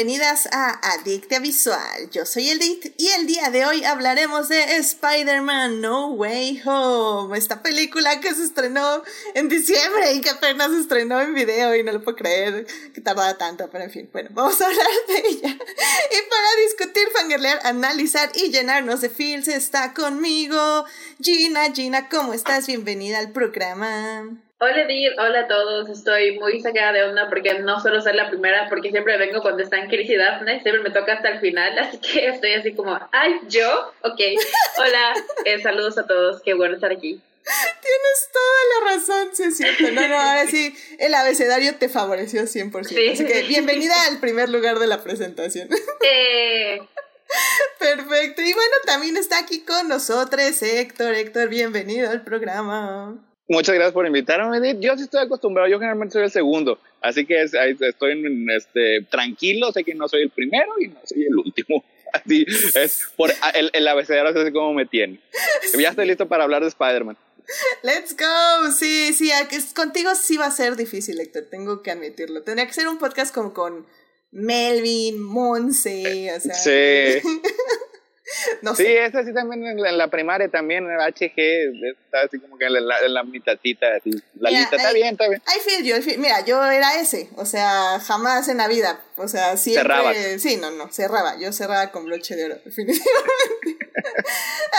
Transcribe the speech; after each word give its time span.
bienvenidas 0.00 0.48
a 0.50 0.94
Adictia 0.94 1.40
Visual. 1.40 2.08
Yo 2.10 2.24
soy 2.24 2.48
Edith 2.48 2.94
y 2.96 3.08
el 3.18 3.26
día 3.26 3.50
de 3.50 3.66
hoy 3.66 3.84
hablaremos 3.84 4.48
de 4.48 4.76
Spider-Man 4.76 5.82
No 5.82 6.12
Way 6.12 6.62
Home, 6.64 7.36
esta 7.36 7.62
película 7.62 8.18
que 8.18 8.34
se 8.34 8.44
estrenó 8.44 9.02
en 9.34 9.50
diciembre 9.50 10.14
y 10.14 10.22
que 10.22 10.30
apenas 10.30 10.70
se 10.70 10.80
estrenó 10.80 11.20
en 11.20 11.34
video 11.34 11.76
y 11.76 11.82
no 11.82 11.92
lo 11.92 12.02
puedo 12.02 12.16
creer 12.16 12.66
que 12.94 13.02
tardaba 13.02 13.36
tanto, 13.36 13.68
pero 13.70 13.84
en 13.84 13.90
fin, 13.90 14.08
bueno, 14.10 14.30
vamos 14.32 14.58
a 14.62 14.68
hablar 14.68 14.86
de 15.08 15.18
ella. 15.28 15.50
Y 15.50 16.30
para 16.30 16.62
discutir, 16.64 17.06
fangirlear, 17.14 17.60
analizar 17.64 18.30
y 18.34 18.50
llenarnos 18.50 19.02
de 19.02 19.10
feels 19.10 19.48
está 19.48 19.92
conmigo 19.92 20.86
Gina. 21.20 21.70
Gina, 21.74 22.08
¿cómo 22.08 22.32
estás? 22.32 22.66
Bienvenida 22.66 23.18
al 23.18 23.32
programa. 23.32 24.30
Hola 24.62 24.84
Dir, 24.84 25.14
hola 25.18 25.40
a 25.40 25.48
todos. 25.48 25.88
Estoy 25.88 26.38
muy 26.38 26.60
sacada 26.60 26.92
de 26.92 27.04
onda 27.04 27.30
porque 27.30 27.60
no 27.60 27.80
suelo 27.80 28.02
ser 28.02 28.14
la 28.14 28.28
primera, 28.28 28.68
porque 28.68 28.90
siempre 28.90 29.16
vengo 29.16 29.40
cuando 29.40 29.62
está 29.62 29.78
en 29.78 29.88
crisis 29.88 30.18
Daphne, 30.18 30.60
siempre 30.60 30.82
me 30.82 30.90
toca 30.90 31.14
hasta 31.14 31.30
el 31.30 31.40
final, 31.40 31.78
así 31.78 31.96
que 31.96 32.26
estoy 32.26 32.52
así 32.52 32.74
como, 32.74 32.94
ay, 33.10 33.40
yo, 33.48 33.90
ok. 34.02 34.20
Hola, 34.76 35.14
eh, 35.46 35.62
saludos 35.62 35.96
a 35.96 36.06
todos, 36.06 36.42
qué 36.42 36.52
bueno 36.52 36.74
estar 36.74 36.92
aquí. 36.92 37.22
Tienes 37.42 38.28
toda 38.30 38.60
la 38.68 38.92
razón, 38.92 39.28
sí 39.32 39.44
es 39.44 39.56
cierto. 39.56 39.92
No, 39.92 40.06
no, 40.06 40.20
ahora 40.20 40.46
sí, 40.46 40.76
el 40.98 41.14
abecedario 41.14 41.76
te 41.76 41.88
favoreció 41.88 42.42
100%. 42.42 42.84
Sí. 42.84 43.08
Así 43.08 43.24
que 43.24 43.44
bienvenida 43.44 43.94
al 44.10 44.20
primer 44.20 44.50
lugar 44.50 44.78
de 44.78 44.88
la 44.88 45.02
presentación. 45.02 45.70
Eh. 46.02 46.82
Perfecto. 47.78 48.42
Y 48.42 48.52
bueno, 48.52 48.74
también 48.84 49.16
está 49.16 49.38
aquí 49.38 49.60
con 49.60 49.88
nosotros 49.88 50.62
Héctor. 50.62 51.14
Héctor, 51.14 51.48
bienvenido 51.48 52.10
al 52.10 52.24
programa. 52.24 53.16
Muchas 53.50 53.74
gracias 53.74 53.92
por 53.92 54.06
invitarme. 54.06 54.78
Yo 54.78 54.96
sí 54.96 55.02
estoy 55.02 55.22
acostumbrado, 55.22 55.68
yo 55.68 55.80
generalmente 55.80 56.12
soy 56.12 56.22
el 56.22 56.30
segundo, 56.30 56.78
así 57.00 57.26
que 57.26 57.42
estoy 57.42 58.46
este, 58.56 59.02
tranquilo, 59.10 59.72
sé 59.72 59.82
que 59.82 59.92
no 59.92 60.08
soy 60.08 60.22
el 60.22 60.30
primero 60.30 60.72
y 60.78 60.86
no 60.86 61.00
soy 61.04 61.24
el 61.24 61.36
último. 61.36 61.84
Así 62.12 62.44
es, 62.74 63.06
por, 63.16 63.30
el, 63.54 63.70
el 63.72 63.86
abecedario 63.86 64.32
es 64.32 64.36
así 64.36 64.50
como 64.52 64.74
me 64.74 64.84
tiene. 64.84 65.20
Ya 65.78 65.90
estoy 65.90 66.08
listo 66.08 66.26
para 66.26 66.42
hablar 66.42 66.60
de 66.60 66.66
Spider-Man. 66.66 67.16
Let's 67.84 68.16
go. 68.16 68.72
Sí, 68.72 69.12
sí, 69.12 69.30
contigo 69.76 70.16
sí 70.16 70.36
va 70.36 70.46
a 70.46 70.50
ser 70.50 70.74
difícil, 70.74 71.20
Héctor, 71.20 71.44
tengo 71.48 71.82
que 71.82 71.92
admitirlo. 71.92 72.42
Tendría 72.42 72.66
que 72.66 72.72
ser 72.72 72.88
un 72.88 72.98
podcast 72.98 73.32
como 73.32 73.54
con 73.54 73.86
Melvin, 74.32 75.22
Monse, 75.22 76.32
o 76.36 76.40
sea. 76.40 76.54
Sí. 76.54 77.28
no 78.62 78.74
sé. 78.74 78.84
Sí, 78.84 78.92
esa 78.92 79.24
sí 79.24 79.32
también 79.32 79.66
en 79.66 79.98
la, 79.98 80.08
primaria 80.08 80.48
también, 80.48 80.84
en 80.84 80.92
el 80.92 81.00
HG, 81.00 81.32
está 82.04 82.22
así 82.22 82.38
como 82.38 82.58
que 82.58 82.66
en 82.66 82.86
la, 82.86 82.98
en 83.04 83.14
la 83.14 83.22
mitadita, 83.24 83.86
así. 83.96 84.10
La 84.38 84.50
lista 84.50 84.76
está 84.76 84.92
bien, 84.92 85.08
está 85.12 85.28
bien. 85.28 85.42
I 85.46 85.60
feel 85.60 85.84
you, 85.84 86.20
Mira, 86.20 86.44
yo 86.44 86.64
era 86.64 87.00
ese, 87.00 87.30
o 87.36 87.44
sea, 87.44 88.00
jamás 88.00 88.48
en 88.48 88.58
la 88.58 88.68
vida, 88.68 89.00
o 89.16 89.28
sea, 89.28 89.56
siempre... 89.56 89.82
Cerraba. 89.82 90.14
Sí, 90.38 90.56
no, 90.56 90.70
no, 90.70 90.92
cerraba, 90.92 91.38
yo 91.38 91.52
cerraba 91.52 91.90
con 91.90 92.04
broche 92.04 92.36
de 92.36 92.46
oro, 92.46 92.56
definitivamente. 92.64 93.86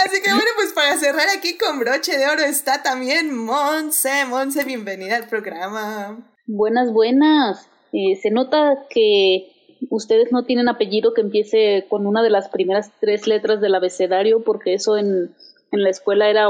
así 0.05 0.21
que 0.21 0.31
bueno, 0.31 0.49
pues 0.55 0.73
para 0.73 0.97
cerrar 0.97 1.27
aquí 1.36 1.58
con 1.58 1.80
broche 1.80 2.17
de 2.17 2.27
oro 2.27 2.41
está 2.41 2.83
también 2.83 3.36
Monse, 3.36 4.25
Monse, 4.25 4.63
bienvenida 4.63 5.17
al 5.17 5.27
programa. 5.27 6.27
Buenas, 6.45 6.91
buenas. 6.91 7.67
Eh, 7.93 8.17
se 8.21 8.31
nota 8.31 8.86
que 8.89 9.61
ustedes 9.89 10.31
no 10.31 10.43
tienen 10.43 10.69
apellido 10.69 11.13
que 11.13 11.21
empiece 11.21 11.85
con 11.89 12.05
una 12.05 12.23
de 12.23 12.29
las 12.29 12.49
primeras 12.49 12.91
tres 12.99 13.27
letras 13.27 13.61
del 13.61 13.75
abecedario, 13.75 14.43
porque 14.43 14.73
eso 14.73 14.97
en, 14.97 15.36
en 15.71 15.83
la 15.83 15.89
escuela 15.89 16.30
era 16.30 16.49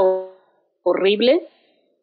horrible. 0.82 1.48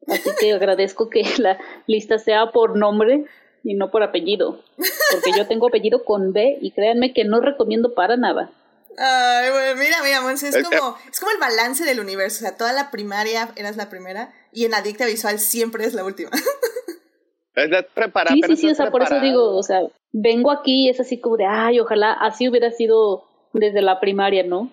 Así 0.08 0.30
que 0.40 0.54
agradezco 0.54 1.10
que 1.10 1.24
la 1.38 1.60
lista 1.88 2.20
sea 2.20 2.52
por 2.52 2.78
nombre 2.78 3.26
y 3.64 3.74
no 3.74 3.92
por 3.92 4.04
apellido, 4.04 4.64
porque 5.12 5.32
yo 5.38 5.46
tengo 5.48 5.68
apellido 5.68 6.06
con 6.06 6.32
B 6.32 6.58
y 6.62 6.72
créanme 6.72 7.14
que 7.14 7.26
no 7.26 7.42
recomiendo 7.42 7.94
para 7.94 8.16
nada. 8.16 8.52
Ay, 8.98 9.50
bueno, 9.52 9.82
mira, 9.82 9.98
mira, 10.04 10.34
es 10.34 10.68
como, 10.68 10.98
es 11.10 11.20
como 11.20 11.32
el 11.32 11.38
balance 11.40 11.86
del 11.86 12.00
universo. 12.00 12.40
O 12.40 12.42
sea, 12.42 12.58
toda 12.58 12.74
la 12.74 12.92
primaria 12.92 13.50
eras 13.56 13.78
la 13.78 13.90
primera 13.90 14.34
y 14.52 14.66
en 14.66 14.74
Adicta 14.74 15.06
Visual 15.06 15.40
siempre 15.40 15.86
es 15.86 15.94
la 15.94 16.04
última. 16.04 16.32
Es 17.60 17.86
preparada. 17.94 18.36
Sí, 18.36 18.42
sí, 18.48 18.56
sí, 18.56 18.70
o 18.70 18.76
sea, 18.76 18.92
por 18.92 19.04
eso 19.04 19.20
digo, 19.20 19.56
o 19.56 19.64
sea, 19.64 19.82
vengo 20.12 20.52
aquí 20.52 20.86
y 20.86 20.90
es 20.90 21.00
así 21.00 21.20
como 21.20 21.38
de, 21.38 21.46
ay, 21.46 21.80
ojalá 21.80 22.14
así 22.14 22.48
hubiera 22.48 22.72
sido 22.72 23.24
desde 23.54 23.82
la 23.82 24.00
primaria, 24.00 24.44
¿no? 24.44 24.70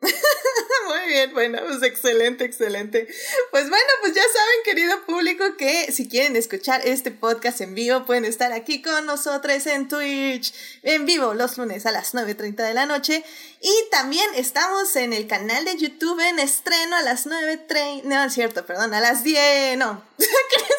Muy 0.00 1.08
bien, 1.08 1.32
bueno, 1.32 1.58
pues 1.66 1.82
excelente, 1.82 2.44
excelente. 2.44 3.08
Pues 3.50 3.68
bueno, 3.68 3.86
pues 4.02 4.14
ya 4.14 4.22
saben, 4.22 4.56
querido 4.64 5.04
público, 5.04 5.56
que 5.56 5.90
si 5.90 6.08
quieren 6.08 6.36
escuchar 6.36 6.80
este 6.84 7.10
podcast 7.10 7.60
en 7.60 7.74
vivo, 7.74 8.04
pueden 8.06 8.24
estar 8.24 8.52
aquí 8.52 8.82
con 8.82 9.06
nosotros 9.06 9.66
en 9.66 9.88
Twitch, 9.88 10.52
en 10.82 11.06
vivo 11.06 11.34
los 11.34 11.58
lunes 11.58 11.86
a 11.86 11.92
las 11.92 12.14
9.30 12.14 12.56
de 12.56 12.74
la 12.74 12.86
noche. 12.86 13.24
Y 13.60 13.74
también 13.90 14.28
estamos 14.36 14.94
en 14.96 15.12
el 15.12 15.26
canal 15.26 15.64
de 15.64 15.76
YouTube 15.76 16.20
en 16.20 16.38
estreno 16.38 16.96
a 16.96 17.02
las 17.02 17.26
9.30, 17.26 18.02
no 18.04 18.24
es 18.24 18.32
cierto, 18.32 18.64
perdón, 18.64 18.94
a 18.94 19.00
las 19.00 19.24
10, 19.24 19.78
no, 19.78 20.04
¿qué 20.18 20.26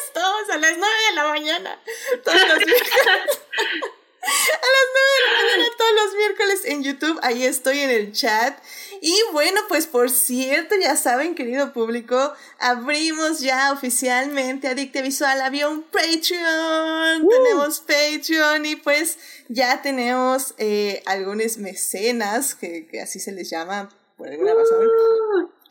estamos? 0.06 0.50
A 0.50 0.56
las 0.56 0.78
9 0.78 0.94
de 1.10 1.14
la 1.14 1.28
mañana. 1.28 1.82
Todos 2.24 2.40
los 2.48 2.58
a 4.22 4.26
las 4.26 4.86
9 4.92 5.08
de 5.14 5.30
la 5.30 5.42
mañana 5.42 5.76
todos 5.76 5.92
los 5.94 6.14
miércoles 6.14 6.60
en 6.64 6.82
YouTube. 6.82 7.18
Ahí 7.22 7.44
estoy 7.44 7.80
en 7.80 7.90
el 7.90 8.12
chat. 8.12 8.58
Y 9.00 9.14
bueno, 9.32 9.60
pues 9.68 9.86
por 9.86 10.10
cierto, 10.10 10.74
ya 10.80 10.96
saben, 10.96 11.34
querido 11.34 11.72
público, 11.72 12.32
abrimos 12.58 13.40
ya 13.40 13.72
oficialmente 13.72 14.68
Adicte 14.68 15.02
Visual. 15.02 15.40
Había 15.40 15.68
un 15.68 15.82
Patreon. 15.82 17.28
Tenemos 17.28 17.80
Patreon 17.80 18.66
y 18.66 18.76
pues 18.76 19.18
ya 19.48 19.82
tenemos 19.82 20.54
eh, 20.58 21.02
algunos 21.06 21.58
mecenas, 21.58 22.54
que, 22.54 22.88
así 23.02 23.20
se 23.20 23.32
les 23.32 23.50
llama 23.50 23.88
por 24.16 24.28
alguna 24.28 24.54
razón. 24.54 24.88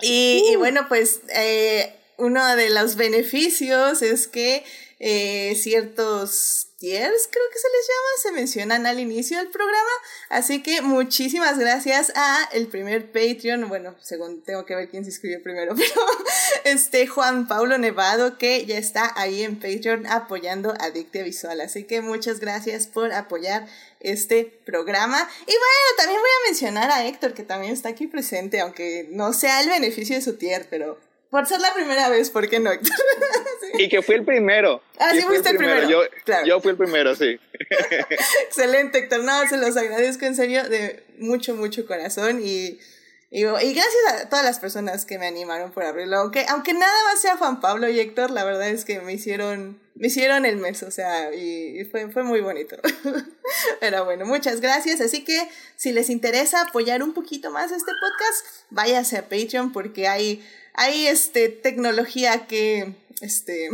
Y, 0.01 0.55
bueno, 0.57 0.87
pues 0.87 1.21
eh, 1.29 1.93
uno 2.17 2.55
de 2.55 2.69
los 2.69 2.95
beneficios 2.95 4.01
es 4.01 4.27
que 4.27 4.63
eh, 4.99 5.55
ciertos 5.55 6.66
tiers, 6.77 7.27
creo 7.31 7.43
que 7.51 7.59
se 7.59 7.67
les 7.69 7.87
llama, 7.87 8.09
se 8.21 8.31
mencionan 8.31 8.85
al 8.85 8.99
inicio 8.99 9.37
del 9.37 9.49
programa. 9.49 9.89
Así 10.29 10.61
que 10.61 10.81
muchísimas 10.81 11.57
gracias 11.57 12.11
a 12.15 12.47
el 12.53 12.67
primer 12.67 13.11
Patreon, 13.11 13.67
bueno, 13.67 13.95
según 13.99 14.43
tengo 14.43 14.65
que 14.65 14.75
ver 14.75 14.89
quién 14.89 15.03
se 15.03 15.09
inscribió 15.09 15.41
primero, 15.41 15.75
pero 15.75 16.01
este 16.63 17.07
Juan 17.07 17.47
Paulo 17.47 17.77
Nevado 17.77 18.37
que 18.37 18.65
ya 18.65 18.77
está 18.77 19.11
ahí 19.15 19.43
en 19.43 19.59
Patreon 19.59 20.05
apoyando 20.05 20.73
Adicte 20.79 21.23
Visual. 21.23 21.61
Así 21.61 21.83
que 21.83 22.01
muchas 22.01 22.39
gracias 22.39 22.87
por 22.87 23.11
apoyar 23.11 23.67
este 23.99 24.45
programa. 24.65 25.17
Y 25.41 25.51
bueno, 25.51 25.97
también 25.97 26.19
voy 26.19 26.29
a 26.29 26.49
mencionar 26.49 26.91
a 26.91 27.05
Héctor 27.05 27.33
que 27.33 27.43
también 27.43 27.73
está 27.73 27.89
aquí 27.89 28.07
presente, 28.07 28.59
aunque 28.59 29.07
no 29.11 29.33
sea 29.33 29.61
el 29.61 29.69
beneficio 29.69 30.15
de 30.15 30.21
su 30.21 30.37
tier, 30.37 30.67
pero 30.69 30.99
por 31.29 31.45
ser 31.45 31.59
la 31.59 31.73
primera 31.73 32.07
vez, 32.09 32.29
¿por 32.29 32.47
qué 32.49 32.59
no, 32.59 32.71
Y 33.77 33.89
que 33.89 34.01
fui 34.01 34.15
el 34.15 34.25
primero. 34.25 34.81
Ah, 34.99 35.11
sí, 35.11 35.21
fuiste 35.21 35.49
el 35.49 35.57
primero. 35.57 35.89
Yo, 35.89 36.01
yo 36.45 36.59
fui 36.59 36.71
el 36.71 36.77
primero, 36.77 37.15
sí. 37.15 37.39
Excelente, 38.45 38.99
Héctor. 38.99 39.23
No, 39.23 39.47
se 39.47 39.57
los 39.57 39.75
agradezco 39.77 40.25
en 40.25 40.35
serio 40.35 40.67
de 40.67 41.03
mucho, 41.19 41.55
mucho 41.55 41.85
corazón 41.85 42.41
y, 42.43 42.79
y, 43.29 43.41
gracias 43.41 43.95
a 44.13 44.29
todas 44.29 44.45
las 44.45 44.59
personas 44.59 45.05
que 45.05 45.19
me 45.19 45.27
animaron 45.27 45.71
por 45.71 45.83
abrirlo. 45.83 46.17
Aunque, 46.17 46.45
aunque 46.49 46.73
nada 46.73 47.03
más 47.05 47.21
sea 47.21 47.37
Juan 47.37 47.59
Pablo 47.59 47.89
y 47.89 47.99
Héctor, 47.99 48.31
la 48.31 48.45
verdad 48.45 48.69
es 48.69 48.85
que 48.85 49.01
me 49.01 49.13
hicieron, 49.13 49.81
me 49.95 50.07
hicieron 50.07 50.45
el 50.45 50.57
mes, 50.57 50.81
o 50.83 50.91
sea, 50.91 51.33
y, 51.33 51.83
fue, 51.85 52.09
fue 52.09 52.23
muy 52.23 52.39
bonito. 52.39 52.77
Pero 53.81 54.05
bueno, 54.05 54.25
muchas 54.25 54.61
gracias. 54.61 55.01
Así 55.01 55.23
que 55.23 55.49
si 55.75 55.91
les 55.91 56.09
interesa 56.09 56.61
apoyar 56.61 57.03
un 57.03 57.13
poquito 57.13 57.51
más 57.51 57.71
este 57.71 57.91
podcast, 57.99 58.65
váyase 58.69 59.17
a 59.17 59.23
Patreon 59.23 59.73
porque 59.73 60.07
hay 60.07 60.45
hay 60.77 61.07
este, 61.07 61.49
tecnología 61.49 62.47
que, 62.47 62.93
este, 63.21 63.69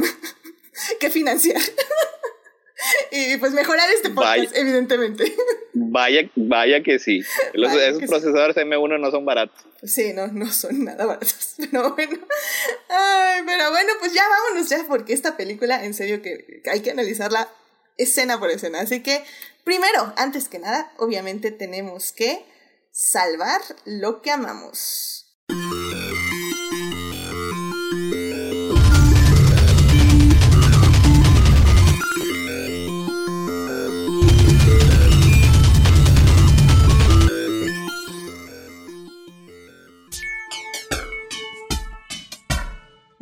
que 1.00 1.10
financiar. 1.12 1.62
y 3.12 3.38
pues 3.38 3.54
mejorar 3.54 3.90
este 3.92 4.10
podcast, 4.10 4.56
evidentemente. 4.56 5.36
Vaya, 5.76 6.30
vaya 6.36 6.84
que 6.84 7.00
sí. 7.00 7.24
esos 7.54 8.04
procesadores 8.04 8.56
M1 8.56 9.00
no 9.00 9.12
son 9.12 9.26
baratos. 9.26 9.64
Sí, 9.84 10.14
no, 10.14 10.28
no 10.28 10.52
son 10.52 10.86
nada 10.86 11.06
baratos. 11.06 11.56
Pero 11.58 11.94
bueno. 11.94 12.20
Ay, 12.90 13.42
pero 13.46 13.72
bueno, 13.72 13.94
pues 14.00 14.14
ya 14.14 14.24
vámonos 14.28 14.70
ya, 14.70 14.84
porque 14.88 15.14
esta 15.14 15.36
película, 15.36 15.84
en 15.84 15.96
serio, 15.96 16.22
que 16.22 16.62
hay 16.72 16.82
que 16.82 16.92
analizarla 16.92 17.50
escena 17.98 18.40
por 18.40 18.52
escena. 18.52 18.82
Así 18.82 19.02
que, 19.02 19.24
primero, 19.64 20.14
antes 20.16 20.48
que 20.48 20.60
nada, 20.60 20.92
obviamente 20.98 21.52
tenemos 21.52 22.12
que 22.12 22.46
salvar 22.92 23.62
lo 23.86 24.22
que 24.22 24.32
amamos. 24.32 25.26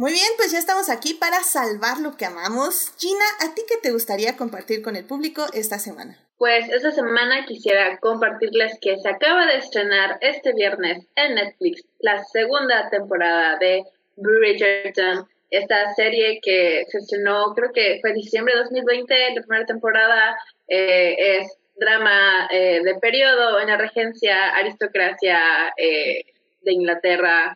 Muy 0.02 0.14
bien, 0.14 0.32
pues 0.36 0.52
ya 0.52 0.58
estamos 0.58 0.90
aquí 0.90 1.14
para 1.14 1.44
salvar 1.44 2.00
lo 2.00 2.18
que 2.18 2.26
amamos. 2.26 2.92
Gina, 2.98 3.24
¿a 3.40 3.54
ti 3.54 3.62
qué 3.70 3.76
te 3.84 3.92
gustaría 3.92 4.36
compartir 4.36 4.82
con 4.82 4.96
el 4.96 5.06
público 5.06 5.46
esta 5.54 5.78
semana? 5.78 6.18
Pues 6.40 6.68
esta 6.70 6.90
semana 6.90 7.46
quisiera 7.46 8.00
compartirles 8.00 8.80
que 8.82 8.98
se 8.98 9.08
acaba 9.08 9.46
de 9.46 9.58
estrenar 9.58 10.18
este 10.22 10.54
viernes 10.54 11.06
en 11.16 11.36
Netflix 11.36 11.84
la 12.00 12.24
segunda 12.24 12.90
temporada 12.90 13.60
de 13.60 13.84
Bridgerton, 14.16 15.30
esta 15.52 15.94
serie 15.94 16.40
que 16.42 16.84
se 16.88 16.98
estrenó 16.98 17.54
creo 17.54 17.72
que 17.72 18.00
fue 18.02 18.14
diciembre 18.14 18.56
de 18.56 18.62
2020, 18.62 19.36
la 19.36 19.42
primera 19.44 19.66
temporada 19.68 20.36
eh, 20.68 21.16
es 21.20 21.60
drama 21.76 22.48
eh, 22.50 22.82
de 22.84 22.96
periodo 22.96 23.60
en 23.60 23.68
la 23.68 23.78
regencia, 23.78 24.50
aristocracia 24.56 25.38
eh, 25.78 26.26
de 26.64 26.74
Inglaterra, 26.74 27.56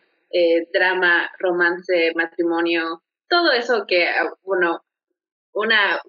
drama, 0.72 1.30
romance, 1.38 2.12
matrimonio, 2.14 3.02
todo 3.28 3.52
eso 3.52 3.84
que, 3.86 4.06
ah, 4.06 4.32
bueno, 4.42 4.82
una 5.52 6.00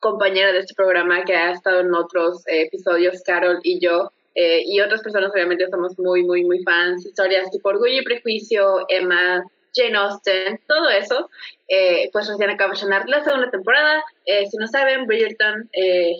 compañera 0.00 0.52
de 0.52 0.58
este 0.60 0.74
programa 0.74 1.24
que 1.24 1.34
ha 1.34 1.52
estado 1.52 1.80
en 1.80 1.94
otros 1.94 2.46
eh, 2.46 2.62
episodios, 2.62 3.22
Carol 3.22 3.60
y 3.62 3.80
yo, 3.80 4.10
eh, 4.34 4.62
y 4.66 4.80
otras 4.80 5.02
personas 5.02 5.30
obviamente 5.32 5.68
somos 5.68 5.98
muy, 5.98 6.24
muy, 6.24 6.44
muy 6.44 6.62
fans, 6.62 7.06
historias 7.06 7.50
tipo 7.50 7.68
Orgullo 7.68 8.00
y 8.00 8.04
Prejuicio, 8.04 8.84
Emma, 8.88 9.44
Jane 9.74 9.96
Austen, 9.96 10.60
todo 10.68 10.88
eso, 10.90 11.30
eh, 11.68 12.08
pues 12.12 12.28
recién 12.28 12.50
acaba 12.50 12.74
de 12.74 12.80
llenar 12.80 13.08
la 13.08 13.24
segunda 13.24 13.50
temporada. 13.50 14.04
si 14.24 14.56
no 14.56 14.66
saben, 14.66 15.06
Bridgerton 15.06 15.68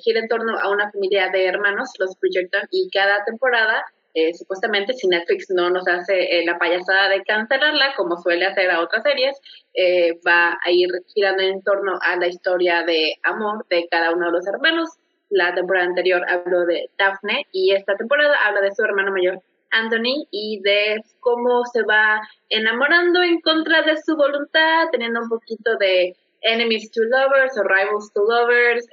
gira 0.02 0.20
en 0.20 0.28
torno 0.28 0.58
a 0.58 0.70
una 0.70 0.90
familia 0.90 1.28
de 1.31 1.46
hermanos, 1.46 1.90
los 1.99 2.19
Bridgerton, 2.20 2.62
y 2.70 2.90
cada 2.90 3.25
temporada 3.25 3.84
eh, 4.14 4.32
supuestamente 4.32 4.93
si 4.93 5.08
Netflix 5.08 5.46
no 5.50 5.70
nos 5.70 5.88
hace 5.88 6.38
eh, 6.38 6.44
la 6.46 6.56
payasada 6.56 7.08
de 7.08 7.25
cancelarla, 7.25 7.94
como 7.96 8.16
suele 8.16 8.46
hacer 8.46 8.70
a 8.70 8.81
otras 8.81 9.02
series, 9.02 9.37
eh, 9.75 10.12
va 10.25 10.56
a 10.64 10.70
ir 10.70 10.88
girando 11.12 11.43
en 11.43 11.61
torno 11.62 11.99
a 12.00 12.14
la 12.16 12.28
historia 12.28 12.84
de 12.84 13.14
amor 13.25 13.66
de 13.69 13.88
cada 13.90 14.12
uno 14.12 14.26
de 14.26 14.32
los 14.32 14.46
hermanos. 14.46 14.88
La 15.31 15.52
temporada 15.52 15.87
anterior 15.87 16.22
habló 16.28 16.64
de 16.64 16.88
Daphne 16.96 17.44
y 17.50 17.72
esta 17.72 17.96
temporada 17.96 18.37
habla 18.46 18.61
de 18.61 18.72
su 18.72 18.84
hermano 18.84 19.11
mayor 19.11 19.40
Anthony 19.72 20.28
y 20.31 20.61
de 20.62 21.00
cómo 21.19 21.64
se 21.72 21.82
va 21.82 22.20
enamorando 22.50 23.20
en 23.20 23.40
contra 23.40 23.82
de 23.82 23.96
su 23.96 24.14
voluntad, 24.14 24.90
teniendo 24.93 25.22
un 25.22 25.28
poquito 25.28 25.76
de 25.81 26.14
enemies 26.43 26.88
to 26.93 27.00
lovers 27.02 27.58
o 27.58 27.64
rivals 27.64 28.12
to 28.12 28.22
lovers, 28.22 28.87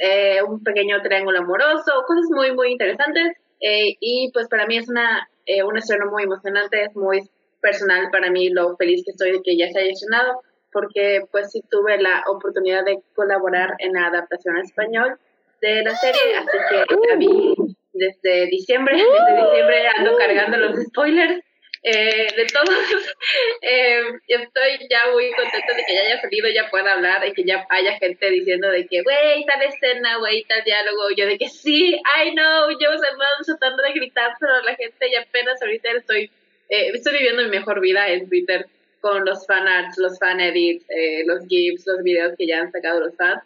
un 0.47 0.63
pequeño 0.63 0.99
triángulo 1.03 1.41
amoroso, 1.41 1.91
cosas 2.07 2.25
muy, 2.31 2.55
muy 2.55 2.71
interesantes. 2.71 3.37
Eh, 3.61 3.95
y 3.99 4.31
pues 4.33 4.47
para 4.47 4.65
mí 4.65 4.77
es 4.77 4.89
una, 4.89 5.29
eh, 5.45 5.63
un 5.63 5.77
estreno 5.77 6.07
muy 6.09 6.23
emocionante, 6.23 6.83
es 6.83 6.95
muy 6.95 7.29
personal 7.61 8.09
para 8.11 8.31
mí 8.31 8.49
lo 8.49 8.75
feliz 8.75 9.03
que 9.05 9.11
estoy 9.11 9.33
de 9.33 9.41
que 9.43 9.55
ya 9.55 9.69
se 9.69 9.79
haya 9.79 9.91
estrenado, 9.91 10.41
porque 10.71 11.21
pues 11.31 11.51
sí 11.51 11.63
tuve 11.69 12.01
la 12.01 12.23
oportunidad 12.27 12.83
de 12.83 12.99
colaborar 13.15 13.75
en 13.79 13.93
la 13.93 14.07
adaptación 14.07 14.55
al 14.55 14.63
español 14.63 15.19
de 15.61 15.83
la 15.83 15.95
serie, 15.95 16.37
así 16.37 16.57
que 16.69 16.95
la 17.09 17.15
vi 17.17 17.53
desde 17.93 18.47
diciembre, 18.47 18.95
desde 19.27 19.45
diciembre 19.45 19.87
ando 19.95 20.17
cargando 20.17 20.57
los 20.57 20.83
spoilers 20.85 21.39
eh, 21.83 22.27
de 22.35 22.45
todos, 22.45 22.69
eh, 23.61 24.01
estoy 24.27 24.87
ya 24.89 25.11
muy 25.11 25.31
contenta 25.31 25.73
de 25.73 25.83
que 25.85 25.95
ya 25.95 26.01
haya 26.01 26.21
salido, 26.21 26.49
ya 26.49 26.69
pueda 26.69 26.93
hablar, 26.93 27.27
y 27.27 27.33
que 27.33 27.43
ya 27.43 27.65
haya 27.69 27.97
gente 27.97 28.29
diciendo 28.29 28.69
de 28.69 28.85
que, 28.85 29.01
güey, 29.01 29.43
tal 29.45 29.61
escena, 29.63 30.17
güey, 30.17 30.43
tal 30.43 30.63
diálogo, 30.63 31.09
yo 31.15 31.25
de 31.25 31.37
que 31.37 31.49
sí, 31.49 31.95
I 31.95 32.31
know, 32.33 32.69
yo 32.71 32.91
semanas 32.91 33.45
tratando 33.45 33.83
de 33.83 33.93
gritar, 33.93 34.33
pero 34.39 34.61
la 34.61 34.75
gente 34.75 35.09
ya 35.11 35.21
apenas 35.21 35.61
ahorita 35.61 35.91
estoy, 35.91 36.31
eh, 36.69 36.91
estoy 36.93 37.13
viviendo 37.13 37.43
mi 37.43 37.49
mejor 37.49 37.81
vida 37.81 38.07
en 38.09 38.29
Twitter 38.29 38.67
con 38.99 39.25
los 39.25 39.47
fanarts, 39.47 39.97
los 39.97 40.19
fan 40.19 40.39
edits, 40.39 40.85
eh, 40.89 41.23
los 41.25 41.47
gifs, 41.47 41.87
los 41.87 42.03
videos 42.03 42.33
que 42.37 42.45
ya 42.45 42.59
han 42.59 42.71
sacado 42.71 42.99
los 42.99 43.15
fans, 43.15 43.41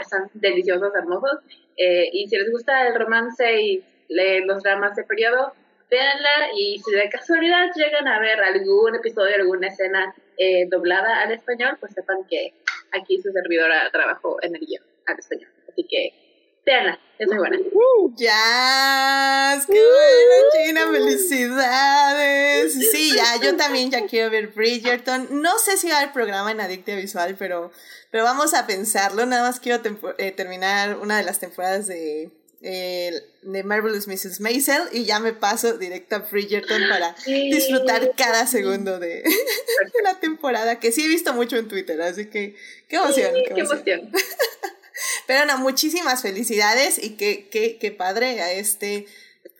están 0.00 0.28
deliciosos, 0.34 0.94
hermosos, 0.94 1.40
eh, 1.78 2.10
y 2.12 2.28
si 2.28 2.36
les 2.36 2.50
gusta 2.50 2.86
el 2.86 2.94
romance 2.94 3.60
y 3.62 3.82
los 4.44 4.62
dramas 4.62 4.96
de 4.96 5.04
periodo, 5.04 5.54
véanla 5.90 6.52
y 6.54 6.78
si 6.78 6.92
de 6.92 7.08
casualidad 7.10 7.66
llegan 7.74 8.06
a 8.06 8.20
ver 8.20 8.40
algún 8.40 8.94
episodio, 8.94 9.34
alguna 9.36 9.68
escena 9.68 10.14
eh, 10.38 10.66
doblada 10.70 11.20
al 11.20 11.32
español, 11.32 11.76
pues 11.80 11.92
sepan 11.92 12.18
que 12.28 12.54
aquí 12.92 13.20
su 13.20 13.30
servidora 13.32 13.90
trabajó 13.92 14.38
en 14.42 14.54
el 14.54 14.66
guion 14.66 14.84
al 15.06 15.18
español. 15.18 15.50
Así 15.68 15.84
que 15.88 16.14
véanla, 16.64 16.98
es 17.18 17.26
muy 17.26 17.38
buena. 17.38 17.58
¡Ya! 18.16 19.60
¡Qué 19.66 19.72
buena, 19.72 20.64
China! 20.64 20.80
¡Felicidades! 20.92 22.74
Sí, 22.90 23.12
ya, 23.14 23.40
yo 23.42 23.56
también 23.56 23.90
ya 23.90 24.06
quiero 24.06 24.30
ver 24.30 24.48
Bridgerton. 24.48 25.42
No 25.42 25.58
sé 25.58 25.76
si 25.76 25.88
va 25.88 25.96
a 25.96 25.98
haber 26.00 26.12
programa 26.12 26.50
en 26.50 26.60
Adictia 26.60 26.96
Visual, 26.96 27.36
pero, 27.38 27.72
pero 28.10 28.24
vamos 28.24 28.54
a 28.54 28.66
pensarlo. 28.66 29.26
Nada 29.26 29.42
más 29.42 29.60
quiero 29.60 29.82
eh, 30.18 30.32
terminar 30.32 30.98
una 30.98 31.16
de 31.16 31.24
las 31.24 31.40
temporadas 31.40 31.86
de 31.86 32.30
de 32.60 33.62
Marvelous 33.64 34.06
Mrs. 34.06 34.40
Maisel 34.40 34.82
y 34.92 35.04
ya 35.04 35.18
me 35.18 35.32
paso 35.32 35.78
directo 35.78 36.16
a 36.16 36.18
Bridgerton 36.18 36.82
para 36.88 37.16
disfrutar 37.26 38.12
cada 38.16 38.46
segundo 38.46 38.98
de, 38.98 39.24
la 40.04 40.20
temporada, 40.20 40.78
que 40.78 40.92
sí 40.92 41.04
he 41.04 41.08
visto 41.08 41.32
mucho 41.32 41.56
en 41.56 41.68
Twitter, 41.68 42.00
así 42.02 42.26
que 42.26 42.54
qué 42.88 42.96
emoción. 42.96 43.32
qué, 43.54 43.60
emoción. 43.60 44.12
Pero 45.26 45.46
no, 45.46 45.58
muchísimas 45.58 46.22
felicidades 46.22 47.02
y 47.02 47.16
qué, 47.16 47.48
qué, 47.50 47.78
qué 47.78 47.90
padre 47.90 48.42
a 48.42 48.52
este... 48.52 49.06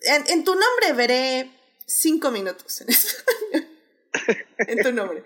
En, 0.03 0.45
tu 0.45 0.55
nombre 0.55 0.93
veré 0.95 1.51
cinco 1.87 2.31
minutos 2.31 2.83
en, 2.83 2.89
en 4.59 4.83
tu 4.83 4.93
nombre, 4.93 5.25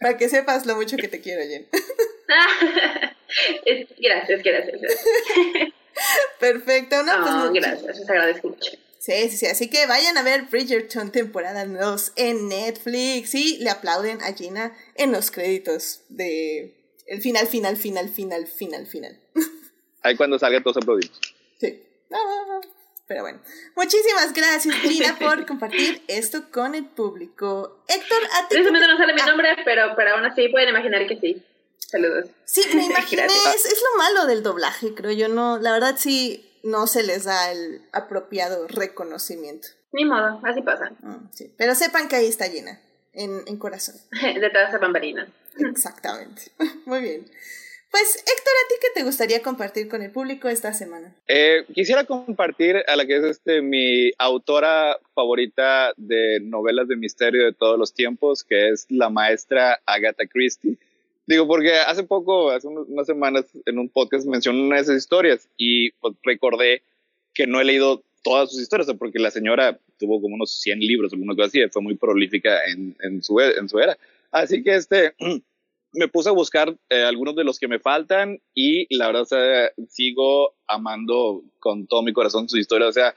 para 0.00 0.16
que 0.16 0.28
sepas 0.28 0.66
lo 0.66 0.76
mucho 0.76 0.96
que 0.96 1.08
te 1.08 1.20
quiero, 1.20 1.42
Jen. 1.42 1.66
gracias, 3.98 4.42
gracias. 4.42 4.80
gracias. 4.80 5.72
Perfecto, 6.40 7.02
¿no? 7.02 7.12
pues 7.22 7.52
gracias, 7.52 7.98
les 7.98 8.10
agradezco 8.10 8.48
mucho. 8.48 8.72
Sí, 8.98 9.28
sí, 9.30 9.36
sí, 9.36 9.46
así 9.46 9.70
que 9.70 9.86
vayan 9.86 10.18
a 10.18 10.22
ver 10.22 10.46
Bridgerton 10.50 11.12
temporada 11.12 11.64
2 11.64 12.12
en 12.16 12.48
Netflix 12.48 13.34
y 13.34 13.58
le 13.58 13.70
aplauden 13.70 14.20
a 14.20 14.32
Gina 14.32 14.76
en 14.96 15.12
los 15.12 15.30
créditos 15.30 16.02
de 16.08 16.74
el 17.06 17.22
final, 17.22 17.46
final, 17.46 17.76
final, 17.76 18.08
final, 18.08 18.46
final, 18.46 18.86
final. 18.86 19.20
Ahí 20.02 20.16
cuando 20.16 20.38
salga 20.38 20.60
todos 20.60 20.78
aplaudimos. 20.78 21.20
Sí. 21.60 21.82
Pero 23.06 23.22
bueno, 23.22 23.38
muchísimas 23.76 24.32
gracias 24.32 24.74
Gina 24.74 25.16
por 25.18 25.46
compartir 25.46 26.02
esto 26.08 26.50
con 26.50 26.74
el 26.74 26.86
público. 26.86 27.84
Héctor, 27.86 28.18
a 28.32 28.48
ti. 28.48 28.56
Precisamente 28.56 28.88
no 28.88 28.96
sale 28.96 29.14
mi 29.14 29.20
ah. 29.20 29.26
nombre, 29.26 29.56
pero, 29.64 29.94
pero 29.96 30.16
aún 30.16 30.24
así 30.24 30.48
pueden 30.48 30.70
imaginar 30.70 31.06
que 31.06 31.16
sí. 31.20 31.42
Saludos. 31.78 32.26
Sí, 32.44 32.62
me 32.74 32.84
imaginé, 32.86 33.26
es, 33.26 33.66
es, 33.66 33.82
lo 33.82 33.98
malo 33.98 34.26
del 34.26 34.42
doblaje, 34.42 34.94
creo 34.94 35.12
yo, 35.12 35.28
no, 35.28 35.58
la 35.58 35.72
verdad 35.72 35.96
sí 35.98 36.42
no 36.62 36.86
se 36.86 37.04
les 37.04 37.24
da 37.24 37.52
el 37.52 37.82
apropiado 37.92 38.66
reconocimiento. 38.66 39.68
Ni 39.92 40.04
modo, 40.04 40.40
así 40.42 40.62
pasa. 40.62 40.90
Mm, 41.00 41.30
sí. 41.32 41.54
Pero 41.56 41.74
sepan 41.74 42.08
que 42.08 42.16
ahí 42.16 42.26
está 42.26 42.48
llena, 42.48 42.80
en, 43.12 43.42
en 43.46 43.56
corazón. 43.56 43.94
Detrás 44.40 44.72
de 44.72 44.78
bambalinas. 44.78 45.28
Exactamente. 45.58 46.42
Muy 46.86 47.00
bien. 47.00 47.26
Pues 47.90 48.16
Héctor, 48.16 48.52
¿a 48.52 48.68
ti 48.68 48.74
qué 48.80 48.88
te 48.94 49.04
gustaría 49.04 49.42
compartir 49.42 49.88
con 49.88 50.02
el 50.02 50.10
público 50.10 50.48
esta 50.48 50.74
semana? 50.74 51.14
Eh, 51.28 51.64
quisiera 51.72 52.04
compartir 52.04 52.82
a 52.86 52.96
la 52.96 53.06
que 53.06 53.16
es 53.16 53.24
este 53.24 53.62
mi 53.62 54.12
autora 54.18 54.98
favorita 55.14 55.94
de 55.96 56.40
novelas 56.42 56.88
de 56.88 56.96
misterio 56.96 57.44
de 57.46 57.52
todos 57.52 57.78
los 57.78 57.94
tiempos, 57.94 58.44
que 58.44 58.68
es 58.68 58.86
la 58.90 59.08
maestra 59.08 59.80
Agatha 59.86 60.26
Christie. 60.26 60.76
Digo, 61.26 61.46
porque 61.48 61.72
hace 61.72 62.04
poco, 62.04 62.50
hace 62.50 62.68
unas 62.68 63.06
semanas, 63.06 63.46
en 63.66 63.78
un 63.78 63.88
podcast 63.88 64.26
mencioné 64.26 64.62
una 64.62 64.76
de 64.76 64.82
esas 64.82 64.96
historias 64.96 65.48
y 65.56 65.90
pues, 65.92 66.14
recordé 66.22 66.82
que 67.34 67.46
no 67.46 67.60
he 67.60 67.64
leído 67.64 68.02
todas 68.22 68.50
sus 68.50 68.60
historias, 68.60 68.92
porque 68.98 69.18
la 69.18 69.30
señora 69.30 69.78
tuvo 69.98 70.20
como 70.20 70.34
unos 70.34 70.60
100 70.60 70.80
libros, 70.80 71.12
alguna 71.12 71.34
cosa 71.34 71.48
así, 71.48 71.60
fue 71.70 71.82
muy 71.82 71.96
prolífica 71.96 72.64
en, 72.64 72.96
en, 73.00 73.22
su, 73.22 73.40
en 73.40 73.68
su 73.68 73.78
era. 73.78 73.96
Así 74.30 74.62
que 74.62 74.76
este, 74.76 75.14
me 75.92 76.08
puse 76.08 76.28
a 76.28 76.32
buscar 76.32 76.76
eh, 76.90 77.02
algunos 77.02 77.34
de 77.36 77.44
los 77.44 77.58
que 77.58 77.68
me 77.68 77.78
faltan 77.78 78.40
y 78.54 78.92
la 78.96 79.06
verdad, 79.06 79.22
o 79.22 79.26
sea, 79.26 79.72
sigo 79.88 80.54
amando 80.66 81.42
con 81.58 81.86
todo 81.86 82.02
mi 82.02 82.12
corazón 82.12 82.48
sus 82.48 82.60
historias. 82.60 82.90
O 82.90 82.92
sea, 82.92 83.14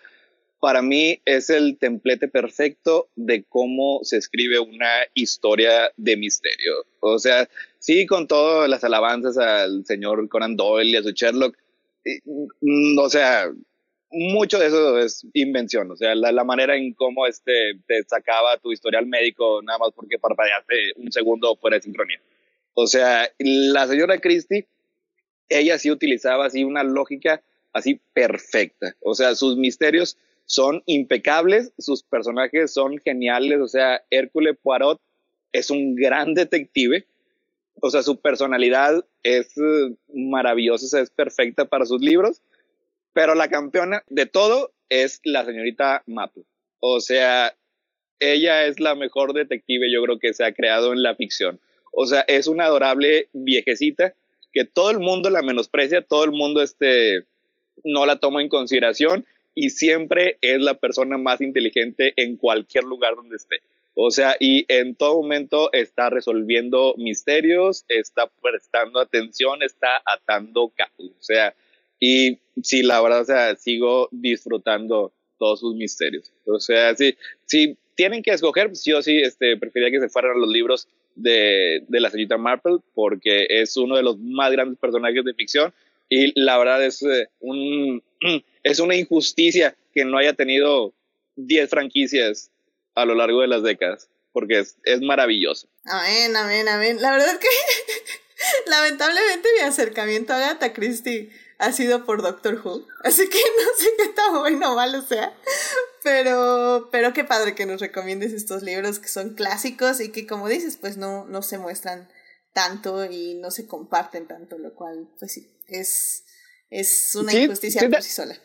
para 0.59 0.81
mí 0.81 1.21
es 1.25 1.49
el 1.49 1.77
templete 1.77 2.27
perfecto 2.27 3.09
de 3.15 3.43
cómo 3.43 4.01
se 4.03 4.17
escribe 4.17 4.59
una 4.59 4.91
historia 5.13 5.91
de 5.95 6.17
misterio. 6.17 6.85
O 6.99 7.17
sea, 7.17 7.47
sí, 7.79 8.05
con 8.05 8.27
todas 8.27 8.69
las 8.69 8.83
alabanzas 8.83 9.37
al 9.37 9.85
señor 9.85 10.27
Conan 10.27 10.57
Doyle 10.57 10.91
y 10.91 10.95
a 10.97 11.03
su 11.03 11.11
Sherlock, 11.11 11.57
mm, 12.61 12.97
o 12.99 13.09
sea, 13.09 13.49
mucho 14.11 14.59
de 14.59 14.67
eso 14.67 14.99
es 14.99 15.25
invención, 15.33 15.91
o 15.91 15.95
sea, 15.95 16.15
la, 16.15 16.43
manera 16.43 16.75
en 16.75 16.93
cómo 16.93 17.27
este, 17.27 17.75
te 17.85 18.03
sacaba 18.03 18.57
tu 18.57 18.71
historial 18.71 19.05
médico 19.05 19.61
nada 19.61 19.77
más 19.77 19.91
porque 19.95 20.17
parpadeaste 20.17 20.93
un 20.95 21.11
segundo 21.11 21.55
fuera 21.55 21.77
de 21.77 21.83
sincronía. 21.83 22.19
O 22.73 22.87
sea, 22.87 23.29
la 23.37 23.87
señora 23.87 24.19
Christie, 24.19 24.67
ella 25.47 25.77
sí 25.77 25.91
utilizaba 25.91 26.47
así 26.47 26.63
una 26.63 26.83
lógica 26.83 27.41
así 27.71 28.01
perfecta, 28.13 28.95
o 29.01 29.13
sea, 29.13 29.35
sus 29.35 29.55
misterios 29.55 30.17
son 30.49 30.81
impecables, 30.87 31.71
sus 31.77 32.01
personajes 32.01 32.73
son 32.73 32.97
geniales, 32.97 33.59
o 33.61 33.67
sea, 33.67 34.01
Hércules 34.09 34.57
Poirot 34.59 34.99
es 35.51 35.69
un 35.69 35.95
gran 35.95 36.33
detective, 36.33 37.05
o 37.79 37.91
sea, 37.91 38.01
su 38.01 38.19
personalidad 38.19 39.05
es 39.21 39.55
eh, 39.59 39.95
maravillosa, 40.11 40.99
es 40.99 41.11
perfecta 41.11 41.65
para 41.65 41.85
sus 41.85 42.01
libros. 42.01 42.41
pero 43.13 43.35
la 43.35 43.49
campeona 43.49 44.03
de 44.09 44.25
todo 44.25 44.71
es 44.89 45.21
la 45.23 45.45
señorita 45.45 46.01
Maple. 46.07 46.43
O 46.79 46.99
sea, 46.99 47.55
ella 48.19 48.65
es 48.65 48.79
la 48.79 48.95
mejor 48.95 49.33
detective 49.33 49.91
yo 49.93 50.01
creo 50.01 50.17
que 50.17 50.33
se 50.33 50.45
ha 50.45 50.53
creado 50.53 50.93
en 50.93 51.03
la 51.03 51.15
ficción. 51.15 51.59
O 51.91 52.07
sea, 52.07 52.21
es 52.21 52.47
una 52.47 52.65
adorable 52.65 53.29
viejecita 53.33 54.15
que 54.51 54.65
todo 54.65 54.89
el 54.89 54.99
mundo 54.99 55.29
la 55.29 55.43
menosprecia, 55.43 56.01
todo 56.01 56.23
el 56.23 56.31
mundo 56.31 56.63
este, 56.63 57.25
no 57.83 58.07
la 58.07 58.19
toma 58.19 58.41
en 58.41 58.49
consideración 58.49 59.27
y 59.59 59.71
siempre 59.71 60.37
es 60.39 60.61
la 60.61 60.75
persona 60.75 61.17
más 61.17 61.41
inteligente 61.41 62.13
en 62.15 62.37
cualquier 62.37 62.85
lugar 62.85 63.15
donde 63.15 63.35
esté. 63.35 63.57
O 63.93 64.09
sea, 64.09 64.37
y 64.39 64.63
en 64.69 64.95
todo 64.95 65.21
momento 65.21 65.69
está 65.73 66.09
resolviendo 66.09 66.95
misterios, 66.97 67.83
está 67.89 68.31
prestando 68.41 69.01
atención, 69.01 69.61
está 69.61 70.01
atando 70.05 70.71
cabos. 70.73 71.11
O 71.11 71.21
sea, 71.21 71.53
y 71.99 72.37
sí, 72.63 72.83
la 72.83 73.01
verdad, 73.01 73.19
o 73.19 73.25
sea, 73.25 73.55
sigo 73.57 74.07
disfrutando 74.11 75.11
todos 75.37 75.59
sus 75.59 75.75
misterios. 75.75 76.31
O 76.45 76.61
sea, 76.61 76.95
sí, 76.95 77.17
si 77.45 77.75
tienen 77.95 78.23
que 78.23 78.31
escoger, 78.31 78.67
pues 78.67 78.85
yo 78.85 79.01
sí 79.01 79.17
este, 79.17 79.57
preferiría 79.57 79.91
que 79.91 80.05
se 80.05 80.09
fueran 80.09 80.39
los 80.39 80.49
libros 80.49 80.87
de, 81.15 81.83
de 81.85 81.99
la 81.99 82.09
señorita 82.09 82.37
Marple, 82.37 82.77
porque 82.93 83.45
es 83.49 83.75
uno 83.75 83.97
de 83.97 84.03
los 84.03 84.17
más 84.19 84.53
grandes 84.53 84.79
personajes 84.79 85.25
de 85.25 85.33
ficción 85.33 85.73
y 86.09 86.31
la 86.41 86.57
verdad 86.57 86.83
es, 86.85 87.03
eh, 87.03 87.27
un, 87.41 88.01
es 88.63 88.79
una 88.79 88.95
injusticia 88.95 89.75
que 89.93 90.05
no 90.05 90.17
haya 90.17 90.33
tenido 90.33 90.93
10 91.35 91.69
franquicias 91.69 92.51
a 92.95 93.05
lo 93.05 93.15
largo 93.15 93.41
de 93.41 93.47
las 93.47 93.63
décadas, 93.63 94.09
porque 94.33 94.59
es, 94.59 94.77
es 94.83 95.01
maravilloso. 95.01 95.67
Amén, 95.85 96.35
amén, 96.35 96.67
amén. 96.67 97.01
La 97.01 97.11
verdad 97.11 97.33
es 97.33 97.39
que 97.39 97.47
lamentablemente 98.69 99.49
mi 99.57 99.65
acercamiento 99.65 100.33
a 100.33 100.37
Agatha 100.37 100.73
Christie 100.73 101.31
ha 101.57 101.71
sido 101.73 102.05
por 102.05 102.21
Doctor 102.21 102.61
Who, 102.63 102.87
así 103.03 103.27
que 103.29 103.37
no 103.37 103.69
sé 103.77 103.89
qué 103.97 104.07
tan 104.09 104.39
bueno 104.39 104.71
o 104.71 104.75
malo 104.75 105.01
sea, 105.01 105.33
pero, 106.03 106.87
pero 106.91 107.13
qué 107.13 107.25
padre 107.25 107.53
que 107.53 107.65
nos 107.65 107.81
recomiendes 107.81 108.31
estos 108.31 108.63
libros 108.63 108.99
que 108.99 109.09
son 109.09 109.35
clásicos 109.35 109.99
y 109.99 110.11
que 110.11 110.25
como 110.25 110.47
dices, 110.47 110.77
pues 110.77 110.95
no, 110.95 111.25
no 111.25 111.41
se 111.41 111.57
muestran 111.57 112.09
tanto 112.53 113.05
y 113.05 113.35
no 113.35 113.51
se 113.51 113.67
comparten 113.67 114.27
tanto, 114.27 114.57
lo 114.57 114.73
cual, 114.73 115.09
pues 115.19 115.33
sí, 115.33 115.51
es, 115.67 116.23
es 116.69 117.15
una 117.15 117.33
injusticia 117.33 117.89
por 117.89 118.01
sí 118.01 118.11
sola. 118.11 118.39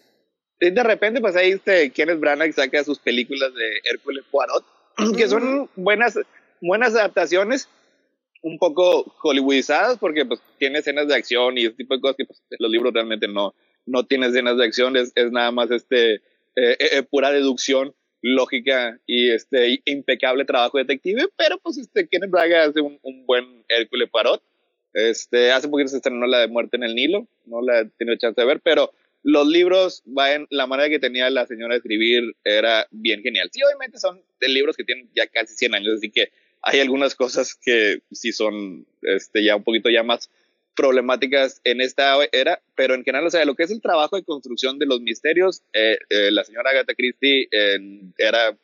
De 0.60 0.82
repente, 0.82 1.20
pues 1.20 1.36
ahí 1.36 1.52
este, 1.52 1.90
Kenneth 1.90 2.20
Branagh 2.20 2.52
saca 2.52 2.82
sus 2.84 2.98
películas 2.98 3.52
de 3.54 3.80
Hércules 3.84 4.24
Poirot, 4.30 4.64
que 5.16 5.28
son 5.28 5.68
buenas, 5.74 6.18
buenas 6.60 6.94
adaptaciones, 6.94 7.68
un 8.42 8.58
poco 8.58 9.04
hollywoodizadas, 9.22 9.98
porque 9.98 10.24
pues 10.24 10.40
tiene 10.58 10.78
escenas 10.78 11.08
de 11.08 11.14
acción 11.14 11.58
y 11.58 11.66
ese 11.66 11.76
tipo 11.76 11.94
de 11.94 12.00
cosas 12.00 12.16
que 12.16 12.24
pues, 12.26 12.42
los 12.58 12.70
libros 12.70 12.92
realmente 12.92 13.26
no, 13.26 13.54
no 13.86 14.04
tienen 14.04 14.30
escenas 14.30 14.56
de 14.56 14.64
acción, 14.64 14.96
es, 14.96 15.12
es 15.14 15.32
nada 15.32 15.50
más 15.50 15.70
este, 15.70 16.14
eh, 16.14 16.76
eh, 16.78 17.02
pura 17.02 17.30
deducción 17.30 17.94
lógica 18.22 18.98
y 19.06 19.30
este 19.30 19.82
impecable 19.84 20.44
trabajo 20.44 20.78
detective, 20.78 21.26
pero 21.36 21.58
pues 21.58 21.76
este 21.78 22.08
Kenneth 22.08 22.30
Branagh 22.30 22.70
hace 22.70 22.80
un, 22.80 22.98
un 23.02 23.26
buen 23.26 23.64
Hércules 23.68 24.08
Poirot. 24.10 24.42
Este, 24.94 25.50
hace 25.50 25.68
poquito 25.68 25.88
se 25.88 25.96
estrenó 25.96 26.26
la 26.26 26.38
de 26.38 26.48
Muerte 26.48 26.76
en 26.76 26.84
el 26.84 26.94
Nilo, 26.94 27.26
no 27.46 27.60
la 27.60 27.80
he 27.80 27.84
tenido 27.98 28.16
chance 28.16 28.40
de 28.40 28.46
ver, 28.46 28.60
pero 28.60 28.92
los 29.24 29.48
libros, 29.48 30.02
la 30.50 30.66
manera 30.66 30.90
que 30.90 30.98
tenía 30.98 31.30
la 31.30 31.46
señora 31.46 31.74
de 31.74 31.78
escribir 31.78 32.36
era 32.44 32.86
bien 32.90 33.22
genial. 33.22 33.48
Sí, 33.50 33.60
obviamente 33.64 33.98
son 33.98 34.22
libros 34.40 34.76
que 34.76 34.84
tienen 34.84 35.10
ya 35.16 35.26
casi 35.26 35.54
100 35.54 35.74
años, 35.74 35.94
así 35.96 36.10
que 36.10 36.30
hay 36.60 36.80
algunas 36.80 37.14
cosas 37.14 37.54
que 37.54 38.02
sí 38.12 38.32
son 38.32 38.86
este, 39.00 39.42
ya 39.42 39.56
un 39.56 39.64
poquito 39.64 39.88
ya 39.88 40.02
más 40.02 40.30
problemáticas 40.76 41.62
en 41.64 41.80
esta 41.80 42.16
era, 42.32 42.60
pero 42.74 42.94
en 42.94 43.02
general, 43.02 43.26
o 43.26 43.30
sea, 43.30 43.46
lo 43.46 43.54
que 43.54 43.62
es 43.62 43.70
el 43.70 43.80
trabajo 43.80 44.16
de 44.16 44.24
construcción 44.24 44.78
de 44.78 44.86
los 44.86 45.00
misterios, 45.00 45.62
eh, 45.72 45.96
eh, 46.10 46.30
la 46.30 46.44
señora 46.44 46.70
Agatha 46.70 46.94
Christie 46.94 47.48
era, 48.18 48.58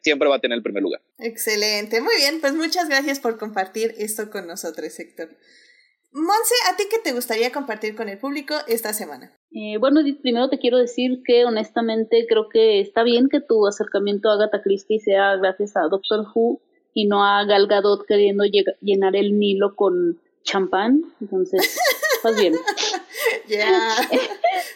siempre 0.00 0.28
va 0.28 0.36
a 0.36 0.40
tener 0.40 0.56
el 0.56 0.62
primer 0.64 0.82
lugar. 0.82 1.02
Excelente, 1.18 2.00
muy 2.00 2.16
bien, 2.16 2.40
pues 2.40 2.54
muchas 2.54 2.88
gracias 2.88 3.20
por 3.20 3.38
compartir 3.38 3.94
esto 3.96 4.28
con 4.28 4.48
nosotros, 4.48 4.98
Héctor. 4.98 5.36
Monse, 6.12 6.54
¿a 6.68 6.76
ti 6.76 6.84
qué 6.90 6.98
te 6.98 7.12
gustaría 7.12 7.52
compartir 7.52 7.94
con 7.94 8.08
el 8.08 8.18
público 8.18 8.54
esta 8.66 8.92
semana? 8.92 9.32
Eh, 9.52 9.78
bueno, 9.78 10.00
primero 10.22 10.48
te 10.48 10.58
quiero 10.58 10.78
decir 10.78 11.22
que 11.24 11.44
honestamente 11.44 12.26
creo 12.28 12.48
que 12.48 12.80
está 12.80 13.04
bien 13.04 13.28
que 13.28 13.40
tu 13.40 13.66
acercamiento 13.66 14.28
a 14.28 14.34
Agatha 14.34 14.60
Christie 14.60 14.98
sea 14.98 15.36
gracias 15.36 15.76
a 15.76 15.82
Doctor 15.88 16.26
Who 16.34 16.60
y 16.94 17.06
no 17.06 17.24
a 17.24 17.44
Gal 17.44 17.68
Gadot 17.68 18.06
queriendo 18.06 18.44
llenar 18.80 19.14
el 19.14 19.38
Nilo 19.38 19.76
con 19.76 20.20
champán. 20.42 21.02
Entonces, 21.20 21.78
pues 22.22 22.36
bien. 22.36 22.54
Ya. 23.46 23.96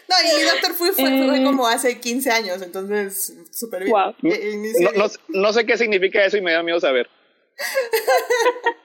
No, 0.07 0.15
y 0.39 0.43
Doctor 0.43 0.71
Who 0.79 0.93
fue, 0.93 1.37
eh. 1.37 1.43
como 1.43 1.67
hace 1.67 1.99
15 1.99 2.31
años, 2.31 2.61
entonces 2.61 3.35
súper 3.51 3.83
bien. 3.83 3.95
Eh, 4.23 4.73
no, 4.95 5.05
no 5.27 5.53
sé 5.53 5.65
qué 5.65 5.77
significa 5.77 6.23
eso 6.23 6.37
y 6.37 6.41
me 6.41 6.53
da 6.53 6.63
miedo 6.63 6.79
saber. 6.79 7.09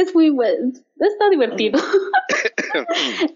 es 0.00 0.14
muy 0.14 0.30
bueno, 0.30 0.72
está 0.98 1.30
divertido. 1.30 1.78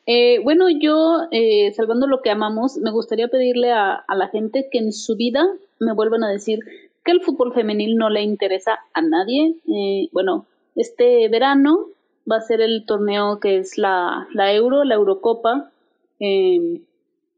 Eh, 0.06 0.40
bueno, 0.44 0.68
yo, 0.68 1.26
eh, 1.30 1.72
salvando 1.72 2.06
lo 2.06 2.20
que 2.20 2.30
amamos, 2.30 2.76
me 2.76 2.90
gustaría 2.90 3.28
pedirle 3.28 3.72
a, 3.72 4.04
la 4.14 4.28
gente 4.28 4.68
que 4.70 4.78
en 4.78 4.92
su 4.92 5.16
vida 5.16 5.46
me 5.80 5.94
vuelvan 5.94 6.22
a 6.22 6.30
decir 6.30 6.60
que 7.04 7.12
el 7.12 7.22
fútbol 7.22 7.54
femenil 7.54 7.96
no 7.96 8.10
le 8.10 8.22
interesa 8.22 8.80
a 8.92 9.00
nadie. 9.00 9.56
Eh, 9.68 10.08
bueno, 10.12 10.44
este 10.76 11.28
verano 11.28 11.86
va 12.30 12.36
a 12.36 12.42
ser 12.42 12.60
el 12.60 12.84
torneo 12.84 13.40
que 13.40 13.58
es 13.58 13.78
la, 13.78 14.28
la 14.32 14.52
Euro, 14.52 14.84
la 14.84 14.94
Eurocopa. 14.96 15.70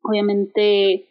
obviamente 0.02 1.06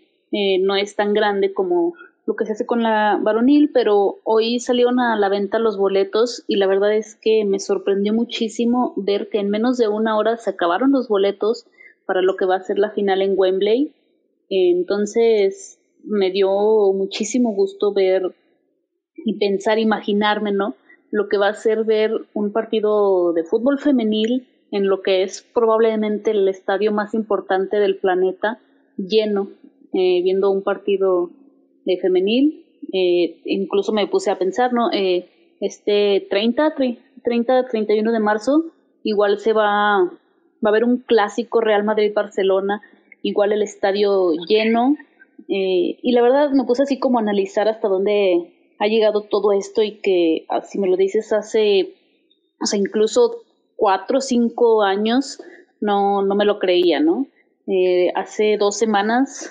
no 0.60 0.76
es 0.76 0.96
tan 0.96 1.14
grande 1.14 1.54
como 1.54 1.94
lo 2.26 2.36
que 2.36 2.46
se 2.46 2.54
hace 2.54 2.66
con 2.66 2.84
la 2.84 3.20
varonil, 3.22 3.72
pero 3.74 4.20
hoy 4.24 4.60
salieron 4.60 5.00
a 5.00 5.18
la 5.18 5.30
venta 5.30 5.60
los 5.60 5.78
boletos 5.78 6.44
y 6.48 6.56
la 6.56 6.68
verdad 6.68 6.96
es 6.96 7.16
que 7.16 7.44
me 7.46 7.60
sorprendió 7.60 8.14
muchísimo 8.14 8.94
ver 8.96 9.30
que 9.30 9.40
en 9.40 9.50
menos 9.50 9.78
de 9.78 9.90
una 9.90 10.18
hora 10.18 10.38
se 10.38 10.52
acabaron 10.52 10.92
los 10.92 11.10
boletos 11.10 11.66
para 12.06 12.22
lo 12.22 12.36
que 12.36 12.46
va 12.46 12.56
a 12.56 12.62
ser 12.62 12.80
la 12.80 12.92
final 12.92 13.22
en 13.22 13.34
Wembley. 13.36 13.94
Entonces 14.50 15.80
me 16.04 16.32
dio 16.32 16.50
muchísimo 16.94 17.54
gusto 17.54 17.94
ver 17.94 18.34
y 19.26 19.38
pensar, 19.38 19.80
imaginarme, 19.80 20.52
¿no? 20.52 20.76
Lo 21.12 21.28
que 21.28 21.38
va 21.38 21.50
a 21.50 21.54
ser 21.54 21.84
ver 21.84 22.12
un 22.34 22.52
partido 22.52 23.34
de 23.34 23.44
fútbol 23.44 23.80
femenil 23.80 24.48
en 24.72 24.88
lo 24.88 25.02
que 25.02 25.24
es 25.24 25.42
probablemente 25.54 26.32
el 26.32 26.48
estadio 26.48 26.92
más 26.92 27.14
importante 27.14 27.78
del 27.78 27.98
planeta 27.98 28.60
lleno, 28.98 29.50
eh, 29.94 30.22
viendo 30.24 30.50
un 30.50 30.64
partido 30.64 31.30
de 31.86 31.98
femenil. 31.98 32.66
Eh, 32.92 33.42
incluso 33.46 33.92
me 33.92 34.08
puse 34.08 34.32
a 34.32 34.38
pensar, 34.38 34.74
¿no? 34.74 34.92
Eh, 34.92 35.30
este 35.62 36.28
30, 36.30 36.76
30, 37.24 37.68
31 37.68 38.12
de 38.12 38.20
marzo, 38.20 38.66
igual 39.04 39.40
se 39.40 39.54
va, 39.54 40.04
va 40.04 40.10
a 40.66 40.70
haber 40.70 40.84
un 40.84 40.98
clásico 40.98 41.62
Real 41.62 41.84
Madrid-Barcelona, 41.84 42.82
igual 43.22 43.54
el 43.54 43.62
estadio 43.62 44.32
lleno. 44.48 44.96
Eh, 45.48 46.00
y 46.02 46.12
la 46.12 46.22
verdad 46.22 46.52
me 46.52 46.66
puse 46.66 46.84
así 46.84 47.00
como 47.00 47.18
a 47.18 47.22
analizar 47.22 47.68
hasta 47.68 47.88
dónde 47.88 48.54
ha 48.80 48.88
llegado 48.88 49.22
todo 49.22 49.54
esto 49.54 49.82
y 49.84 50.00
que, 50.02 50.46
si 50.70 50.80
me 50.80 50.90
lo 50.90 50.98
dices, 50.98 51.32
hace, 51.32 51.96
o 52.62 52.66
sea, 52.66 52.80
incluso 52.80 53.44
cuatro 53.76 54.18
o 54.18 54.22
cinco 54.22 54.84
años 54.84 55.42
no, 55.80 56.22
no 56.22 56.36
me 56.36 56.46
lo 56.46 56.60
creía, 56.60 57.00
¿no? 57.00 57.28
hace 58.16 58.58
dos 58.58 58.78
semanas 58.78 59.50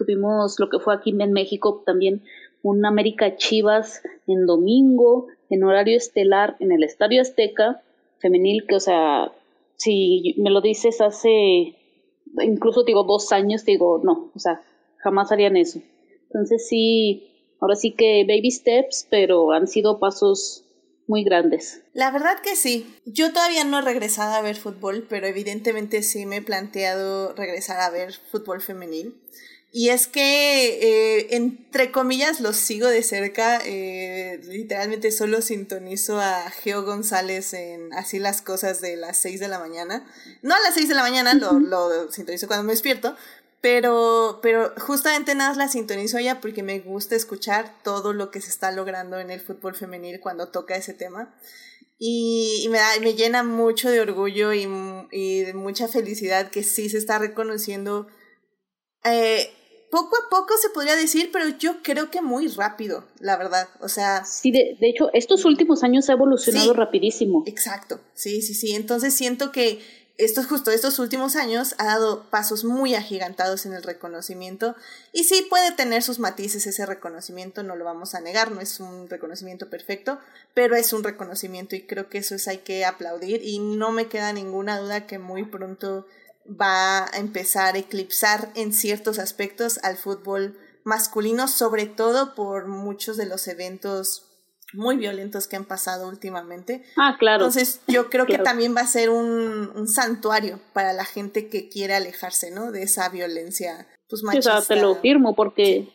tuvimos 0.00 0.58
lo 0.58 0.70
que 0.70 0.78
fue 0.78 0.94
aquí 0.94 1.10
en 1.10 1.32
México 1.32 1.82
también 1.84 2.22
un 2.62 2.84
América 2.84 3.36
Chivas 3.36 4.02
en 4.26 4.46
domingo, 4.46 5.28
en 5.48 5.64
horario 5.64 5.96
estelar, 5.96 6.56
en 6.60 6.72
el 6.72 6.84
Estadio 6.84 7.22
Azteca, 7.22 7.82
femenil, 8.18 8.66
que, 8.66 8.76
o 8.76 8.80
sea, 8.80 9.32
si 9.76 10.34
me 10.38 10.50
lo 10.50 10.60
dices 10.60 11.00
hace, 11.00 11.76
incluso 12.42 12.84
digo 12.84 13.04
dos 13.04 13.32
años, 13.32 13.64
digo, 13.64 14.00
no, 14.04 14.30
o 14.34 14.38
sea, 14.38 14.62
jamás 14.98 15.32
harían 15.32 15.56
eso. 15.56 15.80
Entonces 16.24 16.68
sí, 16.68 17.54
ahora 17.60 17.76
sí 17.76 17.92
que 17.92 18.24
baby 18.28 18.50
steps, 18.50 19.06
pero 19.10 19.52
han 19.52 19.66
sido 19.66 19.98
pasos 19.98 20.64
muy 21.06 21.24
grandes. 21.24 21.82
La 21.92 22.12
verdad 22.12 22.40
que 22.40 22.54
sí. 22.54 22.86
Yo 23.04 23.32
todavía 23.32 23.64
no 23.64 23.80
he 23.80 23.82
regresado 23.82 24.34
a 24.34 24.42
ver 24.42 24.54
fútbol, 24.54 25.06
pero 25.08 25.26
evidentemente 25.26 26.02
sí 26.02 26.24
me 26.24 26.36
he 26.36 26.42
planteado 26.42 27.34
regresar 27.34 27.80
a 27.80 27.90
ver 27.90 28.12
fútbol 28.12 28.60
femenil. 28.60 29.20
Y 29.72 29.90
es 29.90 30.08
que, 30.08 31.20
eh, 31.20 31.36
entre 31.36 31.92
comillas, 31.92 32.40
los 32.40 32.56
sigo 32.56 32.88
de 32.88 33.04
cerca. 33.04 33.60
Eh, 33.64 34.40
literalmente 34.44 35.12
solo 35.12 35.42
sintonizo 35.42 36.20
a 36.20 36.50
Geo 36.50 36.82
González 36.82 37.52
en 37.54 37.92
Así 37.92 38.18
las 38.18 38.42
cosas 38.42 38.80
de 38.80 38.96
las 38.96 39.16
6 39.18 39.38
de 39.38 39.48
la 39.48 39.60
mañana. 39.60 40.10
No 40.42 40.54
a 40.56 40.60
las 40.60 40.74
6 40.74 40.88
de 40.88 40.94
la 40.94 41.02
mañana, 41.02 41.34
lo, 41.34 41.60
lo 41.60 42.10
sintonizo 42.10 42.48
cuando 42.48 42.64
me 42.64 42.72
despierto. 42.72 43.16
Pero, 43.60 44.40
pero 44.42 44.72
justamente 44.78 45.34
nada 45.34 45.54
la 45.54 45.68
sintonizo 45.68 46.18
ella 46.18 46.40
porque 46.40 46.62
me 46.62 46.80
gusta 46.80 47.14
escuchar 47.14 47.74
todo 47.84 48.12
lo 48.12 48.30
que 48.30 48.40
se 48.40 48.48
está 48.48 48.72
logrando 48.72 49.18
en 49.20 49.30
el 49.30 49.40
fútbol 49.40 49.76
femenil 49.76 50.18
cuando 50.18 50.48
toca 50.48 50.74
ese 50.74 50.94
tema. 50.94 51.32
Y, 51.98 52.66
me, 52.70 52.78
da, 52.78 52.88
me 53.02 53.14
llena 53.14 53.44
mucho 53.44 53.90
de 53.90 54.00
orgullo 54.00 54.52
y, 54.54 54.66
y 55.12 55.42
de 55.42 55.54
mucha 55.54 55.86
felicidad 55.86 56.50
que 56.50 56.64
sí 56.64 56.88
se 56.88 56.96
está 56.96 57.18
reconociendo 57.18 58.08
eh, 59.04 59.50
poco 59.90 60.16
a 60.16 60.28
poco 60.30 60.54
se 60.60 60.70
podría 60.70 60.96
decir, 60.96 61.30
pero 61.32 61.48
yo 61.48 61.82
creo 61.82 62.10
que 62.10 62.22
muy 62.22 62.48
rápido, 62.48 63.04
la 63.18 63.36
verdad. 63.36 63.68
O 63.80 63.88
sea. 63.88 64.24
Sí, 64.24 64.50
de, 64.50 64.76
de 64.80 64.88
hecho, 64.88 65.10
estos 65.12 65.44
últimos 65.44 65.82
años 65.82 66.08
ha 66.08 66.12
evolucionado 66.12 66.72
rapidísimo. 66.72 67.42
Exacto. 67.46 68.00
Sí, 68.14 68.42
sí, 68.42 68.54
sí. 68.54 68.74
Entonces 68.74 69.14
siento 69.14 69.52
que 69.52 69.80
estos 70.20 70.46
justo 70.46 70.70
estos 70.70 70.98
últimos 70.98 71.34
años 71.34 71.74
ha 71.78 71.86
dado 71.86 72.24
pasos 72.24 72.64
muy 72.64 72.94
agigantados 72.94 73.64
en 73.64 73.72
el 73.72 73.82
reconocimiento 73.82 74.76
y 75.12 75.24
sí 75.24 75.46
puede 75.48 75.72
tener 75.72 76.02
sus 76.02 76.18
matices 76.18 76.66
ese 76.66 76.84
reconocimiento, 76.84 77.62
no 77.62 77.74
lo 77.74 77.86
vamos 77.86 78.14
a 78.14 78.20
negar, 78.20 78.52
no 78.52 78.60
es 78.60 78.80
un 78.80 79.08
reconocimiento 79.08 79.70
perfecto, 79.70 80.18
pero 80.52 80.76
es 80.76 80.92
un 80.92 81.04
reconocimiento 81.04 81.74
y 81.74 81.82
creo 81.82 82.10
que 82.10 82.18
eso 82.18 82.34
es 82.34 82.48
hay 82.48 82.58
que 82.58 82.84
aplaudir 82.84 83.40
y 83.42 83.60
no 83.60 83.92
me 83.92 84.08
queda 84.08 84.34
ninguna 84.34 84.78
duda 84.78 85.06
que 85.06 85.18
muy 85.18 85.44
pronto 85.44 86.06
va 86.50 87.04
a 87.04 87.18
empezar 87.18 87.74
a 87.74 87.78
eclipsar 87.78 88.50
en 88.54 88.72
ciertos 88.72 89.18
aspectos 89.18 89.78
al 89.82 89.96
fútbol 89.96 90.58
masculino, 90.84 91.48
sobre 91.48 91.86
todo 91.86 92.34
por 92.34 92.66
muchos 92.66 93.16
de 93.16 93.26
los 93.26 93.46
eventos 93.48 94.26
muy 94.72 94.96
violentos 94.96 95.48
que 95.48 95.56
han 95.56 95.64
pasado 95.64 96.08
últimamente. 96.08 96.84
Ah, 96.96 97.16
claro. 97.18 97.44
Entonces 97.44 97.82
yo 97.88 98.08
creo 98.08 98.26
que 98.26 98.38
también 98.38 98.74
va 98.74 98.82
a 98.82 98.86
ser 98.86 99.10
un, 99.10 99.70
un, 99.74 99.88
santuario 99.88 100.60
para 100.72 100.92
la 100.92 101.04
gente 101.04 101.48
que 101.48 101.68
quiere 101.68 101.94
alejarse, 101.94 102.50
¿no? 102.50 102.70
De 102.70 102.82
esa 102.82 103.08
violencia, 103.08 103.88
pues 104.08 104.22
machista. 104.22 104.58
o 104.58 104.60
sea, 104.60 104.76
te 104.76 104.80
lo 104.80 104.94
firmo 104.96 105.34
porque, 105.34 105.88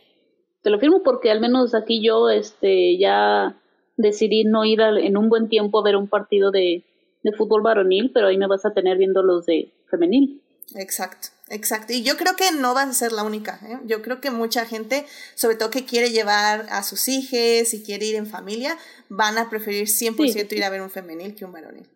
te 0.62 0.70
lo 0.70 0.80
firmo 0.80 1.04
porque 1.04 1.32
al 1.32 1.40
menos 1.40 1.74
aquí 1.74 2.06
yo, 2.06 2.30
este, 2.30 2.98
ya 2.98 3.62
decidí 3.98 4.44
no 4.44 4.66
ir 4.66 4.82
en 4.82 5.18
un 5.18 5.30
buen 5.30 5.48
tiempo 5.48 5.80
a 5.80 5.84
ver 5.84 5.96
un 5.96 6.10
partido 6.10 6.52
de, 6.52 6.84
de 7.24 7.32
fútbol 7.32 7.62
varonil, 7.62 8.12
pero 8.14 8.28
ahí 8.28 8.38
me 8.38 8.48
vas 8.48 8.66
a 8.66 8.74
tener 8.74 8.98
viendo 8.98 9.24
los 9.24 9.46
de 9.46 9.74
femenil. 9.90 10.42
Exacto. 10.74 11.30
Exacto, 11.50 11.94
y 11.94 12.02
yo 12.02 12.18
creo 12.18 12.36
que 12.36 12.52
no 12.52 12.74
vas 12.74 12.90
a 12.90 12.94
ser 12.94 13.12
la 13.12 13.24
única. 13.24 13.60
¿eh? 13.64 13.80
Yo 13.86 14.02
creo 14.02 14.20
que 14.20 14.32
mucha 14.32 14.66
gente, 14.66 15.06
sobre 15.36 15.56
todo 15.56 15.70
que 15.70 15.86
quiere 15.86 16.10
llevar 16.10 16.66
a 16.72 16.82
sus 16.82 17.08
hijos 17.08 17.74
y 17.74 17.84
quiere 17.84 18.08
ir 18.08 18.16
en 18.16 18.26
familia, 18.26 18.78
van 19.10 19.38
a 19.38 19.48
preferir 19.48 19.88
100% 19.88 20.52
ir 20.54 20.64
a 20.64 20.70
ver 20.72 20.82
un 20.82 20.90
femenil 20.90 21.36
que 21.36 21.46
un 21.46 21.52
varonil. 21.52 21.88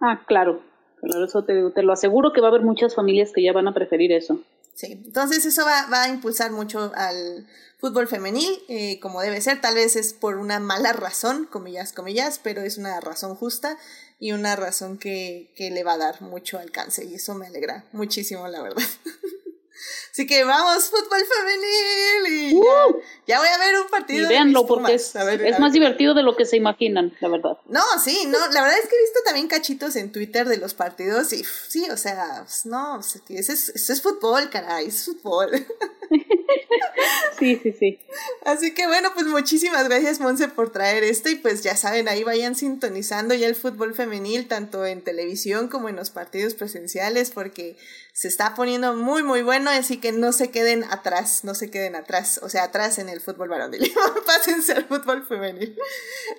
Ah, 0.00 0.22
claro, 0.26 0.62
claro, 1.00 1.24
eso 1.24 1.44
te, 1.44 1.70
te, 1.70 1.82
lo 1.82 1.94
aseguro 1.94 2.32
que 2.34 2.42
va 2.42 2.48
a 2.48 2.50
haber 2.50 2.62
muchas 2.62 2.94
familias 2.94 3.32
que 3.34 3.42
ya 3.42 3.54
van 3.54 3.68
a 3.68 3.74
preferir 3.74 4.12
eso. 4.12 4.42
Sí, 4.74 4.92
entonces 4.92 5.46
eso 5.46 5.64
va, 5.64 5.86
va 5.90 6.02
a 6.02 6.08
impulsar 6.08 6.52
mucho 6.52 6.92
al 6.94 7.46
fútbol 7.78 8.06
femenil, 8.06 8.50
eh, 8.68 9.00
como 9.00 9.22
debe 9.22 9.40
ser, 9.40 9.60
tal 9.60 9.76
vez 9.76 9.96
es 9.96 10.12
por 10.12 10.36
una 10.36 10.60
mala 10.60 10.92
razón, 10.92 11.46
comillas, 11.46 11.92
comillas, 11.92 12.38
pero 12.42 12.60
es 12.60 12.76
una 12.76 13.00
razón 13.00 13.34
justa 13.34 13.78
y 14.18 14.32
una 14.32 14.56
razón 14.56 14.98
que, 14.98 15.52
que 15.56 15.70
le 15.70 15.84
va 15.84 15.94
a 15.94 15.98
dar 15.98 16.22
mucho 16.22 16.58
alcance 16.58 17.04
y 17.04 17.14
eso 17.14 17.34
me 17.34 17.46
alegra 17.46 17.84
muchísimo, 17.92 18.48
la 18.48 18.62
verdad. 18.62 18.82
Así 20.18 20.26
que 20.26 20.42
vamos, 20.42 20.90
fútbol 20.90 21.20
femenil. 21.24 22.50
Y 22.50 22.54
uh, 22.56 23.00
ya, 23.24 23.38
voy 23.38 23.46
a 23.46 23.58
ver 23.58 23.78
un 23.78 23.86
partido. 23.86 24.26
Y 24.26 24.28
véanlo 24.28 24.66
porque 24.66 24.94
es, 24.94 25.14
es 25.14 25.60
más 25.60 25.72
divertido 25.72 26.12
de 26.12 26.24
lo 26.24 26.34
que 26.34 26.44
se 26.44 26.56
imaginan, 26.56 27.16
la 27.20 27.28
verdad. 27.28 27.58
No, 27.68 27.82
sí, 28.02 28.26
no, 28.26 28.36
la 28.48 28.62
verdad 28.62 28.78
es 28.82 28.88
que 28.88 28.96
he 28.96 29.00
visto 29.00 29.20
también 29.24 29.46
cachitos 29.46 29.94
en 29.94 30.10
Twitter 30.10 30.48
de 30.48 30.56
los 30.56 30.74
partidos 30.74 31.32
y 31.32 31.44
sí, 31.44 31.88
o 31.88 31.96
sea, 31.96 32.42
pues, 32.42 32.66
no, 32.66 32.98
eso 32.98 33.20
es, 33.28 33.68
eso 33.68 33.92
es 33.92 34.02
fútbol, 34.02 34.50
caray, 34.50 34.88
es 34.88 35.04
fútbol. 35.04 35.50
sí, 37.38 37.60
sí, 37.62 37.72
sí. 37.78 38.00
Así 38.44 38.74
que 38.74 38.88
bueno, 38.88 39.10
pues 39.14 39.26
muchísimas 39.26 39.88
gracias, 39.88 40.18
Monse, 40.18 40.48
por 40.48 40.72
traer 40.72 41.04
esto 41.04 41.28
y 41.28 41.36
pues 41.36 41.62
ya 41.62 41.76
saben, 41.76 42.08
ahí 42.08 42.24
vayan 42.24 42.56
sintonizando 42.56 43.34
ya 43.34 43.46
el 43.46 43.54
fútbol 43.54 43.94
femenil, 43.94 44.48
tanto 44.48 44.84
en 44.84 45.02
televisión 45.02 45.68
como 45.68 45.88
en 45.88 45.94
los 45.94 46.10
partidos 46.10 46.54
presenciales, 46.54 47.30
porque 47.30 47.76
se 48.18 48.26
está 48.26 48.54
poniendo 48.54 48.94
muy, 48.96 49.22
muy 49.22 49.42
bueno, 49.42 49.70
así 49.70 49.98
que 49.98 50.07
no 50.12 50.32
se 50.32 50.50
queden 50.50 50.84
atrás, 50.84 51.44
no 51.44 51.54
se 51.54 51.70
queden 51.70 51.96
atrás, 51.96 52.40
o 52.42 52.48
sea, 52.48 52.64
atrás 52.64 52.98
en 52.98 53.08
el 53.08 53.20
fútbol 53.20 53.48
varonil, 53.48 53.92
pásense 54.26 54.72
al 54.72 54.84
fútbol 54.86 55.26
femenil. 55.26 55.76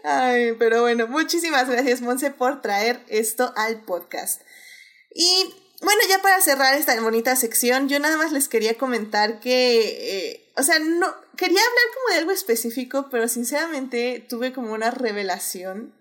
Ay, 0.04 0.54
pero 0.60 0.82
bueno, 0.82 1.08
muchísimas 1.08 1.70
gracias, 1.70 2.02
Monse, 2.02 2.32
por 2.32 2.62
traer 2.62 3.00
esto 3.08 3.54
al 3.56 3.82
podcast. 3.82 4.42
Y 5.14 5.54
bueno, 5.82 6.02
ya 6.10 6.22
para 6.22 6.42
cerrar 6.42 6.76
esta 6.76 7.00
bonita 7.02 7.36
sección, 7.36 7.88
yo 7.88 8.00
nada 8.00 8.18
más 8.18 8.32
les 8.32 8.50
quería 8.50 8.78
comentar 8.78 9.40
que, 9.40 10.32
eh, 10.32 10.52
o 10.58 10.64
sea, 10.64 10.80
no, 10.80 11.08
quería 11.38 11.62
hablar 11.62 11.86
como 11.94 12.14
de 12.14 12.20
algo 12.20 12.32
específico, 12.32 13.08
pero 13.10 13.28
sinceramente 13.28 14.26
tuve 14.28 14.52
como 14.52 14.74
una 14.74 14.92
revelación 14.92 15.94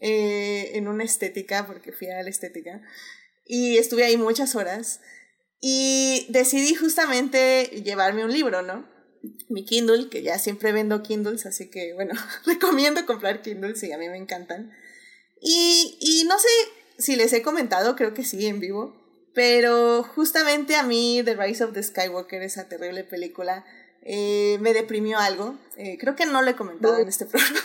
eh, 0.00 0.72
en 0.74 0.88
una 0.88 1.04
estética, 1.04 1.66
porque 1.66 1.92
fui 1.92 2.08
a 2.08 2.22
la 2.22 2.30
estética, 2.30 2.80
y 3.44 3.76
estuve 3.76 4.04
ahí 4.04 4.16
muchas 4.16 4.54
horas. 4.54 5.00
Y 5.60 6.26
decidí 6.28 6.74
justamente 6.74 7.82
llevarme 7.84 8.24
un 8.24 8.32
libro, 8.32 8.62
¿no? 8.62 8.86
Mi 9.48 9.64
Kindle, 9.64 10.08
que 10.08 10.22
ya 10.22 10.38
siempre 10.38 10.72
vendo 10.72 11.02
Kindles, 11.02 11.46
así 11.46 11.70
que 11.70 11.94
bueno, 11.94 12.14
recomiendo 12.46 13.04
comprar 13.06 13.42
Kindles 13.42 13.82
y 13.82 13.92
a 13.92 13.98
mí 13.98 14.08
me 14.08 14.18
encantan. 14.18 14.72
Y, 15.40 15.98
y 16.00 16.24
no 16.24 16.38
sé 16.38 16.48
si 16.98 17.16
les 17.16 17.32
he 17.32 17.42
comentado, 17.42 17.96
creo 17.96 18.14
que 18.14 18.24
sí, 18.24 18.46
en 18.46 18.60
vivo, 18.60 18.94
pero 19.34 20.02
justamente 20.02 20.76
a 20.76 20.82
mí 20.82 21.22
The 21.24 21.34
Rise 21.34 21.64
of 21.64 21.72
the 21.72 21.82
Skywalker, 21.82 22.42
esa 22.42 22.68
terrible 22.68 23.04
película, 23.04 23.64
eh, 24.02 24.56
me 24.60 24.72
deprimió 24.72 25.18
algo. 25.18 25.56
Eh, 25.76 25.98
creo 26.00 26.16
que 26.16 26.26
no 26.26 26.40
lo 26.40 26.50
he 26.50 26.56
comentado 26.56 26.98
en 26.98 27.08
este 27.08 27.26
programa. 27.26 27.60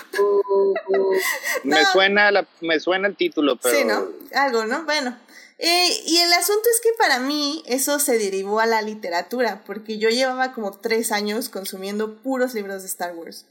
me, 1.64 1.86
suena 1.86 2.32
la, 2.32 2.48
me 2.62 2.80
suena 2.80 3.08
el 3.08 3.16
título, 3.16 3.58
pero... 3.58 3.78
Sí, 3.78 3.86
¿no? 3.86 4.08
Algo, 4.34 4.66
¿no? 4.66 4.84
Bueno, 4.86 5.18
eh, 5.64 6.02
y 6.08 6.18
el 6.18 6.34
asunto 6.34 6.68
es 6.74 6.82
que 6.82 6.90
para 6.98 7.20
mí 7.20 7.62
eso 7.68 8.00
se 8.00 8.18
derivó 8.18 8.60
a 8.60 8.66
la 8.66 8.82
literatura, 8.82 9.64
porque 9.64 10.00
yo 10.00 10.10
llevaba 10.10 10.54
como 10.54 10.80
tres 10.80 11.12
años 11.12 11.50
consumiendo 11.50 12.20
puros 12.24 12.56
libros 12.56 12.82
de 12.82 12.88
Star 12.88 13.16
Wars. 13.16 13.46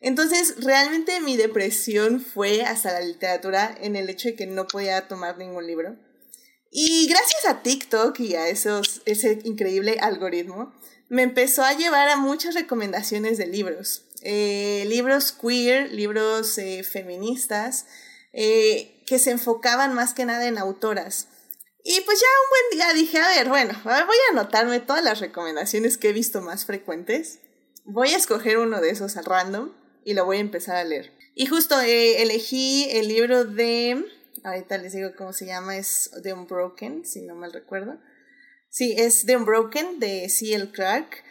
Entonces, 0.00 0.54
realmente 0.58 1.20
mi 1.20 1.36
depresión 1.36 2.20
fue 2.20 2.62
hasta 2.62 2.92
la 2.92 3.00
literatura 3.00 3.76
en 3.80 3.96
el 3.96 4.08
hecho 4.08 4.28
de 4.28 4.36
que 4.36 4.46
no 4.46 4.68
podía 4.68 5.08
tomar 5.08 5.36
ningún 5.36 5.66
libro. 5.66 5.96
Y 6.70 7.08
gracias 7.08 7.44
a 7.46 7.60
TikTok 7.60 8.20
y 8.20 8.36
a 8.36 8.46
ese 8.46 9.40
increíble 9.42 9.98
algoritmo, 10.00 10.72
me 11.08 11.22
empezó 11.22 11.64
a 11.64 11.76
llevar 11.76 12.08
a 12.08 12.16
muchas 12.16 12.54
recomendaciones 12.54 13.36
de 13.36 13.48
libros. 13.48 14.04
Eh, 14.22 14.84
libros 14.86 15.32
queer, 15.32 15.90
libros 15.90 16.56
eh, 16.58 16.84
feministas, 16.84 17.86
que 18.32 19.18
se 19.18 19.32
enfocaban 19.32 19.94
más 19.94 20.14
que 20.14 20.24
nada 20.24 20.46
en 20.46 20.58
autoras. 20.58 21.26
Y 21.90 22.02
pues 22.02 22.20
ya 22.20 22.26
un 22.26 22.50
buen 22.50 22.78
día 22.78 22.92
dije, 22.92 23.18
a 23.18 23.28
ver, 23.28 23.48
bueno, 23.48 23.72
voy 23.82 23.92
a 23.94 24.32
anotarme 24.32 24.78
todas 24.78 25.02
las 25.02 25.20
recomendaciones 25.20 25.96
que 25.96 26.10
he 26.10 26.12
visto 26.12 26.42
más 26.42 26.66
frecuentes. 26.66 27.38
Voy 27.86 28.12
a 28.12 28.18
escoger 28.18 28.58
uno 28.58 28.82
de 28.82 28.90
esos 28.90 29.16
al 29.16 29.24
random 29.24 29.72
y 30.04 30.12
lo 30.12 30.26
voy 30.26 30.36
a 30.36 30.40
empezar 30.40 30.76
a 30.76 30.84
leer. 30.84 31.16
Y 31.34 31.46
justo 31.46 31.80
eh, 31.80 32.20
elegí 32.20 32.90
el 32.90 33.08
libro 33.08 33.46
de, 33.46 34.04
ahorita 34.44 34.76
les 34.76 34.92
digo 34.92 35.12
cómo 35.16 35.32
se 35.32 35.46
llama, 35.46 35.78
es 35.78 36.10
The 36.22 36.34
Unbroken, 36.34 37.06
si 37.06 37.22
no 37.22 37.34
mal 37.34 37.54
recuerdo. 37.54 37.98
Sí, 38.68 38.94
es 38.98 39.24
The 39.24 39.38
Unbroken 39.38 39.98
de 39.98 40.28
C.L. 40.28 40.70
Clark. 40.72 41.24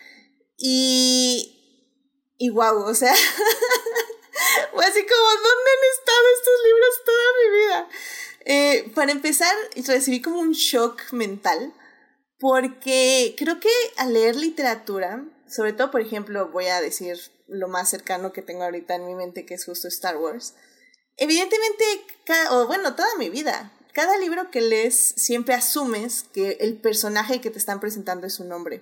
Y, 0.57 2.33
y 2.39 2.49
wow, 2.49 2.79
o 2.79 2.95
sea, 2.95 3.13
fue 4.73 4.85
así 4.85 5.05
como, 5.05 5.27
¿dónde 5.27 5.69
han 5.69 5.83
estado 5.99 6.27
estos 6.35 6.55
libros 6.65 7.03
toda 7.05 7.23
mi 7.43 7.57
vida? 7.59 7.89
Eh, 8.49 8.89
para 8.95 9.11
empezar, 9.11 9.53
recibí 9.85 10.21
como 10.21 10.39
un 10.39 10.53
shock 10.53 11.11
mental, 11.11 11.73
porque 12.39 13.35
creo 13.37 13.59
que 13.59 13.69
al 13.97 14.13
leer 14.13 14.37
literatura, 14.37 15.25
sobre 15.49 15.73
todo, 15.73 15.91
por 15.91 15.99
ejemplo, 15.99 16.49
voy 16.49 16.67
a 16.67 16.79
decir 16.79 17.17
lo 17.49 17.67
más 17.67 17.89
cercano 17.89 18.31
que 18.31 18.41
tengo 18.41 18.63
ahorita 18.63 18.95
en 18.95 19.05
mi 19.05 19.15
mente, 19.15 19.45
que 19.45 19.55
es 19.55 19.65
justo 19.65 19.89
Star 19.89 20.15
Wars, 20.15 20.53
evidentemente, 21.17 21.83
o 22.51 22.67
bueno, 22.67 22.95
toda 22.95 23.09
mi 23.19 23.29
vida, 23.29 23.73
cada 23.93 24.17
libro 24.17 24.49
que 24.49 24.61
lees 24.61 24.95
siempre 25.17 25.53
asumes 25.53 26.23
que 26.33 26.51
el 26.61 26.77
personaje 26.77 27.41
que 27.41 27.49
te 27.49 27.59
están 27.59 27.81
presentando 27.81 28.27
es 28.27 28.39
un 28.39 28.53
hombre. 28.53 28.81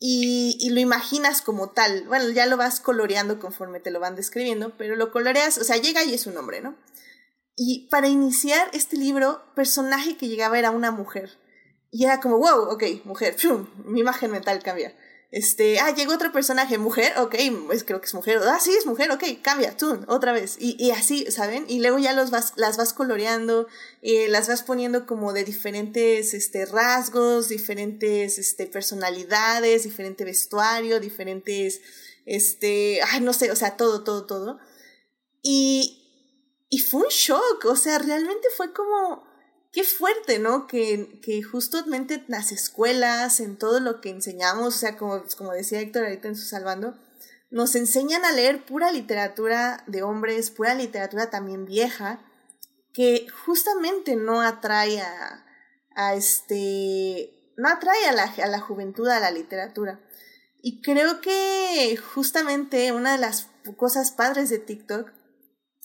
Y, 0.00 0.56
y, 0.60 0.70
lo 0.70 0.80
imaginas 0.80 1.42
como 1.42 1.70
tal. 1.70 2.04
Bueno, 2.06 2.30
ya 2.30 2.46
lo 2.46 2.56
vas 2.56 2.78
coloreando 2.78 3.40
conforme 3.40 3.80
te 3.80 3.90
lo 3.90 3.98
van 3.98 4.14
describiendo, 4.14 4.76
pero 4.76 4.94
lo 4.96 5.10
coloreas, 5.12 5.58
o 5.58 5.64
sea, 5.64 5.76
llega 5.76 6.04
y 6.04 6.14
es 6.14 6.26
un 6.26 6.36
hombre, 6.36 6.60
¿no? 6.60 6.76
Y 7.60 7.88
para 7.90 8.06
iniciar 8.06 8.70
este 8.72 8.96
libro, 8.96 9.42
personaje 9.56 10.16
que 10.16 10.28
llegaba 10.28 10.60
era 10.60 10.70
una 10.70 10.92
mujer. 10.92 11.38
Y 11.90 12.04
era 12.04 12.20
como, 12.20 12.38
wow, 12.38 12.70
ok, 12.70 12.84
mujer, 13.04 13.34
mi 13.84 13.98
imagen 14.00 14.30
mental 14.30 14.62
cambia. 14.62 14.94
Este, 15.32 15.80
ah, 15.80 15.92
llegó 15.92 16.14
otro 16.14 16.30
personaje, 16.30 16.78
mujer, 16.78 17.12
ok, 17.18 17.34
pues 17.66 17.82
creo 17.82 18.00
que 18.00 18.06
es 18.06 18.14
mujer, 18.14 18.38
ah, 18.44 18.60
sí, 18.60 18.70
es 18.70 18.86
mujer, 18.86 19.10
ok, 19.10 19.24
cambia, 19.42 19.76
tú, 19.76 20.00
otra 20.06 20.32
vez. 20.32 20.56
Y, 20.60 20.76
y 20.78 20.92
así, 20.92 21.30
¿saben? 21.32 21.64
Y 21.68 21.80
luego 21.80 21.98
ya 21.98 22.12
los 22.12 22.30
vas, 22.30 22.52
las 22.54 22.76
vas 22.76 22.92
coloreando, 22.92 23.66
eh, 24.02 24.28
las 24.28 24.46
vas 24.46 24.62
poniendo 24.62 25.04
como 25.04 25.32
de 25.32 25.42
diferentes 25.42 26.34
este, 26.34 26.64
rasgos, 26.64 27.48
diferentes 27.48 28.38
este, 28.38 28.66
personalidades, 28.68 29.82
diferente 29.82 30.24
vestuario, 30.24 31.00
diferentes, 31.00 31.80
este, 32.24 33.00
ay, 33.10 33.20
no 33.20 33.32
sé, 33.32 33.50
o 33.50 33.56
sea, 33.56 33.76
todo, 33.76 34.04
todo, 34.04 34.26
todo. 34.26 34.60
Y, 35.42 35.97
y 36.68 36.78
fue 36.78 37.02
un 37.02 37.08
shock, 37.08 37.64
o 37.64 37.76
sea, 37.76 37.98
realmente 37.98 38.48
fue 38.56 38.72
como, 38.72 39.24
qué 39.72 39.84
fuerte, 39.84 40.38
¿no? 40.38 40.66
Que, 40.66 41.20
que 41.22 41.42
justamente 41.42 42.14
en 42.14 42.24
las 42.28 42.52
escuelas, 42.52 43.40
en 43.40 43.56
todo 43.56 43.80
lo 43.80 44.00
que 44.00 44.10
enseñamos, 44.10 44.76
o 44.76 44.78
sea, 44.78 44.96
como, 44.96 45.22
como 45.36 45.52
decía 45.52 45.80
Héctor 45.80 46.04
ahorita 46.04 46.28
en 46.28 46.36
su 46.36 46.46
Salvando, 46.46 46.98
nos 47.50 47.74
enseñan 47.74 48.24
a 48.24 48.32
leer 48.32 48.64
pura 48.66 48.92
literatura 48.92 49.82
de 49.86 50.02
hombres, 50.02 50.50
pura 50.50 50.74
literatura 50.74 51.30
también 51.30 51.64
vieja, 51.64 52.20
que 52.92 53.26
justamente 53.46 54.16
no 54.16 54.42
atrae 54.42 55.00
a, 55.00 55.46
a 55.94 56.14
este, 56.14 57.52
no 57.56 57.68
atrae 57.68 58.06
a 58.06 58.12
la, 58.12 58.24
a 58.24 58.46
la 58.48 58.60
juventud 58.60 59.08
a 59.08 59.20
la 59.20 59.30
literatura. 59.30 60.00
Y 60.60 60.82
creo 60.82 61.20
que 61.20 61.96
justamente 61.96 62.92
una 62.92 63.12
de 63.12 63.18
las 63.18 63.48
cosas 63.76 64.10
padres 64.10 64.50
de 64.50 64.58
TikTok 64.58 65.12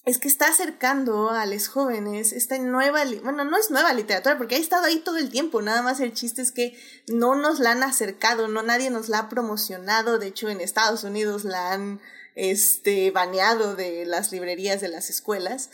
es 0.05 0.19
que 0.19 0.27
está 0.27 0.49
acercando 0.49 1.29
a 1.29 1.45
los 1.45 1.69
jóvenes 1.69 2.33
esta 2.33 2.57
nueva, 2.57 3.03
bueno, 3.23 3.45
no 3.45 3.57
es 3.57 3.71
nueva 3.71 3.93
literatura, 3.93 4.37
porque 4.37 4.55
ha 4.55 4.59
estado 4.59 4.85
ahí 4.85 4.99
todo 4.99 5.17
el 5.17 5.29
tiempo, 5.29 5.61
nada 5.61 5.81
más 5.81 6.01
el 6.01 6.13
chiste 6.13 6.41
es 6.41 6.51
que 6.51 6.77
no 7.07 7.35
nos 7.35 7.59
la 7.59 7.71
han 7.71 7.83
acercado, 7.83 8.49
no 8.49 8.63
nadie 8.63 8.89
nos 8.89 9.07
la 9.07 9.19
ha 9.19 9.29
promocionado, 9.29 10.19
de 10.19 10.27
hecho 10.27 10.49
en 10.49 10.59
Estados 10.59 11.05
Unidos 11.05 11.45
la 11.45 11.71
han 11.71 12.01
este, 12.35 13.11
baneado 13.11 13.75
de 13.75 14.05
las 14.05 14.33
librerías 14.33 14.81
de 14.81 14.89
las 14.89 15.09
escuelas. 15.09 15.69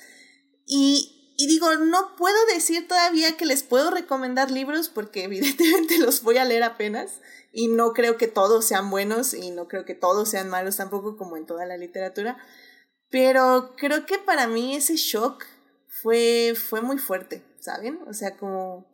Y, 0.68 1.34
y 1.36 1.48
digo, 1.48 1.76
no 1.78 2.16
puedo 2.16 2.38
decir 2.54 2.88
todavía 2.88 3.36
que 3.36 3.48
les 3.48 3.64
puedo 3.64 3.90
recomendar 3.90 4.52
libros 4.52 4.90
porque 4.90 5.24
evidentemente 5.26 5.98
los 5.98 6.22
voy 6.22 6.38
a 6.38 6.46
leer 6.46 6.62
apenas 6.62 7.14
y 7.52 7.68
no 7.68 7.94
creo 7.94 8.18
que 8.18 8.28
todos 8.28 8.66
sean 8.66 8.92
buenos 8.92 9.34
y 9.34 9.50
no 9.50 9.68
creo 9.68 9.86
que 9.86 9.96
todos 9.96 10.30
sean 10.30 10.50
malos 10.50 10.76
tampoco 10.76 11.18
como 11.18 11.36
en 11.36 11.48
toda 11.48 11.66
la 11.66 11.78
literatura 11.78 12.38
pero 13.10 13.76
creo 13.78 14.06
que 14.06 14.18
para 14.18 14.48
mí 14.48 14.76
ese 14.76 14.96
shock 14.96 15.46
fue, 15.88 16.54
fue 16.56 16.82
muy 16.82 16.98
fuerte, 16.98 17.44
¿saben? 17.60 18.00
O 18.08 18.14
sea, 18.14 18.38
como, 18.38 18.88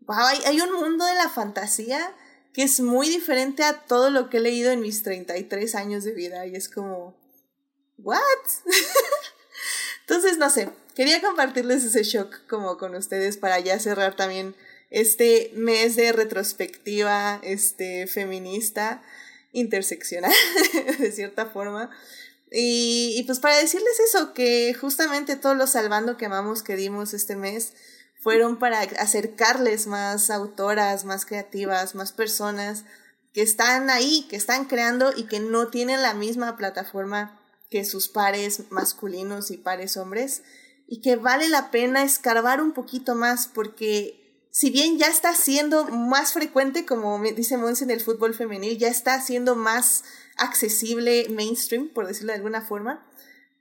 wow, 0.00 0.26
hay, 0.26 0.38
hay 0.46 0.60
un 0.60 0.72
mundo 0.72 1.04
de 1.04 1.14
la 1.14 1.28
fantasía 1.28 2.14
que 2.52 2.62
es 2.62 2.80
muy 2.80 3.08
diferente 3.08 3.64
a 3.64 3.80
todo 3.86 4.10
lo 4.10 4.28
que 4.28 4.36
he 4.36 4.40
leído 4.40 4.70
en 4.70 4.80
mis 4.80 5.02
33 5.02 5.74
años 5.74 6.04
de 6.04 6.12
vida 6.12 6.46
y 6.46 6.54
es 6.54 6.68
como, 6.68 7.16
¿what? 7.98 8.22
Entonces, 10.00 10.38
no 10.38 10.50
sé, 10.50 10.68
quería 10.94 11.20
compartirles 11.20 11.84
ese 11.84 12.02
shock 12.02 12.46
como 12.46 12.76
con 12.76 12.94
ustedes 12.94 13.38
para 13.38 13.58
ya 13.60 13.78
cerrar 13.78 14.16
también 14.16 14.54
este 14.90 15.50
mes 15.54 15.96
de 15.96 16.12
retrospectiva 16.12 17.40
este 17.42 18.06
feminista 18.06 19.02
interseccional 19.52 20.32
de 20.98 21.12
cierta 21.12 21.46
forma 21.46 21.90
y, 22.54 23.22
pues 23.26 23.40
para 23.40 23.56
decirles 23.56 23.98
eso, 24.00 24.34
que 24.34 24.74
justamente 24.74 25.36
todos 25.36 25.56
los 25.56 25.70
salvando 25.70 26.16
que 26.18 26.26
amamos 26.26 26.62
que 26.62 26.76
dimos 26.76 27.14
este 27.14 27.34
mes 27.34 27.72
fueron 28.20 28.58
para 28.58 28.80
acercarles 28.80 29.86
más 29.86 30.30
autoras, 30.30 31.04
más 31.04 31.24
creativas, 31.24 31.94
más 31.94 32.12
personas 32.12 32.84
que 33.32 33.40
están 33.40 33.88
ahí, 33.88 34.26
que 34.28 34.36
están 34.36 34.66
creando 34.66 35.12
y 35.16 35.24
que 35.24 35.40
no 35.40 35.68
tienen 35.68 36.02
la 36.02 36.12
misma 36.12 36.56
plataforma 36.56 37.40
que 37.70 37.86
sus 37.86 38.08
pares 38.08 38.70
masculinos 38.70 39.50
y 39.50 39.56
pares 39.56 39.96
hombres. 39.96 40.42
Y 40.86 41.00
que 41.00 41.16
vale 41.16 41.48
la 41.48 41.70
pena 41.70 42.02
escarbar 42.02 42.60
un 42.60 42.72
poquito 42.72 43.14
más 43.14 43.48
porque 43.48 44.46
si 44.50 44.68
bien 44.68 44.98
ya 44.98 45.06
está 45.06 45.34
siendo 45.34 45.86
más 45.86 46.34
frecuente, 46.34 46.84
como 46.84 47.18
dice 47.18 47.56
Mons 47.56 47.80
en 47.80 47.90
el 47.90 48.02
fútbol 48.02 48.34
femenil, 48.34 48.76
ya 48.76 48.88
está 48.88 49.18
siendo 49.22 49.56
más 49.56 50.04
accesible 50.36 51.26
mainstream, 51.30 51.88
por 51.88 52.06
decirlo 52.06 52.32
de 52.32 52.38
alguna 52.38 52.62
forma, 52.62 53.04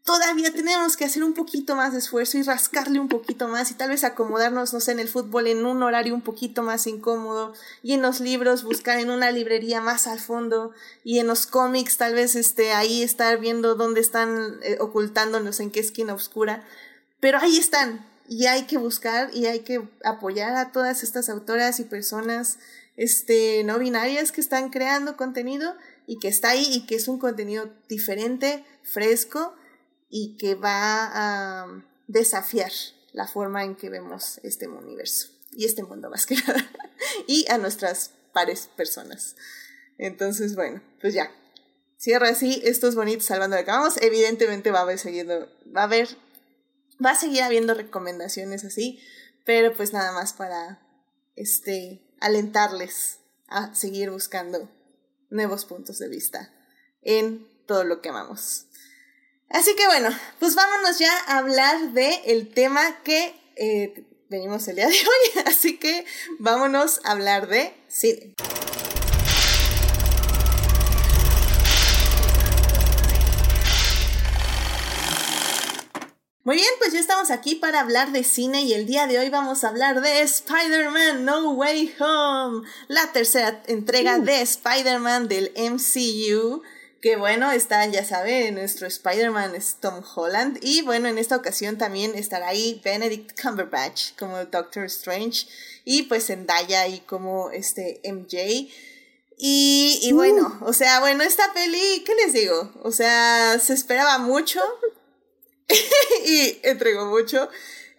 todavía 0.03 0.51
tenemos 0.51 0.97
que 0.97 1.05
hacer 1.05 1.23
un 1.23 1.34
poquito 1.34 1.75
más 1.75 1.93
de 1.93 1.99
esfuerzo 1.99 2.38
y 2.38 2.43
rascarle 2.43 2.99
un 2.99 3.07
poquito 3.07 3.47
más 3.47 3.71
y 3.71 3.75
tal 3.75 3.89
vez 3.89 4.03
acomodarnos, 4.03 4.73
no 4.73 4.79
sé, 4.79 4.93
en 4.93 4.99
el 4.99 5.07
fútbol 5.07 5.47
en 5.47 5.65
un 5.65 5.84
horario 5.84 6.15
un 6.15 6.21
poquito 6.21 6.63
más 6.63 6.88
incómodo 6.88 7.53
y 7.84 7.93
en 7.93 8.01
los 8.01 8.19
libros 8.19 8.63
buscar 8.63 8.99
en 8.99 9.12
una 9.12 9.31
librería 9.31 9.79
más 9.79 10.07
al 10.07 10.19
fondo 10.19 10.71
y 11.03 11.19
en 11.19 11.27
los 11.27 11.45
cómics 11.45 11.97
tal 11.97 12.15
vez 12.15 12.36
este, 12.36 12.71
ahí 12.71 13.03
estar 13.03 13.38
viendo 13.39 13.75
dónde 13.75 14.01
están 14.01 14.60
eh, 14.63 14.77
ocultándonos, 14.79 15.60
en 15.60 15.71
qué 15.71 15.79
esquina 15.79 16.13
oscura, 16.13 16.63
pero 17.19 17.38
ahí 17.38 17.57
están, 17.57 18.03
y 18.27 18.45
hay 18.45 18.63
que 18.63 18.77
buscar 18.77 19.29
y 19.34 19.45
hay 19.45 19.60
que 19.60 19.88
apoyar 20.03 20.55
a 20.55 20.71
todas 20.71 21.03
estas 21.03 21.29
autoras 21.29 21.79
y 21.79 21.84
personas 21.84 22.57
este, 22.97 23.63
no 23.65 23.77
binarias 23.77 24.31
que 24.31 24.41
están 24.41 24.69
creando 24.69 25.17
contenido 25.17 25.75
y 26.12 26.19
que 26.19 26.28
está 26.28 26.50
ahí 26.50 26.67
y 26.69 26.86
que 26.86 26.95
es 26.95 27.08
un 27.08 27.19
contenido 27.19 27.74
diferente, 27.88 28.65
fresco 28.84 29.56
y 30.10 30.36
que 30.36 30.56
va 30.56 31.10
a 31.13 31.86
desafiar 32.08 32.74
la 33.13 33.30
forma 33.30 33.63
en 33.63 33.78
que 33.78 33.89
vemos 33.89 34.41
este 34.43 34.67
universo 34.67 35.30
y 35.54 35.63
este 35.63 35.84
mundo 35.84 36.10
más 36.10 36.26
que 36.26 36.36
nada 36.47 36.69
y 37.28 37.50
a 37.50 37.58
nuestras 37.58 38.12
pares 38.34 38.69
personas. 38.76 39.38
Entonces, 39.97 40.58
bueno, 40.58 40.82
pues 41.00 41.13
ya. 41.13 41.32
Cierra 41.95 42.28
así 42.28 42.62
estos 42.65 42.95
bonitos 42.95 43.28
salvando 43.28 43.56
de 43.56 43.62
acabamos. 43.62 43.95
Evidentemente 44.02 44.69
va 44.69 44.80
a 44.80 44.82
haber 44.82 45.00
va 45.74 45.82
a 45.82 45.86
haber 45.86 46.10
Va 47.04 47.12
a 47.12 47.15
seguir 47.15 47.43
habiendo 47.43 47.74
recomendaciones 47.74 48.65
así, 48.65 49.00
pero 49.45 49.74
pues 49.78 49.93
nada 49.93 50.12
más 50.12 50.34
para 50.34 50.86
este 51.38 52.02
alentarles 52.19 53.19
a 53.47 53.74
seguir 53.74 54.12
buscando 54.12 54.69
nuevos 55.32 55.65
puntos 55.65 55.98
de 55.98 56.08
vista 56.08 56.54
en 57.02 57.48
todo 57.65 57.84
lo 57.84 58.02
que 58.02 58.10
amamos. 58.10 58.67
Así 59.50 59.76
que 59.76 59.86
bueno, 59.88 60.10
pues 60.39 60.56
vámonos 60.56 61.00
ya 61.00 61.12
a 61.28 61.39
hablar 61.39 61.94
de 61.94 62.22
el 62.26 62.54
tema 62.54 63.02
que 63.04 63.34
eh, 63.56 64.06
venimos 64.30 64.67
el 64.67 64.78
día 64.78 64.88
de 64.88 64.94
hoy. 64.94 65.44
Así 65.46 65.78
que 65.78 66.06
vámonos 66.39 67.02
a 67.04 67.12
hablar 67.12 67.48
de 67.48 67.74
cine. 67.88 68.34
Muy 76.43 76.56
bien, 76.56 76.69
pues 76.80 76.91
ya 76.91 76.99
estamos 76.99 77.30
aquí 77.30 77.54
para 77.54 77.82
hablar 77.82 78.12
de 78.12 78.23
cine 78.23 78.63
y 78.63 78.73
el 78.73 78.88
día 78.88 79.06
de 79.06 79.19
hoy 79.19 79.30
vamos 79.30 79.63
a 79.63 79.67
hablar 79.67 80.01
de 80.01 80.21
Spider-Man 80.21 81.23
No 81.23 81.51
Way 81.51 81.93
Home, 81.99 82.67
la 82.88 83.12
tercera 83.12 83.62
entrega 83.67 84.17
uh. 84.17 84.23
de 84.23 84.41
Spider-Man 84.41 85.27
del 85.27 85.54
MCU. 85.56 86.63
Que 86.99 87.15
bueno, 87.15 87.51
está, 87.51 87.86
ya 87.86 88.04
saben, 88.04 88.56
nuestro 88.56 88.88
Spider-Man 88.88 89.54
es 89.54 89.75
Tom 89.80 90.04
Holland. 90.15 90.58
Y 90.63 90.82
bueno, 90.82 91.10
en 91.10 91.19
esta 91.19 91.36
ocasión 91.36 91.77
también 91.77 92.15
estará 92.15 92.47
ahí 92.47 92.82
Benedict 92.84 93.39
Cumberbatch 93.39 94.17
como 94.17 94.43
Doctor 94.45 94.86
Strange. 94.86 95.45
Y 95.86 96.04
pues 96.04 96.25
Zendaya 96.25 96.82
ahí 96.82 97.01
como 97.01 97.51
este 97.51 98.01
MJ. 98.04 98.67
Y, 99.38 99.99
y 100.01 100.12
bueno, 100.13 100.58
uh. 100.62 100.65
o 100.65 100.73
sea, 100.73 101.01
bueno, 101.01 101.21
esta 101.21 101.54
peli, 101.54 102.04
¿qué 102.04 102.15
les 102.15 102.34
digo? 102.34 102.71
O 102.82 102.91
sea, 102.91 103.60
se 103.60 103.73
esperaba 103.73 104.17
mucho. 104.17 104.60
y 106.25 106.60
entregó 106.63 107.05
mucho. 107.05 107.49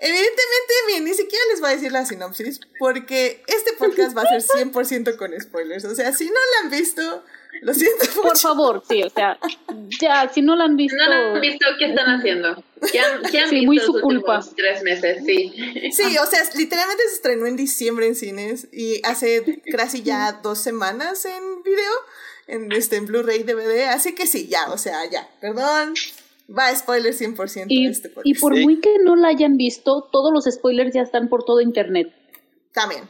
Evidentemente, 0.04 0.74
bien, 0.88 1.04
ni 1.04 1.14
siquiera 1.14 1.44
les 1.50 1.60
voy 1.60 1.70
a 1.70 1.74
decir 1.74 1.92
la 1.92 2.04
sinopsis, 2.04 2.58
porque 2.80 3.40
este 3.46 3.72
podcast 3.74 4.16
va 4.16 4.22
a 4.22 4.40
ser 4.40 4.66
100% 4.66 5.16
con 5.16 5.30
spoilers. 5.40 5.84
O 5.84 5.94
sea, 5.94 6.12
si 6.12 6.24
no 6.26 6.32
la 6.32 6.64
han 6.64 6.70
visto, 6.70 7.24
lo 7.60 7.72
siento 7.72 8.06
mucho. 8.06 8.22
Por 8.22 8.36
favor, 8.36 8.82
sí, 8.88 9.00
o 9.04 9.10
sea, 9.10 9.38
ya, 10.00 10.28
si 10.28 10.42
no 10.42 10.56
la 10.56 10.64
han 10.64 10.76
visto. 10.76 10.96
No 10.96 11.08
la 11.08 11.34
han 11.34 11.40
visto, 11.40 11.66
¿qué 11.78 11.90
están 11.90 12.18
haciendo? 12.18 12.64
¿Qué 12.90 12.98
han, 12.98 13.22
qué 13.30 13.38
han 13.38 13.48
sí, 13.48 13.64
visto 13.64 13.66
muy 13.66 13.78
su 13.78 14.00
culpa. 14.00 14.44
tres 14.56 14.82
meses? 14.82 15.22
Sí. 15.24 15.54
Sí, 15.92 16.18
o 16.18 16.26
sea, 16.26 16.40
literalmente 16.56 17.04
se 17.08 17.14
estrenó 17.14 17.46
en 17.46 17.54
diciembre 17.54 18.08
en 18.08 18.16
cines 18.16 18.66
y 18.72 19.00
hace 19.04 19.62
casi 19.70 20.02
ya 20.02 20.32
dos 20.42 20.58
semanas 20.58 21.24
en 21.26 21.62
video, 21.62 21.92
en, 22.48 22.72
este, 22.72 22.96
en 22.96 23.06
Blu-ray 23.06 23.44
DVD. 23.44 23.84
Así 23.90 24.16
que 24.16 24.26
sí, 24.26 24.48
ya, 24.48 24.68
o 24.72 24.78
sea, 24.78 25.08
ya, 25.08 25.28
perdón 25.40 25.94
Va, 26.48 26.74
spoiler 26.74 27.14
100% 27.14 27.66
y, 27.68 27.86
este 27.86 28.08
podcast. 28.08 28.26
Y 28.26 28.34
por 28.34 28.58
muy 28.58 28.80
que 28.80 28.98
no 28.98 29.16
la 29.16 29.28
hayan 29.28 29.56
visto, 29.56 30.08
todos 30.12 30.32
los 30.32 30.44
spoilers 30.52 30.94
ya 30.94 31.02
están 31.02 31.28
por 31.28 31.44
todo 31.44 31.60
internet. 31.60 32.12
También. 32.72 33.02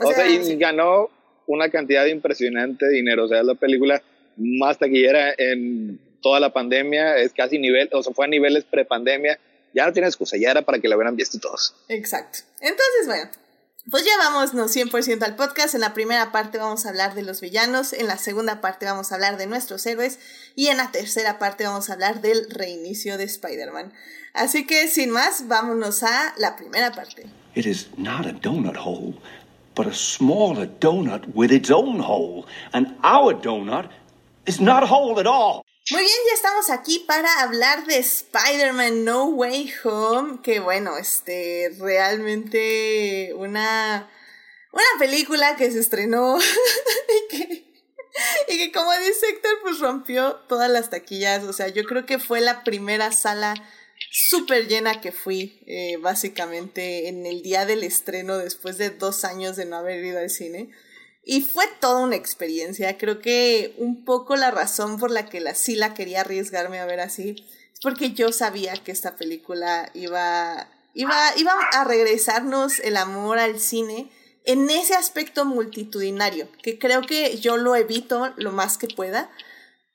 O, 0.00 0.12
sea, 0.12 0.28
y 0.28 0.56
ganó 0.56 1.10
una 1.46 1.70
cantidad 1.70 2.04
de 2.04 2.10
impresionante 2.10 2.88
dinero. 2.88 3.24
O 3.24 3.28
sea, 3.28 3.40
es 3.40 3.46
la 3.46 3.54
película 3.54 4.02
más 4.36 4.78
taquillera 4.78 5.34
en 5.36 6.00
toda 6.22 6.40
la 6.40 6.52
pandemia. 6.52 7.18
Es 7.18 7.32
casi 7.32 7.58
nivel, 7.58 7.88
o 7.92 8.02
sea, 8.02 8.12
fue 8.12 8.26
a 8.26 8.28
niveles 8.28 8.64
prepandemia. 8.64 9.38
Ya 9.74 9.86
no 9.86 9.92
tiene 9.92 10.08
excusa, 10.08 10.36
ya 10.36 10.50
era 10.50 10.62
para 10.62 10.78
que 10.78 10.88
la 10.88 10.96
hubieran 10.96 11.16
visto 11.16 11.38
todos. 11.38 11.74
Exacto. 11.88 12.40
Entonces, 12.60 13.06
bueno, 13.06 13.30
pues 13.90 14.04
ya 14.04 14.12
vámonos 14.18 14.52
100% 14.52 15.22
al 15.22 15.36
podcast. 15.36 15.74
En 15.74 15.80
la 15.80 15.94
primera 15.94 16.32
parte 16.32 16.58
vamos 16.58 16.84
a 16.84 16.90
hablar 16.90 17.14
de 17.14 17.22
los 17.22 17.40
villanos, 17.40 17.92
en 17.92 18.06
la 18.06 18.18
segunda 18.18 18.60
parte 18.60 18.86
vamos 18.86 19.12
a 19.12 19.14
hablar 19.14 19.36
de 19.36 19.46
nuestros 19.46 19.86
héroes 19.86 20.18
y 20.56 20.66
en 20.66 20.76
la 20.76 20.90
tercera 20.90 21.38
parte 21.38 21.64
vamos 21.64 21.88
a 21.88 21.94
hablar 21.94 22.20
del 22.20 22.50
reinicio 22.50 23.18
de 23.18 23.24
Spider-Man. 23.24 23.92
Así 24.34 24.66
que 24.66 24.88
sin 24.88 25.10
más, 25.10 25.48
vámonos 25.48 26.02
a 26.02 26.34
la 26.38 26.56
primera 26.56 26.92
parte. 26.92 27.26
It 27.54 27.66
is 27.66 27.88
not 27.96 28.26
a 28.26 28.32
donut 28.32 28.76
hole, 28.76 29.14
but 29.74 29.86
a 29.86 29.94
smaller 29.94 30.68
donut 30.80 31.26
with 31.34 31.50
its 31.50 31.70
own 31.70 32.00
hole. 32.00 32.46
And 32.72 32.94
our 33.02 33.34
donut 33.34 33.88
is 34.46 34.60
not 34.60 34.84
whole 34.84 35.18
at 35.18 35.26
all. 35.26 35.67
Muy 35.90 36.02
bien, 36.02 36.16
ya 36.28 36.34
estamos 36.34 36.68
aquí 36.68 36.98
para 37.06 37.40
hablar 37.40 37.86
de 37.86 37.96
Spider-Man 37.96 39.04
No 39.04 39.24
Way 39.26 39.72
Home, 39.84 40.40
que 40.42 40.60
bueno, 40.60 40.98
este, 40.98 41.74
realmente 41.78 43.32
una, 43.34 44.10
una 44.72 44.84
película 44.98 45.56
que 45.56 45.70
se 45.70 45.78
estrenó 45.78 46.38
y 47.08 47.36
que 47.36 47.68
y 48.48 48.58
que 48.58 48.72
como 48.72 48.92
dice 48.98 49.28
Héctor, 49.30 49.52
pues 49.62 49.78
rompió 49.78 50.36
todas 50.48 50.70
las 50.70 50.90
taquillas. 50.90 51.44
O 51.44 51.52
sea, 51.52 51.68
yo 51.68 51.84
creo 51.84 52.04
que 52.04 52.18
fue 52.18 52.40
la 52.40 52.64
primera 52.64 53.12
sala 53.12 53.54
súper 54.10 54.68
llena 54.68 55.00
que 55.00 55.12
fui, 55.12 55.62
eh, 55.66 55.96
básicamente, 55.98 57.08
en 57.08 57.26
el 57.26 57.42
día 57.42 57.66
del 57.66 57.84
estreno, 57.84 58.38
después 58.38 58.78
de 58.78 58.90
dos 58.90 59.24
años 59.24 59.56
de 59.56 59.64
no 59.64 59.76
haber 59.76 60.04
ido 60.04 60.18
al 60.18 60.30
cine. 60.30 60.70
Y 61.30 61.42
fue 61.42 61.66
toda 61.78 62.00
una 62.00 62.16
experiencia. 62.16 62.96
Creo 62.96 63.18
que 63.18 63.74
un 63.76 64.02
poco 64.06 64.34
la 64.34 64.50
razón 64.50 64.98
por 64.98 65.10
la 65.10 65.26
que 65.26 65.40
la, 65.40 65.54
sí 65.54 65.76
la 65.76 65.92
quería 65.92 66.22
arriesgarme 66.22 66.78
a 66.78 66.86
ver 66.86 67.00
así 67.00 67.44
es 67.70 67.80
porque 67.82 68.12
yo 68.12 68.32
sabía 68.32 68.72
que 68.78 68.92
esta 68.92 69.16
película 69.16 69.90
iba, 69.92 70.70
iba, 70.94 71.36
iba 71.36 71.52
a 71.74 71.84
regresarnos 71.84 72.78
el 72.78 72.96
amor 72.96 73.38
al 73.38 73.60
cine 73.60 74.10
en 74.46 74.70
ese 74.70 74.94
aspecto 74.94 75.44
multitudinario, 75.44 76.48
que 76.62 76.78
creo 76.78 77.02
que 77.02 77.36
yo 77.36 77.58
lo 77.58 77.76
evito 77.76 78.32
lo 78.38 78.52
más 78.52 78.78
que 78.78 78.88
pueda, 78.88 79.30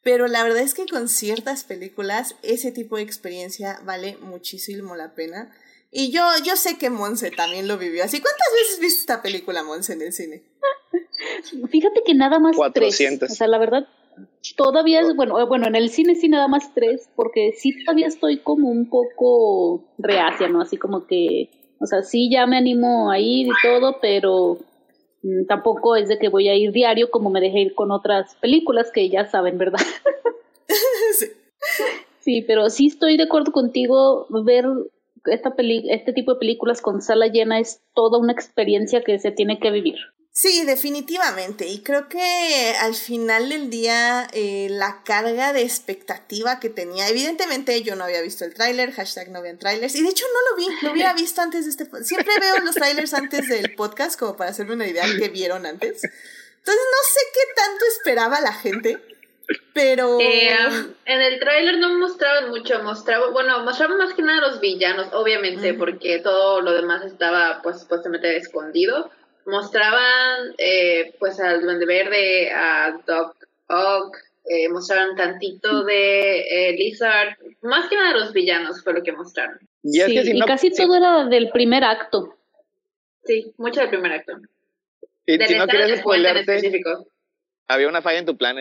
pero 0.04 0.28
la 0.28 0.44
verdad 0.44 0.62
es 0.62 0.76
que 0.76 0.86
con 0.86 1.10
ciertas 1.10 1.64
películas 1.64 2.36
ese 2.44 2.72
tipo 2.72 2.98
de 2.98 3.02
experiencia 3.02 3.82
vale 3.86 4.18
muchísimo 4.22 4.96
la 4.96 5.16
pena. 5.16 5.52
Y 5.96 6.12
yo, 6.12 6.24
yo 6.44 6.56
sé 6.56 6.80
que 6.80 6.90
Monse 6.90 7.30
también 7.30 7.68
lo 7.68 7.78
vivió 7.78 8.04
así. 8.04 8.20
¿Cuántas 8.20 8.48
veces 8.56 8.80
viste 8.80 9.02
esta 9.02 9.22
película, 9.22 9.62
Monse, 9.62 9.94
en 9.94 10.02
el 10.02 10.12
cine? 10.12 10.42
Fíjate 11.70 12.02
que 12.04 12.16
nada 12.16 12.40
más 12.40 12.56
400. 12.56 13.20
tres. 13.20 13.32
O 13.32 13.36
sea, 13.36 13.48
la 13.48 13.60
verdad, 13.60 13.88
todavía 14.58 15.02
es, 15.02 15.16
bueno, 15.16 15.40
eh, 15.40 15.46
bueno, 15.46 15.68
en 15.68 15.76
el 15.76 15.90
cine 15.90 16.16
sí 16.16 16.30
nada 16.30 16.48
más 16.48 16.74
tres, 16.74 17.10
porque 17.16 17.52
sí 17.56 17.86
todavía 17.86 18.08
estoy 18.08 18.40
como 18.40 18.70
un 18.70 18.90
poco 18.90 19.86
reacia, 20.00 20.50
¿no? 20.50 20.62
Así 20.62 20.78
como 20.78 21.06
que, 21.06 21.52
o 21.80 21.86
sea, 21.86 22.02
sí 22.02 22.28
ya 22.32 22.48
me 22.48 22.58
animo 22.58 23.12
a 23.12 23.20
ir 23.20 23.46
y 23.46 23.52
todo, 23.62 23.98
pero 24.02 24.58
mm, 25.22 25.46
tampoco 25.48 25.96
es 25.96 26.10
de 26.10 26.18
que 26.18 26.30
voy 26.30 26.50
a 26.50 26.56
ir 26.56 26.72
diario 26.72 27.12
como 27.12 27.30
me 27.30 27.40
dejé 27.40 27.60
ir 27.60 27.76
con 27.76 27.92
otras 27.92 28.36
películas 28.42 28.90
que 28.92 29.10
ya 29.12 29.26
saben, 29.26 29.60
¿verdad? 29.60 29.80
sí. 31.20 31.28
sí, 32.20 32.42
pero 32.42 32.72
sí 32.72 32.88
estoy 32.88 33.18
de 33.18 33.24
acuerdo 33.24 33.52
contigo, 33.52 34.26
ver 34.44 34.66
esta 35.26 35.56
peli 35.56 35.92
este 35.92 36.14
tipo 36.14 36.34
de 36.34 36.40
películas 36.40 36.82
con 36.82 37.02
sala 37.02 37.28
llena 37.28 37.60
es 37.60 37.82
toda 37.94 38.20
una 38.20 38.34
experiencia 38.34 39.04
que 39.04 39.20
se 39.20 39.32
tiene 39.32 39.60
que 39.60 39.72
vivir. 39.72 39.96
Sí, 40.36 40.66
definitivamente. 40.66 41.68
Y 41.68 41.84
creo 41.84 42.10
que 42.10 42.74
al 42.80 42.96
final 42.96 43.50
del 43.50 43.70
día 43.70 44.28
eh, 44.34 44.68
la 44.72 45.04
carga 45.04 45.54
de 45.54 45.62
expectativa 45.62 46.60
que 46.60 46.70
tenía, 46.70 47.08
evidentemente 47.08 47.84
yo 47.84 47.96
no 47.96 48.06
había 48.06 48.20
visto 48.22 48.44
el 48.44 48.56
tráiler, 48.56 48.92
hashtag 48.94 49.30
no 49.30 49.44
vean 49.44 49.60
trailers, 49.60 49.94
y 49.94 50.02
de 50.02 50.10
hecho 50.10 50.26
no 50.34 50.50
lo 50.50 50.58
vi, 50.58 50.76
lo 50.82 50.92
hubiera 50.92 51.14
visto 51.16 51.40
antes 51.42 51.66
de 51.66 51.70
este 51.70 52.04
Siempre 52.04 52.34
veo 52.40 52.58
los 52.66 52.74
trailers 52.74 53.14
antes 53.14 53.48
del 53.48 53.76
podcast 53.76 54.20
como 54.20 54.36
para 54.36 54.50
hacerme 54.50 54.74
una 54.74 54.88
idea 54.88 55.08
de 55.08 55.20
qué 55.20 55.30
vieron 55.30 55.68
antes. 55.68 56.02
Entonces 56.04 56.84
no 56.92 57.10
sé 57.12 57.20
qué 57.34 57.54
tanto 57.56 57.86
esperaba 57.96 58.42
la 58.42 58.54
gente, 58.54 58.98
pero... 59.74 60.20
Eh, 60.20 60.56
en 61.06 61.22
el 61.22 61.40
tráiler 61.40 61.78
no 61.78 61.98
mostraban 61.98 62.50
mucho, 62.50 62.82
mostraban, 62.84 63.34
bueno, 63.34 63.64
mostraban 63.64 63.98
más 63.98 64.14
que 64.14 64.22
nada 64.22 64.48
los 64.48 64.60
villanos, 64.60 65.08
obviamente, 65.14 65.74
porque 65.74 66.20
todo 66.20 66.62
lo 66.62 66.74
demás 66.74 67.04
estaba 67.06 67.62
pues 67.62 67.82
supuestamente 67.82 68.36
escondido 68.38 69.12
mostraban 69.46 70.54
eh, 70.58 71.14
pues 71.20 71.40
al 71.40 71.62
Duende 71.62 71.86
Verde, 71.86 72.52
a 72.52 73.00
Doc 73.06 73.36
Ock, 73.68 74.18
eh, 74.46 74.70
mostraron 74.70 75.16
tantito 75.16 75.84
de 75.84 76.42
eh, 76.42 76.74
Lizard, 76.74 77.38
más 77.62 77.90
que 77.90 77.96
nada 77.96 78.18
los 78.18 78.34
villanos 78.34 78.84
fue 78.84 78.94
lo 78.94 79.04
que 79.04 79.12
mostraron. 79.12 79.60
Y, 79.82 80.02
y 80.02 80.40
casi 80.42 80.72
todo 80.72 80.96
era 80.96 81.26
del 81.26 81.50
primer 81.50 81.84
acto. 81.84 82.38
Sí, 83.24 83.54
mucho 83.58 83.82
del 83.82 83.90
primer 83.90 84.14
acto. 84.14 84.34
Y 85.26 85.38
si 85.38 85.56
no 85.56 85.68
quieres 85.68 86.00
spoilarte, 86.00 86.82
había 87.68 87.88
una 87.88 88.02
falla 88.02 88.20
en 88.20 88.26
tu 88.26 88.38
plan, 88.38 88.58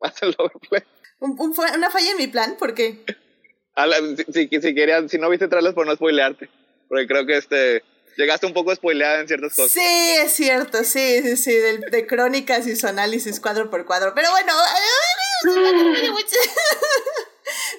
pues. 0.68 0.82
¿Una 1.20 1.90
falla 1.90 2.10
en 2.10 2.16
mi 2.16 2.26
plan? 2.28 2.56
¿Por 2.58 2.74
qué? 2.74 3.04
si, 4.32 4.48
si, 4.48 4.74
querías, 4.74 5.10
si 5.10 5.18
no 5.18 5.28
viste 5.30 5.48
trailers 5.48 5.74
por 5.74 5.86
no 5.86 5.94
spoilearte, 5.94 6.48
porque 6.88 7.06
creo 7.06 7.26
que 7.26 7.36
este 7.36 7.82
llegaste 8.16 8.46
un 8.46 8.52
poco 8.52 8.74
spoileada 8.74 9.20
en 9.20 9.28
ciertas 9.28 9.54
cosas. 9.54 9.70
Sí, 9.70 10.16
es 10.16 10.32
cierto, 10.32 10.82
sí, 10.82 11.22
sí, 11.22 11.36
sí, 11.36 11.52
de, 11.52 11.78
de 11.78 12.06
crónicas 12.06 12.66
y 12.66 12.74
su 12.74 12.88
análisis 12.88 13.40
cuadro 13.40 13.70
por 13.70 13.86
cuadro. 13.86 14.12
Pero 14.14 14.30
bueno, 14.30 14.52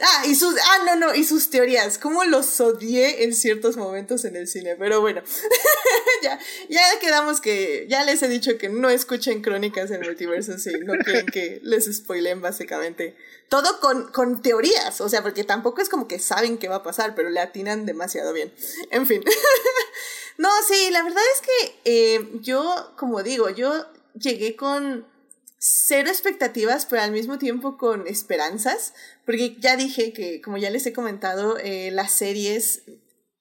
ah, 0.02 0.26
y 0.26 0.36
sus, 0.36 0.56
ah, 0.56 0.84
no, 0.86 0.96
no, 0.96 1.16
y 1.16 1.24
sus 1.24 1.50
teorías, 1.50 1.98
cómo 1.98 2.24
los 2.24 2.60
odié 2.60 3.24
en 3.24 3.34
ciertos 3.34 3.78
momentos 3.78 4.26
en 4.26 4.36
el 4.36 4.48
cine, 4.48 4.76
pero 4.78 5.02
bueno, 5.02 5.22
ya, 6.24 6.40
ya 6.70 6.82
quedamos 7.00 7.42
que, 7.42 7.86
ya 7.90 8.04
les 8.04 8.22
he 8.24 8.28
dicho 8.28 8.58
que 8.58 8.70
no 8.70 8.90
escuchen 8.90 9.42
crónicas 9.42 9.92
en 9.92 10.02
multiverso, 10.02 10.58
sí, 10.58 10.72
no 10.84 10.94
quieren 11.04 11.26
que 11.26 11.60
les 11.64 11.86
spoilen 11.94 12.42
básicamente. 12.42 13.16
Todo 13.50 13.80
con, 13.80 14.12
con 14.12 14.44
teorías, 14.44 15.02
o 15.02 15.10
sea, 15.10 15.24
porque 15.24 15.44
tampoco 15.44 15.82
es 15.82 15.90
como 15.90 16.08
que 16.08 16.20
saben 16.20 16.60
qué 16.60 16.68
va 16.68 16.76
a 16.76 16.84
pasar, 16.84 17.16
pero 17.16 17.30
le 17.30 17.40
atinan 17.40 17.88
demasiado 17.88 18.32
bien. 18.32 18.54
En 18.92 19.08
fin. 19.08 19.24
No, 20.40 20.48
sí, 20.66 20.90
la 20.92 21.04
verdad 21.04 21.22
es 21.36 21.42
que 21.42 21.82
eh, 21.84 22.30
yo, 22.36 22.94
como 22.96 23.24
digo, 23.24 23.50
yo 23.50 23.86
llegué 24.14 24.56
con 24.56 25.06
cero 25.60 26.10
expectativas, 26.10 26.86
pero 26.86 27.02
al 27.02 27.12
mismo 27.12 27.38
tiempo 27.38 27.78
con 27.78 28.08
esperanzas, 28.08 28.94
porque 29.26 29.58
ya 29.60 29.76
dije 29.76 30.14
que, 30.14 30.42
como 30.42 30.58
ya 30.58 30.70
les 30.70 30.86
he 30.86 30.94
comentado, 30.94 31.58
eh, 31.58 31.92
las 31.92 32.12
series 32.12 32.84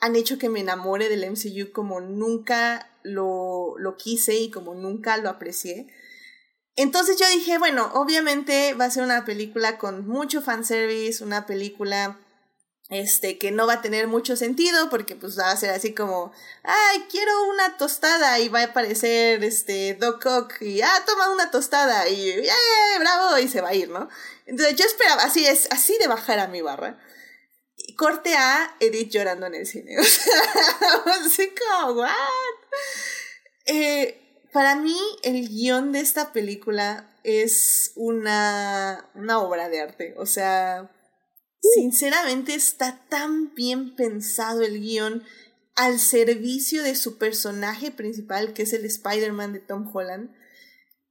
han 0.00 0.16
hecho 0.16 0.38
que 0.38 0.48
me 0.48 0.60
enamore 0.60 1.08
del 1.08 1.28
MCU 1.30 1.72
como 1.72 2.00
nunca 2.00 2.90
lo, 3.02 3.74
lo 3.78 3.96
quise 3.96 4.34
y 4.36 4.50
como 4.50 4.74
nunca 4.74 5.16
lo 5.16 5.30
aprecié. 5.30 5.88
Entonces 6.76 7.18
yo 7.18 7.26
dije, 7.28 7.58
bueno, 7.58 7.90
obviamente 7.94 8.74
va 8.74 8.84
a 8.84 8.90
ser 8.90 9.02
una 9.02 9.24
película 9.24 9.78
con 9.78 10.06
mucho 10.06 10.42
fanservice, 10.42 11.24
una 11.24 11.46
película 11.46 12.20
este, 12.88 13.36
que 13.36 13.50
no 13.50 13.66
va 13.66 13.74
a 13.74 13.82
tener 13.82 14.08
mucho 14.08 14.34
sentido 14.36 14.88
porque 14.88 15.14
pues 15.14 15.38
va 15.38 15.50
a 15.50 15.56
ser 15.56 15.70
así 15.70 15.94
como, 15.94 16.32
ay, 16.62 17.06
quiero 17.10 17.48
una 17.48 17.76
tostada 17.76 18.38
y 18.38 18.48
va 18.48 18.60
a 18.60 18.64
aparecer 18.64 19.44
este 19.44 19.94
Doc 19.94 20.24
Ock 20.24 20.62
y, 20.62 20.80
ah, 20.80 21.02
toma 21.06 21.30
una 21.30 21.50
tostada 21.50 22.08
y, 22.08 22.30
¡eh, 22.30 22.50
bravo! 22.98 23.38
y 23.38 23.48
se 23.48 23.60
va 23.60 23.70
a 23.70 23.74
ir, 23.74 23.90
¿no? 23.90 24.08
Entonces 24.46 24.76
yo 24.76 24.86
esperaba, 24.86 25.22
así 25.24 25.46
es, 25.46 25.68
así 25.70 25.98
de 25.98 26.08
bajar 26.08 26.38
a 26.38 26.48
mi 26.48 26.62
barra. 26.62 26.98
Y 27.76 27.94
corte 27.94 28.34
a 28.34 28.74
Edith 28.80 29.10
llorando 29.10 29.46
en 29.46 29.54
el 29.54 29.66
cine. 29.66 29.96
O 30.00 30.02
sea, 30.02 30.40
así 31.24 31.54
como, 31.54 32.00
¿what? 32.00 32.10
Eh, 33.66 34.46
para 34.52 34.76
mí 34.76 34.98
el 35.22 35.46
guion 35.48 35.92
de 35.92 36.00
esta 36.00 36.32
película 36.32 37.14
es 37.22 37.92
una, 37.96 39.10
una 39.14 39.40
obra 39.40 39.68
de 39.68 39.82
arte, 39.82 40.14
o 40.16 40.24
sea 40.24 40.90
Sinceramente 41.60 42.54
está 42.54 43.04
tan 43.08 43.54
bien 43.54 43.94
pensado 43.96 44.62
el 44.62 44.80
guion 44.80 45.24
al 45.74 45.98
servicio 45.98 46.82
de 46.82 46.94
su 46.94 47.18
personaje 47.18 47.90
principal, 47.90 48.52
que 48.52 48.62
es 48.62 48.72
el 48.72 48.84
Spider-Man 48.84 49.52
de 49.52 49.60
Tom 49.60 49.88
Holland. 49.92 50.34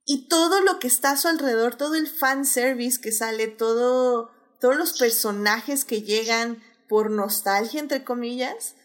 Y 0.05 0.27
todo 0.27 0.61
lo 0.61 0.79
que 0.79 0.87
está 0.87 1.11
a 1.11 1.17
su 1.17 1.27
alrededor, 1.27 1.75
todo 1.75 1.95
el 1.95 2.07
fan 2.07 2.45
service 2.45 2.99
que 2.99 3.11
sale, 3.11 3.47
todo, 3.47 4.31
todos 4.59 4.77
los 4.77 4.97
personajes 4.97 5.85
que 5.85 6.01
llegan 6.01 6.63
por 6.87 7.11
nostalgia, 7.11 7.79
entre 7.79 8.03
comillas, 8.03 8.75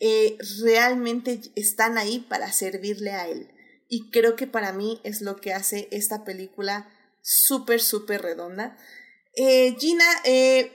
eh, 0.00 0.38
realmente 0.62 1.40
están 1.56 1.98
ahí 1.98 2.20
para 2.20 2.52
servirle 2.52 3.12
a 3.12 3.28
él. 3.28 3.50
Y 3.88 4.10
creo 4.10 4.36
que 4.36 4.46
para 4.46 4.72
mí 4.72 5.00
es 5.04 5.20
lo 5.20 5.36
que 5.36 5.52
hace 5.52 5.88
esta 5.90 6.24
película 6.24 6.88
súper, 7.22 7.80
súper 7.80 8.22
redonda. 8.22 8.78
Eh, 9.36 9.74
Gina, 9.78 10.04
eh, 10.24 10.72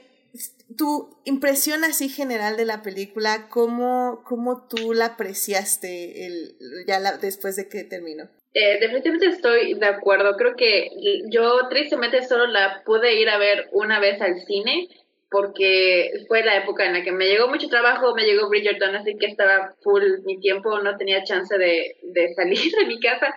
tu 0.76 1.20
impresión 1.24 1.84
así 1.84 2.08
general 2.08 2.56
de 2.56 2.64
la 2.64 2.82
película, 2.82 3.48
¿cómo, 3.48 4.22
cómo 4.24 4.66
tú 4.68 4.92
la 4.92 5.06
apreciaste 5.06 6.26
el, 6.26 6.56
ya 6.86 7.00
después 7.18 7.56
de 7.56 7.68
que 7.68 7.84
terminó? 7.84 8.28
Eh, 8.54 8.78
definitivamente 8.80 9.26
estoy 9.26 9.74
de 9.74 9.86
acuerdo. 9.86 10.36
Creo 10.36 10.56
que 10.56 10.90
yo 11.30 11.68
tristemente 11.68 12.24
solo 12.24 12.46
la 12.46 12.82
pude 12.84 13.20
ir 13.20 13.28
a 13.28 13.38
ver 13.38 13.68
una 13.72 14.00
vez 14.00 14.20
al 14.20 14.40
cine 14.46 14.88
porque 15.30 16.10
fue 16.28 16.44
la 16.44 16.56
época 16.56 16.86
en 16.86 16.94
la 16.94 17.02
que 17.02 17.12
me 17.12 17.26
llegó 17.26 17.48
mucho 17.48 17.68
trabajo, 17.68 18.14
me 18.14 18.24
llegó 18.24 18.48
Bridgerton, 18.48 18.94
así 18.94 19.16
que 19.18 19.26
estaba 19.26 19.74
full 19.82 20.02
mi 20.24 20.40
tiempo, 20.40 20.78
no 20.78 20.96
tenía 20.96 21.24
chance 21.24 21.58
de, 21.58 21.96
de 22.02 22.34
salir 22.34 22.72
de 22.78 22.86
mi 22.86 23.00
casa. 23.00 23.34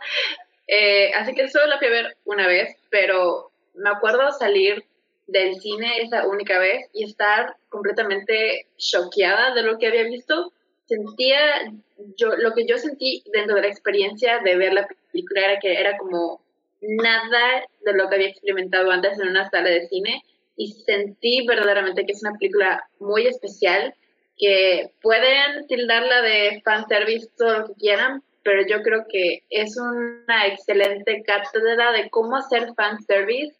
Eh, 0.68 1.12
así 1.16 1.34
que 1.34 1.48
solo 1.48 1.66
la 1.68 1.80
fui 1.80 1.88
a 1.88 1.92
ver 1.92 2.18
una 2.26 2.48
vez, 2.48 2.76
pero 2.90 3.52
me 3.74 3.90
acuerdo 3.90 4.32
salir 4.32 4.86
del 5.32 5.60
cine 5.60 6.02
esa 6.02 6.28
única 6.28 6.60
vez 6.60 6.90
y 6.94 7.04
estar 7.04 7.56
completamente 7.70 8.68
choqueada 8.78 9.54
de 9.54 9.64
lo 9.64 9.78
que 9.78 9.88
había 9.88 10.04
visto. 10.04 10.52
Sentía, 10.86 11.72
yo, 12.18 12.36
lo 12.38 12.54
que 12.54 12.66
yo 12.66 12.78
sentí 12.78 13.24
dentro 13.32 13.56
de 13.56 13.62
la 13.62 13.68
experiencia 13.68 14.40
de 14.40 14.58
ver 14.58 14.74
la 14.74 14.88
película 15.12 15.46
era 15.46 15.60
que 15.60 15.74
era 15.74 15.98
como 15.98 16.42
nada 16.82 17.64
de 17.86 17.94
lo 17.94 18.10
que 18.10 18.16
había 18.16 18.30
experimentado 18.30 18.90
antes 18.92 19.20
en 19.20 19.30
una 19.30 19.50
sala 19.50 19.70
de 19.70 19.88
cine. 19.88 20.24
y 20.62 20.74
sentí 20.74 21.48
verdaderamente 21.48 22.06
que 22.06 22.12
es 22.12 22.22
una 22.22 22.38
película 22.38 22.84
muy 23.00 23.28
especial, 23.28 23.94
que 24.38 24.92
pueden 25.02 25.66
tildarla 25.68 26.22
de 26.22 26.62
fanservice 26.66 27.30
todo 27.38 27.60
lo 27.60 27.68
que 27.68 27.74
quieran, 27.76 28.24
pero 28.44 28.68
yo 28.68 28.82
creo 28.82 29.06
que 29.10 29.44
es 29.50 29.78
una 29.78 30.48
excelente 30.48 31.24
cátedra 31.24 31.94
de 31.94 32.10
cómo 32.10 32.36
hacer 32.36 32.74
fanservice 32.76 33.56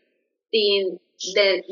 sin 0.52 1.00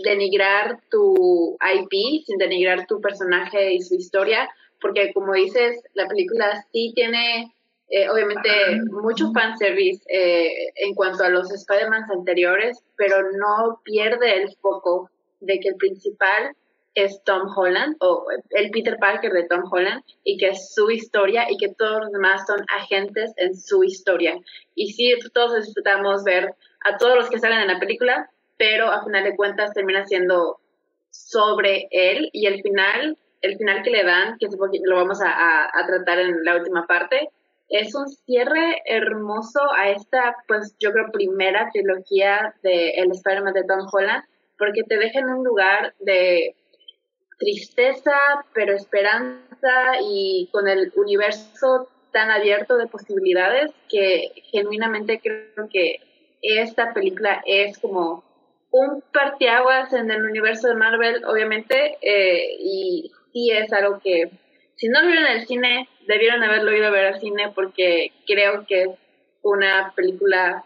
denigrar 0.04 0.80
tu 0.90 1.58
IP, 1.62 2.26
sin 2.26 2.38
denigrar 2.38 2.86
tu 2.88 3.00
personaje 3.00 3.74
y 3.74 3.82
su 3.82 3.96
historia, 3.96 4.50
porque 4.82 5.14
como 5.14 5.34
dices, 5.34 5.82
la 5.94 6.08
película 6.08 6.66
sí 6.72 6.92
tiene 6.96 7.54
eh, 7.90 8.10
obviamente 8.10 8.50
mucho 8.92 9.32
fanservice 9.32 10.04
eh, 10.10 10.72
en 10.76 10.94
cuanto 10.94 11.24
a 11.24 11.30
los 11.30 11.50
Spider-Man 11.52 12.04
anteriores, 12.12 12.84
pero 12.98 13.32
no 13.32 13.80
pierde 13.84 14.42
el 14.42 14.54
foco 14.58 15.10
de 15.40 15.60
que 15.60 15.70
el 15.70 15.76
principal 15.76 16.54
es 16.96 17.24
Tom 17.24 17.48
Holland 17.56 17.96
o 18.00 18.26
el 18.50 18.72
Peter 18.72 18.98
Parker 18.98 19.32
de 19.32 19.48
Tom 19.48 19.62
Holland 19.72 20.04
y 20.24 20.38
que 20.38 20.50
es 20.50 20.74
su 20.74 20.90
historia 20.90 21.46
y 21.50 21.56
que 21.58 21.70
todos 21.76 22.02
los 22.02 22.12
demás 22.12 22.42
son 22.48 22.66
agentes 22.76 23.34
en 23.38 23.56
su 23.56 23.84
historia. 23.84 24.38
Y 24.74 24.92
sí, 24.94 25.14
todos 25.34 25.64
disfrutamos 25.64 26.24
ver 26.24 26.56
a 26.86 26.98
todos 26.98 27.16
los 27.16 27.30
que 27.30 27.40
salen 27.40 27.60
en 27.60 27.68
la 27.68 27.80
película, 27.80 28.30
pero 28.58 28.92
a 28.92 29.04
final 29.04 29.24
de 29.24 29.36
cuentas 29.36 29.74
termina 29.74 30.06
siendo 30.06 30.60
sobre 31.10 31.88
él 31.92 32.30
y 32.34 32.48
el 32.48 32.62
final, 32.62 33.18
el 33.42 33.58
final 33.58 33.84
que 33.84 33.92
le 33.92 34.04
dan, 34.04 34.38
que 34.38 34.48
lo 34.84 34.96
vamos 34.96 35.22
a, 35.22 35.66
a 35.66 35.86
tratar 35.88 36.20
en 36.20 36.44
la 36.44 36.56
última 36.56 36.86
parte, 36.86 37.30
es 37.70 37.94
un 37.96 38.08
cierre 38.08 38.82
hermoso 38.86 39.60
a 39.76 39.90
esta, 39.90 40.38
pues 40.48 40.76
yo 40.80 40.92
creo, 40.94 41.12
primera 41.12 41.70
trilogía 41.72 42.56
de 42.64 42.92
El 42.92 43.12
Spider-Man 43.12 43.54
de 43.54 43.66
Tom 43.66 43.88
Holland, 43.92 44.24
porque 44.58 44.84
te 44.84 44.98
deja 44.98 45.20
en 45.20 45.30
un 45.30 45.44
lugar 45.44 45.94
de 46.00 46.56
tristeza, 47.38 48.18
pero 48.54 48.74
esperanza 48.74 50.00
y 50.02 50.50
con 50.52 50.68
el 50.68 50.92
universo 50.96 51.90
tan 52.12 52.32
abierto 52.32 52.78
de 52.78 52.88
posibilidades 52.88 53.72
que 53.90 54.32
genuinamente 54.52 55.20
creo 55.22 55.70
que 55.70 56.00
esta 56.42 56.94
película 56.94 57.44
es 57.46 57.78
como 57.80 58.24
un 58.72 59.02
parteaguas 59.14 59.94
en 59.94 60.12
el 60.12 60.24
universo 60.24 60.68
de 60.68 60.76
Marvel, 60.76 61.24
obviamente, 61.26 61.98
eh, 62.02 62.56
y 62.60 63.12
sí 63.32 63.52
es 63.52 63.72
algo 63.74 64.00
que 64.00 64.30
si 64.76 64.90
no 64.90 65.02
lo 65.02 65.08
vieron 65.08 65.26
en 65.26 65.38
el 65.38 65.48
cine, 65.48 65.90
debieron 66.08 66.44
haberlo 66.44 66.76
ido 66.76 66.88
a 66.88 66.92
ver 66.92 67.06
al 67.08 67.20
cine 67.20 67.52
porque 67.54 68.12
creo 68.28 68.66
que 68.68 68.84
es 68.84 68.90
una 69.42 69.94
película 69.96 70.64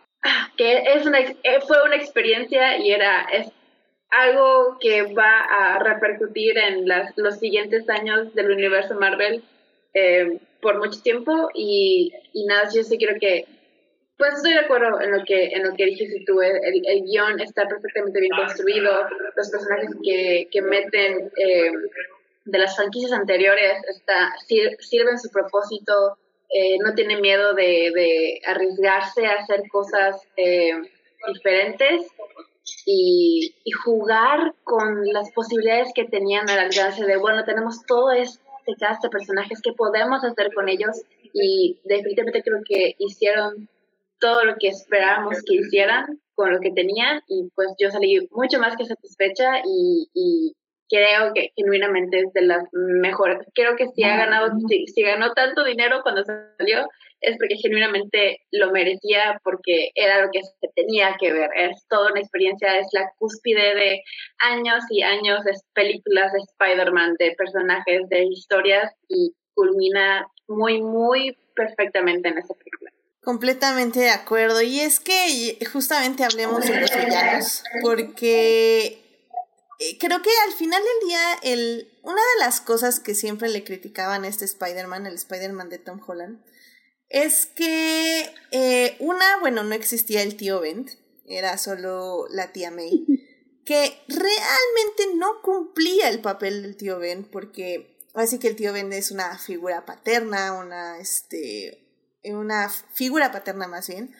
que 0.57 0.83
es 0.93 1.05
una, 1.05 1.19
eh, 1.19 1.61
fue 1.65 1.83
una 1.83 1.95
experiencia 1.95 2.77
y 2.77 2.91
era 2.91 3.27
es 3.31 3.51
algo 4.09 4.77
que 4.79 5.03
va 5.13 5.39
a 5.39 5.79
repercutir 5.79 6.57
en 6.57 6.87
las, 6.87 7.13
los 7.15 7.39
siguientes 7.39 7.89
años 7.89 8.33
del 8.35 8.51
universo 8.51 8.95
Marvel 8.95 9.41
eh, 9.93 10.39
por 10.61 10.77
mucho 10.79 11.01
tiempo 11.01 11.49
y, 11.53 12.11
y 12.33 12.45
nada, 12.45 12.69
yo 12.73 12.83
sí 12.83 12.97
creo 12.97 13.17
que 13.19 13.45
pues 14.21 14.35
estoy 14.35 14.53
de 14.53 14.59
acuerdo 14.59 15.01
en 15.01 15.17
lo 15.17 15.25
que 15.25 15.47
en 15.47 15.63
lo 15.63 15.73
que 15.73 15.85
dijiste 15.85 16.23
tú, 16.27 16.41
el, 16.43 16.59
el 16.85 17.03
guion 17.05 17.39
está 17.39 17.67
perfectamente 17.67 18.19
bien 18.19 18.31
construido, 18.37 18.91
los 19.35 19.49
personajes 19.49 19.89
que, 20.03 20.47
que 20.51 20.61
meten 20.61 21.31
eh, 21.35 21.71
de 22.45 22.59
las 22.59 22.75
franquicias 22.75 23.13
anteriores 23.13 23.81
está, 23.89 24.31
sirven 24.77 25.17
su 25.17 25.31
propósito, 25.31 26.19
eh, 26.53 26.77
no 26.85 26.93
tiene 26.93 27.19
miedo 27.19 27.55
de, 27.55 28.39
arriesgarse 28.45 29.25
a 29.25 29.39
hacer 29.39 29.63
cosas 29.71 30.21
eh, 30.37 30.79
diferentes 31.33 32.05
y, 32.85 33.55
y, 33.63 33.71
jugar 33.71 34.53
con 34.63 35.03
las 35.11 35.31
posibilidades 35.31 35.93
que 35.95 36.05
tenían 36.05 36.47
al 36.47 36.59
alcance 36.59 37.05
de, 37.05 37.17
bueno, 37.17 37.43
tenemos 37.43 37.83
todo 37.87 38.11
este 38.11 38.39
cast 38.79 39.01
de 39.01 39.09
personajes 39.09 39.63
que 39.63 39.73
podemos 39.73 40.23
hacer 40.23 40.53
con 40.53 40.69
ellos 40.69 41.01
y 41.33 41.79
definitivamente 41.85 42.43
creo 42.43 42.59
que 42.63 42.93
hicieron 42.99 43.67
todo 44.21 44.45
lo 44.45 44.55
que 44.57 44.69
esperábamos 44.69 45.41
que 45.45 45.55
hicieran 45.55 46.05
con 46.35 46.53
lo 46.53 46.59
que 46.61 46.71
tenían 46.71 47.21
y 47.27 47.49
pues 47.53 47.67
yo 47.77 47.91
salí 47.91 48.27
mucho 48.31 48.59
más 48.59 48.77
que 48.77 48.85
satisfecha 48.85 49.59
y, 49.65 50.09
y 50.13 50.55
creo 50.91 51.33
que 51.33 51.51
genuinamente 51.55 52.19
es 52.19 52.33
de 52.33 52.41
las 52.41 52.63
mejores. 52.73 53.39
Creo 53.55 53.75
que 53.77 53.87
si 53.87 54.03
ha 54.03 54.17
ganado, 54.17 54.51
si, 54.67 55.01
ganó 55.01 55.31
tanto 55.33 55.63
dinero 55.63 56.01
cuando 56.03 56.23
salió, 56.23 56.87
es 57.21 57.37
porque 57.37 57.55
genuinamente 57.55 58.41
lo 58.51 58.71
merecía, 58.71 59.39
porque 59.43 59.91
era 59.95 60.25
lo 60.25 60.31
que 60.31 60.41
se 60.43 60.67
tenía 60.75 61.15
que 61.19 61.31
ver. 61.31 61.49
Es 61.55 61.87
toda 61.87 62.11
una 62.11 62.19
experiencia, 62.19 62.77
es 62.77 62.87
la 62.91 63.09
cúspide 63.17 63.75
de 63.75 64.03
años 64.39 64.83
y 64.89 65.01
años 65.01 65.43
de 65.45 65.53
películas 65.73 66.33
de 66.33 66.39
Spider-Man, 66.39 67.15
de 67.19 67.35
personajes, 67.37 68.09
de 68.09 68.25
historias, 68.25 68.93
y 69.07 69.33
culmina 69.53 70.27
muy, 70.47 70.81
muy 70.81 71.37
perfectamente 71.55 72.27
en 72.27 72.37
esa 72.37 72.53
película. 72.53 72.91
Completamente 73.23 73.99
de 73.99 74.09
acuerdo. 74.09 74.61
Y 74.61 74.79
es 74.79 74.99
que 74.99 75.57
justamente 75.71 76.23
hablemos 76.23 76.65
de 76.65 76.81
los 76.81 76.89
villanos, 76.89 77.63
porque 77.81 79.01
eh, 79.79 79.97
creo 79.99 80.21
que 80.21 80.29
al 80.47 80.53
final 80.53 80.81
del 80.81 81.09
día, 81.09 81.33
el, 81.43 81.91
una 82.03 82.21
de 82.21 82.39
las 82.45 82.61
cosas 82.61 82.99
que 82.99 83.15
siempre 83.15 83.49
le 83.49 83.63
criticaban 83.63 84.23
a 84.23 84.27
este 84.27 84.45
Spider-Man, 84.45 85.07
el 85.07 85.15
Spider-Man 85.15 85.69
de 85.69 85.79
Tom 85.79 85.99
Holland, 86.05 86.39
es 87.09 87.45
que 87.45 88.33
eh, 88.51 88.95
una, 88.99 89.39
bueno, 89.39 89.63
no 89.63 89.75
existía 89.75 90.21
el 90.21 90.37
tío 90.37 90.59
Ben, 90.59 90.89
era 91.25 91.57
solo 91.57 92.27
la 92.29 92.51
tía 92.51 92.71
May, 92.71 93.05
que 93.65 94.01
realmente 94.07 95.15
no 95.15 95.41
cumplía 95.41 96.09
el 96.09 96.21
papel 96.21 96.61
del 96.61 96.77
tío 96.77 96.99
Ben, 96.99 97.23
porque 97.23 97.97
así 98.13 98.39
que 98.39 98.47
el 98.47 98.55
tío 98.55 98.73
Ben 98.73 98.93
es 98.93 99.11
una 99.11 99.37
figura 99.37 99.85
paterna, 99.85 100.53
una, 100.53 100.99
este, 100.99 101.90
una 102.23 102.69
figura 102.69 103.31
paterna 103.31 103.67
más 103.67 103.87
bien, 103.87 104.15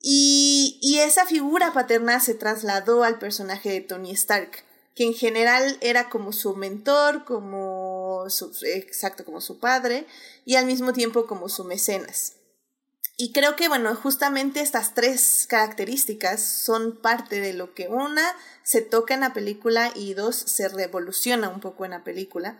y, 0.00 0.78
y 0.82 0.98
esa 0.98 1.26
figura 1.26 1.72
paterna 1.72 2.20
se 2.20 2.34
trasladó 2.34 3.02
al 3.02 3.18
personaje 3.18 3.70
de 3.70 3.80
Tony 3.80 4.12
Stark 4.12 4.64
que 4.96 5.04
en 5.04 5.14
general 5.14 5.76
era 5.82 6.08
como 6.08 6.32
su 6.32 6.56
mentor, 6.56 7.26
como 7.26 8.24
su, 8.30 8.50
exacto, 8.64 9.26
como 9.26 9.42
su 9.42 9.60
padre, 9.60 10.06
y 10.46 10.56
al 10.56 10.64
mismo 10.64 10.94
tiempo 10.94 11.26
como 11.26 11.50
su 11.50 11.64
mecenas. 11.64 12.32
Y 13.18 13.32
creo 13.32 13.56
que, 13.56 13.68
bueno, 13.68 13.94
justamente 13.94 14.60
estas 14.60 14.94
tres 14.94 15.46
características 15.48 16.42
son 16.42 16.96
parte 16.96 17.40
de 17.42 17.52
lo 17.52 17.74
que 17.74 17.88
una 17.88 18.34
se 18.62 18.80
toca 18.80 19.12
en 19.12 19.20
la 19.20 19.34
película 19.34 19.92
y 19.94 20.14
dos 20.14 20.36
se 20.36 20.68
revoluciona 20.68 21.50
un 21.50 21.60
poco 21.60 21.84
en 21.84 21.90
la 21.92 22.02
película. 22.02 22.58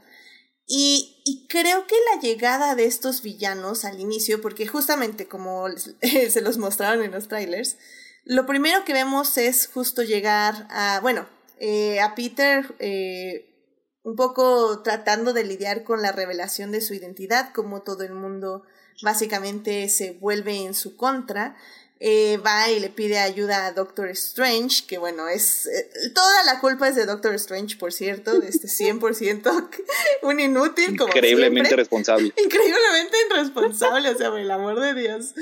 Y, 0.66 1.12
creo 1.48 1.86
que 1.86 1.94
la 2.12 2.20
llegada 2.20 2.74
de 2.74 2.86
estos 2.86 3.22
villanos 3.22 3.84
al 3.84 4.00
inicio, 4.00 4.40
porque 4.40 4.66
justamente 4.66 5.28
como 5.28 5.66
se 6.30 6.40
los 6.40 6.58
mostraron 6.58 7.04
en 7.04 7.12
los 7.12 7.28
trailers, 7.28 7.76
lo 8.24 8.46
primero 8.46 8.84
que 8.84 8.92
vemos 8.92 9.38
es 9.38 9.68
justo 9.68 10.02
llegar 10.02 10.66
a, 10.70 10.98
bueno, 11.00 11.28
eh, 11.58 12.00
a 12.00 12.14
Peter 12.14 12.74
eh, 12.80 13.56
un 14.02 14.16
poco 14.16 14.82
tratando 14.82 15.32
de 15.32 15.44
lidiar 15.44 15.84
con 15.84 16.02
la 16.02 16.12
revelación 16.12 16.72
de 16.72 16.80
su 16.80 16.94
identidad, 16.94 17.52
como 17.52 17.82
todo 17.82 18.02
el 18.02 18.12
mundo 18.12 18.64
básicamente 19.02 19.88
se 19.88 20.12
vuelve 20.12 20.64
en 20.64 20.74
su 20.74 20.96
contra. 20.96 21.56
Eh, 21.98 22.36
va 22.44 22.70
y 22.70 22.78
le 22.78 22.90
pide 22.90 23.18
ayuda 23.18 23.66
a 23.66 23.72
Doctor 23.72 24.08
Strange, 24.10 24.84
que 24.86 24.98
bueno, 24.98 25.28
es 25.28 25.66
toda 26.14 26.44
la 26.44 26.60
culpa 26.60 26.88
es 26.88 26.94
de 26.94 27.06
Doctor 27.06 27.34
Strange, 27.36 27.78
por 27.78 27.90
cierto, 27.90 28.38
de 28.38 28.48
este 28.48 28.68
100% 28.68 29.68
un 30.22 30.38
inútil. 30.38 30.98
Como 30.98 31.08
Increíblemente 31.08 31.74
responsable. 31.74 32.34
Increíblemente 32.36 33.16
irresponsable, 33.30 34.10
o 34.10 34.18
sea, 34.18 34.28
por 34.28 34.40
el 34.40 34.50
amor 34.50 34.78
de 34.78 34.92
Dios. 34.92 35.34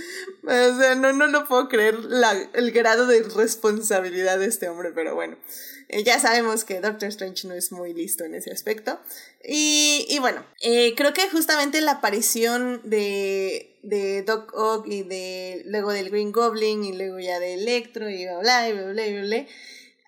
O 0.44 0.78
sea, 0.78 0.94
no, 0.94 1.12
no 1.12 1.26
lo 1.26 1.44
puedo 1.48 1.68
creer 1.68 1.98
la, 2.04 2.32
el 2.52 2.70
grado 2.70 3.08
de 3.08 3.24
responsabilidad 3.24 4.38
de 4.38 4.46
este 4.46 4.68
hombre, 4.68 4.92
pero 4.94 5.16
bueno. 5.16 5.36
Eh, 5.94 6.02
ya 6.02 6.18
sabemos 6.18 6.64
que 6.64 6.80
Doctor 6.80 7.08
Strange 7.10 7.46
no 7.46 7.54
es 7.54 7.70
muy 7.70 7.94
listo 7.94 8.24
en 8.24 8.34
ese 8.34 8.50
aspecto. 8.50 8.98
Y, 9.44 10.04
y 10.08 10.18
bueno, 10.18 10.44
eh, 10.60 10.92
creo 10.96 11.14
que 11.14 11.30
justamente 11.30 11.80
la 11.80 11.92
aparición 11.92 12.80
de, 12.82 13.78
de 13.84 14.22
Doc 14.22 14.52
Ock 14.54 14.88
y 14.88 15.04
de 15.04 15.62
luego 15.66 15.92
del 15.92 16.10
Green 16.10 16.32
Goblin 16.32 16.82
y 16.82 16.94
luego 16.94 17.20
ya 17.20 17.38
de 17.38 17.54
Electro 17.54 18.10
y 18.10 18.24
bla 18.24 18.40
bla 18.40 18.72
bla 18.72 18.92
bla 18.92 19.06
bla, 19.06 19.22
bla 19.22 19.46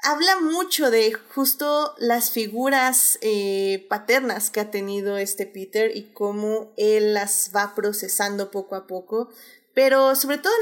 habla 0.02 0.40
mucho 0.40 0.90
de 0.90 1.12
justo 1.12 1.94
las 1.98 2.32
figuras 2.32 3.18
eh, 3.20 3.86
paternas 3.88 4.50
que 4.50 4.60
ha 4.60 4.72
tenido 4.72 5.16
este 5.18 5.46
Peter 5.46 5.96
y 5.96 6.10
cómo 6.12 6.72
él 6.76 7.14
las 7.14 7.52
va 7.54 7.76
procesando 7.76 8.50
poco 8.50 8.74
a 8.74 8.88
poco, 8.88 9.30
pero 9.72 10.16
sobre 10.16 10.38
todo 10.38 10.52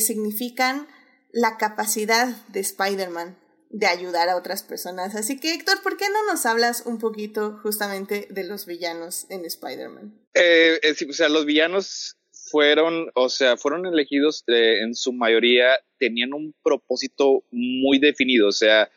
significan 0.00 0.88
la 1.30 1.56
capacidad 1.56 2.28
de 2.48 2.60
Spider-Man 2.60 3.45
de 3.70 3.86
ayudar 3.86 4.28
a 4.28 4.36
otras 4.36 4.62
personas. 4.62 5.14
Así 5.14 5.38
que, 5.38 5.52
Héctor, 5.52 5.82
¿por 5.82 5.96
qué 5.96 6.06
no 6.08 6.24
nos 6.30 6.46
hablas 6.46 6.84
un 6.86 6.98
poquito 6.98 7.58
justamente 7.62 8.26
de 8.30 8.44
los 8.44 8.66
villanos 8.66 9.26
en 9.30 9.44
Spider-Man? 9.44 10.14
Eh, 10.34 10.78
eh 10.82 11.06
o 11.08 11.12
sea, 11.12 11.28
los 11.28 11.46
villanos 11.46 12.16
fueron, 12.30 13.10
o 13.14 13.28
sea, 13.28 13.56
fueron 13.56 13.86
elegidos 13.86 14.44
eh, 14.46 14.80
en 14.82 14.94
su 14.94 15.12
mayoría, 15.12 15.78
tenían 15.98 16.32
un 16.32 16.54
propósito 16.62 17.44
muy 17.50 17.98
definido, 17.98 18.48
o 18.48 18.52
sea, 18.52 18.88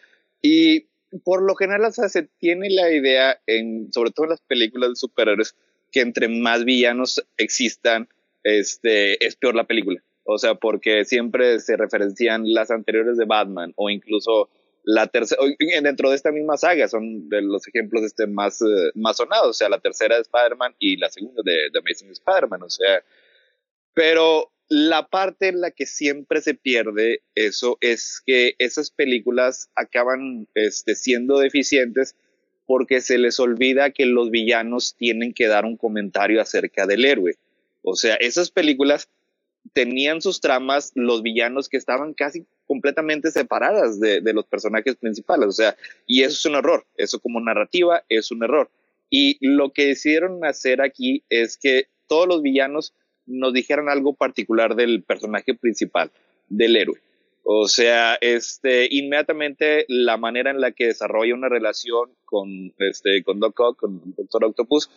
y 0.41 0.87
por 1.23 1.41
lo 1.41 1.55
general, 1.55 1.85
o 1.85 1.91
sea, 1.91 2.09
se 2.09 2.23
tiene 2.39 2.69
la 2.69 2.91
idea, 2.91 3.41
en, 3.47 3.91
sobre 3.91 4.11
todo 4.11 4.25
en 4.25 4.31
las 4.31 4.41
películas 4.41 4.89
de 4.89 4.95
superhéroes, 4.95 5.55
que 5.91 6.01
entre 6.01 6.27
más 6.27 6.65
villanos 6.65 7.25
existan, 7.37 8.07
este, 8.43 9.25
es 9.25 9.35
peor 9.35 9.55
la 9.55 9.65
película. 9.65 10.03
O 10.23 10.37
sea, 10.37 10.55
porque 10.55 11.05
siempre 11.05 11.59
se 11.59 11.75
referencian 11.75 12.53
las 12.53 12.69
anteriores 12.69 13.17
de 13.17 13.25
Batman 13.25 13.73
o 13.75 13.89
incluso 13.89 14.49
la 14.83 15.07
tercera, 15.07 15.41
dentro 15.81 16.09
de 16.09 16.15
esta 16.15 16.31
misma 16.31 16.57
saga 16.57 16.87
son 16.87 17.29
de 17.29 17.41
los 17.41 17.67
ejemplos 17.67 18.03
este, 18.03 18.27
más, 18.27 18.61
eh, 18.61 18.91
más 18.95 19.17
sonados, 19.17 19.47
o 19.47 19.53
sea, 19.53 19.69
la 19.69 19.79
tercera 19.79 20.15
de 20.15 20.21
Spider-Man 20.21 20.75
y 20.79 20.97
la 20.97 21.09
segunda 21.09 21.41
de, 21.43 21.69
de 21.71 21.79
Amazing 21.79 22.11
Spider-Man, 22.11 22.63
o 22.63 22.69
sea, 22.69 23.03
pero 23.93 24.51
la 24.69 25.07
parte 25.07 25.47
en 25.47 25.61
la 25.61 25.71
que 25.71 25.87
siempre 25.87 26.41
se 26.41 26.53
pierde 26.53 27.23
eso 27.33 27.77
es 27.81 28.21
que 28.23 28.53
esas 28.59 28.91
películas 28.91 29.69
acaban 29.75 30.47
este, 30.53 30.95
siendo 30.95 31.39
deficientes 31.39 32.15
porque 32.67 33.01
se 33.01 33.17
les 33.17 33.39
olvida 33.39 33.89
que 33.89 34.05
los 34.05 34.29
villanos 34.29 34.95
tienen 34.95 35.33
que 35.33 35.47
dar 35.47 35.65
un 35.65 35.75
comentario 35.75 36.39
acerca 36.39 36.85
del 36.85 37.03
héroe. 37.03 37.33
O 37.81 37.95
sea, 37.95 38.13
esas 38.15 38.51
películas 38.51 39.09
tenían 39.73 40.21
sus 40.21 40.39
tramas, 40.39 40.91
los 40.93 41.23
villanos 41.23 41.67
que 41.67 41.77
estaban 41.77 42.13
casi 42.13 42.45
completamente 42.69 43.31
separadas 43.31 43.99
de, 43.99 44.21
los 44.31 44.45
personajes 44.45 44.95
principales. 44.95 45.47
O 45.47 45.51
sea, 45.51 45.75
y 46.05 46.21
eso 46.21 46.33
es 46.33 46.45
un 46.45 46.53
error. 46.53 46.85
Eso 46.97 47.19
como 47.19 47.41
narrativa 47.41 48.03
es 48.09 48.29
un 48.29 48.43
error. 48.43 48.69
Y 49.09 49.39
lo 49.41 49.73
que 49.73 49.87
decidieron 49.87 50.45
hacer 50.45 50.79
aquí 50.79 51.23
es 51.29 51.57
que 51.57 51.87
todos 52.07 52.27
los 52.27 52.43
villanos 52.43 52.93
nos 53.25 53.53
dijeran 53.53 53.89
algo 53.89 54.13
particular 54.13 54.75
del 54.75 55.01
personaje 55.01 55.55
principal, 55.55 56.11
del 56.47 56.75
héroe. 56.75 56.99
O 57.43 57.67
sea, 57.67 58.19
este, 58.21 58.87
inmediatamente 58.91 59.85
la 59.87 60.17
manera 60.17 60.51
en 60.51 60.61
la 60.61 60.71
que 60.71 60.85
desarrolla 60.85 61.33
una 61.33 61.49
relación 61.49 62.11
con, 62.23 62.71
este, 62.77 63.23
con 63.23 63.39
Doc 63.39 63.59
Ock, 63.59 63.79
con 63.79 64.13
Doctor 64.15 64.45
Octopus, 64.45 64.91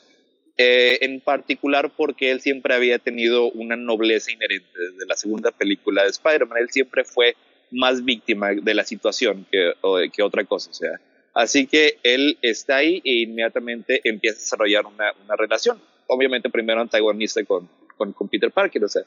eh, 0.59 0.99
en 1.01 1.23
particular 1.23 1.91
porque 1.97 2.31
él 2.31 2.43
siempre 2.43 2.75
había 2.75 2.99
tenido 2.99 3.51
una 3.53 3.77
nobleza 3.77 4.31
inherente 4.31 4.69
desde 4.79 5.07
la 5.07 5.17
segunda 5.17 5.51
película 5.53 6.03
de 6.03 6.11
Spider-Man. 6.11 6.59
Él 6.59 6.69
siempre 6.71 7.05
fue 7.05 7.35
más 7.73 8.05
víctima 8.05 8.51
de 8.53 8.75
la 8.75 8.85
situación 8.85 9.47
que, 9.51 9.73
que 10.13 10.23
otra 10.23 10.45
cosa. 10.45 10.71
O 10.71 10.75
sea, 10.75 11.01
así 11.35 11.67
que 11.67 11.99
él 12.03 12.39
está 12.43 12.77
ahí 12.77 13.01
e 13.05 13.23
inmediatamente 13.23 14.01
empieza 14.05 14.39
a 14.39 14.43
desarrollar 14.43 14.87
una, 14.87 15.13
una 15.25 15.37
relación. 15.37 15.81
Obviamente 16.07 16.51
primero 16.51 16.81
antagonista 16.81 17.43
con, 17.45 17.69
con, 17.97 18.13
con, 18.13 18.29
Peter 18.29 18.51
Parker, 18.51 18.85
o 18.85 18.89
sea. 18.89 19.03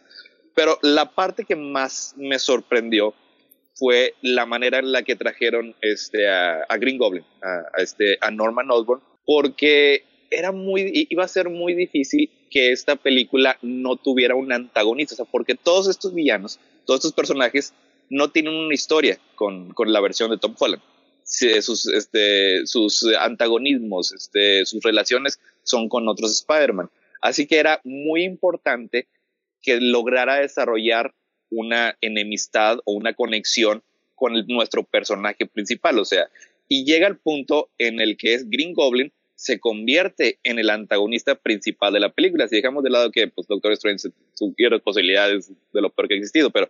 Pero 0.54 0.80
la 0.82 1.12
parte 1.12 1.46
que 1.46 1.56
más 1.56 2.14
me 2.18 2.40
sorprendió 2.40 3.14
fue 3.74 4.16
la 4.22 4.46
manera 4.46 4.80
en 4.80 4.92
la 4.92 5.04
que 5.04 5.16
trajeron 5.16 5.76
este, 5.82 6.30
a, 6.30 6.64
a 6.64 6.78
Green 6.78 6.98
Goblin, 6.98 7.26
a, 7.42 7.78
a, 7.78 7.82
este, 7.82 8.18
a 8.22 8.32
Norman 8.32 8.72
Osborn, 8.72 9.02
porque 9.26 10.04
era 10.32 10.52
muy, 10.52 11.08
iba 11.10 11.24
a 11.24 11.28
ser 11.28 11.50
muy 11.50 11.74
difícil 11.74 12.30
que 12.50 12.72
esta 12.72 12.96
película 12.96 13.58
no 13.62 13.98
tuviera 13.98 14.36
un 14.36 14.52
antagonista, 14.52 15.14
o 15.14 15.18
sea, 15.18 15.26
porque 15.26 15.56
todos 15.56 15.90
estos 15.90 16.14
villanos, 16.14 16.60
todos 16.86 17.00
estos 17.00 17.14
personajes 17.14 17.74
no 18.10 18.30
tienen 18.32 18.54
una 18.54 18.74
historia 18.74 19.20
con, 19.36 19.74
con 19.74 19.92
la 19.92 20.02
versión 20.02 20.30
de 20.32 20.38
Tom 20.38 20.56
Holland. 20.58 20.82
Sus, 21.24 21.88
este, 21.88 22.68
sus 22.68 23.04
antagonismos, 23.20 24.14
este, 24.14 24.66
sus 24.66 24.84
relaciones 24.84 25.40
son 25.64 25.90
con 25.90 26.08
otros 26.08 26.32
Spider-Man. 26.32 26.90
Así 27.22 27.48
que 27.48 27.58
era 27.58 27.82
muy 27.84 28.24
importante 28.24 29.08
que 29.62 29.82
lograra 29.82 30.36
desarrollar 30.36 31.14
una 31.50 31.98
enemistad 32.02 32.78
o 32.86 32.94
una 32.94 33.14
conexión 33.14 33.82
con 34.14 34.36
el, 34.36 34.46
nuestro 34.48 34.84
personaje 34.84 35.48
principal. 35.48 35.98
O 35.98 36.06
sea, 36.06 36.30
y 36.68 36.86
llega 36.86 37.08
al 37.08 37.18
punto 37.18 37.70
en 37.78 38.00
el 38.00 38.18
que 38.18 38.36
es 38.36 38.50
Green 38.50 38.74
Goblin 38.74 39.12
se 39.36 39.60
convierte 39.60 40.40
en 40.44 40.60
el 40.60 40.70
antagonista 40.70 41.36
principal 41.36 41.94
de 41.94 42.00
la 42.00 42.14
película. 42.14 42.48
Si 42.48 42.56
dejamos 42.56 42.84
de 42.84 42.90
lado 42.90 43.12
que 43.12 43.28
pues, 43.28 43.48
Doctor 43.48 43.74
Strange 43.74 44.10
sugiere 44.34 44.80
posibilidades 44.80 45.52
de 45.74 45.82
lo 45.82 45.90
peor 45.90 46.08
que 46.08 46.14
ha 46.14 46.18
existido, 46.18 46.52
pero 46.52 46.70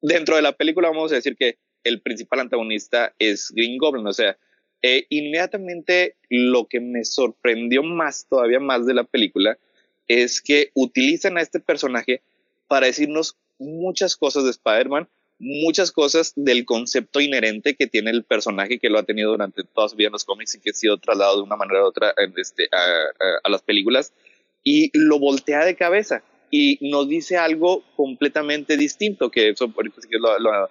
dentro 0.00 0.36
de 0.36 0.42
la 0.42 0.52
película 0.52 0.88
vamos 0.88 1.12
a 1.12 1.16
decir 1.16 1.36
que 1.36 1.58
el 1.84 2.00
principal 2.00 2.40
antagonista 2.40 3.14
es 3.18 3.50
Green 3.54 3.78
Goblin. 3.78 4.06
O 4.06 4.12
sea, 4.12 4.36
eh, 4.82 5.06
inmediatamente 5.08 6.16
lo 6.28 6.66
que 6.66 6.80
me 6.80 7.04
sorprendió 7.04 7.82
más, 7.82 8.26
todavía 8.28 8.60
más 8.60 8.86
de 8.86 8.94
la 8.94 9.04
película, 9.04 9.58
es 10.06 10.40
que 10.40 10.70
utilizan 10.74 11.36
a 11.36 11.42
este 11.42 11.60
personaje 11.60 12.22
para 12.66 12.86
decirnos 12.86 13.36
muchas 13.58 14.16
cosas 14.16 14.44
de 14.44 14.50
Spider-Man, 14.50 15.08
muchas 15.38 15.92
cosas 15.92 16.32
del 16.36 16.64
concepto 16.64 17.20
inherente 17.20 17.76
que 17.76 17.86
tiene 17.86 18.10
el 18.10 18.24
personaje 18.24 18.78
que 18.78 18.88
lo 18.88 18.98
ha 18.98 19.04
tenido 19.04 19.30
durante 19.30 19.62
toda 19.62 19.88
su 19.88 19.96
vida 19.96 20.08
en 20.08 20.12
los 20.12 20.24
cómics 20.24 20.54
y 20.54 20.60
que 20.60 20.70
ha 20.70 20.74
sido 20.74 20.98
trasladado 20.98 21.38
de 21.38 21.42
una 21.42 21.56
manera 21.56 21.82
u 21.82 21.86
otra 21.86 22.14
este, 22.36 22.68
a, 22.72 22.78
a, 22.78 23.40
a, 23.44 23.50
las 23.50 23.62
películas 23.62 24.12
y 24.64 24.90
lo 24.94 25.18
voltea 25.20 25.64
de 25.64 25.76
cabeza 25.76 26.22
y 26.50 26.78
nos 26.88 27.08
dice 27.08 27.36
algo 27.36 27.82
completamente 27.96 28.76
distinto 28.76 29.30
que 29.30 29.50
eso 29.50 29.72
que 29.74 30.18
lo, 30.18 30.38
lo 30.38 30.68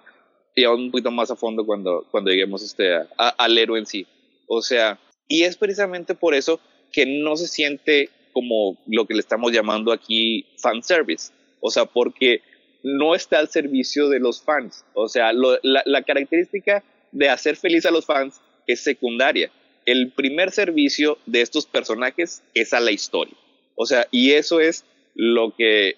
llevamos 0.54 0.80
un 0.80 0.90
poquito 0.90 1.10
más 1.10 1.30
a 1.30 1.36
fondo 1.36 1.64
cuando, 1.64 2.06
cuando 2.10 2.30
lleguemos 2.30 2.62
este, 2.62 2.94
a, 2.96 3.06
al 3.16 3.56
héroe 3.56 3.78
en 3.78 3.86
sí. 3.86 4.06
O 4.46 4.62
sea, 4.62 4.98
y 5.28 5.42
es 5.42 5.56
precisamente 5.56 6.14
por 6.14 6.34
eso 6.34 6.60
que 6.92 7.06
no 7.06 7.36
se 7.36 7.46
siente 7.46 8.10
como 8.32 8.78
lo 8.86 9.06
que 9.06 9.14
le 9.14 9.20
estamos 9.20 9.52
llamando 9.52 9.92
aquí 9.92 10.46
fan 10.58 10.82
service. 10.82 11.32
O 11.60 11.70
sea, 11.70 11.84
porque 11.84 12.42
no 12.82 13.14
está 13.14 13.38
al 13.38 13.48
servicio 13.48 14.08
de 14.08 14.20
los 14.20 14.42
fans. 14.42 14.84
O 14.94 15.08
sea, 15.08 15.32
lo, 15.32 15.58
la, 15.62 15.82
la, 15.84 16.02
característica 16.02 16.82
de 17.12 17.28
hacer 17.28 17.56
feliz 17.56 17.84
a 17.86 17.90
los 17.90 18.06
fans 18.06 18.40
es 18.66 18.80
secundaria. 18.80 19.50
El 19.86 20.12
primer 20.12 20.50
servicio 20.50 21.18
de 21.26 21.40
estos 21.40 21.66
personajes 21.66 22.42
es 22.54 22.72
a 22.72 22.80
la 22.80 22.90
historia. 22.90 23.34
O 23.74 23.86
sea, 23.86 24.06
y 24.10 24.32
eso 24.32 24.60
es 24.60 24.84
lo 25.18 25.50
que 25.50 25.96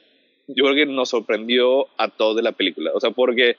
yo 0.49 0.65
creo 0.65 0.75
que 0.75 0.87
nos 0.87 1.11
sorprendió 1.11 1.87
a 1.99 2.09
todos 2.09 2.37
de 2.37 2.43
la 2.43 2.53
película. 2.53 2.91
O 2.95 3.01
sea, 3.01 3.11
porque 3.11 3.57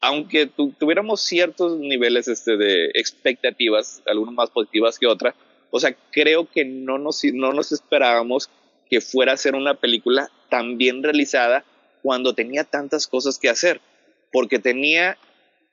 aunque 0.00 0.46
tu, 0.46 0.72
tuviéramos 0.72 1.20
ciertos 1.20 1.78
niveles 1.78 2.28
este, 2.28 2.56
de 2.56 2.86
expectativas, 2.94 4.02
algunas 4.06 4.34
más 4.34 4.50
positivas 4.50 4.98
que 4.98 5.06
otras, 5.06 5.34
o 5.70 5.78
sea, 5.78 5.94
creo 6.10 6.50
que 6.50 6.64
no 6.64 6.98
nos, 6.98 7.22
no 7.24 7.52
nos 7.52 7.72
esperábamos 7.72 8.50
que 8.88 9.00
fuera 9.00 9.34
a 9.34 9.36
ser 9.36 9.54
una 9.54 9.74
película 9.74 10.30
tan 10.48 10.78
bien 10.78 11.02
realizada 11.02 11.64
cuando 12.02 12.34
tenía 12.34 12.64
tantas 12.64 13.06
cosas 13.06 13.38
que 13.38 13.50
hacer, 13.50 13.80
porque 14.32 14.58
tenía 14.58 15.18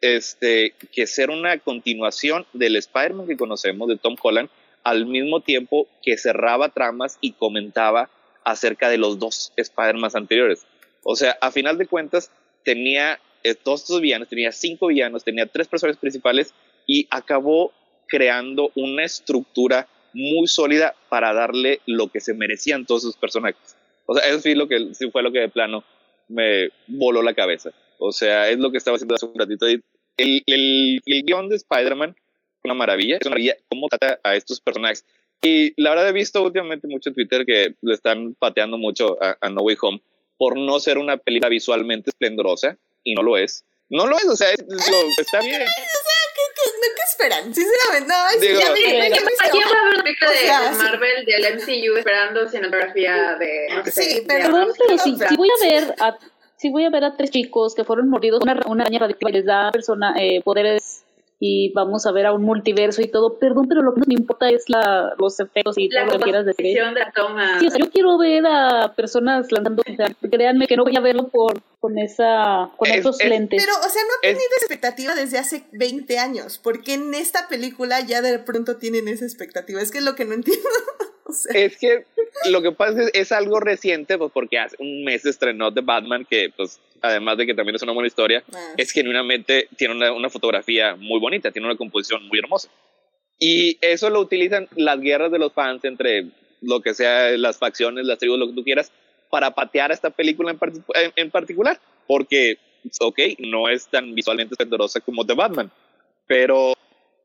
este, 0.02 0.74
que 0.92 1.08
ser 1.08 1.30
una 1.30 1.58
continuación 1.60 2.46
del 2.52 2.76
Spider-Man 2.76 3.28
que 3.28 3.38
conocemos 3.38 3.88
de 3.88 3.98
Tom 3.98 4.16
Holland, 4.22 4.50
al 4.84 5.06
mismo 5.06 5.40
tiempo 5.40 5.88
que 6.02 6.18
cerraba 6.18 6.70
tramas 6.70 7.18
y 7.22 7.32
comentaba 7.32 8.10
acerca 8.46 8.90
de 8.90 8.98
los 8.98 9.20
dos 9.20 9.54
Spider-Man 9.56 10.12
anteriores. 10.14 10.66
O 11.04 11.16
sea, 11.16 11.38
a 11.42 11.52
final 11.52 11.78
de 11.78 11.88
cuentas, 11.88 12.32
tenía 12.64 13.20
eh, 13.44 13.56
todos 13.56 13.82
estos 13.82 14.02
villanos, 14.02 14.30
tenía 14.30 14.52
cinco 14.52 14.88
villanos, 14.88 15.24
tenía 15.24 15.46
tres 15.46 15.68
personajes 15.68 16.00
principales 16.00 16.54
y 16.86 17.08
acabó 17.10 17.74
creando 18.08 18.72
una 18.76 19.04
estructura 19.04 19.88
muy 20.14 20.48
sólida 20.48 20.96
para 21.10 21.34
darle 21.34 21.82
lo 21.86 22.08
que 22.10 22.20
se 22.20 22.34
merecían 22.34 22.86
todos 22.86 23.02
sus 23.02 23.18
personajes. 23.18 23.76
O 24.06 24.14
sea, 24.16 24.28
eso 24.30 24.40
sí, 24.40 24.56
lo 24.56 24.68
que, 24.68 24.94
sí 24.94 25.10
fue 25.12 25.24
lo 25.24 25.32
que 25.32 25.40
de 25.40 25.50
plano 25.50 25.84
me 26.28 26.70
voló 26.88 27.22
la 27.22 27.34
cabeza. 27.34 27.72
O 27.98 28.12
sea, 28.12 28.50
es 28.50 28.60
lo 28.60 28.72
que 28.72 28.78
estaba 28.78 28.96
haciendo 28.96 29.16
hace 29.16 29.26
un 29.26 29.38
ratito. 29.38 29.66
El, 29.66 30.44
el, 30.46 31.02
guion 31.26 31.50
de 31.50 31.56
Spider-Man 31.56 32.16
una 32.64 32.74
maravilla, 32.74 33.18
es 33.18 33.26
una 33.26 33.32
maravilla 33.32 33.58
cómo 33.68 33.88
trata 33.90 34.20
a 34.24 34.36
estos 34.36 34.62
personajes. 34.62 35.06
Y 35.44 35.80
la 35.82 35.90
verdad 35.92 36.10
he 36.10 36.14
visto 36.14 36.42
últimamente 36.42 36.88
mucho 36.88 37.10
en 37.10 37.16
Twitter 37.16 37.46
que 37.46 37.76
le 37.82 37.94
están 37.94 38.34
pateando 38.36 38.78
mucho 38.78 39.22
a, 39.22 39.38
a 39.42 39.50
No 39.50 39.62
Way 39.62 39.78
Home 39.82 40.02
por 40.38 40.58
no 40.58 40.80
ser 40.80 40.98
una 40.98 41.18
película 41.18 41.50
visualmente 41.50 42.10
esplendorosa, 42.10 42.78
y 43.04 43.14
no 43.14 43.24
lo 43.24 43.38
es. 43.38 43.64
No 43.90 44.08
lo 44.08 44.18
es, 44.18 44.26
o 44.26 44.36
sea, 44.36 44.50
es, 44.50 44.60
lo, 44.68 45.22
está 45.22 45.40
bien. 45.42 45.62
¿Qué 45.62 47.02
esperan? 47.08 47.54
Sinceramente, 47.54 48.08
no, 48.08 48.30
es 48.30 48.42
Digo, 48.42 48.60
ya 48.60 48.74
¿Quién 49.52 49.68
va 49.68 49.80
a 49.80 49.84
ver 49.84 49.94
una 49.94 50.04
película 50.04 50.32
de 50.32 50.38
o 50.38 50.42
sea, 50.42 50.72
Marvel 50.72 51.26
del 51.26 51.56
MCU 51.56 51.98
esperando 51.98 52.48
cinematografía 52.48 53.36
de 53.36 53.68
no 53.74 53.86
sé, 53.86 53.92
Sí, 53.92 54.24
pero, 54.28 54.46
Perdón, 54.46 54.68
pero 54.78 54.98
si, 54.98 55.16
si, 55.16 55.36
voy 55.36 55.50
a 55.50 55.70
ver 55.70 55.96
a 56.00 56.18
si 56.58 56.70
voy 56.70 56.86
a 56.86 56.90
ver 56.90 57.04
a 57.04 57.16
tres 57.16 57.32
chicos 57.32 57.76
que 57.76 57.84
fueron 57.84 58.10
mordidos 58.10 58.42
una, 58.42 58.60
una 58.66 58.84
araña 58.84 59.00
radiactiva 59.00 59.30
y 59.32 59.34
les 59.34 59.46
da 59.46 59.72
persona 59.72 60.14
eh, 60.18 60.42
poderes 60.44 61.04
y 61.46 61.74
vamos 61.74 62.06
a 62.06 62.14
ver 62.14 62.26
a 62.26 62.32
un 62.32 62.42
multiverso 62.44 63.02
y 63.02 63.10
todo, 63.10 63.38
perdón, 63.38 63.68
pero 63.68 63.82
lo 63.82 63.94
que 63.94 64.02
me 64.08 64.14
importa 64.14 64.50
es 64.50 64.64
la, 64.70 65.14
los 65.20 65.38
efectos 65.42 65.78
y 65.78 65.90
la 65.90 66.06
todo 66.06 66.14
lo 66.14 66.20
que 66.20 66.24
quieras 66.24 66.46
decir. 66.46 66.66
De 66.82 66.92
la 66.94 67.12
toma. 67.12 67.60
Sí, 67.60 67.68
o 67.68 67.70
sea, 67.70 67.80
yo 67.80 67.92
quiero 67.92 68.18
ver 68.18 68.46
a 68.48 68.94
personas 68.96 69.52
lanzando, 69.52 69.84
o 69.86 69.96
sea, 69.96 70.08
créanme 70.32 70.68
que 70.68 70.78
no 70.78 70.86
voy 70.86 70.96
a 70.96 71.02
verlo 71.02 71.28
por 71.28 71.62
con 71.82 71.98
esa 71.98 72.70
con 72.78 72.90
Es- 72.90 73.00
esos 73.00 73.20
es- 73.20 73.28
lentes. 73.30 73.62
Pero, 73.62 73.76
o 73.78 73.90
sea, 73.90 74.02
no 74.04 74.10
ha 74.14 74.28
Es- 74.30 74.38
tenido 74.38 74.56
expectativa 74.58 75.16
desde 75.16 75.38
hace 75.38 75.64
20 75.74 76.18
años. 76.18 76.62
porque 76.64 76.94
en 76.94 77.14
esta 77.14 77.50
película 77.50 78.00
ya 78.00 78.22
de 78.22 78.40
pronto 78.40 78.78
tienen 78.78 79.10
esa 79.10 79.26
expectativa? 79.26 79.82
Es 79.82 79.92
que 79.92 79.98
es 79.98 80.06
lo 80.06 80.16
que 80.16 80.24
no 80.24 80.34
entiendo. 80.36 80.64
Es 81.54 81.78
que 81.78 82.06
lo 82.50 82.62
que 82.62 82.72
pasa 82.72 83.04
es, 83.04 83.12
es 83.14 83.32
algo 83.32 83.60
reciente, 83.60 84.18
pues 84.18 84.32
porque 84.34 84.60
hace 84.60 84.76
un 84.80 85.04
mes 85.04 85.26
estrenó 85.26 85.74
The 85.74 85.82
Batman, 85.82 86.26
que 86.26 86.52
pues 86.56 86.80
además 87.02 87.38
de 87.38 87.46
que 87.46 87.54
también 87.54 87.76
es 87.76 87.84
una 87.84 87.92
buena 87.92 88.08
historia, 88.08 88.44
ah, 88.54 88.74
es 88.78 88.92
genuinamente 88.92 89.68
tiene 89.78 89.94
una, 89.94 90.12
una 90.14 90.30
fotografía 90.30 90.96
muy 90.96 91.20
bonita, 91.20 91.52
tiene 91.52 91.68
una 91.68 91.78
composición 91.78 92.28
muy 92.28 92.40
hermosa. 92.40 92.70
Y 93.40 93.78
eso 93.82 94.10
lo 94.10 94.22
utilizan 94.22 94.68
las 94.76 95.00
guerras 95.00 95.32
de 95.32 95.40
los 95.40 95.54
fans 95.54 95.84
entre 95.84 96.32
lo 96.62 96.82
que 96.82 96.94
sea, 96.94 97.32
las 97.38 97.58
facciones, 97.58 98.06
las 98.06 98.18
tribus, 98.18 98.40
lo 98.40 98.48
que 98.48 98.54
tú 98.54 98.64
quieras, 98.64 98.92
para 99.30 99.52
patear 99.52 99.92
a 99.92 99.94
esta 99.94 100.12
película 100.12 100.52
en, 100.52 101.12
en, 101.16 101.32
particular, 101.32 101.80
porque, 102.08 102.58
ok, 103.02 103.20
no 103.40 103.68
es 103.68 103.88
tan 103.88 104.16
visualmente 104.16 104.54
esplendorosa 104.54 105.02
como 105.02 105.26
The 105.26 105.34
Batman, 105.34 105.72
pero 106.28 106.74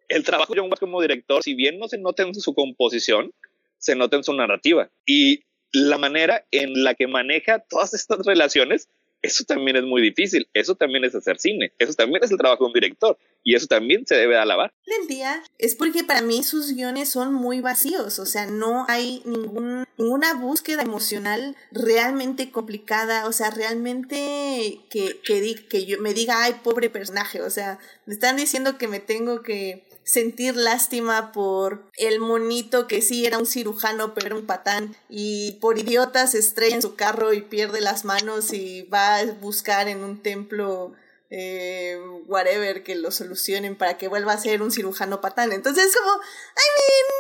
el 0.09 0.25
trabajo 0.25 0.55
de 0.55 0.61
John 0.61 0.71
Watts 0.71 0.81
como 0.81 1.01
director, 1.01 1.43
si 1.43 1.55
bien 1.55 1.79
no 1.79 1.87
se 1.87 1.99
nota 1.99 2.23
en 2.23 2.35
su 2.35 2.55
composición, 2.55 3.31
se 3.79 3.95
nota 3.95 4.17
en 4.17 4.25
su 4.25 4.33
narrativa. 4.35 4.91
Y 5.07 5.45
la 5.73 5.99
manera 5.99 6.47
en 6.51 6.83
la 6.83 6.95
que 6.95 7.07
maneja 7.07 7.61
todas 7.61 7.95
estas 7.95 8.25
relaciones, 8.25 8.89
eso 9.21 9.45
también 9.45 9.77
es 9.77 9.83
muy 9.83 10.01
difícil, 10.01 10.49
eso 10.55 10.77
también 10.77 11.05
es 11.05 11.15
hacer 11.15 11.39
cine, 11.39 11.73
eso 11.79 11.93
también 11.95 12.23
es 12.23 12.31
el 12.31 12.39
trabajo 12.39 12.65
de 12.65 12.69
un 12.69 12.73
director. 12.73 13.19
Y 13.43 13.55
eso 13.55 13.67
también 13.67 14.07
se 14.07 14.15
debe 14.15 14.37
alabar. 14.37 14.73
El 14.85 15.09
día 15.09 15.43
es 15.59 15.75
porque 15.75 16.05
para 16.05 16.23
mí 16.23 16.43
sus 16.43 16.75
guiones 16.75 17.09
son 17.09 17.33
muy 17.33 17.61
vacíos, 17.61 18.19
o 18.19 18.27
sea, 18.27 18.47
no 18.47 18.85
hay 18.89 19.23
ningún, 19.25 19.85
ninguna 19.97 20.35
búsqueda 20.35 20.83
emocional 20.83 21.57
realmente 21.73 22.51
complicada, 22.51 23.27
o 23.27 23.33
sea, 23.33 23.51
realmente 23.51 24.81
que, 24.91 25.21
que, 25.25 25.67
que 25.69 25.87
yo 25.87 26.01
me 26.01 26.15
diga, 26.15 26.45
ay, 26.45 26.57
pobre 26.63 26.91
personaje, 26.91 27.41
o 27.41 27.51
sea, 27.51 27.79
me 28.07 28.15
están 28.15 28.37
diciendo 28.37 28.77
que 28.77 28.89
me 28.89 29.01
tengo 29.01 29.43
que 29.43 29.88
sentir 30.09 30.57
lástima 30.57 31.33
por 31.33 31.83
el 31.99 32.19
monito 32.19 32.87
que 32.87 33.03
sí 33.03 33.27
era 33.27 33.37
un 33.37 33.45
cirujano 33.45 34.15
pero 34.15 34.29
era 34.29 34.37
un 34.37 34.47
patán 34.47 34.97
y 35.11 35.59
por 35.61 35.79
idiotas 35.79 36.35
estrella 36.35 36.77
en 36.77 36.83
su 36.83 36.97
carro 36.97 37.35
y 37.35 37.43
pierde 37.43 37.83
las 37.83 38.07
manos 38.07 38.55
y 38.55 38.85
va 38.85 39.17
a 39.17 39.27
buscar 39.27 39.87
en 39.87 40.03
un 40.03 40.23
templo 40.23 40.95
eh, 41.29 42.01
whatever 42.27 42.83
que 42.83 42.95
lo 42.95 43.11
solucionen 43.11 43.77
para 43.77 43.99
que 43.99 44.09
vuelva 44.09 44.33
a 44.33 44.39
ser 44.39 44.63
un 44.63 44.73
cirujano 44.73 45.21
patán. 45.21 45.53
Entonces 45.53 45.89
es 45.89 45.95
como, 45.95 46.15
I 46.15 46.67
mean, 46.79 47.19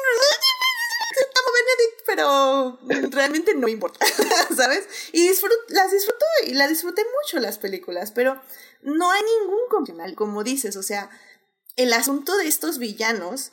pero 2.08 2.78
realmente 3.10 3.54
no 3.54 3.68
importa, 3.68 4.06
¿sabes? 4.56 4.88
Y 5.12 5.28
las 5.68 5.92
disfruto 5.92 6.24
y 6.46 6.54
la 6.54 6.66
disfruté 6.66 7.02
mucho 7.04 7.38
las 7.38 7.58
películas, 7.58 8.12
pero 8.12 8.40
no 8.82 9.10
hay 9.10 9.20
ningún 9.40 9.60
convencional, 9.68 10.14
como 10.14 10.42
dices, 10.42 10.76
o 10.76 10.82
sea, 10.82 11.10
el 11.78 11.92
asunto 11.92 12.36
de 12.36 12.48
estos 12.48 12.78
villanos 12.78 13.52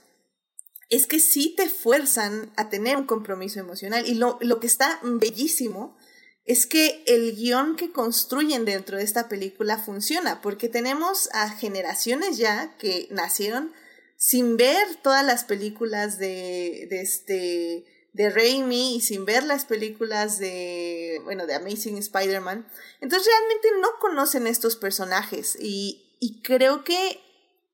es 0.90 1.06
que 1.06 1.20
sí 1.20 1.54
te 1.56 1.70
fuerzan 1.70 2.52
a 2.58 2.70
tener 2.70 2.98
un 2.98 3.06
compromiso 3.06 3.60
emocional. 3.60 4.08
Y 4.08 4.16
lo, 4.16 4.40
lo 4.42 4.60
que 4.60 4.68
está 4.68 5.00
bellísimo 5.04 5.96
es 6.44 6.66
que 6.66 7.04
el 7.06 7.36
guion 7.36 7.76
que 7.76 7.92
construyen 7.92 8.66
dentro 8.66 8.98
de 8.98 9.04
esta 9.04 9.30
película 9.30 9.78
funciona, 9.78 10.42
porque 10.42 10.70
tenemos 10.70 11.30
a 11.34 11.50
generaciones 11.50 12.38
ya 12.38 12.76
que 12.78 13.08
nacieron 13.12 13.74
sin 14.18 14.58
ver 14.58 14.96
todas 15.04 15.24
las 15.24 15.44
películas 15.44 16.18
de, 16.18 16.88
de 16.90 17.02
este 17.02 17.86
de 18.14 18.30
Raimi 18.30 18.96
y 18.96 19.02
sin 19.02 19.26
ver 19.26 19.44
las 19.44 19.66
películas 19.66 20.40
de 20.40 21.20
bueno 21.26 21.46
de 21.46 21.54
Amazing 21.54 21.98
Spider-Man 21.98 22.66
entonces 23.02 23.28
realmente 23.28 23.68
no 23.82 23.90
conocen 24.00 24.48
estos 24.48 24.78
personajes 24.78 25.58
y, 25.60 26.16
y 26.22 26.42
creo 26.42 26.86
que 26.86 27.20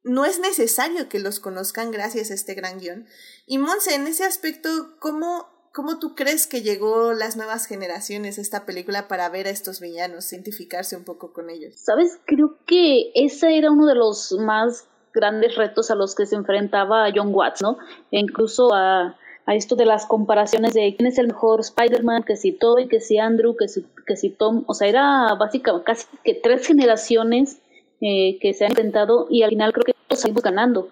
no 0.03 0.25
es 0.25 0.39
necesario 0.39 1.09
que 1.09 1.19
los 1.19 1.39
conozcan 1.39 1.91
gracias 1.91 2.31
a 2.31 2.33
este 2.33 2.53
gran 2.53 2.79
guion. 2.79 3.05
Y 3.45 3.57
Monse, 3.57 3.95
en 3.95 4.07
ese 4.07 4.23
aspecto, 4.23 4.69
¿cómo, 4.99 5.47
¿cómo 5.73 5.99
tú 5.99 6.15
crees 6.15 6.47
que 6.47 6.61
llegó 6.61 7.13
las 7.13 7.37
nuevas 7.37 7.65
generaciones 7.65 8.37
esta 8.37 8.65
película 8.65 9.07
para 9.07 9.29
ver 9.29 9.47
a 9.47 9.51
estos 9.51 9.79
villanos, 9.79 10.31
identificarse 10.33 10.95
un 10.95 11.03
poco 11.03 11.33
con 11.33 11.49
ellos? 11.49 11.75
Sabes, 11.77 12.19
creo 12.25 12.57
que 12.65 13.11
ese 13.15 13.57
era 13.57 13.71
uno 13.71 13.85
de 13.85 13.95
los 13.95 14.31
más 14.33 14.87
grandes 15.13 15.55
retos 15.55 15.91
a 15.91 15.95
los 15.95 16.15
que 16.15 16.25
se 16.25 16.35
enfrentaba 16.35 17.09
John 17.13 17.33
Watts, 17.33 17.61
¿no? 17.61 17.77
E 18.11 18.19
incluso 18.19 18.73
a, 18.73 19.17
esto 19.47 19.75
de 19.75 19.85
las 19.85 20.05
comparaciones 20.05 20.73
de 20.73 20.95
quién 20.95 21.07
es 21.07 21.17
el 21.17 21.27
mejor 21.27 21.59
Spider-Man, 21.59 22.23
que 22.23 22.37
si 22.37 22.53
Toby, 22.53 22.87
que 22.87 23.01
si 23.01 23.17
Andrew, 23.17 23.57
que 23.57 23.67
si, 23.67 23.85
que 24.07 24.15
si 24.15 24.29
Tom, 24.29 24.63
o 24.67 24.73
sea, 24.73 24.87
era 24.87 25.35
básicamente 25.35 25.83
casi 25.85 26.05
que 26.23 26.35
tres 26.35 26.65
generaciones 26.65 27.59
eh, 28.01 28.39
que 28.39 28.53
se 28.53 28.65
ha 28.65 28.69
intentado 28.69 29.27
y 29.29 29.43
al 29.43 29.49
final 29.49 29.73
creo 29.73 29.85
que 29.85 29.93
todos 30.07 30.21
salimos 30.21 30.43
ganando. 30.43 30.89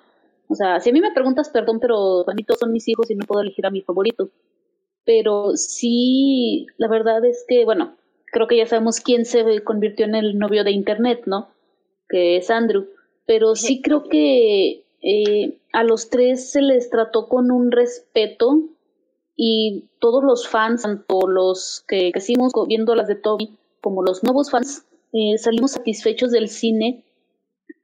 O 0.48 0.56
sea, 0.56 0.80
si 0.80 0.90
a 0.90 0.94
mí 0.94 1.02
me 1.02 1.12
preguntas, 1.12 1.50
perdón, 1.50 1.80
pero 1.80 2.24
para 2.26 2.36
mí 2.36 2.44
todos 2.44 2.60
son 2.60 2.72
mis 2.72 2.88
hijos 2.88 3.10
y 3.10 3.16
no 3.16 3.26
puedo 3.26 3.42
elegir 3.42 3.66
a 3.66 3.72
mi 3.72 3.82
favorito. 3.82 4.30
Pero 5.06 5.56
sí, 5.56 6.68
la 6.78 6.88
verdad 6.88 7.24
es 7.26 7.46
que, 7.48 7.66
bueno, 7.66 7.96
creo 8.32 8.48
que 8.48 8.58
ya 8.58 8.66
sabemos 8.66 9.00
quién 9.00 9.26
se 9.26 9.64
convirtió 9.64 10.06
en 10.06 10.16
el 10.16 10.38
novio 10.38 10.64
de 10.64 10.72
Internet, 10.72 11.24
¿no? 11.26 11.50
Que 12.08 12.38
es 12.38 12.50
Andrew. 12.50 12.88
Pero 13.26 13.56
sí 13.56 13.82
creo 13.82 14.04
que 14.04 14.84
eh, 15.02 15.60
a 15.72 15.84
los 15.84 16.10
tres 16.10 16.52
se 16.52 16.62
les 16.62 16.90
trató 16.90 17.28
con 17.28 17.52
un 17.52 17.72
respeto 17.72 18.64
y 19.36 19.86
todos 20.00 20.24
los 20.24 20.48
fans, 20.48 20.82
tanto 20.82 21.28
los 21.28 21.84
que 21.88 22.12
crecimos 22.12 22.52
viendo 22.68 22.96
las 22.96 23.08
de 23.08 23.16
Toby 23.16 23.58
como 23.82 24.04
los 24.04 24.24
nuevos 24.24 24.52
fans, 24.52 24.86
eh, 25.14 25.38
salimos 25.38 25.72
satisfechos 25.72 26.32
del 26.32 26.50
cine. 26.50 27.04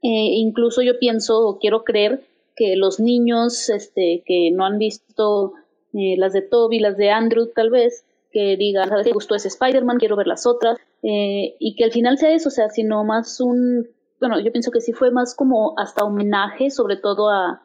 Eh, 0.01 0.37
incluso 0.37 0.81
yo 0.81 0.99
pienso 0.99 1.39
o 1.47 1.59
quiero 1.59 1.83
creer 1.83 2.23
que 2.55 2.75
los 2.75 2.99
niños 2.99 3.69
este, 3.69 4.23
que 4.25 4.51
no 4.51 4.65
han 4.65 4.77
visto 4.77 5.53
eh, 5.93 6.15
las 6.17 6.33
de 6.33 6.41
Toby, 6.41 6.79
las 6.79 6.97
de 6.97 7.09
Andrew 7.09 7.47
tal 7.53 7.69
vez, 7.69 8.05
que 8.31 8.57
digan, 8.57 8.89
¿sabes? 8.89 9.05
Me 9.05 9.13
gustó 9.13 9.35
ese 9.35 9.47
Spider-Man, 9.47 9.97
quiero 9.97 10.15
ver 10.15 10.27
las 10.27 10.45
otras, 10.45 10.77
y 11.01 11.75
que 11.75 11.83
al 11.83 11.91
final 11.91 12.17
sea 12.17 12.33
eso, 12.33 12.49
o 12.49 12.51
sea, 12.51 12.69
sino 12.69 13.03
más 13.03 13.39
un, 13.39 13.87
bueno, 14.19 14.39
yo 14.39 14.51
pienso 14.51 14.71
que 14.71 14.81
sí 14.81 14.91
fue 14.91 15.11
más 15.11 15.35
como 15.35 15.73
hasta 15.77 16.03
homenaje, 16.03 16.71
sobre 16.71 16.97
todo 16.97 17.29
a, 17.29 17.61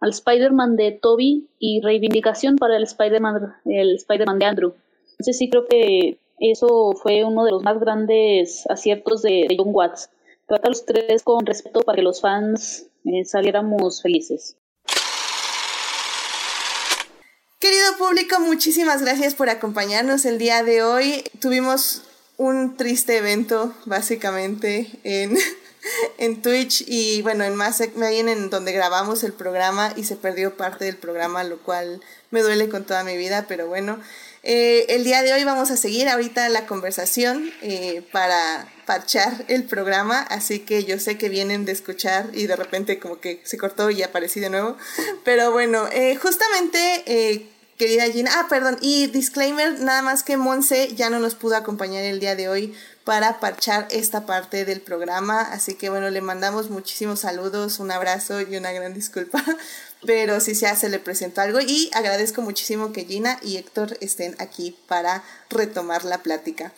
al 0.00 0.10
Spider-Man 0.10 0.76
de 0.76 0.92
Toby 0.92 1.48
y 1.58 1.80
reivindicación 1.82 2.56
para 2.56 2.76
el 2.76 2.82
Spider-Man 2.82 3.54
el 3.66 3.94
Spider 3.96 4.26
de 4.26 4.44
Andrew. 4.44 4.74
Entonces 5.12 5.36
sí 5.36 5.50
creo 5.50 5.66
que 5.66 6.18
eso 6.40 6.94
fue 7.00 7.22
uno 7.24 7.44
de 7.44 7.52
los 7.52 7.62
más 7.62 7.78
grandes 7.78 8.64
aciertos 8.70 9.20
de, 9.22 9.46
John 9.56 9.68
Watts. 9.72 10.08
Trata 10.48 10.68
a 10.68 10.70
los 10.70 10.86
tres 10.86 11.22
con 11.22 11.44
respeto 11.44 11.82
para 11.82 11.96
que 11.96 12.02
los 12.02 12.22
fans 12.22 12.86
eh, 13.04 13.24
saliéramos 13.26 14.00
felices. 14.02 14.56
Querido 17.58 17.98
público, 17.98 18.40
muchísimas 18.40 19.02
gracias 19.02 19.34
por 19.34 19.50
acompañarnos 19.50 20.24
el 20.24 20.38
día 20.38 20.62
de 20.62 20.82
hoy. 20.82 21.22
Tuvimos 21.40 22.04
un 22.38 22.74
triste 22.78 23.18
evento, 23.18 23.74
básicamente, 23.84 24.88
en, 25.04 25.36
en 26.18 26.40
Twitch 26.40 26.84
y 26.86 27.20
bueno, 27.20 27.44
en 27.44 27.54
más 27.54 27.82
en 27.82 28.48
donde 28.48 28.72
grabamos 28.72 29.24
el 29.24 29.34
programa 29.34 29.92
y 29.94 30.04
se 30.04 30.16
perdió 30.16 30.56
parte 30.56 30.86
del 30.86 30.96
programa, 30.96 31.44
lo 31.44 31.58
cual 31.58 32.00
me 32.30 32.40
duele 32.40 32.70
con 32.70 32.84
toda 32.84 33.04
mi 33.04 33.18
vida, 33.18 33.44
pero 33.46 33.68
bueno. 33.68 34.00
Eh, 34.42 34.86
el 34.88 35.04
día 35.04 35.22
de 35.22 35.34
hoy 35.34 35.44
vamos 35.44 35.70
a 35.70 35.76
seguir 35.76 36.08
ahorita 36.08 36.48
la 36.48 36.66
conversación 36.66 37.52
eh, 37.60 38.02
para 38.10 38.66
parchar 38.86 39.44
el 39.48 39.64
programa, 39.64 40.22
así 40.22 40.60
que 40.60 40.84
yo 40.84 40.98
sé 40.98 41.18
que 41.18 41.28
vienen 41.28 41.66
de 41.66 41.72
escuchar 41.72 42.30
y 42.32 42.46
de 42.46 42.56
repente 42.56 42.98
como 42.98 43.20
que 43.20 43.42
se 43.44 43.58
cortó 43.58 43.90
y 43.90 44.02
aparecí 44.02 44.40
de 44.40 44.48
nuevo. 44.48 44.78
Pero 45.24 45.52
bueno, 45.52 45.86
eh, 45.92 46.16
justamente, 46.16 47.50
querida 47.76 48.04
Gina, 48.04 48.30
ah, 48.34 48.46
perdón, 48.48 48.78
y 48.80 49.08
disclaimer, 49.08 49.78
nada 49.80 50.00
más 50.00 50.22
que 50.22 50.38
Monse 50.38 50.94
ya 50.94 51.10
no 51.10 51.18
nos 51.18 51.34
pudo 51.34 51.56
acompañar 51.56 52.04
el 52.04 52.18
día 52.18 52.34
de 52.34 52.48
hoy 52.48 52.74
para 53.04 53.40
parchar 53.40 53.88
esta 53.90 54.24
parte 54.24 54.64
del 54.64 54.80
programa, 54.80 55.42
así 55.42 55.74
que 55.74 55.90
bueno, 55.90 56.08
le 56.08 56.22
mandamos 56.22 56.70
muchísimos 56.70 57.20
saludos, 57.20 57.78
un 57.78 57.90
abrazo 57.90 58.40
y 58.40 58.56
una 58.56 58.72
gran 58.72 58.94
disculpa 58.94 59.44
pero 60.06 60.40
si 60.40 60.54
se 60.54 60.66
hace 60.66 60.88
le 60.88 60.98
presento 60.98 61.40
algo 61.40 61.60
y 61.60 61.90
agradezco 61.92 62.42
muchísimo 62.42 62.92
que 62.92 63.04
Gina 63.04 63.38
y 63.42 63.56
Héctor 63.56 63.96
estén 64.00 64.36
aquí 64.38 64.76
para 64.86 65.22
retomar 65.48 66.04
la 66.04 66.22
plática. 66.22 66.72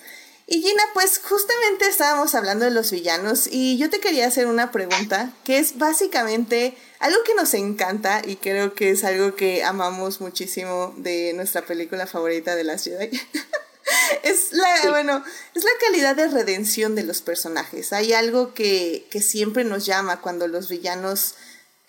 Y 0.47 0.61
Gina, 0.61 0.83
pues 0.93 1.20
justamente 1.23 1.89
estábamos 1.89 2.35
hablando 2.35 2.64
de 2.64 2.73
los 2.73 2.91
villanos 2.91 3.47
y 3.51 3.79
yo 3.79 3.89
te 3.89 4.01
quería 4.01 4.27
hacer 4.27 4.47
una 4.47 4.73
pregunta 4.73 5.33
que 5.45 5.59
es 5.59 5.79
básicamente 5.79 6.77
algo 6.99 7.23
que 7.25 7.35
nos 7.35 7.55
encanta 7.55 8.23
y 8.25 8.37
creo 8.37 8.75
que 8.75 8.91
es 8.91 9.05
algo 9.05 9.35
que 9.35 9.64
amamos 9.64 10.20
muchísimo 10.20 10.95
de 10.99 11.33
nuestra 11.35 11.62
película 11.62 12.07
favorita 12.07 12.57
de 12.57 12.64
la 12.64 12.77
ciudad. 12.77 13.01
es 14.23 14.53
la, 14.53 14.91
bueno, 14.91 15.25
es 15.55 15.64
la 15.64 15.70
calidad 15.81 16.16
de 16.16 16.29
redención 16.29 16.97
de 16.97 17.05
los 17.05 17.23
personajes. 17.23 17.93
Hay 17.93 18.12
algo 18.12 18.53
que, 18.53 19.07
que 19.11 19.23
siempre 19.23 19.64
nos 19.64 19.87
llama 19.87 20.20
cuando 20.20 20.49
los 20.49 20.68
villanos 20.68 21.37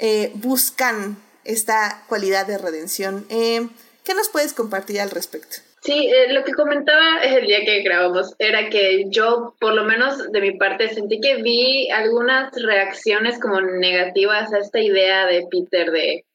eh, 0.05 0.33
buscan 0.35 1.15
esta 1.45 2.03
cualidad 2.09 2.45
de 2.45 2.57
redención. 2.57 3.25
Eh, 3.29 3.69
¿Qué 4.03 4.13
nos 4.13 4.27
puedes 4.27 4.51
compartir 4.53 4.99
al 4.99 5.09
respecto? 5.09 5.55
Sí, 5.81 6.11
eh, 6.13 6.33
lo 6.33 6.43
que 6.43 6.51
comentaba 6.51 7.19
el 7.23 7.47
día 7.47 7.63
que 7.63 7.83
grabamos 7.83 8.35
era 8.37 8.69
que 8.69 9.05
yo, 9.07 9.55
por 9.61 9.73
lo 9.73 9.85
menos 9.85 10.29
de 10.29 10.41
mi 10.41 10.57
parte, 10.57 10.93
sentí 10.93 11.21
que 11.21 11.41
vi 11.41 11.89
algunas 11.89 12.51
reacciones 12.61 13.39
como 13.39 13.61
negativas 13.61 14.51
a 14.51 14.59
esta 14.59 14.81
idea 14.81 15.25
de 15.25 15.47
Peter 15.49 15.89
de 15.89 16.25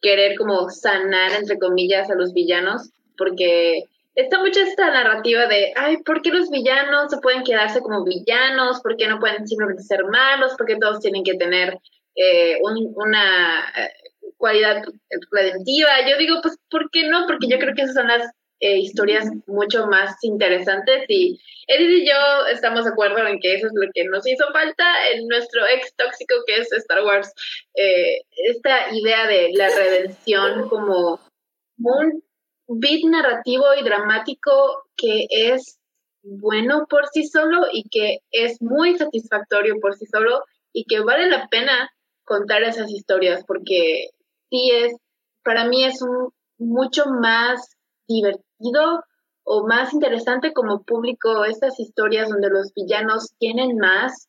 querer 0.00 0.36
como 0.36 0.68
sanar, 0.70 1.30
entre 1.32 1.60
comillas, 1.60 2.10
a 2.10 2.16
los 2.16 2.32
villanos, 2.32 2.90
porque 3.16 3.84
está 4.16 4.40
mucha 4.40 4.62
esta 4.62 4.90
narrativa 4.90 5.46
de, 5.46 5.72
ay, 5.76 5.98
¿por 5.98 6.22
qué 6.22 6.30
los 6.30 6.50
villanos 6.50 7.08
se 7.08 7.18
pueden 7.18 7.44
quedarse 7.44 7.82
como 7.82 8.02
villanos? 8.02 8.80
¿Por 8.80 8.96
qué 8.96 9.06
no 9.06 9.20
pueden 9.20 9.46
simplemente 9.46 9.84
ser 9.84 10.06
malos? 10.06 10.54
¿Por 10.58 10.66
qué 10.66 10.74
todos 10.74 10.98
tienen 10.98 11.22
que 11.22 11.34
tener 11.34 11.78
eh, 12.16 12.58
una, 12.60 13.72
cualidad 14.36 14.82
redentiva. 15.30 16.08
Yo 16.08 16.18
digo, 16.18 16.40
pues, 16.42 16.56
¿por 16.68 16.90
qué 16.90 17.08
no? 17.08 17.26
Porque 17.26 17.46
yo 17.48 17.58
creo 17.58 17.74
que 17.74 17.82
esas 17.82 17.94
son 17.94 18.08
las 18.08 18.28
eh, 18.60 18.78
historias 18.78 19.28
mucho 19.46 19.86
más 19.86 20.16
interesantes 20.22 21.04
y 21.08 21.40
Edith 21.66 22.02
y 22.02 22.06
yo 22.08 22.46
estamos 22.52 22.84
de 22.84 22.90
acuerdo 22.90 23.26
en 23.26 23.40
que 23.40 23.54
eso 23.54 23.66
es 23.66 23.72
lo 23.74 23.90
que 23.92 24.04
nos 24.04 24.26
hizo 24.26 24.44
falta 24.52 24.84
en 25.12 25.26
nuestro 25.26 25.66
ex 25.66 25.94
tóxico 25.96 26.34
que 26.46 26.58
es 26.58 26.72
Star 26.72 27.04
Wars. 27.04 27.32
Eh, 27.74 28.20
esta 28.48 28.94
idea 28.94 29.26
de 29.26 29.50
la 29.54 29.68
redención 29.68 30.68
como 30.68 31.20
un 31.78 32.22
beat 32.68 33.02
narrativo 33.04 33.64
y 33.80 33.84
dramático 33.84 34.84
que 34.96 35.26
es 35.30 35.78
bueno 36.22 36.86
por 36.88 37.08
sí 37.08 37.26
solo 37.26 37.66
y 37.72 37.88
que 37.88 38.18
es 38.30 38.60
muy 38.62 38.96
satisfactorio 38.96 39.80
por 39.80 39.96
sí 39.96 40.06
solo 40.06 40.44
y 40.72 40.84
que 40.84 41.00
vale 41.00 41.28
la 41.28 41.48
pena 41.48 41.90
contar 42.32 42.62
esas 42.62 42.90
historias 42.90 43.44
porque 43.46 44.08
sí 44.50 44.70
es, 44.72 44.94
para 45.44 45.66
mí 45.66 45.84
es 45.84 46.00
un 46.00 46.30
mucho 46.58 47.04
más 47.06 47.76
divertido 48.08 49.04
o 49.44 49.66
más 49.66 49.92
interesante 49.92 50.52
como 50.52 50.82
público 50.82 51.44
estas 51.44 51.78
historias 51.78 52.30
donde 52.30 52.48
los 52.48 52.72
villanos 52.74 53.34
tienen 53.38 53.76
más 53.76 54.28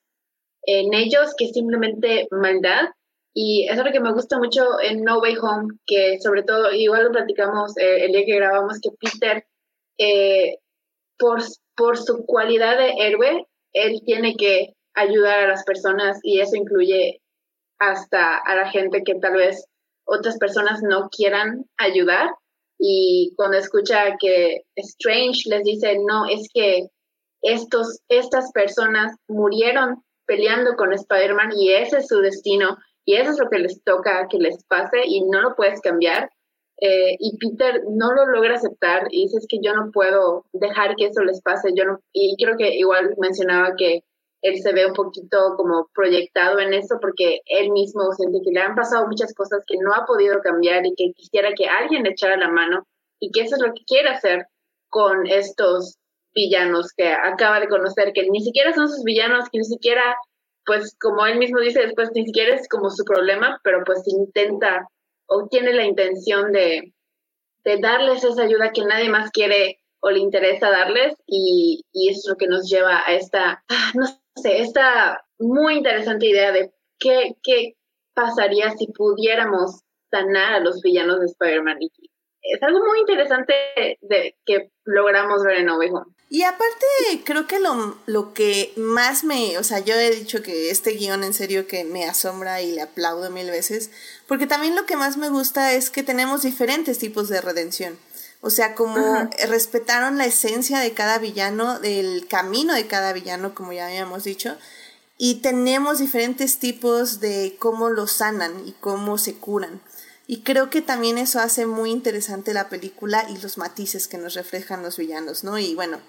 en 0.63 0.93
ellos 0.93 1.33
que 1.37 1.47
simplemente 1.47 2.27
maldad. 2.31 2.89
Y 3.35 3.67
eso 3.67 3.81
es 3.81 3.85
lo 3.85 3.91
que 3.91 3.99
me 3.99 4.13
gusta 4.13 4.37
mucho 4.37 4.79
en 4.81 5.03
No 5.03 5.19
Way 5.19 5.37
Home, 5.41 5.73
que 5.85 6.19
sobre 6.19 6.43
todo, 6.43 6.71
igual 6.71 7.05
lo 7.05 7.11
platicamos 7.11 7.75
eh, 7.77 8.05
el 8.05 8.11
día 8.11 8.25
que 8.25 8.35
grabamos, 8.35 8.79
que 8.79 8.89
Peter, 8.99 9.45
eh, 9.97 10.57
por, 11.17 11.41
por 11.75 11.97
su 11.97 12.25
cualidad 12.25 12.77
de 12.77 12.93
héroe, 12.99 13.47
él 13.73 14.01
tiene 14.05 14.35
que 14.35 14.75
ayudar 14.93 15.39
a 15.39 15.47
las 15.47 15.63
personas 15.63 16.19
y 16.21 16.41
eso 16.41 16.55
incluye 16.55 17.22
hasta 17.79 18.37
a 18.37 18.55
la 18.55 18.69
gente 18.69 19.03
que 19.03 19.15
tal 19.15 19.33
vez 19.33 19.65
otras 20.05 20.37
personas 20.37 20.81
no 20.81 21.09
quieran 21.09 21.65
ayudar. 21.77 22.29
Y 22.79 23.33
cuando 23.37 23.57
escucha 23.57 24.17
que 24.19 24.63
Strange 24.75 25.49
les 25.49 25.63
dice, 25.63 25.97
no, 26.05 26.25
es 26.27 26.47
que 26.53 26.87
estos, 27.41 28.01
estas 28.09 28.51
personas 28.51 29.15
murieron 29.27 30.03
peleando 30.25 30.75
con 30.75 30.93
Spider-Man 30.93 31.51
y 31.57 31.71
ese 31.71 31.97
es 31.97 32.07
su 32.07 32.19
destino 32.19 32.77
y 33.05 33.15
eso 33.15 33.31
es 33.31 33.39
lo 33.39 33.49
que 33.49 33.59
les 33.59 33.83
toca 33.83 34.27
que 34.29 34.37
les 34.37 34.63
pase 34.65 35.01
y 35.05 35.23
no 35.25 35.41
lo 35.41 35.55
puedes 35.55 35.81
cambiar. 35.81 36.29
Eh, 36.81 37.15
y 37.19 37.37
Peter 37.37 37.81
no 37.87 38.13
lo 38.13 38.25
logra 38.27 38.55
aceptar 38.55 39.07
y 39.11 39.23
dice 39.23 39.37
es 39.37 39.45
que 39.47 39.59
yo 39.61 39.73
no 39.73 39.91
puedo 39.91 40.45
dejar 40.53 40.95
que 40.95 41.05
eso 41.05 41.21
les 41.21 41.41
pase. 41.41 41.71
Yo 41.75 41.85
no, 41.85 41.99
y 42.11 42.35
creo 42.41 42.57
que 42.57 42.75
igual 42.75 43.13
mencionaba 43.17 43.75
que 43.77 44.03
él 44.43 44.61
se 44.61 44.73
ve 44.73 44.85
un 44.85 44.93
poquito 44.93 45.55
como 45.55 45.89
proyectado 45.93 46.59
en 46.59 46.73
eso 46.73 46.97
porque 47.01 47.39
él 47.45 47.71
mismo 47.71 48.11
siente 48.11 48.39
que 48.43 48.51
le 48.51 48.59
han 48.59 48.75
pasado 48.75 49.07
muchas 49.07 49.33
cosas 49.33 49.63
que 49.65 49.77
no 49.77 49.93
ha 49.93 50.05
podido 50.05 50.41
cambiar 50.41 50.85
y 50.85 50.93
que 50.95 51.13
quisiera 51.13 51.53
que 51.53 51.67
alguien 51.67 52.03
le 52.03 52.09
echara 52.09 52.35
la 52.35 52.49
mano 52.49 52.85
y 53.19 53.31
que 53.31 53.41
eso 53.41 53.55
es 53.55 53.61
lo 53.61 53.73
que 53.73 53.85
quiere 53.87 54.09
hacer 54.09 54.45
con 54.89 55.25
estos 55.27 55.97
villanos 56.35 56.91
que 56.97 57.07
acaba 57.07 57.61
de 57.61 57.69
conocer, 57.69 58.11
que 58.11 58.29
ni 58.29 58.41
siquiera 58.41 58.73
son 58.73 58.89
sus 58.89 59.03
villanos, 59.03 59.49
que 59.49 59.59
ni 59.59 59.65
siquiera, 59.65 60.03
pues 60.65 60.93
como 60.99 61.25
él 61.25 61.39
mismo 61.39 61.61
dice 61.61 61.79
después, 61.79 62.09
ni 62.13 62.25
siquiera 62.25 62.55
es 62.55 62.67
como 62.67 62.89
su 62.89 63.05
problema, 63.05 63.61
pero 63.63 63.83
pues 63.85 64.03
intenta 64.07 64.89
o 65.27 65.47
tiene 65.47 65.71
la 65.71 65.85
intención 65.85 66.51
de, 66.51 66.93
de 67.63 67.77
darles 67.77 68.25
esa 68.25 68.43
ayuda 68.43 68.73
que 68.73 68.83
nadie 68.83 69.09
más 69.09 69.31
quiere 69.31 69.79
o 70.01 70.11
le 70.11 70.19
interesa 70.19 70.69
darles 70.69 71.15
y, 71.25 71.85
y 71.93 72.09
es 72.09 72.25
lo 72.27 72.35
que 72.35 72.47
nos 72.47 72.69
lleva 72.69 73.07
a 73.07 73.13
esta, 73.13 73.63
ah, 73.69 73.91
no 73.93 74.05
esta 74.43 75.25
muy 75.39 75.75
interesante 75.77 76.27
idea 76.27 76.51
de 76.51 76.71
qué, 76.99 77.35
qué 77.43 77.75
pasaría 78.13 78.71
si 78.71 78.87
pudiéramos 78.87 79.81
sanar 80.11 80.53
a 80.53 80.59
los 80.59 80.81
villanos 80.81 81.19
de 81.19 81.25
Spider-Man. 81.25 81.79
Es 82.41 82.61
algo 82.61 82.79
muy 82.85 82.99
interesante 82.99 83.53
de, 84.01 84.35
que 84.45 84.71
logramos 84.83 85.43
ver 85.43 85.59
en 85.59 85.65
No 85.65 85.79
Y 86.29 86.43
aparte, 86.43 86.85
creo 87.23 87.47
que 87.47 87.59
lo, 87.59 87.97
lo 88.05 88.33
que 88.33 88.73
más 88.75 89.23
me, 89.23 89.57
o 89.57 89.63
sea, 89.63 89.79
yo 89.79 89.95
he 89.95 90.11
dicho 90.11 90.43
que 90.43 90.69
este 90.69 90.91
guion 90.91 91.23
en 91.23 91.33
serio 91.33 91.67
que 91.67 91.83
me 91.85 92.05
asombra 92.05 92.61
y 92.61 92.73
le 92.73 92.81
aplaudo 92.81 93.31
mil 93.31 93.49
veces, 93.49 93.91
porque 94.27 94.45
también 94.45 94.75
lo 94.75 94.85
que 94.85 94.97
más 94.97 95.17
me 95.17 95.29
gusta 95.29 95.73
es 95.73 95.89
que 95.89 96.03
tenemos 96.03 96.43
diferentes 96.43 96.99
tipos 96.99 97.29
de 97.29 97.41
redención. 97.41 97.97
O 98.45 98.49
sea, 98.49 98.75
como 98.75 99.29
respetaron 99.47 100.17
la 100.17 100.25
esencia 100.25 100.79
de 100.79 100.91
cada 100.91 101.17
villano, 101.17 101.79
del 101.79 102.27
camino 102.27 102.73
de 102.73 102.87
cada 102.87 103.13
villano, 103.13 103.55
como 103.55 103.71
ya 103.71 103.87
habíamos 103.87 104.25
dicho, 104.25 104.57
y 105.17 105.35
tenemos 105.35 105.99
diferentes 105.99 106.59
tipos 106.59 107.21
de 107.21 107.55
cómo 107.57 107.89
los 107.89 108.11
sanan 108.11 108.67
y 108.67 108.73
cómo 108.73 109.17
se 109.17 109.35
curan. 109.35 109.79
Y 110.27 110.41
creo 110.41 110.69
que 110.69 110.81
también 110.81 111.17
eso 111.17 111.39
hace 111.39 111.65
muy 111.65 111.89
interesante 111.89 112.53
la 112.53 112.67
película 112.67 113.25
y 113.29 113.37
los 113.37 113.57
matices 113.57 114.09
que 114.09 114.17
nos 114.17 114.33
reflejan 114.33 114.83
los 114.83 114.97
villanos, 114.97 115.45
¿no? 115.45 115.57
Y 115.57 115.73
bueno, 115.73 115.99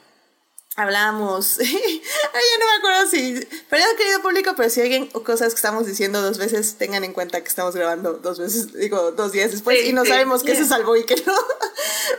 hablábamos, 0.76 1.58
ya 1.58 1.64
no 1.66 2.66
me 2.66 2.78
acuerdo 2.78 3.08
si, 3.08 3.46
perdón 3.70 3.88
querido 3.96 4.22
público, 4.22 4.52
pero 4.56 4.68
si 4.70 4.80
alguien 4.80 5.08
o 5.12 5.22
cosas 5.22 5.52
que 5.52 5.56
estamos 5.56 5.86
diciendo 5.86 6.20
dos 6.20 6.38
veces, 6.38 6.74
tengan 6.76 7.04
en 7.04 7.12
cuenta 7.12 7.40
que 7.40 7.48
estamos 7.48 7.76
grabando 7.76 8.14
dos 8.14 8.38
veces, 8.40 8.72
digo, 8.72 9.12
dos 9.12 9.32
días 9.32 9.52
después 9.52 9.84
y 9.84 9.92
no 9.92 10.04
sabemos 10.04 10.42
qué 10.42 10.56
se 10.56 10.64
salvó 10.64 10.96
y 10.96 11.04
qué 11.04 11.16
no. 11.26 11.34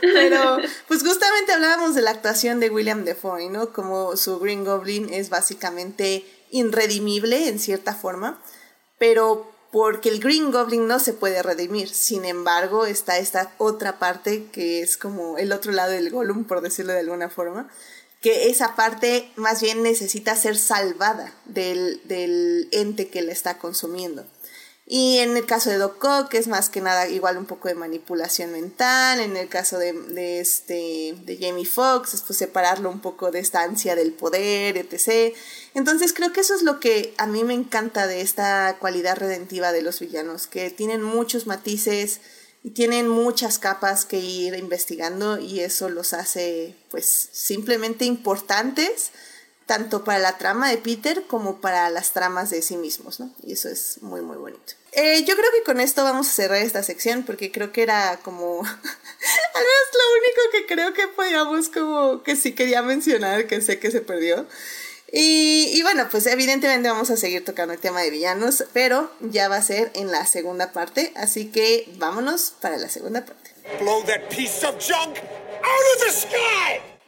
pero 0.00 0.58
pues 0.88 1.02
justamente 1.02 1.52
hablábamos 1.52 1.94
de 1.94 2.02
la 2.02 2.10
actuación 2.10 2.60
de 2.60 2.70
William 2.70 3.04
Defoe, 3.04 3.50
¿no? 3.50 3.72
Como 3.72 4.16
su 4.16 4.38
Green 4.38 4.64
Goblin 4.64 5.12
es 5.12 5.28
básicamente 5.28 6.24
irredimible 6.50 7.48
en 7.48 7.58
cierta 7.58 7.94
forma, 7.94 8.40
pero 8.98 9.52
porque 9.70 10.08
el 10.08 10.20
Green 10.20 10.52
Goblin 10.52 10.86
no 10.86 10.98
se 10.98 11.12
puede 11.12 11.42
redimir. 11.42 11.90
Sin 11.90 12.24
embargo, 12.24 12.86
está 12.86 13.18
esta 13.18 13.52
otra 13.58 13.98
parte 13.98 14.46
que 14.50 14.80
es 14.80 14.96
como 14.96 15.36
el 15.36 15.52
otro 15.52 15.72
lado 15.72 15.92
del 15.92 16.10
Gollum, 16.10 16.44
por 16.44 16.62
decirlo 16.62 16.94
de 16.94 17.00
alguna 17.00 17.28
forma, 17.28 17.68
que 18.20 18.48
esa 18.50 18.74
parte 18.76 19.30
más 19.36 19.60
bien 19.60 19.82
necesita 19.82 20.36
ser 20.36 20.56
salvada 20.56 21.32
del, 21.44 22.00
del 22.04 22.68
ente 22.72 23.08
que 23.08 23.22
la 23.22 23.32
está 23.32 23.58
consumiendo. 23.58 24.24
Y 24.88 25.18
en 25.18 25.36
el 25.36 25.44
caso 25.46 25.68
de 25.68 25.78
Doc 25.78 26.02
Ock 26.04 26.34
es 26.34 26.46
más 26.46 26.68
que 26.70 26.80
nada 26.80 27.08
igual 27.08 27.36
un 27.38 27.46
poco 27.46 27.66
de 27.66 27.74
manipulación 27.74 28.52
mental. 28.52 29.18
En 29.18 29.36
el 29.36 29.48
caso 29.48 29.78
de, 29.78 29.92
de 29.92 30.38
este, 30.38 31.16
de 31.24 31.38
Jamie 31.40 31.66
Foxx 31.66 32.14
es 32.14 32.22
pues 32.22 32.38
separarlo 32.38 32.88
un 32.88 33.00
poco 33.00 33.32
de 33.32 33.40
esta 33.40 33.62
ansia 33.62 33.96
del 33.96 34.12
poder, 34.12 34.76
etc. 34.76 35.34
Entonces 35.74 36.12
creo 36.12 36.32
que 36.32 36.40
eso 36.40 36.54
es 36.54 36.62
lo 36.62 36.78
que 36.78 37.14
a 37.18 37.26
mí 37.26 37.42
me 37.42 37.54
encanta 37.54 38.06
de 38.06 38.20
esta 38.20 38.76
cualidad 38.78 39.16
redentiva 39.16 39.72
de 39.72 39.82
los 39.82 39.98
villanos, 39.98 40.46
que 40.46 40.70
tienen 40.70 41.02
muchos 41.02 41.48
matices, 41.48 42.20
y 42.66 42.70
tienen 42.70 43.06
muchas 43.06 43.60
capas 43.60 44.04
que 44.04 44.18
ir 44.18 44.56
investigando 44.56 45.38
y 45.38 45.60
eso 45.60 45.88
los 45.88 46.12
hace 46.12 46.74
pues 46.90 47.28
simplemente 47.30 48.04
importantes 48.04 49.12
tanto 49.66 50.02
para 50.02 50.18
la 50.18 50.36
trama 50.36 50.68
de 50.68 50.78
Peter 50.78 51.22
como 51.28 51.60
para 51.60 51.88
las 51.90 52.10
tramas 52.10 52.50
de 52.50 52.62
sí 52.62 52.76
mismos, 52.76 53.20
¿no? 53.20 53.32
Y 53.44 53.52
eso 53.52 53.68
es 53.68 54.02
muy, 54.02 54.20
muy 54.20 54.36
bonito. 54.36 54.74
Eh, 54.90 55.24
yo 55.24 55.36
creo 55.36 55.50
que 55.52 55.62
con 55.62 55.78
esto 55.78 56.02
vamos 56.02 56.26
a 56.26 56.32
cerrar 56.32 56.58
esta 56.58 56.82
sección 56.82 57.22
porque 57.22 57.52
creo 57.52 57.70
que 57.70 57.84
era 57.84 58.18
como... 58.24 58.58
al 58.64 58.66
menos 58.66 59.88
lo 59.94 60.12
único 60.18 60.40
que 60.50 60.66
creo 60.66 60.92
que 60.92 61.06
podíamos 61.06 61.68
como 61.68 62.24
que 62.24 62.34
sí 62.34 62.52
quería 62.52 62.82
mencionar, 62.82 63.46
que 63.46 63.60
sé 63.60 63.78
que 63.78 63.92
se 63.92 64.00
perdió. 64.00 64.44
Y, 65.12 65.80
bueno, 65.82 66.08
pues 66.10 66.26
evidentemente 66.26 66.88
vamos 66.88 67.10
a 67.10 67.16
seguir 67.16 67.44
tocando 67.44 67.72
el 67.72 67.80
tema 67.80 68.02
de 68.02 68.10
villanos, 68.10 68.64
pero 68.72 69.10
ya 69.20 69.48
va 69.48 69.56
a 69.56 69.62
ser 69.62 69.90
en 69.94 70.10
la 70.10 70.26
segunda 70.26 70.72
parte, 70.72 71.12
así 71.16 71.46
que 71.46 71.88
vámonos 71.96 72.54
para 72.60 72.76
la 72.76 72.88
segunda 72.88 73.24
parte. 73.24 73.50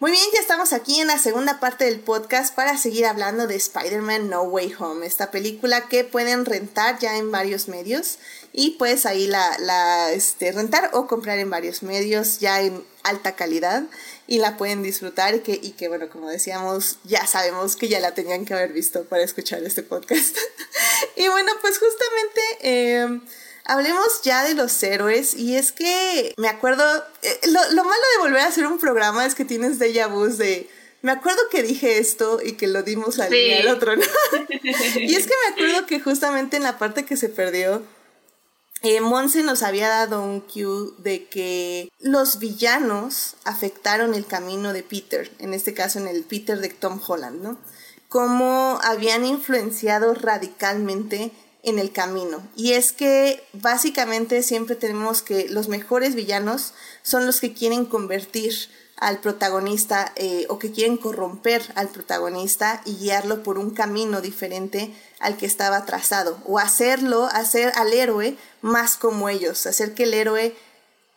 Muy 0.00 0.12
bien, 0.12 0.24
ya 0.32 0.38
estamos 0.38 0.72
aquí 0.72 1.00
en 1.00 1.08
la 1.08 1.18
segunda 1.18 1.58
parte 1.58 1.84
del 1.84 1.98
podcast 1.98 2.54
para 2.54 2.78
seguir 2.78 3.04
hablando 3.04 3.48
de 3.48 3.56
Spider-Man 3.56 4.30
No 4.30 4.42
Way 4.42 4.74
Home, 4.78 5.04
esta 5.04 5.32
película 5.32 5.88
que 5.88 6.04
pueden 6.04 6.44
rentar 6.44 7.00
ya 7.00 7.16
en 7.16 7.32
varios 7.32 7.66
medios 7.66 8.20
y 8.52 8.76
pues 8.78 9.06
ahí 9.06 9.26
la, 9.26 9.58
la 9.58 10.12
este, 10.12 10.52
rentar 10.52 10.90
o 10.92 11.08
comprar 11.08 11.40
en 11.40 11.50
varios 11.50 11.82
medios 11.82 12.38
ya 12.38 12.62
en 12.62 12.84
alta 13.02 13.34
calidad 13.34 13.86
y 14.28 14.38
la 14.38 14.56
pueden 14.56 14.84
disfrutar 14.84 15.42
que, 15.42 15.58
y 15.60 15.72
que, 15.72 15.88
bueno, 15.88 16.08
como 16.08 16.28
decíamos, 16.28 16.98
ya 17.02 17.26
sabemos 17.26 17.74
que 17.74 17.88
ya 17.88 17.98
la 17.98 18.14
tenían 18.14 18.44
que 18.44 18.54
haber 18.54 18.72
visto 18.72 19.02
para 19.02 19.24
escuchar 19.24 19.64
este 19.64 19.82
podcast. 19.82 20.36
y 21.16 21.26
bueno, 21.26 21.50
pues 21.60 21.76
justamente 21.76 22.40
em, 22.60 23.20
hablemos 23.68 24.22
ya 24.22 24.44
de 24.44 24.54
los 24.54 24.82
héroes 24.82 25.34
y 25.34 25.56
es 25.56 25.70
que 25.72 26.34
me 26.36 26.48
acuerdo, 26.48 26.84
eh, 27.22 27.38
lo, 27.48 27.84
malo 27.84 28.02
de 28.14 28.22
volver 28.22 28.40
a 28.40 28.46
hacer 28.46 28.66
un 28.66 28.78
programa 28.78 29.24
es 29.24 29.34
que 29.34 29.44
tienes 29.44 29.78
déjà 29.78 30.08
vu 30.08 30.26
de... 30.26 30.68
Me 31.00 31.12
acuerdo 31.12 31.40
que 31.50 31.62
dije 31.62 31.98
esto 31.98 32.40
y 32.42 32.54
que 32.54 32.66
lo 32.66 32.82
dimos 32.82 33.20
al, 33.20 33.32
al 33.32 33.68
otro, 33.68 33.94
¿no? 33.94 34.02
y 34.96 35.14
es 35.14 35.26
que 35.26 35.34
me 35.46 35.52
acuerdo 35.52 35.86
que 35.86 36.00
justamente 36.00 36.56
en 36.56 36.64
la 36.64 36.76
parte 36.76 37.04
que 37.04 37.16
se 37.16 37.28
perdió, 37.28 37.84
eh, 38.82 39.00
Monse 39.00 39.44
nos 39.44 39.62
había 39.62 39.88
dado 39.88 40.22
un 40.22 40.40
cue 40.40 40.92
de 40.98 41.26
que 41.26 41.88
los 42.00 42.40
villanos 42.40 43.36
afectaron 43.44 44.14
el 44.14 44.26
camino 44.26 44.72
de 44.72 44.82
Peter, 44.82 45.30
en 45.38 45.54
este 45.54 45.72
caso 45.72 46.00
en 46.00 46.08
el 46.08 46.24
Peter 46.24 46.58
de 46.58 46.68
Tom 46.68 47.00
Holland, 47.06 47.42
¿no? 47.42 47.58
Cómo 48.08 48.80
habían 48.82 49.24
influenciado 49.24 50.14
radicalmente 50.14 51.30
en 51.62 51.78
el 51.78 51.92
camino. 51.92 52.42
Y 52.56 52.72
es 52.72 52.92
que 52.92 53.42
básicamente 53.52 54.42
siempre 54.42 54.76
tenemos 54.76 55.22
que 55.22 55.48
los 55.48 55.68
mejores 55.68 56.14
villanos 56.14 56.74
son 57.02 57.26
los 57.26 57.40
que 57.40 57.52
quieren 57.52 57.84
convertir 57.84 58.54
al 58.96 59.20
protagonista 59.20 60.12
eh, 60.16 60.46
o 60.48 60.58
que 60.58 60.72
quieren 60.72 60.96
corromper 60.96 61.62
al 61.76 61.88
protagonista 61.88 62.82
y 62.84 62.96
guiarlo 62.96 63.42
por 63.42 63.58
un 63.58 63.70
camino 63.70 64.20
diferente 64.20 64.92
al 65.20 65.36
que 65.36 65.46
estaba 65.46 65.84
trazado 65.84 66.38
o 66.46 66.58
hacerlo, 66.58 67.28
hacer 67.32 67.72
al 67.76 67.92
héroe 67.92 68.36
más 68.60 68.96
como 68.96 69.28
ellos, 69.28 69.66
hacer 69.66 69.94
que 69.94 70.04
el 70.04 70.14
héroe 70.14 70.56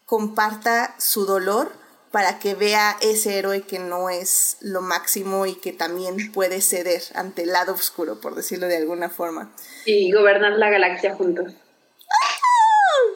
comparta 0.05 0.95
su 0.99 1.25
dolor 1.25 1.80
para 2.11 2.39
que 2.39 2.55
vea 2.55 2.97
ese 3.01 3.37
héroe 3.37 3.61
que 3.61 3.79
no 3.79 4.09
es 4.09 4.57
lo 4.59 4.81
máximo 4.81 5.45
y 5.45 5.55
que 5.55 5.71
también 5.71 6.31
puede 6.33 6.61
ceder 6.61 7.01
ante 7.15 7.43
el 7.43 7.53
lado 7.53 7.73
oscuro, 7.73 8.19
por 8.19 8.35
decirlo 8.35 8.67
de 8.67 8.77
alguna 8.77 9.09
forma. 9.09 9.51
Y 9.85 10.11
gobernar 10.11 10.53
la 10.53 10.69
galaxia 10.69 11.15
juntos. 11.15 11.53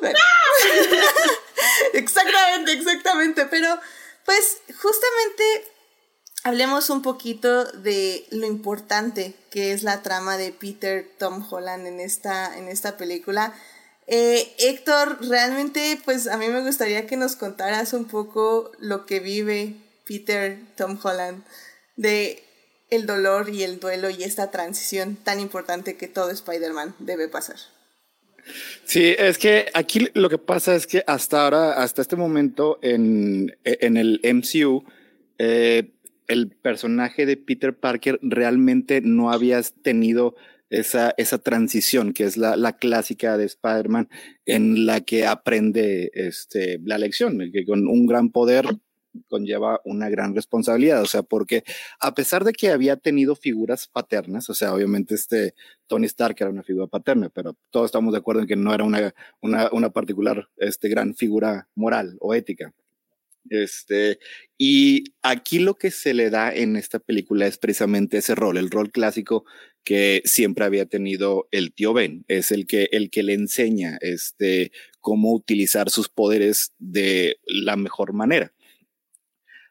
exactamente, 1.94 2.72
exactamente, 2.72 3.46
pero 3.46 3.80
pues 4.26 4.60
justamente 4.82 5.44
hablemos 6.44 6.90
un 6.90 7.02
poquito 7.02 7.66
de 7.66 8.26
lo 8.32 8.46
importante 8.46 9.34
que 9.52 9.74
es 9.74 9.84
la 9.84 10.04
trama 10.04 10.38
de 10.38 10.52
Peter 10.52 11.06
Tom 11.18 11.46
Holland 11.50 11.86
en 11.88 12.00
esta, 12.00 12.58
en 12.58 12.70
esta 12.70 12.98
película. 12.98 13.54
Eh, 14.08 14.54
Héctor, 14.60 15.18
realmente 15.28 16.00
pues 16.06 16.28
a 16.28 16.38
mí 16.38 16.48
me 16.48 16.62
gustaría 16.62 17.08
que 17.08 17.18
nos 17.18 17.36
contaras 17.36 17.94
un 17.94 18.06
poco 18.06 18.72
lo 18.80 19.06
que 19.06 19.20
vive 19.20 19.74
Peter 20.06 20.60
Tom 20.78 21.00
Holland 21.02 21.44
de 21.96 22.44
el 22.92 23.08
dolor 23.08 23.50
y 23.50 23.64
el 23.64 23.80
duelo 23.80 24.10
y 24.10 24.24
esta 24.24 24.52
transición 24.52 25.16
tan 25.16 25.40
importante 25.40 25.98
que 25.98 26.08
todo 26.08 26.30
Spider-Man 26.30 26.94
debe 27.00 27.28
pasar. 27.28 27.58
Sí, 28.84 29.16
es 29.18 29.40
que 29.40 29.66
aquí 29.74 30.10
lo 30.14 30.30
que 30.30 30.38
pasa 30.38 30.76
es 30.76 30.86
que 30.86 31.04
hasta 31.08 31.44
ahora, 31.44 31.74
hasta 31.74 32.04
este 32.04 32.16
momento 32.16 32.78
en, 32.84 33.58
en 33.64 33.98
el 33.98 34.22
MCU, 34.24 34.84
eh, 35.40 35.92
el 36.28 36.50
personaje 36.50 37.26
de 37.26 37.38
Peter 37.38 37.76
Parker 37.76 38.20
realmente 38.22 39.02
no 39.02 39.32
había 39.32 39.62
tenido 39.82 40.36
esa, 40.80 41.14
esa 41.18 41.38
transición 41.38 42.14
que 42.14 42.24
es 42.26 42.38
la, 42.38 42.56
la 42.56 42.74
clásica 42.74 43.38
de 43.38 43.46
Spider-Man 43.46 44.10
en 44.46 44.86
la 44.86 45.02
que 45.02 45.26
aprende 45.26 46.12
este, 46.14 46.80
la 46.84 46.98
lección, 46.98 47.40
que 47.52 47.66
con 47.66 47.88
un 47.88 48.06
gran 48.06 48.30
poder 48.30 48.66
conlleva 49.30 49.80
una 49.86 50.10
gran 50.10 50.36
responsabilidad, 50.36 51.02
o 51.02 51.06
sea, 51.06 51.24
porque 51.24 51.64
a 52.00 52.14
pesar 52.14 52.44
de 52.44 52.54
que 52.54 52.70
había 52.70 52.98
tenido 52.98 53.36
figuras 53.36 53.88
paternas, 53.88 54.50
o 54.50 54.54
sea, 54.54 54.74
obviamente 54.74 55.16
este 55.16 55.54
Tony 55.88 56.06
Stark 56.06 56.36
era 56.40 56.50
una 56.50 56.64
figura 56.64 56.88
paterna, 56.88 57.30
pero 57.30 57.56
todos 57.70 57.86
estamos 57.86 58.12
de 58.14 58.20
acuerdo 58.20 58.42
en 58.42 58.48
que 58.48 58.56
no 58.56 58.74
era 58.74 58.84
una, 58.84 59.14
una, 59.42 59.70
una 59.72 59.90
particular, 59.90 60.50
este, 60.58 60.90
gran 60.90 61.16
figura 61.16 61.70
moral 61.76 62.18
o 62.20 62.34
ética. 62.34 62.74
Este, 63.50 64.20
y 64.58 65.04
aquí 65.22 65.60
lo 65.60 65.76
que 65.76 65.92
se 65.92 66.14
le 66.14 66.30
da 66.30 66.54
en 66.54 66.76
esta 66.76 67.00
película 67.00 67.46
es 67.46 67.58
precisamente 67.58 68.18
ese 68.18 68.36
rol, 68.36 68.58
el 68.58 68.72
rol 68.72 68.92
clásico 68.92 69.46
que 69.84 70.24
siempre 70.26 70.66
había 70.66 70.88
tenido 70.88 71.48
el 71.52 71.74
tío 71.74 71.94
Ben, 71.94 72.26
es 72.28 72.52
el 72.52 72.66
que, 72.66 72.90
el 72.92 73.12
que 73.12 73.24
le 73.24 73.34
enseña 73.34 73.98
este, 74.02 74.72
cómo 75.00 75.34
utilizar 75.34 75.92
sus 75.92 76.10
poderes 76.10 76.74
de 76.80 77.38
la 77.46 77.76
mejor 77.76 78.14
manera. 78.14 78.52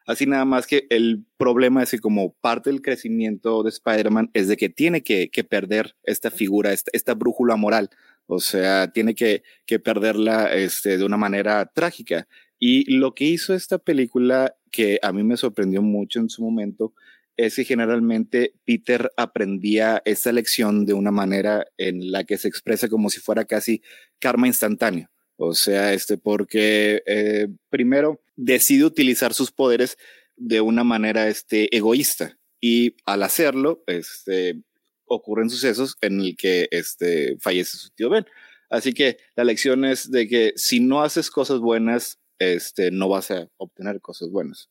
Así 0.07 0.27
nada 0.27 0.45
más 0.45 0.67
que 0.67 0.85
el 0.89 1.25
problema 1.37 1.81
es 1.81 1.91
que 1.91 1.99
como 1.99 2.33
parte 2.35 2.69
del 2.69 2.81
crecimiento 2.81 3.63
de 3.63 3.69
Spider-Man 3.69 4.29
es 4.33 4.47
de 4.47 4.55
que 4.55 4.69
tiene 4.69 5.03
que, 5.03 5.29
perder 5.49 5.95
esta 6.03 6.29
figura, 6.29 6.73
esta, 6.73 6.91
esta, 6.93 7.15
brújula 7.15 7.55
moral. 7.55 7.89
O 8.27 8.39
sea, 8.39 8.91
tiene 8.91 9.15
que, 9.15 9.43
que 9.65 9.79
perderla 9.79 10.53
este, 10.53 10.97
de 10.97 11.05
una 11.05 11.17
manera 11.17 11.65
trágica. 11.73 12.27
Y 12.59 12.97
lo 12.97 13.13
que 13.13 13.25
hizo 13.25 13.53
esta 13.53 13.77
película, 13.77 14.55
que 14.71 14.99
a 15.01 15.11
mí 15.11 15.23
me 15.23 15.37
sorprendió 15.37 15.81
mucho 15.81 16.19
en 16.19 16.29
su 16.29 16.43
momento, 16.43 16.93
es 17.37 17.55
que 17.55 17.65
generalmente 17.65 18.53
Peter 18.65 19.11
aprendía 19.17 20.01
esa 20.05 20.31
lección 20.31 20.85
de 20.85 20.93
una 20.93 21.11
manera 21.11 21.67
en 21.77 22.11
la 22.11 22.23
que 22.23 22.37
se 22.37 22.47
expresa 22.47 22.87
como 22.87 23.09
si 23.09 23.19
fuera 23.19 23.45
casi 23.45 23.81
karma 24.19 24.47
instantáneo. 24.47 25.09
O 25.37 25.53
sea, 25.53 25.93
este, 25.93 26.17
porque 26.17 27.03
eh, 27.05 27.47
primero 27.69 28.21
decide 28.37 28.85
utilizar 28.85 29.33
sus 29.33 29.51
poderes 29.51 29.97
de 30.37 30.61
una 30.61 30.83
manera 30.83 31.27
este, 31.27 31.75
egoísta 31.75 32.37
y 32.61 32.95
al 33.05 33.23
hacerlo, 33.23 33.83
este, 33.87 34.61
ocurren 35.05 35.49
sucesos 35.49 35.97
en 36.01 36.21
el 36.21 36.37
que 36.37 36.67
este, 36.71 37.37
fallece 37.39 37.77
su 37.77 37.89
tío 37.89 38.09
Ben. 38.09 38.25
Así 38.69 38.93
que 38.93 39.17
la 39.35 39.43
lección 39.43 39.85
es 39.85 40.09
de 40.09 40.27
que 40.27 40.53
si 40.55 40.79
no 40.79 41.03
haces 41.03 41.29
cosas 41.29 41.59
buenas, 41.59 42.19
este, 42.39 42.91
no 42.91 43.09
vas 43.09 43.31
a 43.31 43.49
obtener 43.57 44.01
cosas 44.01 44.29
buenas. 44.29 44.69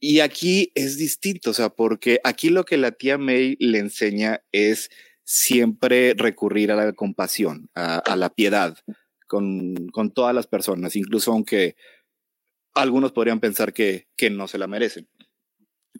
Y 0.00 0.20
aquí 0.20 0.72
es 0.74 0.96
distinto, 0.96 1.50
o 1.50 1.54
sea, 1.54 1.68
porque 1.68 2.20
aquí 2.24 2.48
lo 2.48 2.64
que 2.64 2.78
la 2.78 2.92
tía 2.92 3.18
May 3.18 3.56
le 3.60 3.78
enseña 3.78 4.42
es 4.50 4.90
siempre 5.24 6.14
recurrir 6.16 6.72
a 6.72 6.76
la 6.76 6.92
compasión, 6.94 7.68
a, 7.74 8.16
la 8.16 8.30
piedad, 8.30 8.78
con, 9.28 9.88
con 9.92 10.10
todas 10.10 10.34
las 10.34 10.46
personas, 10.46 10.96
incluso 10.96 11.32
aunque 11.32 11.76
algunos 12.74 13.12
podrían 13.12 13.40
pensar 13.40 13.72
que, 13.72 14.08
que 14.16 14.30
no 14.30 14.48
se 14.48 14.58
la 14.58 14.66
merecen. 14.66 15.08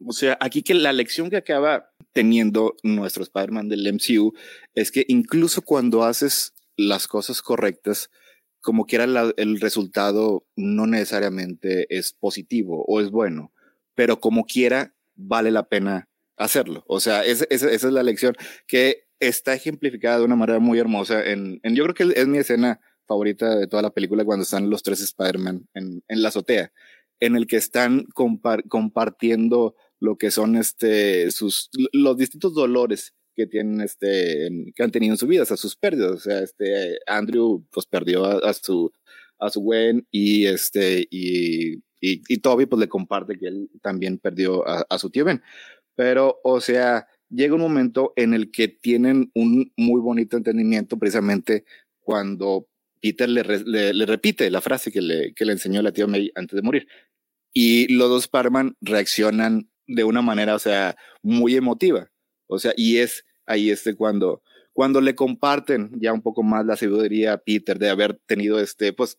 O 0.06 0.12
sea, 0.12 0.38
aquí 0.40 0.62
que 0.62 0.74
la 0.74 0.92
lección 0.92 1.28
que 1.28 1.36
acaba 1.36 1.92
teniendo 2.12 2.76
nuestro 2.82 3.22
Spider-Man 3.22 3.68
del 3.68 3.92
MCU 3.92 4.32
es 4.74 4.90
que 4.90 5.04
incluso 5.08 5.62
cuando 5.62 6.04
haces 6.04 6.54
las 6.76 7.06
cosas 7.06 7.42
correctas, 7.42 8.10
como 8.60 8.86
quiera 8.86 9.04
el 9.04 9.60
resultado 9.60 10.46
no 10.56 10.86
necesariamente 10.86 11.86
es 11.96 12.12
positivo 12.12 12.84
o 12.86 13.00
es 13.00 13.10
bueno, 13.10 13.52
pero 13.94 14.20
como 14.20 14.44
quiera 14.44 14.94
vale 15.14 15.50
la 15.50 15.68
pena 15.68 16.08
hacerlo. 16.36 16.84
O 16.86 17.00
sea, 17.00 17.24
es, 17.24 17.46
es, 17.50 17.62
esa 17.62 17.86
es 17.86 17.92
la 17.92 18.02
lección 18.02 18.34
que 18.66 19.04
está 19.20 19.54
ejemplificada 19.54 20.18
de 20.18 20.24
una 20.24 20.36
manera 20.36 20.58
muy 20.58 20.78
hermosa 20.78 21.24
en, 21.24 21.60
yo 21.62 21.84
creo 21.84 21.94
que 21.94 22.20
es 22.20 22.26
mi 22.26 22.38
escena 22.38 22.80
favorita 23.06 23.56
de 23.56 23.66
toda 23.66 23.82
la 23.82 23.90
película 23.90 24.24
cuando 24.24 24.44
están 24.44 24.70
los 24.70 24.82
tres 24.82 25.00
Spider-Man 25.00 25.68
en, 25.74 26.02
la 26.08 26.28
azotea, 26.28 26.72
en 27.20 27.36
el 27.36 27.46
que 27.46 27.56
están 27.56 28.04
compar 28.14 28.66
compartiendo 28.68 29.74
lo 29.98 30.16
que 30.16 30.30
son 30.30 30.56
este, 30.56 31.30
sus, 31.30 31.68
los 31.92 32.16
distintos 32.16 32.54
dolores 32.54 33.14
que 33.34 33.46
tienen 33.46 33.80
este, 33.80 34.48
que 34.74 34.82
han 34.82 34.90
tenido 34.90 35.14
en 35.14 35.18
su 35.18 35.26
vida, 35.26 35.42
o 35.42 35.56
sus 35.56 35.76
pérdidas. 35.76 36.10
O 36.12 36.18
sea, 36.18 36.40
este, 36.40 36.98
Andrew 37.06 37.64
pues 37.70 37.86
perdió 37.86 38.24
a, 38.44 38.52
su, 38.54 38.92
a 39.38 39.50
su 39.50 39.60
Gwen 39.60 40.06
y 40.10 40.46
este, 40.46 41.06
y, 41.10 41.76
y, 42.00 42.22
y, 42.28 42.38
Toby 42.38 42.66
pues 42.66 42.80
le 42.80 42.88
comparte 42.88 43.38
que 43.38 43.46
él 43.46 43.70
también 43.82 44.18
perdió 44.18 44.66
a, 44.68 44.84
a 44.88 44.98
su 44.98 45.10
tío 45.10 45.24
Ben. 45.24 45.42
Pero, 45.94 46.40
o 46.44 46.60
sea, 46.60 47.06
llega 47.28 47.54
un 47.54 47.60
momento 47.60 48.12
en 48.16 48.34
el 48.34 48.50
que 48.50 48.68
tienen 48.68 49.30
un 49.34 49.72
muy 49.76 50.00
bonito 50.00 50.36
entendimiento 50.36 50.98
precisamente 50.98 51.64
cuando 52.00 52.68
Peter 53.00 53.28
le, 53.28 53.42
le, 53.42 53.94
le, 53.94 54.06
repite 54.06 54.50
la 54.50 54.60
frase 54.60 54.92
que 54.92 55.00
le, 55.00 55.32
que 55.34 55.44
le 55.44 55.52
enseñó 55.52 55.80
la 55.82 55.92
tía 55.92 56.06
May 56.06 56.30
antes 56.34 56.56
de 56.56 56.62
morir. 56.62 56.86
Y 57.52 57.92
los 57.92 58.08
dos 58.08 58.28
Parman 58.28 58.76
reaccionan 58.80 59.70
de 59.86 60.04
una 60.04 60.22
manera, 60.22 60.54
o 60.54 60.58
sea, 60.58 60.96
muy 61.22 61.56
emotiva. 61.56 62.10
O 62.50 62.58
sea, 62.58 62.72
y 62.76 62.98
es 62.98 63.24
ahí 63.46 63.70
este 63.70 63.94
cuando, 63.94 64.42
cuando 64.72 65.00
le 65.00 65.14
comparten 65.14 65.90
ya 66.00 66.12
un 66.12 66.22
poco 66.22 66.42
más 66.42 66.66
la 66.66 66.76
sabiduría 66.76 67.34
a 67.34 67.38
Peter 67.38 67.78
de 67.78 67.90
haber 67.90 68.18
tenido 68.26 68.60
este, 68.60 68.92
pues, 68.92 69.18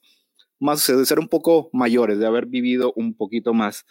más, 0.60 0.86
de 0.86 1.06
ser 1.06 1.20
un 1.20 1.28
poco 1.28 1.70
mayores, 1.74 2.20
de 2.20 2.28
haber 2.28 2.46
vivido 2.46 2.94
un 2.96 3.16
poquito 3.16 3.54
más 3.54 3.86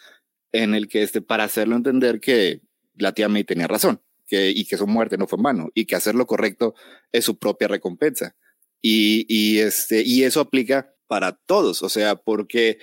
en 0.51 0.73
el 0.75 0.87
que 0.87 1.03
este, 1.03 1.21
para 1.21 1.43
hacerlo 1.43 1.75
entender 1.75 2.19
que 2.19 2.61
la 2.95 3.13
tía 3.13 3.29
May 3.29 3.43
tenía 3.43 3.67
razón, 3.67 4.01
que, 4.27 4.51
y 4.51 4.65
que 4.65 4.77
su 4.77 4.87
muerte 4.87 5.17
no 5.17 5.27
fue 5.27 5.37
en 5.37 5.43
vano, 5.43 5.69
y 5.73 5.85
que 5.85 5.95
hacer 5.95 6.15
lo 6.15 6.27
correcto 6.27 6.75
es 7.11 7.25
su 7.25 7.37
propia 7.37 7.67
recompensa. 7.67 8.35
Y, 8.81 9.25
y, 9.27 9.59
este, 9.59 10.01
y 10.05 10.23
eso 10.23 10.39
aplica 10.39 10.93
para 11.07 11.33
todos, 11.33 11.83
o 11.83 11.89
sea, 11.89 12.15
porque 12.15 12.79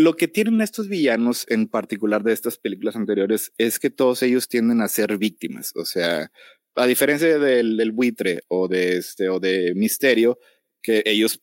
lo 0.00 0.16
que 0.16 0.28
tienen 0.28 0.60
estos 0.60 0.88
villanos, 0.88 1.46
en 1.48 1.68
particular 1.68 2.22
de 2.22 2.32
estas 2.32 2.58
películas 2.58 2.96
anteriores, 2.96 3.52
es 3.58 3.78
que 3.78 3.90
todos 3.90 4.22
ellos 4.22 4.48
tienden 4.48 4.80
a 4.80 4.88
ser 4.88 5.18
víctimas. 5.18 5.72
O 5.76 5.84
sea, 5.84 6.30
a 6.74 6.86
diferencia 6.86 7.38
del, 7.38 7.76
del 7.76 7.92
buitre 7.92 8.42
o 8.48 8.68
de, 8.68 8.96
este, 8.98 9.28
o 9.28 9.40
de 9.40 9.74
Misterio, 9.74 10.38
que 10.82 11.02
ellos 11.06 11.42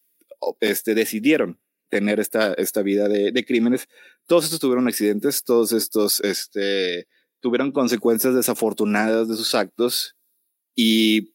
este, 0.60 0.96
decidieron 0.96 1.60
tener 1.90 2.20
esta, 2.20 2.54
esta 2.54 2.82
vida 2.82 3.08
de, 3.10 3.32
de 3.32 3.46
crímenes, 3.46 3.88
todos 4.28 4.46
estos 4.46 4.60
tuvieron 4.60 4.88
accidentes, 4.88 5.44
todos 5.44 5.74
estos 5.74 6.22
este, 6.22 7.08
tuvieron 7.42 7.72
consecuencias 7.72 8.34
desafortunadas 8.34 9.28
de 9.28 9.36
sus 9.36 9.54
actos 9.56 10.16
y 10.76 11.34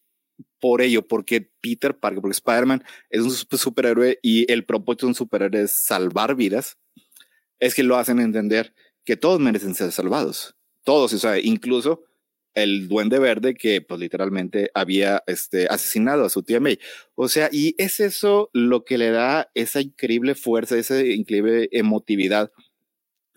por 0.61 0.81
ello, 0.81 1.07
porque 1.07 1.51
Peter 1.61 1.99
Parker, 1.99 2.21
porque 2.23 2.37
Spider-Man 2.37 2.85
es 3.11 3.21
un 3.21 3.31
superhéroe 3.31 4.19
y 4.23 4.51
el 4.51 4.65
propósito 4.65 5.07
de 5.07 5.11
un 5.11 5.15
superhéroe 5.15 5.63
es 5.63 5.73
salvar 5.73 6.35
vidas, 6.35 6.79
es 7.61 7.75
que 7.75 7.83
lo 7.83 7.97
hacen 7.97 8.21
entender 8.21 8.75
que 9.05 9.17
todos 9.17 9.41
merecen 9.41 9.75
ser 9.75 9.93
salvados. 9.93 10.57
Todos, 10.85 11.13
o 11.13 11.19
sea, 11.19 11.39
incluso 11.39 12.05
el 12.57 12.89
duende 12.89 13.19
verde 13.19 13.55
que 13.55 13.83
pues 13.83 14.01
literalmente 14.01 14.71
había 14.75 15.23
este, 15.27 15.67
asesinado 15.69 16.25
a 16.25 16.31
su 16.31 16.43
tía 16.43 16.59
May. 16.59 16.79
O 17.15 17.29
sea, 17.29 17.51
y 17.53 17.75
es 17.79 18.01
eso 18.01 18.51
lo 18.53 18.85
que 18.85 18.99
le 18.99 19.11
da 19.11 19.51
esa 19.55 19.81
increíble 19.83 20.35
fuerza, 20.35 20.77
esa 20.77 21.05
increíble 21.05 21.69
emotividad 21.71 22.51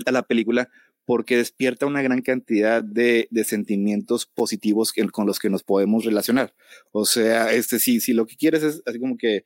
a 0.06 0.12
la 0.12 0.24
película, 0.24 0.70
porque 1.06 1.36
despierta 1.36 1.86
una 1.86 2.02
gran 2.02 2.22
cantidad 2.22 2.82
de, 2.82 3.28
sentimientos 3.44 4.26
positivos 4.26 4.94
con 5.12 5.28
los 5.28 5.40
que 5.40 5.50
nos 5.50 5.64
podemos 5.64 6.06
relacionar. 6.06 6.54
O 6.92 7.06
sea, 7.06 7.52
este 7.52 7.80
sí, 7.80 8.00
si 8.00 8.14
lo 8.14 8.26
que 8.26 8.38
quieres 8.38 8.64
es 8.64 8.82
así 8.86 9.00
como 9.00 9.18
que 9.18 9.44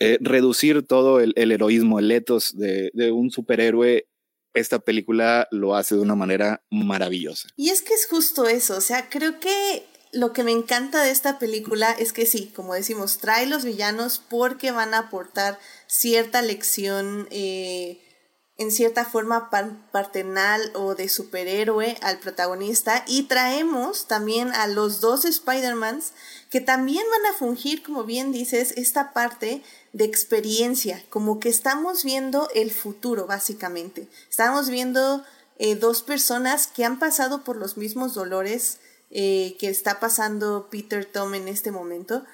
eh, 0.00 0.18
reducir 0.20 0.82
todo 0.82 1.20
el, 1.20 1.32
el, 1.36 1.52
heroísmo, 1.52 2.00
el 2.00 2.10
etos 2.10 2.56
de 2.56 3.12
un 3.12 3.30
superhéroe 3.30 4.08
esta 4.54 4.78
película 4.78 5.48
lo 5.50 5.74
hace 5.76 5.94
de 5.94 6.00
una 6.00 6.14
manera 6.14 6.62
maravillosa. 6.70 7.48
Y 7.56 7.70
es 7.70 7.82
que 7.82 7.94
es 7.94 8.06
justo 8.06 8.46
eso, 8.46 8.76
o 8.76 8.80
sea, 8.80 9.08
creo 9.08 9.40
que 9.40 9.84
lo 10.12 10.32
que 10.34 10.44
me 10.44 10.52
encanta 10.52 11.02
de 11.02 11.10
esta 11.10 11.38
película 11.38 11.90
es 11.92 12.12
que 12.12 12.26
sí, 12.26 12.52
como 12.54 12.74
decimos, 12.74 13.18
trae 13.18 13.46
los 13.46 13.64
villanos 13.64 14.22
porque 14.28 14.70
van 14.70 14.92
a 14.92 14.98
aportar 14.98 15.58
cierta 15.86 16.42
lección 16.42 17.26
eh, 17.30 18.00
en 18.58 18.70
cierta 18.70 19.04
forma 19.04 19.50
paternal 19.92 20.72
o 20.74 20.94
de 20.94 21.08
superhéroe 21.08 21.96
al 22.02 22.18
protagonista 22.18 23.04
y 23.06 23.24
traemos 23.24 24.06
también 24.06 24.52
a 24.52 24.66
los 24.66 25.00
dos 25.00 25.24
Spider-Mans 25.24 26.12
que 26.50 26.60
también 26.60 27.04
van 27.10 27.32
a 27.32 27.36
fungir, 27.36 27.82
como 27.82 28.04
bien 28.04 28.30
dices, 28.30 28.74
esta 28.76 29.12
parte 29.12 29.62
de 29.92 30.04
experiencia, 30.04 31.02
como 31.08 31.40
que 31.40 31.48
estamos 31.48 32.04
viendo 32.04 32.48
el 32.54 32.70
futuro, 32.70 33.26
básicamente. 33.26 34.06
Estamos 34.28 34.68
viendo 34.68 35.24
eh, 35.58 35.74
dos 35.74 36.02
personas 36.02 36.66
que 36.66 36.84
han 36.84 36.98
pasado 36.98 37.44
por 37.44 37.56
los 37.56 37.76
mismos 37.78 38.14
dolores 38.14 38.78
eh, 39.10 39.56
que 39.58 39.68
está 39.68 39.98
pasando 39.98 40.68
Peter 40.70 41.04
Tom 41.04 41.34
en 41.34 41.48
este 41.48 41.70
momento, 41.70 42.24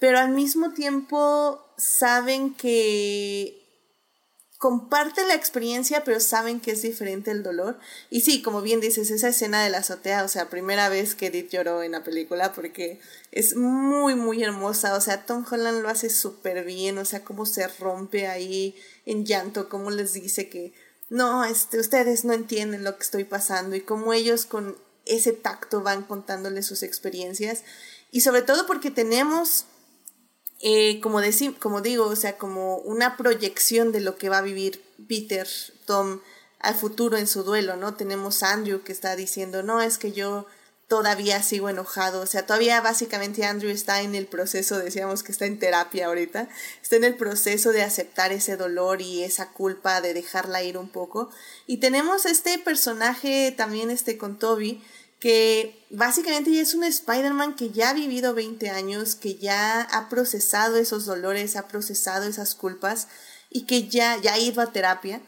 pero 0.00 0.18
al 0.18 0.30
mismo 0.30 0.72
tiempo 0.72 1.64
saben 1.76 2.54
que 2.54 3.57
comparten 4.58 5.28
la 5.28 5.34
experiencia, 5.34 6.02
pero 6.02 6.18
saben 6.18 6.60
que 6.60 6.72
es 6.72 6.82
diferente 6.82 7.30
el 7.30 7.44
dolor. 7.44 7.78
Y 8.10 8.22
sí, 8.22 8.42
como 8.42 8.60
bien 8.60 8.80
dices, 8.80 9.10
esa 9.10 9.28
escena 9.28 9.62
de 9.62 9.70
la 9.70 9.78
azotea, 9.78 10.24
o 10.24 10.28
sea, 10.28 10.50
primera 10.50 10.88
vez 10.88 11.14
que 11.14 11.26
Edith 11.28 11.50
lloró 11.50 11.84
en 11.84 11.92
la 11.92 12.02
película 12.02 12.52
porque 12.52 13.00
es 13.30 13.54
muy, 13.54 14.16
muy 14.16 14.42
hermosa. 14.42 14.96
O 14.96 15.00
sea, 15.00 15.24
Tom 15.24 15.46
Holland 15.48 15.80
lo 15.80 15.88
hace 15.88 16.10
súper 16.10 16.64
bien, 16.64 16.98
o 16.98 17.04
sea, 17.04 17.24
cómo 17.24 17.46
se 17.46 17.66
rompe 17.68 18.26
ahí 18.26 18.74
en 19.06 19.24
llanto, 19.24 19.68
cómo 19.68 19.90
les 19.90 20.12
dice 20.12 20.48
que 20.48 20.74
no, 21.08 21.44
este, 21.44 21.78
ustedes 21.78 22.24
no 22.24 22.32
entienden 22.32 22.84
lo 22.84 22.96
que 22.96 23.04
estoy 23.04 23.24
pasando 23.24 23.76
y 23.76 23.80
cómo 23.80 24.12
ellos 24.12 24.44
con 24.44 24.76
ese 25.06 25.32
tacto 25.32 25.82
van 25.82 26.02
contándole 26.02 26.62
sus 26.62 26.82
experiencias. 26.82 27.62
Y 28.10 28.22
sobre 28.22 28.42
todo 28.42 28.66
porque 28.66 28.90
tenemos 28.90 29.66
eh, 30.60 31.00
como, 31.00 31.20
como 31.60 31.80
digo, 31.80 32.06
o 32.06 32.16
sea, 32.16 32.36
como 32.36 32.78
una 32.78 33.16
proyección 33.16 33.92
de 33.92 34.00
lo 34.00 34.16
que 34.16 34.28
va 34.28 34.38
a 34.38 34.42
vivir 34.42 34.82
Peter, 35.08 35.46
Tom, 35.86 36.20
al 36.58 36.74
futuro 36.74 37.16
en 37.16 37.26
su 37.26 37.44
duelo, 37.44 37.76
¿no? 37.76 37.94
Tenemos 37.94 38.42
Andrew 38.42 38.82
que 38.82 38.92
está 38.92 39.14
diciendo, 39.14 39.62
no, 39.62 39.80
es 39.80 39.98
que 39.98 40.12
yo 40.12 40.46
todavía 40.88 41.42
sigo 41.42 41.68
enojado, 41.68 42.22
o 42.22 42.26
sea, 42.26 42.46
todavía 42.46 42.80
básicamente 42.80 43.44
Andrew 43.44 43.70
está 43.70 44.00
en 44.00 44.14
el 44.14 44.26
proceso, 44.26 44.78
decíamos 44.78 45.22
que 45.22 45.32
está 45.32 45.44
en 45.44 45.58
terapia 45.58 46.06
ahorita, 46.06 46.48
está 46.82 46.96
en 46.96 47.04
el 47.04 47.14
proceso 47.14 47.72
de 47.72 47.82
aceptar 47.82 48.32
ese 48.32 48.56
dolor 48.56 49.02
y 49.02 49.22
esa 49.22 49.52
culpa 49.52 50.00
de 50.00 50.14
dejarla 50.14 50.62
ir 50.62 50.78
un 50.78 50.88
poco. 50.88 51.30
Y 51.66 51.76
tenemos 51.76 52.24
este 52.24 52.58
personaje 52.58 53.52
también 53.54 53.90
este 53.90 54.16
con 54.16 54.38
Toby, 54.38 54.82
que 55.20 55.84
básicamente 55.90 56.58
es 56.60 56.74
un 56.74 56.84
Spider-Man 56.84 57.56
que 57.56 57.70
ya 57.70 57.90
ha 57.90 57.94
vivido 57.94 58.34
20 58.34 58.70
años, 58.70 59.14
que 59.14 59.34
ya 59.36 59.82
ha 59.82 60.08
procesado 60.08 60.76
esos 60.76 61.06
dolores, 61.06 61.56
ha 61.56 61.66
procesado 61.68 62.26
esas 62.26 62.54
culpas 62.54 63.08
y 63.50 63.62
que 63.62 63.88
ya, 63.88 64.16
ya 64.18 64.34
ha 64.34 64.38
ido 64.38 64.62
a 64.62 64.72
terapia 64.72 65.20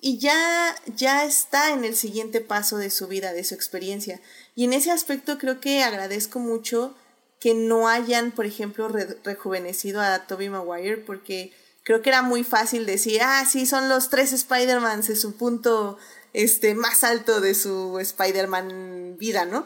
y 0.00 0.18
ya, 0.18 0.74
ya 0.96 1.24
está 1.24 1.72
en 1.72 1.84
el 1.84 1.96
siguiente 1.96 2.40
paso 2.40 2.76
de 2.76 2.90
su 2.90 3.06
vida, 3.06 3.32
de 3.32 3.44
su 3.44 3.54
experiencia. 3.54 4.20
Y 4.54 4.64
en 4.64 4.72
ese 4.72 4.90
aspecto 4.90 5.38
creo 5.38 5.60
que 5.60 5.82
agradezco 5.82 6.38
mucho 6.38 6.94
que 7.40 7.54
no 7.54 7.88
hayan, 7.88 8.30
por 8.30 8.46
ejemplo, 8.46 8.88
rejuvenecido 8.88 10.00
a 10.00 10.26
Tobey 10.26 10.48
Maguire, 10.48 10.98
porque 10.98 11.52
creo 11.84 12.02
que 12.02 12.10
era 12.10 12.22
muy 12.22 12.44
fácil 12.44 12.86
decir, 12.86 13.20
ah, 13.22 13.44
sí, 13.50 13.66
son 13.66 13.88
los 13.88 14.08
tres 14.08 14.32
Spider-Mans 14.32 15.10
en 15.10 15.16
su 15.16 15.36
punto 15.36 15.98
este, 16.34 16.74
más 16.74 17.04
alto 17.04 17.40
de 17.40 17.54
su 17.54 17.98
Spider-Man 17.98 19.16
vida, 19.18 19.46
¿no? 19.46 19.64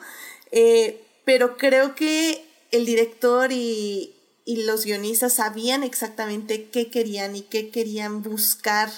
Eh, 0.52 1.04
pero 1.24 1.56
creo 1.56 1.94
que 1.96 2.44
el 2.70 2.86
director 2.86 3.50
y, 3.50 4.14
los 4.46 4.86
guionistas 4.86 5.34
sabían 5.34 5.82
exactamente 5.82 6.70
qué 6.70 6.90
querían 6.90 7.36
y 7.36 7.42
qué 7.42 7.68
querían 7.68 8.22
buscar, 8.22 8.90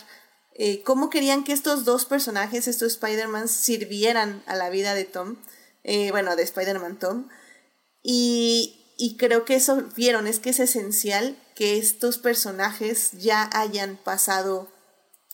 eh, 0.55 0.81
cómo 0.85 1.11
querían 1.11 1.43
que 1.43 1.53
estos 1.53 1.85
dos 1.85 2.05
personajes, 2.05 2.69
estos 2.69 2.93
Spider-Man, 2.93 3.49
sirvieran 3.49 4.45
a 4.47 4.55
la 4.55 4.71
vida 4.71 4.95
de 4.95 5.05
Tom, 5.05 5.39
eh, 5.83 6.13
bueno, 6.13 6.37
de 6.37 6.45
Spider-Man 6.45 7.01
Tom. 7.01 7.29
Y, 8.01 8.95
y 8.97 9.17
creo 9.17 9.45
que 9.45 9.57
eso 9.57 9.83
vieron, 9.97 10.29
es 10.29 10.39
que 10.39 10.51
es 10.51 10.61
esencial 10.61 11.37
que 11.57 11.79
estos 11.79 12.19
personajes 12.19 13.11
ya 13.19 13.51
hayan 13.53 13.97
pasado 13.97 14.69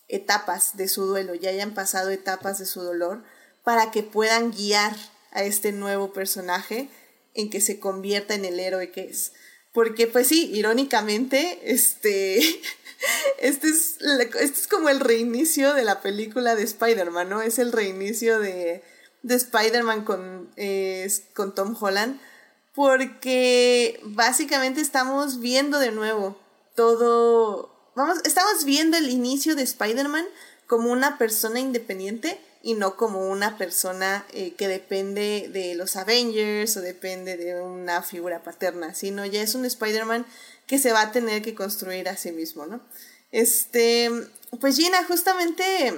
etapas 0.09 0.77
de 0.77 0.89
su 0.89 1.07
duelo, 1.07 1.35
ya 1.35 1.51
hayan 1.51 1.75
pasado 1.75 2.11
etapas 2.11 2.59
de 2.59 2.67
su 2.67 2.83
dolor, 2.83 3.23
para 3.65 3.91
que 3.91 4.03
puedan 4.03 4.53
guiar 4.53 4.95
a 5.33 5.43
este 5.43 5.73
nuevo 5.73 6.13
personaje 6.13 6.89
en 7.35 7.51
que 7.51 7.61
se 7.61 7.79
convierta 7.79 8.35
en 8.35 8.45
el 8.45 8.59
héroe 8.61 8.91
que 8.91 9.03
es. 9.03 9.33
Porque 9.73 10.07
pues 10.07 10.29
sí, 10.29 10.51
irónicamente, 10.55 11.61
este, 11.65 12.39
este, 13.39 13.69
es, 13.69 13.99
este 14.01 14.45
es 14.45 14.69
como 14.69 14.89
el 14.89 15.01
reinicio 15.01 15.75
de 15.75 15.85
la 15.85 16.01
película 16.01 16.55
de 16.55 16.63
Spider-Man, 16.63 17.29
¿no? 17.29 17.43
Es 17.43 17.59
el 17.59 17.73
reinicio 17.73 18.39
de, 18.39 18.83
de 19.23 19.35
Spider-Man 19.35 20.05
con, 20.05 20.51
con 21.35 21.55
Tom 21.55 21.77
Holland, 21.79 22.19
porque 22.75 24.01
básicamente 24.03 24.81
estamos 24.81 25.41
viendo 25.41 25.79
de 25.79 25.93
nuevo 25.93 26.39
todo 26.75 27.76
vamos, 27.97 28.19
estamos 28.25 28.65
viendo 28.65 28.97
el 28.97 29.11
inicio 29.11 29.57
de 29.57 29.63
Spider-Man 29.63 30.27
como 30.69 30.93
una 30.93 31.19
persona 31.19 31.59
independiente 31.59 32.39
y 32.63 32.75
no 32.75 32.97
como 32.97 33.29
una 33.29 33.59
persona 33.59 34.25
eh, 34.33 34.55
que 34.55 34.69
depende 34.69 35.49
de 35.53 35.75
los 35.75 35.97
Avengers 35.97 36.77
o 36.77 36.81
depende 36.81 37.37
de 37.37 37.61
una 37.61 38.03
figura 38.03 38.43
paterna, 38.43 38.95
sino 38.95 39.25
ya 39.25 39.43
es 39.43 39.55
un 39.55 39.65
Spider-Man 39.65 40.27
que 40.67 40.79
se 40.79 40.93
va 40.93 41.03
a 41.03 41.13
tener 41.13 41.43
que 41.43 41.55
construir 41.55 42.09
a 42.09 42.17
sí 42.17 42.33
mismo, 42.33 42.67
¿no? 42.67 42.81
Este, 43.33 44.11
pues 44.61 44.77
Gina, 44.77 45.05
justamente, 45.05 45.89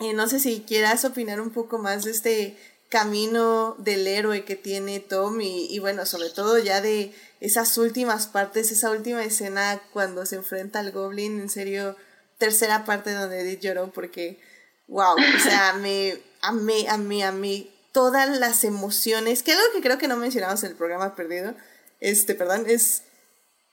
eh, 0.00 0.12
no 0.12 0.28
sé 0.28 0.40
si 0.40 0.64
quieras 0.66 1.04
opinar 1.04 1.40
un 1.40 1.50
poco 1.50 1.78
más 1.78 2.04
de 2.04 2.10
este 2.10 2.56
camino 2.88 3.74
del 3.78 4.06
héroe 4.06 4.44
que 4.44 4.56
tiene 4.56 5.00
Tom 5.00 5.40
y, 5.40 5.66
y 5.66 5.78
bueno, 5.78 6.06
sobre 6.06 6.30
todo 6.30 6.58
ya 6.58 6.80
de 6.80 7.14
esas 7.40 7.76
últimas 7.78 8.26
partes, 8.26 8.70
esa 8.70 8.90
última 8.90 9.22
escena 9.24 9.80
cuando 9.92 10.24
se 10.26 10.36
enfrenta 10.36 10.80
al 10.80 10.92
Goblin, 10.92 11.40
en 11.40 11.50
serio, 11.50 11.96
tercera 12.38 12.84
parte 12.84 13.12
donde 13.12 13.40
Edith 13.40 13.60
lloró 13.60 13.92
porque, 13.92 14.40
wow, 14.88 15.14
o 15.14 15.40
sea, 15.40 15.72
me 15.80 16.18
amé, 16.40 16.88
amé, 16.88 17.24
amé 17.24 17.70
todas 17.92 18.38
las 18.38 18.64
emociones, 18.64 19.42
que 19.42 19.52
algo 19.52 19.64
que 19.74 19.80
creo 19.80 19.98
que 19.98 20.08
no 20.08 20.16
mencionamos 20.16 20.62
en 20.62 20.70
el 20.70 20.76
programa 20.76 21.14
perdido, 21.14 21.54
este, 22.00 22.34
perdón, 22.34 22.64
es, 22.68 23.02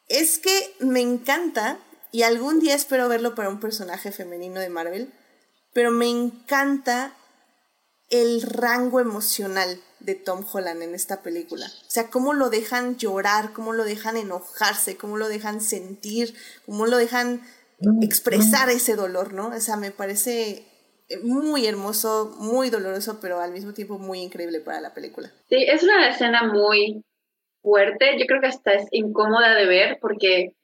es 0.08 0.40
que 0.40 0.76
me 0.80 1.02
encanta 1.02 1.80
y 2.12 2.24
algún 2.24 2.60
día 2.60 2.76
espero 2.76 3.10
verlo 3.10 3.36
para 3.36 3.50
un 3.50 3.60
personaje 3.60 4.12
femenino 4.12 4.60
de 4.60 4.70
Marvel, 4.70 5.14
pero 5.74 5.92
me 5.92 6.08
encanta 6.08 7.14
el 8.14 8.44
rango 8.44 9.00
emocional 9.00 9.80
de 10.00 10.14
Tom 10.14 10.46
Holland 10.52 10.84
en 10.84 10.94
esta 10.94 11.24
película. 11.24 11.66
O 11.66 11.90
sea, 11.90 12.12
cómo 12.12 12.34
lo 12.34 12.52
dejan 12.52 12.98
llorar, 12.98 13.54
cómo 13.54 13.74
lo 13.74 13.84
dejan 13.84 14.18
enojarse, 14.18 14.98
cómo 14.98 15.18
lo 15.18 15.28
dejan 15.30 15.62
sentir, 15.62 16.36
cómo 16.68 16.86
lo 16.86 16.98
dejan 16.98 17.42
expresar 18.02 18.70
ese 18.70 18.96
dolor, 18.96 19.34
¿no? 19.34 19.48
O 19.48 19.60
sea, 19.60 19.78
me 19.78 19.90
parece 19.90 20.64
muy 21.24 21.66
hermoso, 21.66 22.36
muy 22.38 22.70
doloroso, 22.70 23.20
pero 23.20 23.40
al 23.40 23.52
mismo 23.52 23.74
tiempo 23.74 23.98
muy 23.98 24.20
increíble 24.20 24.60
para 24.60 24.80
la 24.80 24.94
película. 24.94 25.32
Sí, 25.50 25.66
es 25.68 25.82
una 25.82 26.08
escena 26.10 26.44
muy 26.44 27.04
fuerte, 27.64 28.18
yo 28.20 28.28
creo 28.28 28.42
que 28.42 28.48
hasta 28.48 28.74
es 28.74 28.88
incómoda 28.92 29.56
de 29.56 29.66
ver 29.66 29.98
porque 30.00 30.56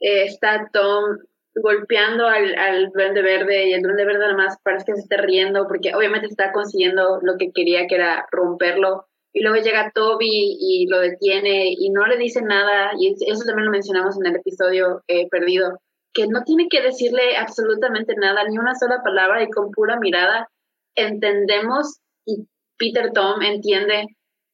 eh, 0.00 0.24
está 0.24 0.68
Tom 0.72 1.18
golpeando 1.56 2.26
al, 2.26 2.54
al 2.54 2.90
verde 2.94 3.68
y 3.68 3.72
el 3.72 3.82
duende 3.82 4.04
verde 4.04 4.26
además 4.26 4.56
parece 4.62 4.86
que 4.86 4.94
se 4.94 5.02
está 5.02 5.16
riendo 5.16 5.66
porque 5.66 5.94
obviamente 5.94 6.26
está 6.26 6.52
consiguiendo 6.52 7.18
lo 7.22 7.36
que 7.38 7.50
quería 7.52 7.86
que 7.86 7.96
era 7.96 8.26
romperlo. 8.30 9.06
Y 9.32 9.42
luego 9.42 9.62
llega 9.62 9.90
Toby 9.94 10.56
y 10.58 10.86
lo 10.88 11.00
detiene 11.00 11.66
y 11.76 11.90
no 11.90 12.06
le 12.06 12.16
dice 12.16 12.40
nada. 12.40 12.92
Y 12.98 13.14
eso 13.26 13.44
también 13.44 13.66
lo 13.66 13.72
mencionamos 13.72 14.16
en 14.18 14.26
el 14.26 14.36
episodio 14.36 15.02
eh, 15.08 15.28
perdido 15.28 15.78
que 16.16 16.26
no 16.26 16.44
tiene 16.44 16.68
que 16.70 16.80
decirle 16.80 17.36
absolutamente 17.36 18.14
nada 18.16 18.42
ni 18.48 18.56
una 18.56 18.74
sola 18.74 19.02
palabra 19.04 19.42
y 19.42 19.50
con 19.50 19.70
pura 19.70 19.98
mirada 20.00 20.48
entendemos 20.94 21.98
y 22.24 22.48
Peter 22.78 23.12
Tom 23.12 23.42
entiende 23.42 24.06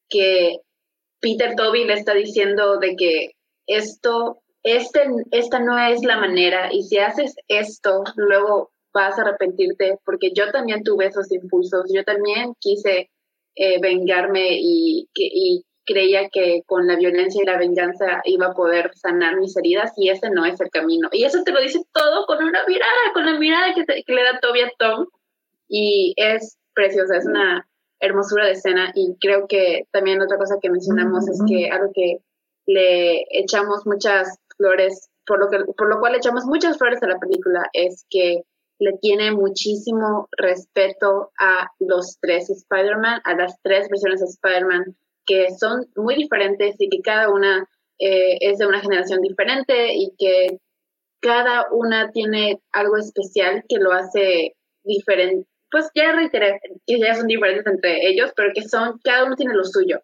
que 0.09 0.57
Peter 1.21 1.55
Toby 1.55 1.85
le 1.85 1.95
está 1.95 2.15
diciendo 2.15 2.79
de 2.79 2.97
que 2.97 3.31
esto, 3.67 4.43
este, 4.63 5.01
esta 5.31 5.59
no 5.59 5.79
es 5.79 6.05
la 6.05 6.19
manera 6.19 6.73
y 6.73 6.83
si 6.85 6.99
haces 6.99 7.35
esto, 7.49 8.05
luego 8.17 8.71
vas 8.93 9.19
a 9.19 9.23
arrepentirte 9.23 9.99
porque 10.05 10.33
yo 10.35 10.51
también 10.51 10.83
tuve 10.85 11.07
esos 11.07 11.31
impulsos, 11.33 11.91
yo 11.93 12.05
también 12.05 12.55
quise 12.61 13.11
eh, 13.55 13.81
vengarme 13.81 14.59
y, 14.61 15.09
y 15.15 15.65
creía 15.85 16.29
que 16.31 16.63
con 16.67 16.87
la 16.87 16.97
violencia 16.97 17.43
y 17.43 17.47
la 17.47 17.59
venganza 17.59 18.23
iba 18.25 18.47
a 18.47 18.55
poder 18.55 18.93
sanar 18.95 19.37
mis 19.37 19.57
heridas 19.57 19.93
y 19.97 20.11
ese 20.11 20.31
no 20.31 20.45
es 20.45 20.61
el 20.61 20.71
camino. 20.71 21.09
Y 21.13 21.25
eso 21.25 21.43
te 21.43 21.53
lo 21.53 21.61
dice 21.61 21.81
todo 21.93 22.27
con 22.27 22.43
una 22.43 22.65
mirada, 22.67 23.13
con 23.15 23.27
la 23.27 23.39
mirada 23.39 23.75
que, 23.75 23.85
que 23.85 24.15
le 24.15 24.23
da 24.23 24.41
Toby 24.41 24.61
a 24.61 24.73
Tom. 24.79 25.07
Y 25.69 26.15
es 26.17 26.59
preciosa, 26.75 27.17
es 27.17 27.27
una 27.27 27.67
hermosura 28.01 28.47
de 28.47 28.53
escena 28.53 28.93
y 28.95 29.17
creo 29.21 29.47
que 29.47 29.87
también 29.93 30.21
otra 30.21 30.37
cosa 30.37 30.59
que 30.61 30.71
mencionamos 30.71 31.29
es 31.29 31.41
que 31.49 31.71
algo 31.71 31.93
que 31.95 32.19
le 32.67 33.25
echamos 33.31 33.87
muchas 33.87 34.39
flores, 34.63 35.11
por 35.27 35.41
lo, 35.41 35.49
que, 35.51 35.65
por 35.77 35.89
lo 35.89 35.99
cual 35.99 36.15
echamos 36.15 36.45
muchas 36.45 36.79
flores 36.79 37.03
a 37.03 37.09
la 37.09 37.19
película, 37.19 37.69
es 37.73 38.07
que 38.09 38.43
le 38.79 38.93
tiene 39.01 39.33
muchísimo 39.33 40.29
respeto 40.37 41.31
a 41.39 41.69
los 41.79 42.19
tres 42.21 42.51
Spider-Man, 42.51 43.21
a 43.25 43.35
las 43.35 43.61
tres 43.63 43.89
versiones 43.89 44.21
de 44.21 44.27
Spider-Man, 44.27 44.97
que 45.27 45.51
son 45.59 45.87
muy 45.97 46.17
diferentes 46.17 46.77
y 46.79 46.89
que 46.89 47.01
cada 47.01 47.31
una 47.31 47.69
eh, 47.99 48.39
es 48.41 48.59
de 48.59 48.67
una 48.67 48.81
generación 48.81 49.21
diferente 49.21 49.95
y 49.95 50.13
que 50.19 50.59
cada 51.21 51.67
una 51.71 52.11
tiene 52.11 52.61
algo 52.73 52.97
especial 52.97 53.65
que 53.69 53.79
lo 53.79 53.93
hace 53.93 54.57
diferente. 54.83 55.47
Pues 55.71 55.89
ya 55.95 56.13
reiteré 56.13 56.61
que 56.87 56.99
ya 56.99 57.15
son 57.15 57.29
diferentes 57.29 57.67
entre 57.67 58.09
ellos, 58.09 58.33
pero 58.37 58.53
que 58.53 58.63
son, 58.63 58.99
cada 59.05 59.25
uno 59.25 59.37
tiene 59.37 59.55
lo 59.55 59.65
suyo. 59.65 60.01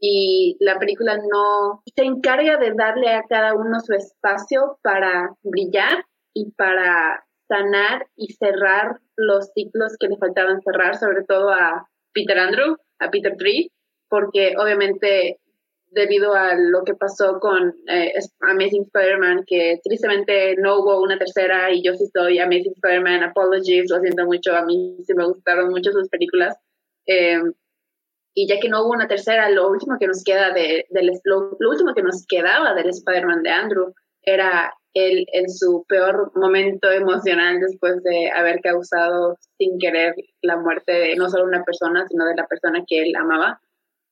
Y 0.00 0.56
la 0.60 0.78
película 0.78 1.16
no 1.16 1.82
se 1.94 2.04
encarga 2.04 2.56
de 2.56 2.72
darle 2.74 3.10
a 3.10 3.24
cada 3.28 3.54
uno 3.54 3.80
su 3.80 3.92
espacio 3.92 4.78
para 4.82 5.34
brillar 5.42 6.06
y 6.34 6.50
para 6.52 7.24
sanar 7.48 8.06
y 8.16 8.32
cerrar 8.32 9.00
los 9.16 9.50
ciclos 9.54 9.96
que 9.98 10.08
le 10.08 10.16
faltaban 10.16 10.62
cerrar, 10.62 10.96
sobre 10.96 11.24
todo 11.24 11.50
a 11.50 11.86
Peter 12.14 12.38
Andrew, 12.38 12.76
a 12.98 13.10
Peter 13.10 13.36
Tree, 13.36 13.70
porque 14.08 14.54
obviamente 14.56 15.38
debido 15.90 16.34
a 16.34 16.54
lo 16.54 16.84
que 16.84 16.94
pasó 16.94 17.40
con 17.40 17.74
eh, 17.88 18.12
Amazing 18.40 18.84
Spider-Man, 18.84 19.44
que 19.46 19.80
tristemente 19.82 20.54
no 20.56 20.78
hubo 20.78 21.02
una 21.02 21.18
tercera 21.18 21.72
y 21.72 21.82
yo 21.82 21.94
sí 21.94 22.06
soy 22.14 22.38
Amazing 22.38 22.74
Spider-Man, 22.76 23.24
apologies, 23.24 23.90
lo 23.90 24.00
siento 24.00 24.24
mucho, 24.24 24.54
a 24.54 24.64
mí 24.64 24.98
sí 25.04 25.14
me 25.14 25.26
gustaron 25.26 25.70
mucho 25.70 25.90
sus 25.90 26.08
películas. 26.08 26.56
Em, 27.06 27.52
y 28.34 28.46
ya 28.48 28.60
que 28.60 28.68
no 28.68 28.82
hubo 28.82 28.90
una 28.90 29.08
tercera, 29.08 29.50
lo 29.50 29.68
último 29.68 29.96
que 29.98 30.06
nos 30.06 30.22
queda 30.22 30.52
de, 30.52 30.86
del, 30.90 31.10
lo, 31.24 31.56
lo 31.58 31.70
último 31.70 31.94
que 31.94 32.02
nos 32.02 32.24
quedaba 32.28 32.74
del 32.74 32.88
Spider-Man 32.88 33.42
de 33.42 33.50
Andrew 33.50 33.94
era 34.22 34.72
él 34.94 35.26
en 35.32 35.48
su 35.48 35.84
peor 35.88 36.32
momento 36.34 36.90
emocional 36.90 37.60
después 37.60 38.02
de 38.02 38.30
haber 38.30 38.60
causado 38.60 39.36
sin 39.58 39.78
querer 39.78 40.14
la 40.42 40.56
muerte 40.56 40.92
de 40.92 41.16
no 41.16 41.28
solo 41.28 41.44
una 41.44 41.62
persona, 41.64 42.06
sino 42.08 42.24
de 42.26 42.34
la 42.36 42.46
persona 42.46 42.84
que 42.86 43.02
él 43.02 43.14
amaba. 43.16 43.60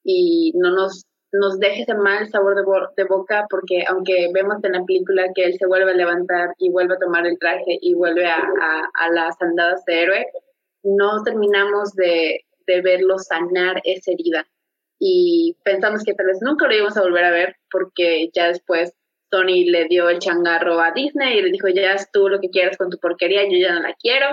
Y 0.04 0.52
no 0.56 0.70
nos, 0.70 1.04
nos 1.32 1.58
deje 1.58 1.82
ese 1.82 1.94
mal 1.94 2.28
sabor 2.28 2.54
de, 2.54 2.62
de 2.96 3.08
boca 3.08 3.46
porque 3.50 3.84
aunque 3.88 4.30
vemos 4.32 4.62
en 4.62 4.72
la 4.72 4.84
película 4.84 5.26
que 5.34 5.44
él 5.44 5.54
se 5.58 5.66
vuelve 5.66 5.90
a 5.90 5.94
levantar 5.94 6.54
y 6.58 6.70
vuelve 6.70 6.94
a 6.94 6.98
tomar 6.98 7.26
el 7.26 7.38
traje 7.38 7.78
y 7.80 7.94
vuelve 7.94 8.26
a, 8.26 8.38
a, 8.38 8.90
a 8.94 9.12
las 9.12 9.40
andadas 9.42 9.84
de 9.84 10.02
héroe, 10.02 10.26
no 10.84 11.22
terminamos 11.24 11.92
de, 11.94 12.40
de 12.68 12.82
verlo 12.82 13.18
sanar 13.18 13.80
esa 13.84 14.12
herida. 14.12 14.46
Y 15.00 15.56
pensamos 15.64 16.04
que 16.04 16.14
tal 16.14 16.26
vez 16.26 16.38
nunca 16.40 16.66
lo 16.66 16.74
íbamos 16.74 16.96
a 16.96 17.02
volver 17.02 17.24
a 17.24 17.30
ver 17.30 17.56
porque 17.70 18.30
ya 18.34 18.48
después 18.48 18.92
Tony 19.30 19.64
le 19.64 19.86
dio 19.86 20.08
el 20.08 20.18
changarro 20.18 20.80
a 20.80 20.92
Disney 20.92 21.38
y 21.38 21.42
le 21.42 21.50
dijo, 21.50 21.68
ya 21.68 21.92
es 21.92 22.10
tú 22.12 22.28
lo 22.28 22.40
que 22.40 22.50
quieras 22.50 22.76
con 22.76 22.90
tu 22.90 22.98
porquería, 22.98 23.44
yo 23.44 23.58
ya 23.58 23.74
no 23.74 23.80
la 23.80 23.94
quiero. 23.94 24.26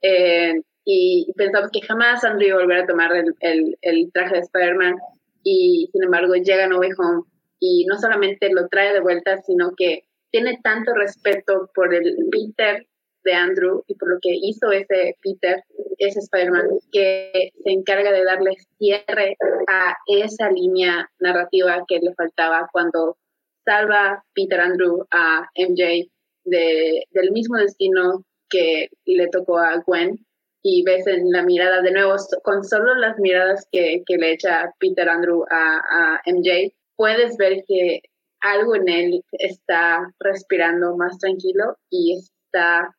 Eh, 0.00 0.54
y 0.84 1.32
pensamos 1.36 1.70
que 1.72 1.80
jamás 1.86 2.24
Andrew 2.24 2.48
iba 2.48 2.58
a 2.58 2.62
volver 2.62 2.78
a 2.80 2.86
tomar 2.86 3.12
el, 3.14 3.76
el, 3.80 4.12
traje 4.12 4.34
de 4.34 4.40
Spider-Man 4.40 4.96
y 5.44 5.88
sin 5.92 6.02
embargo 6.02 6.34
llega 6.34 6.66
No 6.66 6.78
Way 6.78 6.90
Home 6.98 7.22
y 7.60 7.84
no 7.86 7.96
solamente 7.98 8.50
lo 8.52 8.68
trae 8.68 8.92
de 8.92 9.00
vuelta, 9.00 9.40
sino 9.42 9.74
que 9.76 10.02
tiene 10.32 10.58
tanto 10.62 10.92
respeto 10.94 11.70
por 11.74 11.94
el 11.94 12.16
Peter 12.30 12.86
de 13.24 13.34
Andrew 13.34 13.82
y 13.86 13.94
por 13.94 14.10
lo 14.10 14.18
que 14.20 14.30
hizo 14.32 14.70
ese 14.72 15.16
Peter, 15.22 15.62
ese 15.98 16.20
Spider-Man, 16.20 16.68
que 16.90 17.50
se 17.62 17.70
encarga 17.70 18.12
de 18.12 18.24
darle 18.24 18.56
cierre 18.78 19.36
a 19.68 19.96
esa 20.06 20.50
línea 20.50 21.10
narrativa 21.20 21.84
que 21.86 21.98
le 22.00 22.14
faltaba 22.14 22.68
cuando 22.72 23.16
salva 23.64 24.24
Peter 24.34 24.60
Andrew 24.60 25.06
a 25.10 25.48
MJ 25.56 26.10
de, 26.44 27.04
del 27.10 27.30
mismo 27.32 27.56
destino 27.56 28.24
que 28.48 28.88
le 29.04 29.28
tocó 29.28 29.58
a 29.58 29.82
Gwen 29.86 30.18
y 30.62 30.84
ves 30.84 31.06
en 31.06 31.30
la 31.30 31.42
mirada 31.42 31.82
de 31.82 31.92
nuevo, 31.92 32.14
con 32.44 32.64
solo 32.64 32.94
las 32.94 33.18
miradas 33.18 33.66
que, 33.72 34.02
que 34.06 34.16
le 34.16 34.32
echa 34.32 34.72
Peter 34.78 35.08
Andrew 35.08 35.44
a, 35.50 35.78
a, 35.78 36.20
MJ, 36.26 36.72
puedes 36.96 37.36
ver 37.36 37.64
que 37.66 38.00
algo 38.40 38.76
en 38.76 38.88
él 38.88 39.24
está 39.32 40.12
respirando 40.20 40.96
más 40.96 41.18
tranquilo 41.18 41.76
y 41.90 42.16
está 42.16 42.94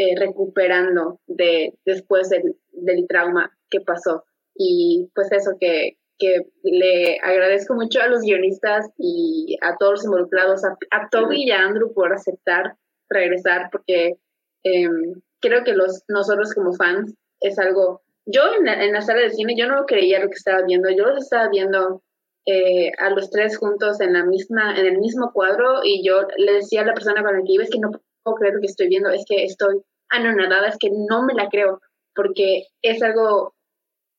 eh, 0.00 0.14
recuperando 0.16 1.20
de, 1.26 1.74
después 1.84 2.30
del, 2.30 2.56
del 2.72 3.06
trauma 3.06 3.54
que 3.68 3.82
pasó. 3.82 4.24
Y 4.54 5.10
pues 5.14 5.30
eso 5.30 5.58
que, 5.60 5.98
que 6.18 6.46
le 6.62 7.18
agradezco 7.22 7.74
mucho 7.74 8.00
a 8.00 8.08
los 8.08 8.22
guionistas 8.22 8.88
y 8.96 9.58
a 9.60 9.76
todos 9.76 9.92
los 9.92 10.04
involucrados, 10.06 10.62
a, 10.64 11.08
Toby 11.10 11.44
y 11.44 11.50
a 11.50 11.66
Andrew 11.66 11.92
por 11.92 12.14
aceptar 12.14 12.78
regresar, 13.10 13.68
porque 13.70 14.14
em, 14.62 15.20
creo 15.38 15.64
que 15.64 15.74
los, 15.74 16.02
nosotros 16.08 16.54
como 16.54 16.72
fans 16.72 17.14
es 17.40 17.58
algo, 17.58 18.00
yo 18.24 18.40
en 18.58 18.64
la, 18.64 18.82
en 18.82 18.94
la, 18.94 19.02
sala 19.02 19.20
de 19.20 19.30
cine 19.32 19.54
yo 19.54 19.66
no 19.66 19.84
creía 19.84 20.20
lo 20.20 20.28
que 20.28 20.38
estaba 20.38 20.62
viendo, 20.62 20.88
yo 20.88 21.04
los 21.04 21.24
estaba 21.24 21.50
viendo 21.50 22.02
eh, 22.46 22.90
a 22.96 23.10
los 23.10 23.28
tres 23.28 23.58
juntos 23.58 24.00
en 24.00 24.14
la 24.14 24.24
misma, 24.24 24.78
en 24.78 24.86
el 24.86 24.96
mismo 24.96 25.30
cuadro 25.34 25.80
y 25.84 26.02
yo 26.02 26.22
le 26.38 26.54
decía 26.54 26.80
a 26.80 26.86
la 26.86 26.94
persona 26.94 27.22
con 27.22 27.36
la 27.36 27.44
que 27.44 27.52
iba, 27.52 27.64
es 27.64 27.70
que 27.70 27.80
no 27.80 27.90
puedo 28.22 28.36
creer 28.36 28.54
lo 28.54 28.60
que 28.60 28.66
estoy 28.66 28.88
viendo, 28.88 29.10
es 29.10 29.26
que 29.28 29.44
estoy 29.44 29.82
anonadada, 30.10 30.68
es 30.68 30.76
que 30.78 30.90
no 30.90 31.22
me 31.24 31.34
la 31.34 31.48
creo, 31.48 31.80
porque 32.14 32.66
es 32.82 33.02
algo 33.02 33.54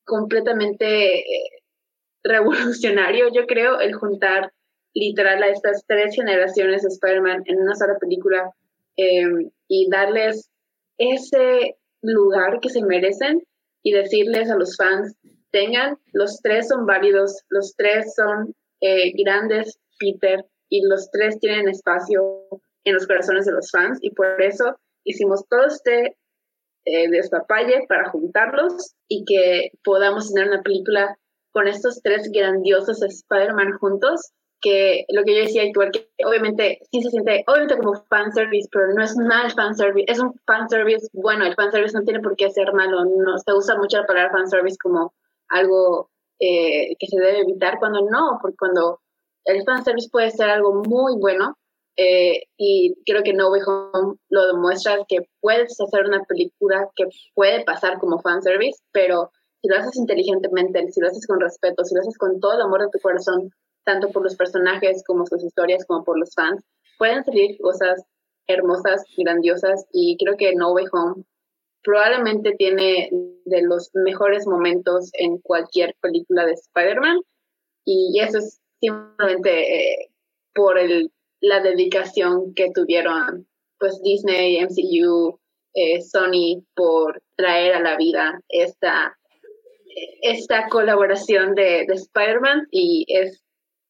completamente... 0.05 1.19
Eh, 1.19 1.61
revolucionario, 2.23 3.29
yo 3.33 3.45
creo, 3.47 3.79
el 3.79 3.93
juntar 3.93 4.51
literal 4.93 5.41
a 5.43 5.47
estas 5.47 5.83
tres 5.87 6.15
generaciones 6.15 6.81
de 6.81 6.89
Spider-Man 6.89 7.43
en 7.45 7.61
una 7.61 7.75
sola 7.75 7.97
película 7.99 8.51
em, 8.97 9.49
y 9.67 9.89
darles 9.89 10.49
ese 10.97 11.77
lugar 12.01 12.59
que 12.61 12.69
se 12.69 12.83
merecen 12.83 13.41
y 13.83 13.93
decirles 13.93 14.51
a 14.51 14.57
los 14.57 14.75
fans, 14.75 15.15
tengan, 15.51 15.97
los 16.13 16.41
tres 16.41 16.67
son 16.67 16.85
válidos, 16.85 17.41
los 17.49 17.73
tres 17.75 18.13
son 18.15 18.53
eh, 18.81 19.11
grandes, 19.23 19.79
Peter, 19.99 20.45
y 20.69 20.85
los 20.85 21.09
tres 21.11 21.39
tienen 21.39 21.69
espacio 21.69 22.45
en 22.83 22.93
los 22.93 23.07
corazones 23.07 23.45
de 23.45 23.51
los 23.53 23.69
fans 23.71 23.99
y 24.01 24.11
por 24.11 24.41
eso 24.41 24.77
hicimos 25.03 25.47
todo 25.47 25.65
este 25.67 26.17
eh, 26.85 27.09
despapalle 27.09 27.85
para 27.87 28.09
juntarlos 28.09 28.95
y 29.07 29.23
que 29.25 29.71
podamos 29.83 30.33
tener 30.33 30.49
una 30.49 30.63
película 30.63 31.17
con 31.51 31.67
estos 31.67 32.01
tres 32.01 32.29
grandiosos 32.33 33.03
Spider-Man 33.03 33.77
juntos, 33.77 34.31
que 34.61 35.05
lo 35.09 35.23
que 35.23 35.35
yo 35.35 35.41
decía, 35.41 35.63
igual 35.63 35.91
que 35.91 36.09
obviamente 36.25 36.79
sí 36.91 37.01
se 37.01 37.09
siente, 37.09 37.43
obviamente 37.47 37.77
como 37.77 38.03
fanservice, 38.09 38.69
pero 38.71 38.93
no 38.95 39.03
es 39.03 39.15
mal 39.17 39.51
fanservice, 39.51 40.11
es 40.11 40.19
un 40.19 40.33
fanservice 40.45 41.07
bueno, 41.13 41.45
el 41.45 41.55
fanservice 41.55 41.97
no 41.97 42.03
tiene 42.03 42.19
por 42.19 42.35
qué 42.35 42.49
ser 42.49 42.73
malo, 42.73 43.03
no 43.05 43.37
se 43.37 43.53
usa 43.53 43.77
mucho 43.77 43.97
la 43.97 44.05
palabra 44.05 44.31
fanservice 44.31 44.77
como 44.81 45.13
algo 45.49 46.09
eh, 46.39 46.95
que 46.97 47.07
se 47.07 47.19
debe 47.19 47.41
evitar 47.41 47.79
cuando 47.79 48.01
no, 48.09 48.39
porque 48.41 48.57
cuando 48.57 49.01
el 49.45 49.63
fanservice 49.65 50.09
puede 50.11 50.31
ser 50.31 50.49
algo 50.49 50.83
muy 50.83 51.15
bueno, 51.19 51.57
eh, 51.97 52.43
y 52.57 52.95
creo 53.05 53.23
que 53.23 53.33
No 53.33 53.49
Way 53.49 53.61
Home 53.65 54.15
lo 54.29 54.47
demuestra 54.47 55.03
que 55.07 55.27
puedes 55.39 55.79
hacer 55.79 56.05
una 56.05 56.23
película 56.23 56.89
que 56.95 57.05
puede 57.33 57.63
pasar 57.63 57.99
como 57.99 58.21
fanservice, 58.21 58.79
pero 58.91 59.31
si 59.61 59.67
lo 59.67 59.77
haces 59.77 59.95
inteligentemente, 59.97 60.91
si 60.91 61.01
lo 61.01 61.07
haces 61.07 61.27
con 61.27 61.39
respeto, 61.39 61.83
si 61.83 61.93
lo 61.93 62.01
haces 62.01 62.17
con 62.17 62.39
todo 62.39 62.53
el 62.53 62.61
amor 62.61 62.81
de 62.81 62.89
tu 62.91 62.99
corazón, 62.99 63.51
tanto 63.83 64.09
por 64.09 64.23
los 64.23 64.35
personajes 64.35 65.03
como 65.05 65.25
sus 65.25 65.43
historias, 65.43 65.85
como 65.85 66.03
por 66.03 66.17
los 66.17 66.33
fans, 66.33 66.63
pueden 66.97 67.23
salir 67.23 67.57
cosas 67.59 68.03
hermosas, 68.47 69.03
grandiosas 69.17 69.85
y 69.91 70.17
creo 70.17 70.35
que 70.37 70.55
No 70.55 70.71
Way 70.71 70.85
Home 70.91 71.23
probablemente 71.83 72.53
tiene 72.57 73.09
de 73.45 73.61
los 73.63 73.89
mejores 73.93 74.45
momentos 74.45 75.09
en 75.13 75.39
cualquier 75.39 75.95
película 76.01 76.45
de 76.45 76.53
Spider-Man 76.53 77.21
y 77.85 78.19
eso 78.19 78.37
es 78.37 78.59
simplemente 78.79 79.93
eh, 79.93 80.11
por 80.53 80.77
el, 80.77 81.11
la 81.41 81.61
dedicación 81.61 82.53
que 82.53 82.71
tuvieron 82.73 83.47
pues 83.79 83.99
Disney, 84.03 84.63
MCU, 84.63 85.39
eh, 85.73 86.01
Sony 86.01 86.63
por 86.75 87.21
traer 87.35 87.73
a 87.73 87.81
la 87.81 87.97
vida 87.97 88.39
esta 88.49 89.17
esta 90.21 90.67
colaboración 90.69 91.55
de, 91.55 91.85
de 91.87 91.93
Spider-Man 91.93 92.67
y 92.71 93.05
es, 93.07 93.43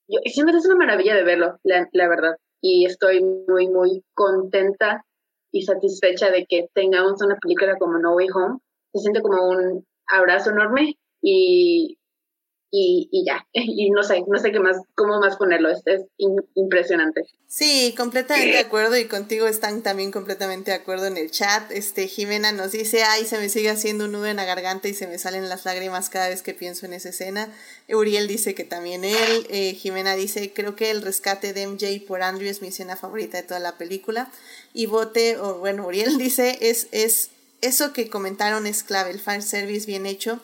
yo 0.07 0.19
siempre 0.25 0.57
es 0.57 0.65
una 0.65 0.75
maravilla 0.75 1.15
de 1.15 1.23
verlo, 1.23 1.57
la, 1.63 1.87
la 1.93 2.07
verdad. 2.07 2.35
Y 2.61 2.85
estoy 2.85 3.23
muy, 3.23 3.67
muy 3.67 4.03
contenta 4.13 5.05
y 5.51 5.63
satisfecha 5.63 6.29
de 6.29 6.45
que 6.45 6.67
tengamos 6.73 7.21
una 7.21 7.35
película 7.37 7.77
como 7.77 7.97
No 7.97 8.15
Way 8.15 8.27
Home. 8.33 8.59
Se 8.93 9.01
siente 9.01 9.21
como 9.21 9.47
un 9.47 9.85
abrazo 10.07 10.51
enorme 10.51 10.97
y 11.21 11.97
y, 12.71 13.09
y, 13.11 13.25
ya, 13.25 13.45
y 13.53 13.89
no 13.91 14.01
sé, 14.01 14.23
no 14.25 14.39
sé 14.39 14.51
qué 14.51 14.59
más, 14.59 14.77
cómo 14.95 15.19
más 15.19 15.35
ponerlo, 15.35 15.69
es, 15.69 15.81
es 15.85 16.01
impresionante. 16.55 17.23
Sí, 17.47 17.93
completamente 17.97 18.53
de 18.53 18.59
acuerdo 18.59 18.97
y 18.97 19.09
contigo 19.09 19.45
están 19.45 19.81
también 19.83 20.13
completamente 20.13 20.71
de 20.71 20.77
acuerdo 20.77 21.07
en 21.07 21.17
el 21.17 21.31
chat. 21.31 21.69
Este, 21.71 22.07
Jimena 22.07 22.53
nos 22.53 22.71
dice, 22.71 23.03
ay, 23.03 23.25
se 23.25 23.37
me 23.37 23.49
sigue 23.49 23.69
haciendo 23.69 24.05
un 24.05 24.13
nudo 24.13 24.27
en 24.27 24.37
la 24.37 24.45
garganta 24.45 24.87
y 24.87 24.93
se 24.93 25.05
me 25.05 25.17
salen 25.17 25.49
las 25.49 25.65
lágrimas 25.65 26.09
cada 26.09 26.29
vez 26.29 26.43
que 26.43 26.53
pienso 26.53 26.85
en 26.85 26.93
esa 26.93 27.09
escena. 27.09 27.53
Uriel 27.89 28.29
dice 28.29 28.55
que 28.55 28.63
también 28.63 29.03
él, 29.03 29.47
eh, 29.49 29.73
Jimena 29.73 30.15
dice, 30.15 30.53
creo 30.53 30.77
que 30.77 30.91
el 30.91 31.01
rescate 31.01 31.51
de 31.51 31.67
MJ 31.67 32.07
por 32.07 32.23
Andrew 32.23 32.49
es 32.49 32.61
mi 32.61 32.69
escena 32.69 32.95
favorita 32.95 33.35
de 33.35 33.43
toda 33.43 33.59
la 33.59 33.77
película. 33.77 34.31
Y 34.73 34.85
Bote, 34.85 35.37
o 35.37 35.55
bueno, 35.55 35.85
Uriel 35.85 36.17
dice, 36.17 36.57
es, 36.61 36.87
es, 36.91 37.31
eso 37.59 37.91
que 37.91 38.09
comentaron 38.09 38.65
es 38.65 38.83
clave, 38.83 39.11
el 39.11 39.19
fan 39.19 39.41
service 39.41 39.85
bien 39.85 40.05
hecho 40.05 40.39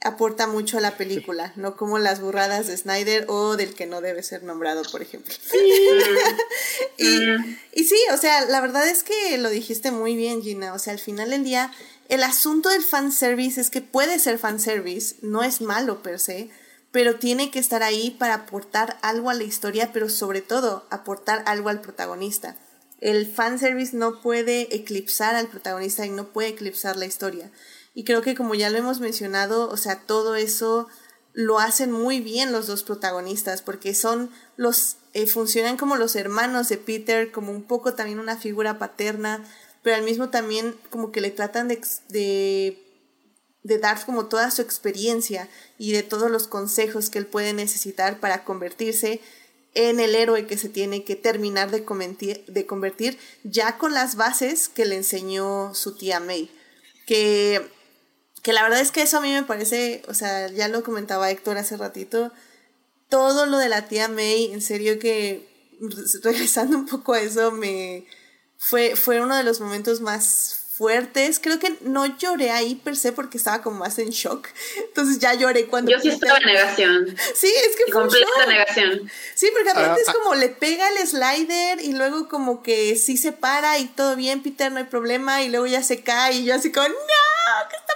aporta 0.00 0.46
mucho 0.46 0.78
a 0.78 0.80
la 0.80 0.96
película, 0.96 1.52
no 1.56 1.76
como 1.76 1.98
las 1.98 2.20
burradas 2.20 2.68
de 2.68 2.76
Snyder 2.76 3.24
o 3.28 3.56
del 3.56 3.74
que 3.74 3.86
no 3.86 4.00
debe 4.00 4.22
ser 4.22 4.44
nombrado, 4.44 4.82
por 4.90 5.02
ejemplo. 5.02 5.34
y, 6.98 7.84
sí, 7.84 7.98
o 8.12 8.16
sea, 8.16 8.44
la 8.46 8.60
verdad 8.60 8.88
es 8.88 9.02
que 9.02 9.36
lo 9.38 9.50
dijiste 9.50 9.90
muy 9.90 10.16
bien, 10.16 10.42
Gina. 10.42 10.72
O 10.72 10.78
sea, 10.78 10.92
al 10.92 11.00
final 11.00 11.30
del 11.30 11.42
día, 11.42 11.72
el 12.08 12.22
asunto 12.22 12.68
del 12.68 12.82
fanservice 12.82 13.60
es 13.60 13.70
que 13.70 13.80
puede 13.80 14.18
ser 14.18 14.38
fanservice, 14.38 15.16
no 15.22 15.42
es 15.42 15.60
malo 15.60 16.02
per 16.02 16.20
se, 16.20 16.48
pero 16.92 17.16
tiene 17.16 17.50
que 17.50 17.58
estar 17.58 17.82
ahí 17.82 18.10
para 18.10 18.34
aportar 18.34 18.98
algo 19.02 19.30
a 19.30 19.34
la 19.34 19.44
historia, 19.44 19.90
pero 19.92 20.08
sobre 20.08 20.42
todo 20.42 20.86
aportar 20.90 21.42
algo 21.46 21.70
al 21.70 21.80
protagonista. 21.80 22.56
El 23.00 23.26
fanservice 23.32 23.96
no 23.96 24.20
puede 24.20 24.74
eclipsar 24.74 25.34
al 25.34 25.48
protagonista 25.48 26.06
y 26.06 26.10
no 26.10 26.32
puede 26.32 26.48
eclipsar 26.48 26.96
la 26.96 27.06
historia. 27.06 27.50
Y 27.94 28.04
creo 28.04 28.22
que 28.22 28.34
como 28.34 28.54
ya 28.54 28.70
lo 28.70 28.78
hemos 28.78 29.00
mencionado, 29.00 29.68
o 29.68 29.76
sea, 29.76 30.00
todo 30.00 30.36
eso 30.36 30.88
lo 31.38 31.60
hacen 31.60 31.92
muy 31.92 32.20
bien 32.20 32.50
los 32.50 32.66
dos 32.66 32.82
protagonistas, 32.82 33.62
porque 33.62 33.94
son 33.94 34.30
los, 34.56 34.96
eh, 35.14 35.26
funcionan 35.28 35.76
como 35.76 35.94
los 35.94 36.16
hermanos 36.16 36.68
de 36.68 36.78
Peter, 36.78 37.30
como 37.30 37.52
un 37.52 37.62
poco 37.62 37.94
también 37.94 38.18
una 38.18 38.36
figura 38.36 38.78
paterna, 38.80 39.44
pero 39.84 39.94
al 39.94 40.02
mismo 40.02 40.30
también 40.30 40.74
como 40.90 41.12
que 41.12 41.20
le 41.20 41.30
tratan 41.30 41.68
de, 41.68 41.80
de, 42.08 43.78
dar 43.78 44.04
como 44.04 44.26
toda 44.26 44.50
su 44.50 44.62
experiencia 44.62 45.48
y 45.78 45.92
de 45.92 46.02
todos 46.02 46.28
los 46.28 46.48
consejos 46.48 47.08
que 47.08 47.18
él 47.18 47.26
puede 47.26 47.52
necesitar 47.52 48.18
para 48.18 48.44
convertirse 48.44 49.20
en 49.74 50.00
el 50.00 50.16
héroe 50.16 50.46
que 50.48 50.58
se 50.58 50.68
tiene 50.68 51.04
que 51.04 51.14
terminar 51.14 51.70
de, 51.70 52.44
de 52.48 52.66
convertir 52.66 53.16
ya 53.44 53.78
con 53.78 53.94
las 53.94 54.16
bases 54.16 54.68
que 54.68 54.86
le 54.86 54.96
enseñó 54.96 55.72
su 55.74 55.96
tía 55.96 56.18
May. 56.18 56.50
Que 57.06 57.77
que 58.42 58.52
la 58.52 58.62
verdad 58.62 58.80
es 58.80 58.92
que 58.92 59.02
eso 59.02 59.18
a 59.18 59.20
mí 59.20 59.32
me 59.32 59.42
parece, 59.42 60.02
o 60.08 60.14
sea, 60.14 60.48
ya 60.48 60.68
lo 60.68 60.82
comentaba 60.82 61.30
Héctor 61.30 61.58
hace 61.58 61.76
ratito, 61.76 62.32
todo 63.08 63.46
lo 63.46 63.58
de 63.58 63.68
la 63.68 63.88
tía 63.88 64.08
May, 64.08 64.52
en 64.52 64.60
serio 64.60 64.98
que 64.98 65.48
regresando 66.22 66.76
un 66.76 66.86
poco 66.86 67.14
a 67.14 67.20
eso, 67.20 67.50
me 67.52 68.06
fue, 68.56 68.96
fue 68.96 69.20
uno 69.20 69.36
de 69.36 69.44
los 69.44 69.60
momentos 69.60 70.00
más 70.00 70.64
fuertes. 70.78 71.40
Creo 71.40 71.58
que 71.58 71.76
no 71.80 72.06
lloré 72.18 72.50
ahí 72.50 72.76
per 72.76 72.96
se 72.96 73.12
porque 73.12 73.36
estaba 73.36 73.62
como 73.62 73.78
más 73.80 73.98
en 73.98 74.10
shock. 74.10 74.48
Entonces 74.76 75.18
ya 75.18 75.34
lloré 75.34 75.66
cuando... 75.66 75.90
Yo 75.90 76.00
sí 76.00 76.08
estaba 76.08 76.38
en 76.38 76.46
negación. 76.46 77.16
Sí, 77.34 77.48
es 77.48 77.76
que 77.76 77.92
fue 77.92 78.02
Completa 78.02 78.46
negación. 78.46 79.10
Sí, 79.34 79.48
porque 79.52 79.70
aparte 79.70 80.00
es 80.00 80.08
ah, 80.08 80.12
ah. 80.14 80.18
como 80.22 80.34
le 80.36 80.48
pega 80.48 80.88
el 80.88 81.06
slider 81.06 81.80
y 81.82 81.92
luego 81.92 82.28
como 82.28 82.62
que 82.62 82.96
sí 82.96 83.16
se 83.16 83.32
para 83.32 83.78
y 83.78 83.86
todo 83.86 84.16
bien, 84.16 84.42
Peter, 84.42 84.70
no 84.70 84.78
hay 84.78 84.84
problema, 84.84 85.42
y 85.42 85.48
luego 85.50 85.66
ya 85.66 85.82
se 85.82 86.02
cae 86.02 86.36
y 86.36 86.44
yo 86.44 86.54
así 86.54 86.70
como, 86.72 86.88
no, 86.88 86.94
¿qué 87.70 87.76
está 87.76 87.87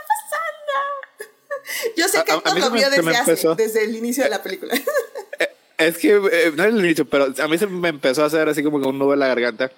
yo 1.96 2.08
sé 2.08 2.22
que 2.24 2.32
esto 2.32 2.54
lo 2.58 2.70
vio 2.70 2.90
desde, 2.90 3.54
desde 3.56 3.84
el 3.84 3.96
inicio 3.96 4.24
de 4.24 4.30
la 4.30 4.42
película. 4.42 4.74
Eh, 5.38 5.48
es 5.78 5.98
que, 5.98 6.10
eh, 6.10 6.52
no 6.54 6.64
es 6.64 6.74
el 6.74 6.84
inicio, 6.84 7.06
pero 7.06 7.32
a 7.36 7.48
mí 7.48 7.56
se 7.56 7.66
me 7.66 7.88
empezó 7.88 8.22
a 8.22 8.26
hacer 8.26 8.48
así 8.48 8.62
como 8.62 8.76
un 8.76 8.98
nudo 8.98 9.14
en 9.14 9.20
la 9.20 9.26
garganta 9.26 9.72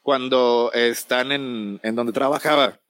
cuando 0.00 0.70
están 0.72 1.32
en, 1.32 1.80
en 1.82 1.94
donde 1.96 2.12
trabajaba 2.12 2.80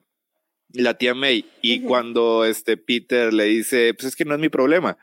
la 0.73 0.97
tía 0.97 1.13
May 1.13 1.45
y 1.61 1.81
cuando 1.81 2.45
este 2.45 2.77
Peter 2.77 3.33
le 3.33 3.45
dice, 3.45 3.93
pues 3.93 4.09
es 4.09 4.15
que 4.15 4.25
no 4.25 4.35
es 4.35 4.39
mi 4.39 4.49
problema. 4.49 4.97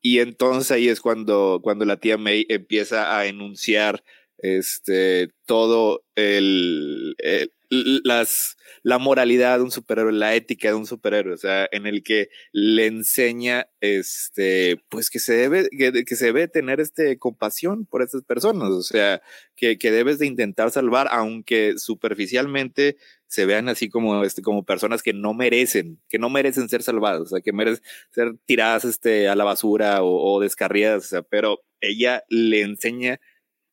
Y 0.00 0.20
entonces 0.20 0.70
ahí 0.70 0.88
es 0.88 1.00
cuando, 1.00 1.60
cuando 1.62 1.84
la 1.84 1.98
tía 1.98 2.16
May 2.16 2.46
empieza 2.48 3.18
a 3.18 3.26
enunciar 3.26 4.02
este, 4.38 5.30
todo 5.44 6.04
el, 6.14 7.16
las, 7.70 8.56
la 8.82 8.98
moralidad 8.98 9.58
de 9.58 9.64
un 9.64 9.70
superhéroe, 9.70 10.12
la 10.12 10.34
ética 10.34 10.68
de 10.68 10.74
un 10.74 10.86
superhéroe, 10.86 11.34
o 11.34 11.36
sea, 11.36 11.68
en 11.70 11.86
el 11.86 12.02
que 12.02 12.28
le 12.52 12.86
enseña, 12.86 13.68
este, 13.80 14.82
pues 14.88 15.10
que 15.10 15.18
se 15.18 15.34
debe, 15.34 15.68
que, 15.70 16.16
se 16.16 16.26
debe 16.26 16.48
tener 16.48 16.80
este 16.80 17.18
compasión 17.18 17.86
por 17.86 18.02
estas 18.02 18.22
personas, 18.22 18.70
o 18.70 18.82
sea, 18.82 19.22
que, 19.56 19.78
que 19.78 19.90
debes 19.90 20.18
de 20.18 20.26
intentar 20.26 20.70
salvar, 20.70 21.08
aunque 21.10 21.74
superficialmente 21.78 22.96
se 23.26 23.44
vean 23.44 23.68
así 23.68 23.90
como, 23.90 24.24
este, 24.24 24.42
como 24.42 24.64
personas 24.64 25.02
que 25.02 25.12
no 25.12 25.34
merecen, 25.34 26.00
que 26.08 26.18
no 26.18 26.30
merecen 26.30 26.68
ser 26.68 26.82
salvadas, 26.82 27.20
o 27.20 27.26
sea, 27.26 27.40
que 27.40 27.52
merecen 27.52 27.84
ser 28.10 28.34
tiradas, 28.46 28.84
este, 28.84 29.28
a 29.28 29.36
la 29.36 29.44
basura 29.44 30.02
o, 30.02 30.34
o 30.34 30.40
descarriadas, 30.40 31.04
o 31.04 31.08
sea, 31.08 31.22
pero 31.22 31.60
ella 31.80 32.24
le 32.28 32.62
enseña 32.62 33.20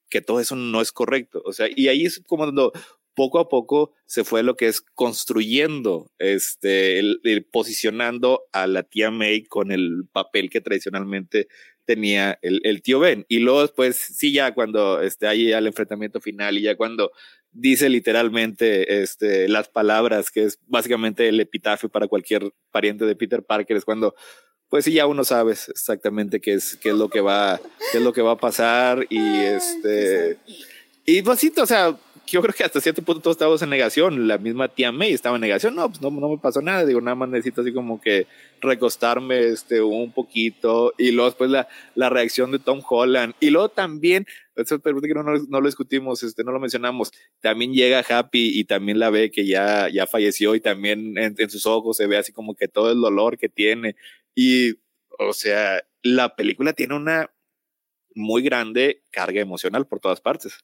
que 0.10 0.22
todo 0.22 0.40
eso 0.40 0.56
no 0.56 0.82
es 0.82 0.92
correcto. 0.92 1.42
O 1.46 1.54
sea, 1.54 1.68
y 1.74 1.88
ahí 1.88 2.06
es 2.06 2.22
como 2.26 2.44
cuando 2.46 2.72
poco 3.16 3.40
a 3.40 3.50
poco 3.50 3.94
se 4.06 4.24
fue 4.24 4.44
lo 4.44 4.56
que 4.56 4.68
es 4.68 4.82
construyendo, 4.82 6.12
este, 6.20 7.00
el, 7.00 7.48
posicionando 7.52 8.44
a 8.52 8.68
la 8.68 8.84
tía 8.84 9.10
May 9.10 9.46
con 9.46 9.72
el 9.72 10.04
papel 10.12 10.50
que 10.50 10.62
tradicionalmente 10.62 11.48
tenía 11.86 12.38
el, 12.42 12.62
el, 12.64 12.82
tío 12.82 13.00
Ben. 13.00 13.26
Y 13.28 13.40
luego 13.40 13.62
después, 13.62 13.96
sí, 13.96 14.34
ya 14.34 14.54
cuando 14.54 15.02
este, 15.02 15.28
hay 15.28 15.50
ya 15.50 15.60
el 15.60 15.68
enfrentamiento 15.68 16.20
final 16.20 16.58
y 16.58 16.64
ya 16.64 16.76
cuando 16.76 17.12
dice 17.52 17.90
literalmente 17.90 19.02
este, 19.02 19.48
las 19.48 19.70
palabras, 19.70 20.30
que 20.30 20.44
es 20.44 20.60
básicamente 20.68 21.30
el 21.30 21.40
epitafio 21.40 21.90
para 21.90 22.08
cualquier 22.08 22.52
pariente 22.72 23.06
de 23.06 23.16
Peter 23.16 23.44
Parker, 23.44 23.78
es 23.78 23.86
cuando 23.86 24.14
pues 24.68 24.86
sí 24.86 24.94
ya 24.94 25.06
uno 25.06 25.24
sabe 25.24 25.54
exactamente 25.54 26.42
qué 26.42 26.54
es, 26.54 26.76
qué 26.78 26.90
es 26.90 26.96
lo 26.96 27.08
que 27.08 27.22
va, 27.22 27.62
qué 27.92 28.00
es 28.00 28.04
lo 28.04 28.12
que 28.14 28.24
va 28.24 28.32
a 28.32 28.38
pasar 28.38 29.06
y 29.10 29.20
este 29.20 30.40
y 31.06 31.22
pues 31.22 31.40
sí, 31.40 31.54
o 31.56 31.66
sea, 31.68 31.96
yo 32.28 32.42
creo 32.42 32.54
que 32.54 32.64
hasta 32.64 32.82
cierto 32.82 33.02
punto 33.02 33.22
todos 33.22 33.36
estábamos 33.36 33.62
en 33.62 33.70
negación. 33.70 34.28
La 34.28 34.38
misma 34.38 34.68
tía 34.68 34.92
May 34.92 35.14
estaba 35.14 35.36
en 35.36 35.42
negación. 35.42 35.76
No, 35.76 35.90
pues 35.90 36.02
no, 36.02 36.10
no 36.10 36.30
me 36.30 36.38
pasó 36.38 36.62
nada. 36.62 36.86
Digo, 36.86 37.02
nada 37.02 37.16
más 37.16 37.30
necesito 37.30 37.62
así 37.62 37.74
como 37.74 38.02
que 38.02 38.28
recostarme 38.62 39.48
este, 39.48 39.82
un 39.82 40.12
poquito. 40.12 40.94
Y 40.98 41.12
luego 41.12 41.30
después 41.30 41.50
la, 41.50 41.68
la 41.96 42.10
reacción 42.10 42.52
de 42.52 42.60
Tom 42.60 42.82
Holland. 42.88 43.36
Y 43.40 43.50
luego 43.50 43.70
también, 43.70 44.26
eso 44.56 44.82
que 44.82 44.92
no, 44.92 45.24
no, 45.24 45.62
lo 45.62 45.68
discutimos, 45.68 46.24
este, 46.24 46.44
no 46.44 46.52
lo 46.52 46.60
mencionamos. 46.60 47.12
También 47.42 47.74
llega 47.74 48.06
Happy 48.08 48.60
y 48.60 48.66
también 48.66 49.00
la 49.00 49.10
ve 49.10 49.32
que 49.32 49.46
ya, 49.46 49.90
ya 49.90 50.08
falleció 50.08 50.56
y 50.56 50.62
también 50.62 51.18
en, 51.18 51.36
en 51.38 51.50
sus 51.50 51.66
ojos 51.66 51.98
se 51.98 52.08
ve 52.08 52.18
así 52.18 52.32
como 52.32 52.56
que 52.56 52.68
todo 52.68 52.92
el 52.92 53.00
dolor 53.00 53.38
que 53.38 53.50
tiene. 53.50 53.96
Y, 54.34 54.76
o 55.20 55.34
sea, 55.34 55.84
la 56.02 56.36
película 56.36 56.74
tiene 56.74 56.96
una 56.96 57.32
muy 58.16 58.42
grande 58.42 59.04
carga 59.12 59.42
emocional 59.42 59.86
por 59.86 60.00
todas 60.00 60.22
partes. 60.22 60.58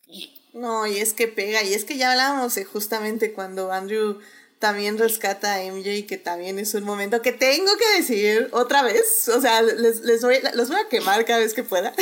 No, 0.54 0.86
y 0.86 0.98
es 0.98 1.14
que 1.14 1.28
pega, 1.28 1.64
y 1.64 1.74
es 1.74 1.86
que 1.86 1.98
ya 1.98 2.12
hablábamos 2.12 2.60
justamente 2.72 3.32
cuando 3.32 3.72
Andrew 3.72 4.20
también 4.60 5.00
rescata 5.00 5.56
a 5.56 5.64
MJ, 5.64 6.06
que 6.08 6.18
también 6.18 6.60
es 6.60 6.74
un 6.76 6.84
momento 6.84 7.22
que 7.22 7.32
tengo 7.32 7.72
que 7.78 7.98
decir 8.00 8.48
otra 8.52 8.84
vez, 8.84 9.28
o 9.30 9.42
sea, 9.42 9.62
les, 9.62 10.02
les 10.02 10.22
voy, 10.22 10.38
los 10.54 10.70
voy 10.70 10.80
a 10.80 10.88
quemar 10.88 11.26
cada 11.26 11.40
vez 11.40 11.54
que 11.54 11.64
pueda, 11.64 11.94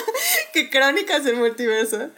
que 0.52 0.70
Crónicas 0.70 1.24
del 1.24 1.36
Multiverso 1.36 2.10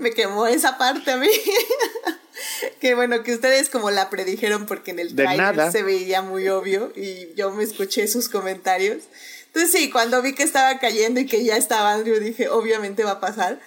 me 0.00 0.10
quemó 0.10 0.46
esa 0.46 0.76
parte 0.76 1.12
a 1.12 1.16
mí. 1.16 1.28
que 2.80 2.94
bueno, 2.94 3.22
que 3.22 3.34
ustedes 3.34 3.70
como 3.70 3.90
la 3.90 4.10
predijeron 4.10 4.66
porque 4.66 4.90
en 4.90 4.98
el 4.98 5.14
trailer 5.14 5.70
se 5.70 5.82
veía 5.82 6.20
muy 6.20 6.48
obvio 6.48 6.92
y 6.96 7.32
yo 7.34 7.50
me 7.52 7.64
escuché 7.64 8.08
sus 8.08 8.28
comentarios. 8.28 9.04
Entonces 9.46 9.70
sí, 9.70 9.88
cuando 9.90 10.20
vi 10.20 10.34
que 10.34 10.42
estaba 10.42 10.78
cayendo 10.80 11.20
y 11.20 11.26
que 11.26 11.44
ya 11.44 11.56
estaba 11.56 11.92
Andrew, 11.92 12.18
dije, 12.18 12.48
obviamente 12.48 13.04
va 13.04 13.12
a 13.12 13.20
pasar. 13.20 13.60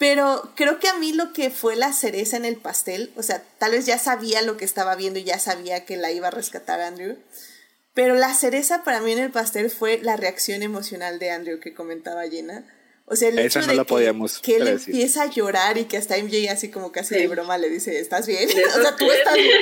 Pero 0.00 0.50
creo 0.56 0.80
que 0.80 0.88
a 0.88 0.94
mí 0.94 1.12
lo 1.12 1.34
que 1.34 1.50
fue 1.50 1.76
la 1.76 1.92
cereza 1.92 2.38
en 2.38 2.46
el 2.46 2.56
pastel, 2.56 3.12
o 3.16 3.22
sea, 3.22 3.44
tal 3.58 3.72
vez 3.72 3.84
ya 3.84 3.98
sabía 3.98 4.40
lo 4.40 4.56
que 4.56 4.64
estaba 4.64 4.96
viendo 4.96 5.18
y 5.18 5.24
ya 5.24 5.38
sabía 5.38 5.84
que 5.84 5.98
la 5.98 6.10
iba 6.10 6.28
a 6.28 6.30
rescatar 6.30 6.80
Andrew. 6.80 7.18
Pero 7.92 8.14
la 8.14 8.32
cereza 8.32 8.82
para 8.82 9.02
mí 9.02 9.12
en 9.12 9.18
el 9.18 9.30
pastel 9.30 9.68
fue 9.68 9.98
la 10.02 10.16
reacción 10.16 10.62
emocional 10.62 11.18
de 11.18 11.32
Andrew 11.32 11.60
que 11.60 11.74
comentaba 11.74 12.26
Jenna. 12.30 12.64
O 13.04 13.14
sea, 13.14 13.28
el 13.28 13.40
hecho 13.40 13.60
de 13.60 13.66
que, 14.40 14.56
él 14.56 14.68
empieza 14.68 15.24
a 15.24 15.26
llorar 15.26 15.76
y 15.76 15.84
que 15.84 15.98
hasta 15.98 16.16
MJ 16.16 16.50
así 16.50 16.70
como 16.70 16.92
casi 16.92 17.16
de 17.16 17.28
broma 17.28 17.58
le 17.58 17.68
dice, 17.68 18.00
¿estás 18.00 18.26
bien? 18.26 18.48
o 18.78 18.80
sea, 18.80 18.96
tú 18.96 19.04
estás 19.10 19.34
bien. 19.34 19.60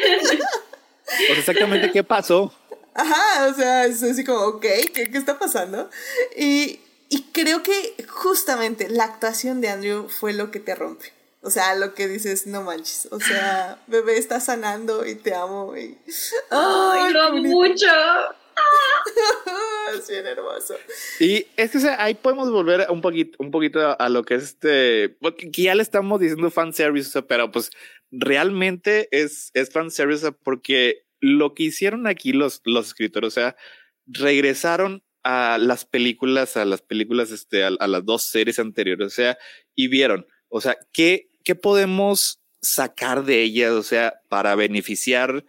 Pues 1.27 1.39
exactamente 1.41 1.91
qué 1.91 2.05
pasó. 2.05 2.55
Ajá, 2.95 3.49
o 3.49 3.55
sea, 3.55 3.87
es 3.87 4.01
así 4.05 4.23
como, 4.23 4.39
ok, 4.39 4.67
¿qué, 4.95 5.11
qué 5.11 5.19
está 5.19 5.37
pasando? 5.37 5.91
Y, 6.37 6.79
y 7.09 7.23
creo 7.33 7.63
que 7.63 7.95
justamente 8.09 8.89
la 8.89 9.05
actuación 9.05 9.61
de 9.61 9.69
Andrew 9.69 10.09
fue 10.09 10.33
lo 10.33 10.51
que 10.51 10.61
te 10.61 10.75
rompe. 10.75 11.13
O 11.41 11.51
sea, 11.51 11.75
lo 11.77 11.95
que 11.95 12.09
dices, 12.09 12.47
no 12.47 12.63
manches. 12.63 13.09
O 13.11 13.21
sea, 13.21 13.79
bebé 13.87 14.19
está 14.19 14.41
sanando 14.41 15.07
y 15.07 15.15
te 15.15 15.35
amo. 15.35 15.77
Y... 15.77 15.97
¡Ay, 16.51 17.13
lo 17.13 17.23
amo 17.23 17.43
mucho! 17.43 17.87
es 19.95 20.09
bien 20.09 20.27
hermoso. 20.27 20.75
Y 21.21 21.47
es 21.57 21.71
que 21.71 21.79
ahí 21.97 22.15
podemos 22.15 22.51
volver 22.51 22.87
un 22.91 23.01
poquito, 23.01 23.37
un 23.39 23.51
poquito 23.51 23.99
a 23.99 24.09
lo 24.09 24.25
que 24.25 24.35
es 24.35 24.43
este, 24.43 25.11
porque 25.21 25.51
ya 25.53 25.75
le 25.75 25.83
estamos 25.83 26.21
diciendo 26.21 26.51
fanservice, 26.51 27.23
pero 27.23 27.51
pues 27.51 27.71
realmente 28.11 29.09
es, 29.13 29.51
es 29.55 29.71
fanservice 29.71 30.33
porque 30.33 31.05
lo 31.21 31.55
que 31.55 31.65
hicieron 31.65 32.07
aquí 32.07 32.33
los, 32.33 32.61
los 32.65 32.89
escritores, 32.89 33.29
o 33.29 33.31
sea, 33.31 33.57
regresaron 34.07 35.05
a 35.31 35.59
las 35.59 35.85
películas, 35.85 36.57
a 36.57 36.65
las 36.65 36.81
películas, 36.81 37.31
este, 37.33 37.63
a, 37.63 37.71
las 37.71 38.05
dos 38.07 38.23
series 38.23 38.59
anteriores, 38.59 39.09
o 39.09 39.11
sea, 39.11 39.37
y 39.75 39.89
vieron, 39.89 40.27
o 40.49 40.63
sea, 40.63 40.79
¿qué, 40.91 41.29
qué 41.45 41.55
podemos 41.55 42.41
sacar 42.63 43.27
de 43.27 43.43
ellas, 43.43 43.73
o 43.73 43.83
sea, 43.83 44.23
para 44.31 44.55
beneficiar 44.55 45.45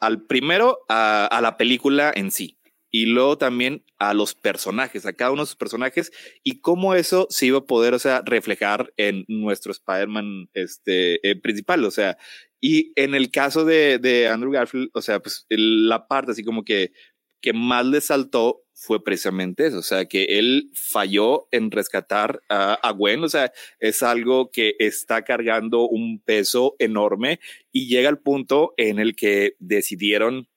al 0.00 0.26
primero 0.26 0.80
a, 0.90 1.24
a 1.24 1.40
la 1.40 1.56
película 1.56 2.12
en 2.14 2.30
sí 2.30 2.58
y 2.90 3.06
luego 3.06 3.38
también 3.38 3.86
a 3.98 4.12
los 4.12 4.34
personajes, 4.34 5.06
a 5.06 5.14
cada 5.14 5.30
uno 5.30 5.44
de 5.44 5.46
sus 5.46 5.56
personajes 5.56 6.12
y 6.44 6.60
cómo 6.60 6.94
eso 6.94 7.26
se 7.30 7.46
iba 7.46 7.60
a 7.60 7.64
poder, 7.64 7.94
o 7.94 7.98
sea, 7.98 8.20
reflejar 8.26 8.92
en 8.98 9.24
nuestro 9.28 9.72
Spider-Man 9.72 10.50
este, 10.52 11.26
eh, 11.26 11.40
principal, 11.40 11.86
o 11.86 11.90
sea, 11.90 12.18
y 12.60 12.92
en 12.96 13.14
el 13.14 13.30
caso 13.30 13.64
de, 13.64 13.98
de 13.98 14.28
Andrew 14.28 14.52
Garfield, 14.52 14.90
o 14.92 15.00
sea, 15.00 15.20
pues 15.20 15.46
la 15.48 16.06
parte 16.06 16.32
así 16.32 16.44
como 16.44 16.64
que, 16.64 16.92
que 17.40 17.54
más 17.54 17.86
le 17.86 18.02
saltó 18.02 18.62
fue 18.82 19.02
precisamente 19.04 19.66
eso, 19.66 19.78
o 19.78 19.82
sea, 19.82 20.06
que 20.06 20.24
él 20.24 20.70
falló 20.74 21.46
en 21.52 21.70
rescatar 21.70 22.42
a, 22.48 22.74
a, 22.74 22.90
Gwen, 22.90 23.22
o 23.22 23.28
sea, 23.28 23.52
es 23.78 24.02
algo 24.02 24.50
que 24.50 24.74
está 24.80 25.22
cargando 25.22 25.88
un 25.88 26.20
peso 26.20 26.74
enorme 26.80 27.38
y 27.70 27.86
llega 27.86 28.08
al 28.08 28.18
punto 28.18 28.74
en 28.76 28.98
el 28.98 29.14
que 29.14 29.54
decidieron 29.60 30.48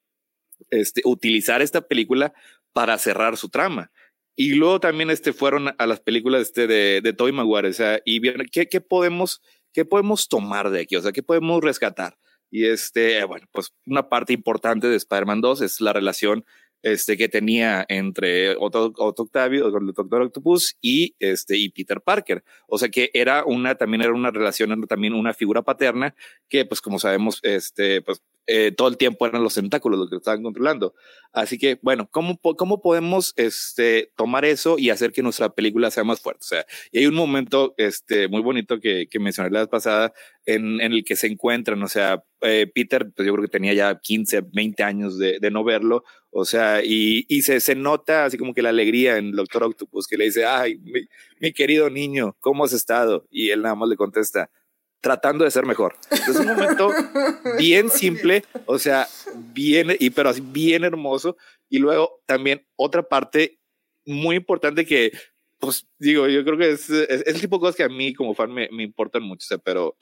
este, 0.71 1.01
utilizar 1.05 1.61
esta 1.61 1.87
película 1.87 2.33
para 2.73 2.97
cerrar 2.97 3.37
su 3.37 3.49
trama. 3.49 3.91
Y 4.35 4.55
luego 4.55 4.79
también 4.79 5.11
este, 5.11 5.31
fueron 5.31 5.75
a 5.77 5.85
las 5.85 5.99
películas 5.99 6.41
este, 6.41 6.65
de, 6.67 7.01
de 7.01 7.31
Maguire, 7.31 7.69
o 7.69 7.73
sea, 7.73 8.01
y 8.03 8.19
vieron 8.19 8.47
qué, 8.51 8.67
qué, 8.67 8.81
podemos, 8.81 9.41
qué 9.71 9.85
podemos 9.85 10.27
tomar 10.27 10.71
de 10.71 10.81
aquí, 10.81 10.95
o 10.95 11.01
sea, 11.01 11.11
qué 11.11 11.21
podemos 11.21 11.63
rescatar. 11.63 12.17
Y 12.49 12.65
este, 12.65 13.23
bueno, 13.25 13.47
pues 13.51 13.73
una 13.85 14.09
parte 14.09 14.33
importante 14.33 14.87
de 14.87 14.95
Spider-Man 14.95 15.41
2 15.41 15.61
es 15.61 15.79
la 15.79 15.93
relación 15.93 16.45
este, 16.85 17.17
que 17.17 17.27
tenía 17.27 17.83
entre 17.89 18.55
Otto, 18.57 18.93
Otto 18.97 19.23
Octavio, 19.23 19.65
el 19.75 19.91
Doctor 19.91 20.21
Octopus 20.21 20.77
y, 20.81 21.15
este, 21.17 21.57
y 21.57 21.69
Peter 21.69 21.99
Parker. 21.99 22.43
O 22.67 22.77
sea 22.77 22.89
que 22.89 23.09
era 23.15 23.43
una, 23.43 23.73
también 23.73 24.03
era 24.03 24.13
una 24.13 24.29
relación, 24.29 24.85
también 24.85 25.15
una 25.15 25.33
figura 25.33 25.63
paterna 25.63 26.13
que, 26.47 26.63
pues 26.63 26.81
como 26.81 26.99
sabemos, 26.99 27.39
este, 27.41 28.03
pues 28.03 28.21
eh, 28.45 28.71
todo 28.71 28.87
el 28.87 28.97
tiempo 28.97 29.25
eran 29.25 29.41
los 29.41 29.55
tentáculos 29.55 29.99
los 29.99 30.11
que 30.11 30.17
estaban 30.17 30.43
controlando. 30.43 30.93
Así 31.33 31.57
que, 31.57 31.79
bueno, 31.81 32.07
¿cómo, 32.11 32.39
cómo 32.39 32.79
podemos 32.79 33.33
este, 33.35 34.11
tomar 34.15 34.45
eso 34.45 34.77
y 34.77 34.91
hacer 34.91 35.11
que 35.11 35.23
nuestra 35.23 35.49
película 35.49 35.89
sea 35.89 36.03
más 36.03 36.21
fuerte? 36.21 36.41
O 36.43 36.47
sea, 36.47 36.65
y 36.91 36.99
hay 36.99 37.07
un 37.07 37.15
momento 37.15 37.73
este, 37.77 38.27
muy 38.27 38.41
bonito 38.41 38.79
que, 38.79 39.07
que 39.09 39.19
mencioné 39.19 39.49
la 39.49 39.61
vez 39.61 39.69
pasada 39.69 40.13
en, 40.45 40.79
en 40.81 40.93
el 40.93 41.03
que 41.03 41.15
se 41.15 41.25
encuentran, 41.25 41.81
o 41.81 41.87
sea, 41.87 42.23
eh, 42.41 42.69
Peter, 42.73 43.09
pues 43.15 43.25
yo 43.25 43.33
creo 43.33 43.45
que 43.45 43.51
tenía 43.51 43.73
ya 43.73 43.99
15, 43.99 44.41
20 44.53 44.83
años 44.83 45.17
de, 45.17 45.39
de 45.39 45.51
no 45.51 45.63
verlo, 45.63 46.03
o 46.37 46.43
sea, 46.43 46.83
y, 46.83 47.25
y 47.29 47.43
se, 47.43 47.61
se, 47.61 47.75
nota 47.75 48.25
así 48.25 48.37
como 48.37 48.53
que 48.53 48.61
la 48.61 48.67
alegría 48.67 49.15
en 49.15 49.27
el 49.27 49.35
Doctor 49.37 49.63
Octopus 49.63 50.05
que 50.05 50.17
le 50.17 50.25
dice, 50.25 50.45
ay, 50.45 50.75
mi, 50.79 51.07
mi 51.39 51.53
querido 51.53 51.89
niño, 51.89 52.35
¿cómo 52.41 52.65
has 52.65 52.73
estado? 52.73 53.25
Y 53.31 53.51
él 53.51 53.61
nada 53.61 53.75
más 53.75 53.87
le 53.87 53.95
contesta, 53.95 54.51
tratando 54.99 55.45
de 55.45 55.51
ser 55.51 55.65
mejor. 55.65 55.95
Es 56.11 56.35
un 56.35 56.47
momento 56.47 56.91
bien 57.57 57.89
simple, 57.89 58.43
o 58.65 58.77
sea, 58.77 59.07
bien, 59.53 59.95
y 59.97 60.09
pero 60.09 60.27
así 60.27 60.41
bien 60.41 60.83
hermoso. 60.83 61.37
Y 61.69 61.79
luego 61.79 62.21
también 62.25 62.67
otra 62.75 63.07
parte 63.07 63.57
muy 64.05 64.35
importante 64.35 64.85
que, 64.85 65.13
pues 65.57 65.87
digo, 65.99 66.27
yo 66.27 66.43
creo 66.43 66.57
que 66.57 66.71
es, 66.71 66.89
es, 66.89 67.25
el 67.27 67.39
tipo 67.39 67.55
de 67.55 67.61
cosas 67.61 67.77
que 67.77 67.83
a 67.83 67.89
mí 67.89 68.13
como 68.13 68.35
fan 68.35 68.51
me, 68.51 68.67
me 68.73 68.83
importan 68.83 69.23
mucho, 69.23 69.45
o 69.45 69.47
sea, 69.47 69.57
pero 69.57 69.95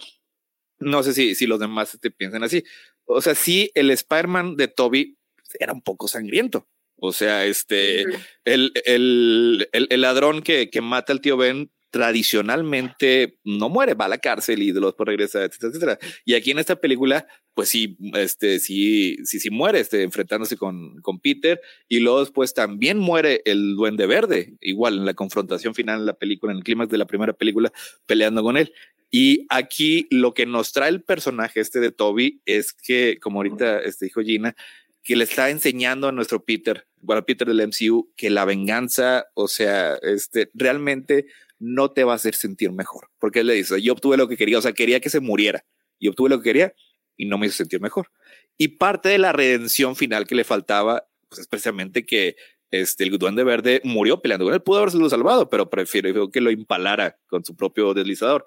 no 0.79 1.03
sé 1.03 1.13
si, 1.13 1.35
si 1.35 1.45
los 1.45 1.59
demás 1.59 1.91
te 1.91 1.97
este, 1.97 2.09
piensan 2.09 2.43
así. 2.43 2.63
O 3.05 3.21
sea, 3.21 3.35
sí, 3.35 3.69
el 3.75 3.91
Spider-Man 3.91 4.55
de 4.55 4.67
Toby 4.67 5.15
era 5.59 5.73
un 5.73 5.81
poco 5.81 6.07
sangriento. 6.07 6.67
O 6.97 7.11
sea, 7.11 7.45
este, 7.45 8.01
el, 8.45 8.71
el, 8.85 9.67
el, 9.73 9.87
el, 9.89 10.01
ladrón 10.01 10.41
que, 10.41 10.69
que 10.69 10.81
mata 10.81 11.11
al 11.11 11.21
tío 11.21 11.35
Ben 11.37 11.69
tradicionalmente 11.93 13.37
no 13.43 13.69
muere, 13.69 13.93
va 13.93 14.05
a 14.05 14.07
la 14.07 14.17
cárcel 14.17 14.63
y 14.63 14.71
de 14.71 14.81
los 14.81 14.95
por 14.95 15.07
regresa, 15.07 15.43
etcétera, 15.43 15.69
etcétera. 15.69 15.99
Y 16.25 16.33
aquí 16.33 16.49
en 16.49 16.57
esta 16.57 16.77
película, 16.77 17.27
pues 17.53 17.69
sí, 17.69 17.97
este, 18.15 18.57
sí, 18.57 19.17
sí, 19.25 19.39
sí 19.39 19.51
muere, 19.51 19.79
este, 19.79 20.01
enfrentándose 20.01 20.57
con, 20.57 20.99
con 21.01 21.19
Peter 21.19 21.61
y 21.87 21.99
luego 21.99 22.21
después 22.21 22.55
también 22.55 22.97
muere 22.97 23.43
el 23.45 23.75
Duende 23.75 24.07
Verde, 24.07 24.55
igual 24.59 24.97
en 24.97 25.05
la 25.05 25.13
confrontación 25.13 25.75
final 25.75 25.99
en 25.99 26.07
la 26.07 26.15
película, 26.15 26.51
en 26.51 26.57
el 26.57 26.63
clímax 26.63 26.89
de 26.89 26.97
la 26.97 27.05
primera 27.05 27.33
película, 27.33 27.71
peleando 28.07 28.41
con 28.41 28.57
él. 28.57 28.73
Y 29.11 29.45
aquí 29.49 30.07
lo 30.09 30.33
que 30.33 30.47
nos 30.47 30.71
trae 30.71 30.89
el 30.89 31.03
personaje 31.03 31.59
este 31.59 31.79
de 31.79 31.91
Toby 31.91 32.41
es 32.45 32.73
que, 32.73 33.19
como 33.21 33.37
ahorita 33.37 33.81
este 33.81 34.05
dijo 34.05 34.21
Gina, 34.21 34.55
que 35.03 35.15
le 35.15 35.25
está 35.25 35.49
enseñando 35.49 36.07
a 36.07 36.11
nuestro 36.11 36.45
Peter, 36.45 36.87
bueno, 37.01 37.25
Peter 37.25 37.47
del 37.47 37.67
MCU, 37.67 38.13
que 38.15 38.29
la 38.29 38.45
venganza, 38.45 39.25
o 39.33 39.47
sea, 39.47 39.95
este, 40.01 40.49
realmente 40.53 41.25
no 41.59 41.91
te 41.91 42.03
va 42.03 42.13
a 42.13 42.15
hacer 42.15 42.35
sentir 42.35 42.71
mejor. 42.71 43.09
Porque 43.19 43.41
él 43.41 43.47
le 43.47 43.53
dice, 43.53 43.81
yo 43.81 43.93
obtuve 43.93 44.17
lo 44.17 44.27
que 44.27 44.37
quería, 44.37 44.57
o 44.57 44.61
sea, 44.61 44.73
quería 44.73 44.99
que 44.99 45.09
se 45.09 45.19
muriera 45.19 45.65
y 45.99 46.07
obtuve 46.07 46.29
lo 46.29 46.37
que 46.39 46.49
quería 46.49 46.73
y 47.17 47.25
no 47.25 47.37
me 47.37 47.47
hizo 47.47 47.57
sentir 47.57 47.81
mejor. 47.81 48.09
Y 48.57 48.69
parte 48.69 49.09
de 49.09 49.17
la 49.17 49.33
redención 49.33 49.95
final 49.95 50.25
que 50.25 50.35
le 50.35 50.43
faltaba, 50.43 51.07
pues 51.29 51.41
es 51.41 51.47
precisamente 51.47 52.05
que 52.05 52.35
este, 52.71 53.03
el 53.03 53.17
duende 53.17 53.43
verde 53.43 53.81
murió 53.83 54.21
peleando 54.21 54.45
con 54.45 54.53
él, 54.53 54.61
pudo 54.61 54.79
haberse 54.79 54.97
salvado, 55.09 55.49
pero 55.49 55.69
prefirió 55.69 56.31
que 56.31 56.41
lo 56.41 56.49
impalara 56.49 57.19
con 57.27 57.43
su 57.43 57.55
propio 57.55 57.93
deslizador. 57.93 58.45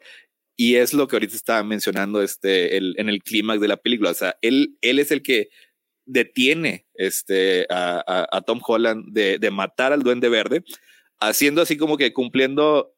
Y 0.57 0.77
es 0.77 0.95
lo 0.95 1.07
que 1.07 1.17
ahorita 1.17 1.37
estaba 1.37 1.63
mencionando 1.63 2.23
este, 2.23 2.79
el, 2.79 2.95
en 2.97 3.11
el 3.11 3.23
clímax 3.23 3.61
de 3.61 3.69
la 3.69 3.77
película. 3.77 4.11
O 4.11 4.15
sea, 4.15 4.39
él, 4.41 4.79
él 4.81 4.99
es 4.99 5.11
el 5.11 5.23
que 5.23 5.51
detiene 6.07 6.87
este, 6.95 7.67
a, 7.69 8.03
a, 8.07 8.39
a 8.39 8.43
Tom 8.43 8.61
Holland 8.67 9.13
de, 9.13 9.39
de, 9.39 9.51
matar 9.51 9.93
al 9.93 10.03
duende 10.03 10.29
verde, 10.29 10.65
haciendo 11.21 11.63
así 11.63 11.77
como 11.77 11.97
que 11.97 12.13
cumpliendo 12.13 12.97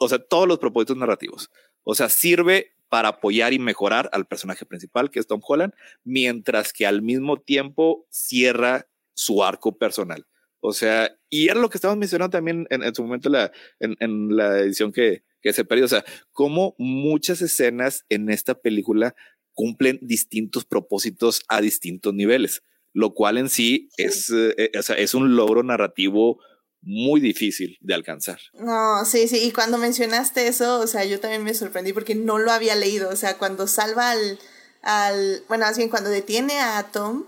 o 0.00 0.08
sea, 0.08 0.18
todos 0.18 0.48
los 0.48 0.58
propósitos 0.58 0.96
narrativos. 0.96 1.50
O 1.84 1.94
sea, 1.94 2.08
sirve 2.08 2.74
para 2.88 3.08
apoyar 3.08 3.52
y 3.52 3.58
mejorar 3.58 4.08
al 4.12 4.26
personaje 4.26 4.64
principal, 4.64 5.10
que 5.10 5.20
es 5.20 5.26
Tom 5.26 5.40
Holland, 5.46 5.74
mientras 6.04 6.72
que 6.72 6.86
al 6.86 7.02
mismo 7.02 7.38
tiempo 7.38 8.06
cierra 8.10 8.88
su 9.14 9.44
arco 9.44 9.76
personal. 9.76 10.26
O 10.60 10.72
sea, 10.72 11.16
y 11.28 11.48
era 11.48 11.60
lo 11.60 11.68
que 11.68 11.76
estábamos 11.76 12.00
mencionando 12.00 12.36
también 12.36 12.66
en, 12.70 12.82
en 12.82 12.94
su 12.94 13.02
momento 13.02 13.28
la, 13.28 13.52
en, 13.78 13.96
en, 14.00 14.36
la 14.36 14.58
edición 14.58 14.90
que, 14.90 15.22
que 15.42 15.52
se 15.52 15.64
perdió. 15.64 15.84
O 15.84 15.88
sea, 15.88 16.04
cómo 16.32 16.74
muchas 16.78 17.42
escenas 17.42 18.04
en 18.08 18.30
esta 18.30 18.54
película 18.54 19.14
cumplen 19.60 19.98
distintos 20.00 20.64
propósitos 20.64 21.42
a 21.46 21.60
distintos 21.60 22.14
niveles, 22.14 22.62
lo 22.94 23.12
cual 23.12 23.36
en 23.36 23.50
sí, 23.50 23.90
sí. 23.94 24.02
Es, 24.02 24.30
eh, 24.30 24.70
o 24.78 24.82
sea, 24.82 24.96
es 24.96 25.12
un 25.12 25.36
logro 25.36 25.62
narrativo 25.62 26.38
muy 26.80 27.20
difícil 27.20 27.76
de 27.82 27.92
alcanzar. 27.92 28.40
No, 28.54 29.04
sí, 29.04 29.28
sí, 29.28 29.36
y 29.44 29.52
cuando 29.52 29.76
mencionaste 29.76 30.48
eso, 30.48 30.80
o 30.80 30.86
sea, 30.86 31.04
yo 31.04 31.20
también 31.20 31.44
me 31.44 31.52
sorprendí 31.52 31.92
porque 31.92 32.14
no 32.14 32.38
lo 32.38 32.52
había 32.52 32.74
leído, 32.74 33.10
o 33.10 33.16
sea, 33.16 33.36
cuando 33.36 33.66
salva 33.66 34.12
al, 34.12 34.38
al 34.80 35.42
bueno, 35.46 35.66
más 35.66 35.76
bien 35.76 35.90
cuando 35.90 36.08
detiene 36.08 36.58
a 36.58 36.82
Tom, 36.90 37.26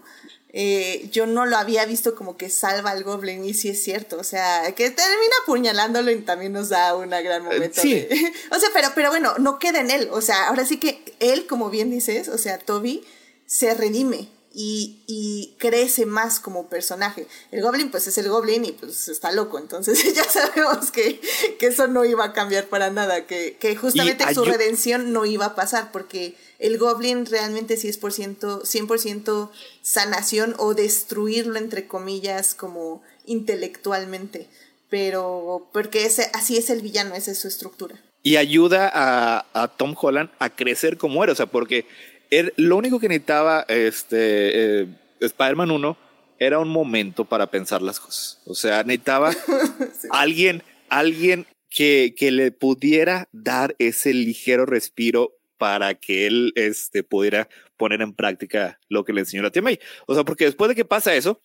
eh, 0.54 1.08
yo 1.10 1.26
no 1.26 1.46
lo 1.46 1.56
había 1.56 1.86
visto 1.86 2.14
como 2.14 2.36
que 2.36 2.50
salva 2.50 2.90
al 2.90 3.04
Goblin 3.04 3.42
y 3.44 3.54
sí 3.54 3.70
es 3.70 3.82
cierto, 3.82 4.18
o 4.18 4.24
sea, 4.24 4.70
que 4.74 4.90
termina 4.90 5.34
apuñalándolo 5.42 6.10
y 6.10 6.20
también 6.20 6.52
nos 6.52 6.68
da 6.68 6.94
un 6.94 7.08
gran 7.08 7.42
momento. 7.42 7.80
Sí. 7.80 7.94
De, 7.94 8.32
o 8.50 8.58
sea, 8.58 8.68
pero, 8.74 8.88
pero 8.94 9.08
bueno, 9.08 9.34
no 9.38 9.58
queda 9.58 9.80
en 9.80 9.90
él, 9.90 10.08
o 10.12 10.20
sea, 10.20 10.48
ahora 10.48 10.66
sí 10.66 10.78
que 10.78 11.02
él, 11.20 11.46
como 11.46 11.70
bien 11.70 11.90
dices, 11.90 12.28
o 12.28 12.36
sea, 12.36 12.58
Toby 12.58 13.02
se 13.46 13.72
redime, 13.74 14.28
y, 14.54 15.02
y, 15.06 15.54
crece 15.58 16.04
más 16.04 16.38
como 16.40 16.68
personaje. 16.68 17.26
El 17.50 17.62
Goblin 17.62 17.90
pues 17.90 18.06
es 18.06 18.18
el 18.18 18.28
Goblin 18.28 18.64
y 18.64 18.72
pues 18.72 19.08
está 19.08 19.32
loco, 19.32 19.58
entonces 19.58 20.02
ya 20.14 20.24
sabemos 20.24 20.90
que, 20.90 21.20
que 21.58 21.66
eso 21.66 21.86
no 21.86 22.04
iba 22.04 22.24
a 22.24 22.32
cambiar 22.32 22.66
para 22.66 22.90
nada, 22.90 23.26
que, 23.26 23.56
que 23.58 23.76
justamente 23.76 24.32
su 24.34 24.44
redención 24.44 25.12
no 25.12 25.24
iba 25.24 25.46
a 25.46 25.54
pasar 25.54 25.90
porque 25.90 26.36
el 26.58 26.78
Goblin 26.78 27.26
realmente 27.26 27.76
sí 27.76 27.88
es 27.88 27.98
por 27.98 28.12
ciento, 28.12 28.62
100% 28.62 29.50
sanación 29.80 30.54
o 30.58 30.74
destruirlo 30.74 31.58
entre 31.58 31.86
comillas 31.86 32.54
como 32.54 33.02
intelectualmente, 33.24 34.48
pero 34.90 35.68
porque 35.72 36.04
ese, 36.04 36.30
así 36.34 36.56
es 36.56 36.68
el 36.68 36.82
villano, 36.82 37.14
esa 37.14 37.30
es 37.30 37.38
su 37.38 37.48
estructura. 37.48 37.98
Y 38.24 38.36
ayuda 38.36 38.88
a, 38.92 39.46
a 39.52 39.68
Tom 39.68 39.96
Holland 40.00 40.30
a 40.38 40.50
crecer 40.50 40.96
como 40.96 41.24
era, 41.24 41.32
o 41.32 41.36
sea, 41.36 41.46
porque 41.46 41.86
él, 42.32 42.54
lo 42.56 42.76
único 42.76 42.98
que 42.98 43.08
necesitaba 43.08 43.66
este, 43.68 44.80
eh, 44.80 44.86
Spider-Man 45.20 45.70
1 45.70 45.96
era 46.38 46.58
un 46.58 46.70
momento 46.70 47.26
para 47.26 47.50
pensar 47.50 47.82
las 47.82 48.00
cosas. 48.00 48.40
O 48.46 48.54
sea, 48.54 48.82
necesitaba 48.84 49.32
alguien, 50.10 50.62
alguien 50.88 51.46
que, 51.68 52.14
que 52.16 52.30
le 52.30 52.50
pudiera 52.50 53.28
dar 53.32 53.76
ese 53.78 54.14
ligero 54.14 54.64
respiro 54.64 55.38
para 55.58 55.94
que 55.94 56.26
él 56.26 56.52
este, 56.56 57.04
pudiera 57.04 57.48
poner 57.76 58.00
en 58.00 58.14
práctica 58.14 58.80
lo 58.88 59.04
que 59.04 59.12
le 59.12 59.20
enseñó 59.20 59.42
la 59.42 59.50
tía 59.50 59.62
May. 59.62 59.78
O 60.06 60.14
sea, 60.14 60.24
porque 60.24 60.46
después 60.46 60.70
de 60.70 60.74
que 60.74 60.86
pasa 60.86 61.14
eso, 61.14 61.38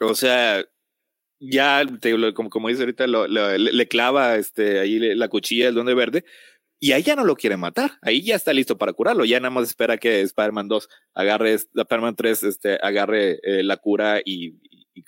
o 0.00 0.16
sea, 0.16 0.64
ya, 1.38 1.84
como, 2.34 2.50
como 2.50 2.68
dice 2.68 2.82
ahorita, 2.82 3.06
le, 3.06 3.88
clava 3.88 4.34
este, 4.34 4.80
ahí 4.80 4.98
la 5.14 5.28
cuchilla 5.28 5.66
del 5.66 5.74
Duende 5.74 5.94
Verde 5.94 6.24
y 6.78 6.92
ahí 6.92 7.02
ya 7.02 7.16
no 7.16 7.24
lo 7.24 7.36
quiere 7.36 7.56
matar. 7.56 7.98
Ahí 8.02 8.22
ya 8.22 8.36
está 8.36 8.52
listo 8.52 8.76
para 8.76 8.92
curarlo. 8.92 9.24
Ya 9.24 9.40
nada 9.40 9.50
más 9.50 9.68
espera 9.68 9.96
que 9.96 10.20
Spider-Man 10.20 10.68
2 10.68 10.88
agarre, 11.14 11.54
Spider-Man 11.54 12.16
3 12.16 12.42
este, 12.42 12.78
agarre 12.82 13.38
eh, 13.42 13.62
la 13.62 13.78
cura 13.78 14.20
y, 14.24 14.58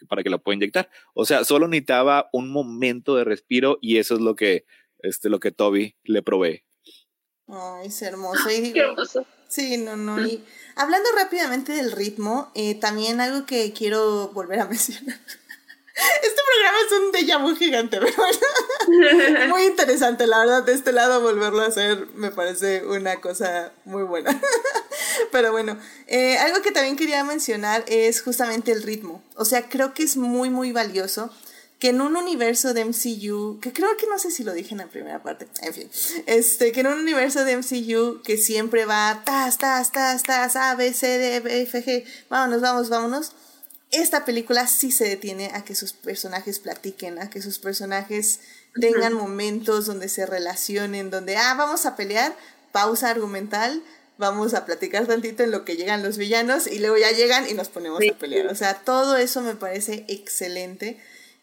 para 0.09 0.23
que 0.23 0.31
lo 0.31 0.43
pueda 0.43 0.57
inyectar. 0.57 0.90
O 1.15 1.24
sea, 1.24 1.45
solo 1.45 1.69
necesitaba 1.69 2.28
un 2.32 2.51
momento 2.51 3.16
de 3.16 3.24
respiro 3.24 3.78
y 3.81 3.99
eso 3.99 4.15
es 4.15 4.20
lo 4.20 4.35
que, 4.35 4.65
este, 5.01 5.28
lo 5.28 5.40
que 5.40 5.53
Toby 5.53 5.97
le 6.05 6.23
provee. 6.23 6.65
Ay, 7.49 7.89
es 7.89 8.03
hermoso. 8.03 8.49
Qué 8.49 8.78
hermoso. 8.78 9.27
Sí, 9.49 9.78
no, 9.78 9.97
no. 9.97 10.27
Y 10.27 10.45
hablando 10.77 11.09
rápidamente 11.16 11.73
del 11.73 11.93
ritmo, 11.93 12.53
eh, 12.55 12.74
también 12.74 13.20
algo 13.20 13.47
que 13.47 13.73
quiero 13.73 14.28
volver 14.28 14.61
a 14.61 14.65
mencionar. 14.69 15.19
Este 16.22 16.42
programa 16.46 16.78
es 16.86 16.92
un 16.92 17.12
déjà 17.12 17.38
vu 17.38 17.56
gigante, 17.56 17.98
pero 17.98 19.48
muy 19.48 19.64
interesante, 19.64 20.26
la 20.26 20.38
verdad, 20.38 20.62
de 20.62 20.72
este 20.72 20.92
lado 20.92 21.20
volverlo 21.20 21.62
a 21.62 21.66
hacer 21.66 22.06
me 22.14 22.30
parece 22.30 22.84
una 22.86 23.20
cosa 23.20 23.72
muy 23.84 24.02
buena. 24.02 24.40
Pero 25.32 25.52
bueno, 25.52 25.78
eh, 26.06 26.38
algo 26.38 26.62
que 26.62 26.70
también 26.70 26.96
quería 26.96 27.24
mencionar 27.24 27.84
es 27.88 28.22
justamente 28.22 28.72
el 28.72 28.82
ritmo. 28.82 29.22
O 29.34 29.44
sea, 29.44 29.68
creo 29.68 29.92
que 29.94 30.02
es 30.04 30.16
muy, 30.16 30.48
muy 30.48 30.72
valioso 30.72 31.30
que 31.78 31.90
en 31.90 32.00
un 32.00 32.16
universo 32.16 32.74
de 32.74 32.84
MCU, 32.84 33.60
que 33.60 33.72
creo 33.72 33.96
que 33.96 34.06
no 34.08 34.18
sé 34.18 34.30
si 34.30 34.42
lo 34.42 34.52
dije 34.52 34.72
en 34.72 34.78
la 34.78 34.88
primera 34.88 35.22
parte, 35.22 35.46
en 35.62 35.72
fin, 35.72 35.90
este, 36.26 36.72
que 36.72 36.80
en 36.80 36.88
un 36.88 36.98
universo 36.98 37.44
de 37.44 37.56
MCU 37.56 38.20
que 38.22 38.36
siempre 38.36 38.84
va, 38.84 39.22
tas, 39.24 39.58
tas, 39.58 39.92
tas, 39.92 40.22
tas, 40.24 40.56
A, 40.56 40.74
B, 40.74 40.92
C, 40.92 41.06
D, 41.06 41.36
e, 41.36 41.62
F, 41.62 41.84
G, 41.84 42.04
vámonos, 42.28 42.60
vamos, 42.60 42.88
vámonos, 42.88 43.32
esta 43.90 44.24
película 44.24 44.66
sí 44.66 44.90
se 44.90 45.05
detiene 45.05 45.51
a 45.55 45.65
que 45.65 45.74
sus 45.74 45.93
personajes 45.93 46.59
platiquen, 46.59 47.19
a 47.19 47.31
que 47.31 47.40
sus 47.40 47.59
personajes 47.59 48.40
tengan 48.81 49.15
momentos 49.15 49.86
donde 49.86 50.09
se 50.09 50.27
relacionen, 50.27 51.10
donde, 51.10 51.36
ah, 51.36 51.55
vamos 51.56 51.86
a 51.86 51.97
pelear, 51.97 52.35
pausa 52.73 53.10
argumental, 53.10 53.82
vamos 54.19 54.55
a 54.55 54.66
platicar 54.66 55.06
tantito 55.06 55.43
en 55.43 55.51
lo 55.51 55.65
que 55.65 55.77
llegan 55.77 56.02
los 56.02 56.19
villanos 56.19 56.66
y 56.66 56.78
luego 56.81 56.98
ya 56.98 57.12
llegan 57.12 57.48
y 57.48 57.55
nos 57.55 57.69
ponemos 57.69 58.01
a 58.01 58.19
pelear. 58.19 58.48
O 58.48 58.55
sea, 58.55 58.74
todo 58.74 59.16
eso 59.16 59.40
me 59.40 59.55
parece 59.55 60.05
excelente. 60.09 60.98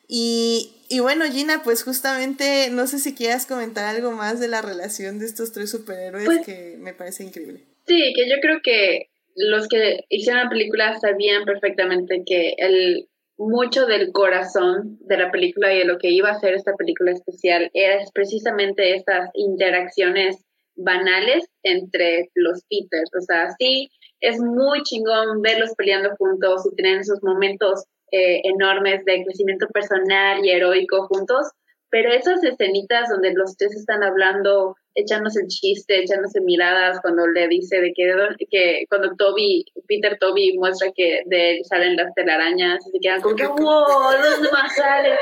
Y, 0.07 0.75
y 0.87 0.99
bueno, 0.99 1.25
Gina, 1.25 1.63
pues 1.63 1.83
justamente 1.83 2.69
no 2.69 2.85
sé 2.85 2.99
si 2.99 3.15
quieras 3.15 3.47
comentar 3.47 3.85
algo 3.85 4.11
más 4.11 4.39
de 4.39 4.47
la 4.47 4.61
relación 4.61 5.17
de 5.17 5.25
estos 5.25 5.51
tres 5.51 5.71
superhéroes 5.71 6.25
pues 6.25 6.45
que 6.45 6.75
me 6.79 6.93
parece 6.93 7.23
increíble. 7.23 7.63
Sí, 7.87 8.13
que 8.15 8.29
yo 8.29 8.35
creo 8.41 8.59
que 8.63 9.09
los 9.35 9.67
que 9.67 10.05
hicieron 10.09 10.43
la 10.43 10.49
película 10.49 10.99
sabían 10.99 11.45
perfectamente 11.45 12.23
que 12.25 12.55
el 12.57 13.07
mucho 13.37 13.85
del 13.85 14.11
corazón 14.11 14.97
de 15.01 15.17
la 15.17 15.31
película 15.31 15.73
y 15.73 15.79
de 15.79 15.85
lo 15.85 15.97
que 15.97 16.09
iba 16.09 16.29
a 16.29 16.39
ser 16.39 16.53
esta 16.53 16.73
película 16.75 17.11
especial 17.11 17.69
era 17.73 18.03
precisamente 18.13 18.95
estas 18.95 19.29
interacciones 19.33 20.45
banales 20.75 21.45
entre 21.63 22.29
los 22.35 22.63
Peters. 22.69 23.09
O 23.17 23.21
sea, 23.21 23.49
sí, 23.59 23.89
es 24.21 24.39
muy 24.39 24.81
chingón 24.83 25.41
verlos 25.41 25.73
peleando 25.77 26.15
juntos 26.17 26.65
y 26.65 26.75
tener 26.75 26.99
esos 26.99 27.21
momentos 27.23 27.85
eh, 28.11 28.41
enormes 28.43 29.03
de 29.05 29.23
crecimiento 29.23 29.67
personal 29.67 30.45
y 30.45 30.51
heroico 30.51 31.07
juntos, 31.07 31.47
pero 31.89 32.11
esas 32.11 32.43
escenitas 32.43 33.09
donde 33.09 33.33
los 33.33 33.57
tres 33.57 33.75
están 33.75 34.03
hablando, 34.03 34.75
echándose 34.95 35.41
el 35.41 35.47
chiste, 35.47 35.99
echándose 35.99 36.41
miradas, 36.41 36.99
cuando 37.01 37.27
le 37.27 37.47
dice 37.49 37.81
de 37.81 37.93
que, 37.93 38.11
que 38.49 38.85
cuando 38.89 39.15
Toby, 39.15 39.65
Peter 39.87 40.17
Toby 40.19 40.57
muestra 40.57 40.91
que 40.95 41.21
de 41.25 41.51
él 41.51 41.65
salen 41.65 41.97
las 41.97 42.13
telarañas, 42.15 42.83
se 42.89 42.99
quedan 42.99 43.21
como 43.21 43.35
que, 43.35 43.45
wow, 43.45 43.85
¿dónde 44.23 44.49
más 44.51 44.73
sale? 44.75 45.15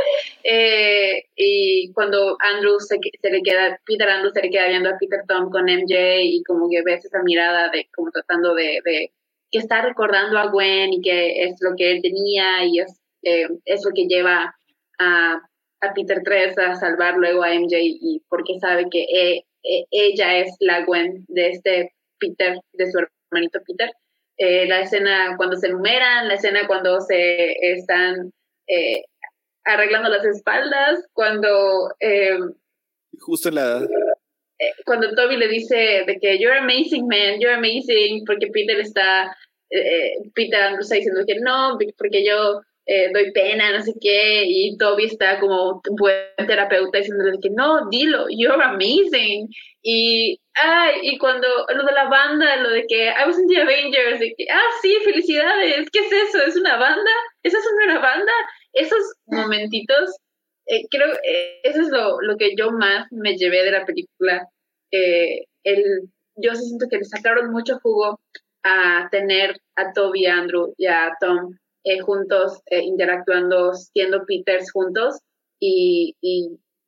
Eh, 0.44 1.26
y 1.36 1.92
cuando 1.94 2.38
Andrew 2.40 2.80
se, 2.80 2.98
le 2.98 3.42
queda, 3.42 3.80
Peter 3.86 4.08
Andrew 4.08 4.32
se 4.32 4.44
le 4.44 4.52
queda 4.52 4.68
viendo 4.70 4.90
a 4.90 4.98
Peter 5.00 5.22
Tom 5.28 5.50
con 5.50 5.66
MJ 5.66 6.22
y 6.22 6.44
como 6.44 6.70
que 6.70 6.84
ves 6.84 7.04
esa 7.06 7.24
mirada 7.24 7.70
de 7.70 7.90
como 7.96 8.12
tratando 8.12 8.54
de 8.54 8.80
que 9.54 9.60
está 9.60 9.82
recordando 9.84 10.38
a 10.40 10.48
Gwen 10.48 10.94
y 10.94 11.02
que 11.02 11.44
es 11.44 11.58
lo 11.62 11.76
que 11.78 11.92
él 11.92 12.02
tenía 12.02 12.66
y 12.66 12.80
es, 12.80 13.00
eh, 13.22 13.48
es 13.66 13.88
que 13.96 14.08
lleva 14.08 14.56
a, 14.98 15.42
a, 15.82 15.94
Peter 15.94 16.22
3 16.24 16.58
a 16.58 16.76
salvar 16.76 17.18
luego 17.18 17.44
a 17.44 17.54
MJ 17.54 17.78
y 17.80 18.24
porque 18.28 18.60
sabe 18.60 18.88
que 18.90 19.04
e, 19.04 19.46
e, 19.64 19.86
ella 19.92 20.40
es 20.40 20.56
la 20.60 20.86
Gwen 20.86 21.26
de 21.28 21.50
este 21.50 21.94
Peter, 22.20 22.60
de 22.74 22.92
su 22.92 23.00
hermanito 23.32 23.60
Peter. 23.66 23.92
Eh, 24.38 24.68
la 24.68 24.82
escena 24.82 25.36
cuando 25.38 25.56
se 25.56 25.68
enumeran, 25.68 26.28
la 26.28 26.36
escena 26.36 26.68
cuando 26.68 27.00
se 27.02 27.54
están 27.62 28.32
eh, 28.68 29.04
arreglando 29.64 30.10
las 30.10 30.26
espaldas, 30.26 31.06
cuando... 31.14 31.90
Justo 33.20 33.50
en 33.50 33.56
la 33.56 33.88
cuando 34.86 35.14
Toby 35.14 35.36
le 35.36 35.50
dice 35.50 36.06
de 36.08 36.18
que 36.22 36.40
you're 36.40 36.58
amazing 36.58 37.06
man, 37.08 37.38
you're 37.40 37.54
amazing, 37.54 38.24
porque 38.26 38.48
Peter 38.48 38.80
está 38.80 39.36
eh, 39.74 40.14
Peter 40.36 40.62
Andrews 40.62 40.86
está 40.86 40.96
diciendo 40.96 41.24
que 41.26 41.40
no, 41.40 41.78
porque 41.98 42.24
yo 42.26 42.62
eh, 42.86 43.10
doy 43.14 43.32
pena, 43.32 43.72
no 43.72 43.82
sé 43.82 43.94
qué, 44.02 44.44
y 44.46 44.78
Toby 44.78 45.06
está 45.06 45.40
como 45.40 45.82
buen 45.92 46.48
terapeuta 46.48 46.98
diciéndole 46.98 47.38
que 47.42 47.50
no, 47.50 47.90
dilo, 47.90 48.26
you're 48.30 48.62
amazing. 48.62 49.48
Y, 49.82 50.40
ay, 50.56 50.96
y 51.04 51.18
cuando 51.18 51.48
lo 51.74 51.86
de 51.86 51.92
la 51.94 52.10
banda, 52.10 52.58
lo 52.58 52.70
de 52.70 52.86
que 52.88 53.08
I 53.08 53.26
was 53.26 53.40
in 53.40 53.48
the 53.48 53.62
Avengers, 53.62 54.20
que, 54.20 54.46
ah, 54.52 54.70
sí, 54.82 54.98
felicidades, 55.06 55.90
¿qué 55.92 56.00
es 56.00 56.12
eso? 56.12 56.44
¿Es 56.46 56.58
una 56.58 56.78
banda? 56.78 57.12
¿Esa 57.44 57.58
es 57.58 57.66
una 57.86 58.00
banda? 58.00 58.32
Esos 58.74 59.14
momentitos, 59.28 60.18
eh, 60.68 60.82
creo, 60.90 61.14
eh, 61.24 61.62
eso 61.64 61.82
es 61.82 61.90
lo, 61.90 62.20
lo 62.22 62.38
que 62.38 62.56
yo 62.58 62.72
más 62.72 63.08
me 63.12 63.38
llevé 63.38 63.64
de 63.64 63.72
la 63.72 63.86
película. 63.86 64.48
El, 64.92 66.10
yo 66.36 66.54
siento 66.56 66.88
que 66.90 66.98
le 66.98 67.06
sacaron 67.06 67.52
mucho 67.52 67.80
jugo 67.82 68.20
a 68.64 69.08
tener 69.12 69.58
a 69.76 69.92
Toby, 69.94 70.26
Andrew 70.26 70.74
y 70.78 70.88
a 70.88 71.12
Tom 71.20 71.56
eh, 71.84 72.00
juntos, 72.00 72.62
eh, 72.68 72.82
interactuando, 72.82 73.74
siendo 73.74 74.26
Peters 74.26 74.72
juntos, 74.72 75.20
y, 75.60 76.16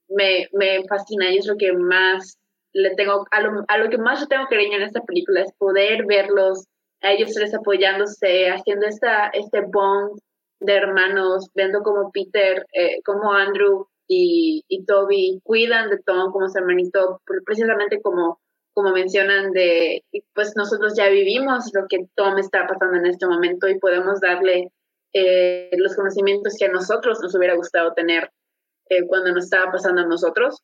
me, 0.09 0.47
fascina 0.89 1.31
y 1.31 1.37
es 1.37 1.47
lo 1.47 1.55
que 1.57 1.73
más 1.73 2.37
le 2.73 2.93
tengo, 2.95 3.25
a 3.31 3.41
lo, 3.41 3.63
a 3.67 3.77
lo 3.77 3.89
que 3.89 3.97
más 3.97 4.19
yo 4.19 4.27
tengo 4.27 4.45
cariño 4.47 4.77
en 4.77 4.83
esta 4.83 5.01
película, 5.01 5.41
es 5.41 5.53
poder 5.57 6.05
verlos, 6.05 6.65
a 7.01 7.11
ellos 7.11 7.33
tres 7.33 7.53
apoyándose, 7.53 8.49
haciendo 8.49 8.85
esta, 8.87 9.27
este 9.27 9.61
bond 9.61 10.19
de 10.59 10.73
hermanos, 10.73 11.49
viendo 11.53 11.81
como 11.81 12.11
Peter, 12.11 12.65
eh, 12.73 13.01
como 13.05 13.31
Andrew 13.31 13.87
y, 14.07 14.63
y 14.67 14.85
Toby 14.85 15.39
cuidan 15.43 15.89
de 15.89 15.99
Tom 15.99 16.31
como 16.31 16.49
su 16.49 16.57
hermanito, 16.57 17.21
precisamente 17.45 18.01
como 18.01 18.39
como 18.75 18.91
mencionan, 18.91 19.51
de, 19.51 20.03
pues 20.33 20.53
nosotros 20.57 20.95
ya 20.97 21.07
vivimos 21.07 21.71
lo 21.73 21.87
que 21.87 22.07
Tom 22.13 22.37
está 22.37 22.67
pasando 22.67 22.97
en 22.97 23.05
este 23.05 23.25
momento 23.25 23.69
y 23.69 23.79
podemos 23.79 24.19
darle 24.19 24.69
eh, 25.17 25.69
los 25.77 25.95
conocimientos 25.95 26.55
que 26.59 26.65
a 26.65 26.71
nosotros 26.71 27.21
nos 27.21 27.33
hubiera 27.35 27.55
gustado 27.55 27.93
tener 27.93 28.29
eh, 28.89 29.07
cuando 29.07 29.31
nos 29.31 29.45
estaba 29.45 29.71
pasando 29.71 30.01
a 30.01 30.05
nosotros. 30.05 30.61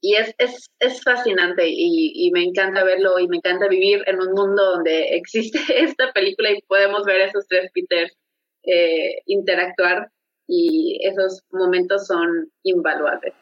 Y 0.00 0.14
es, 0.14 0.34
es, 0.38 0.70
es 0.78 1.02
fascinante 1.02 1.64
y, 1.66 2.30
me 2.32 2.44
encanta 2.44 2.82
verlo 2.84 3.18
y 3.18 3.28
me 3.28 3.36
encanta 3.36 3.68
vivir 3.68 4.02
en 4.06 4.20
un 4.20 4.32
mundo 4.32 4.64
donde 4.64 5.08
existe 5.16 5.58
esta 5.68 6.12
película 6.14 6.50
y 6.50 6.62
podemos 6.62 7.04
ver 7.04 7.20
a 7.20 7.26
esos 7.26 7.46
tres 7.46 7.70
Peters 7.74 8.16
eh, 8.62 9.20
interactuar 9.26 10.08
y 10.46 11.00
esos 11.06 11.42
momentos 11.50 12.06
son 12.06 12.50
invaluables. 12.62 13.34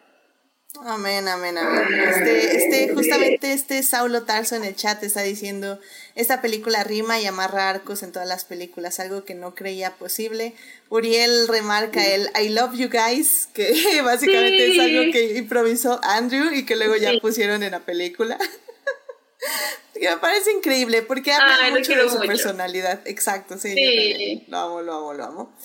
Amén, 0.85 1.27
amén, 1.29 1.57
amén. 1.57 1.85
Este, 2.09 2.57
este, 2.57 2.95
justamente 2.95 3.53
este 3.53 3.83
Saulo 3.83 4.25
Tarso 4.25 4.57
en 4.57 4.65
el 4.65 4.75
chat 4.77 5.03
está 5.03 5.23
diciendo, 5.23 5.81
esta 6.15 6.43
película 6.43 6.85
rima 6.85 7.19
y 7.21 7.27
amarra 7.27 7.71
arcos 7.71 8.03
en 8.03 8.13
todas 8.13 8.29
las 8.29 8.45
películas, 8.45 9.01
algo 9.01 9.25
que 9.25 9.35
no 9.35 9.55
creía 9.55 9.93
posible. 9.95 10.55
Uriel 10.89 11.49
remarca 11.49 12.05
el 12.05 12.31
I 12.41 12.51
love 12.51 12.75
you 12.75 12.89
guys, 12.89 13.49
que 13.53 14.01
básicamente 14.05 14.73
es 14.73 14.81
algo 14.81 15.13
que 15.13 15.39
improvisó 15.39 16.01
Andrew 16.03 16.53
y 16.53 16.65
que 16.65 16.77
luego 16.77 16.97
ya 16.97 17.13
pusieron 17.21 17.63
en 17.63 17.73
la 17.73 17.81
película. 17.81 18.39
que 19.95 20.09
me 20.09 20.17
parece 20.19 20.53
increíble 20.53 21.03
porque 21.03 21.33
habla 21.33 21.71
mucho 21.71 21.95
de 21.95 22.11
su 22.11 22.19
personalidad. 22.21 23.01
Exacto, 23.07 23.59
sí. 23.59 23.75
sí. 23.75 24.45
Lo 24.49 24.59
amo, 24.59 24.83
lo 24.83 24.95
amo, 24.95 25.15
lo 25.15 25.25
amo. 25.25 25.57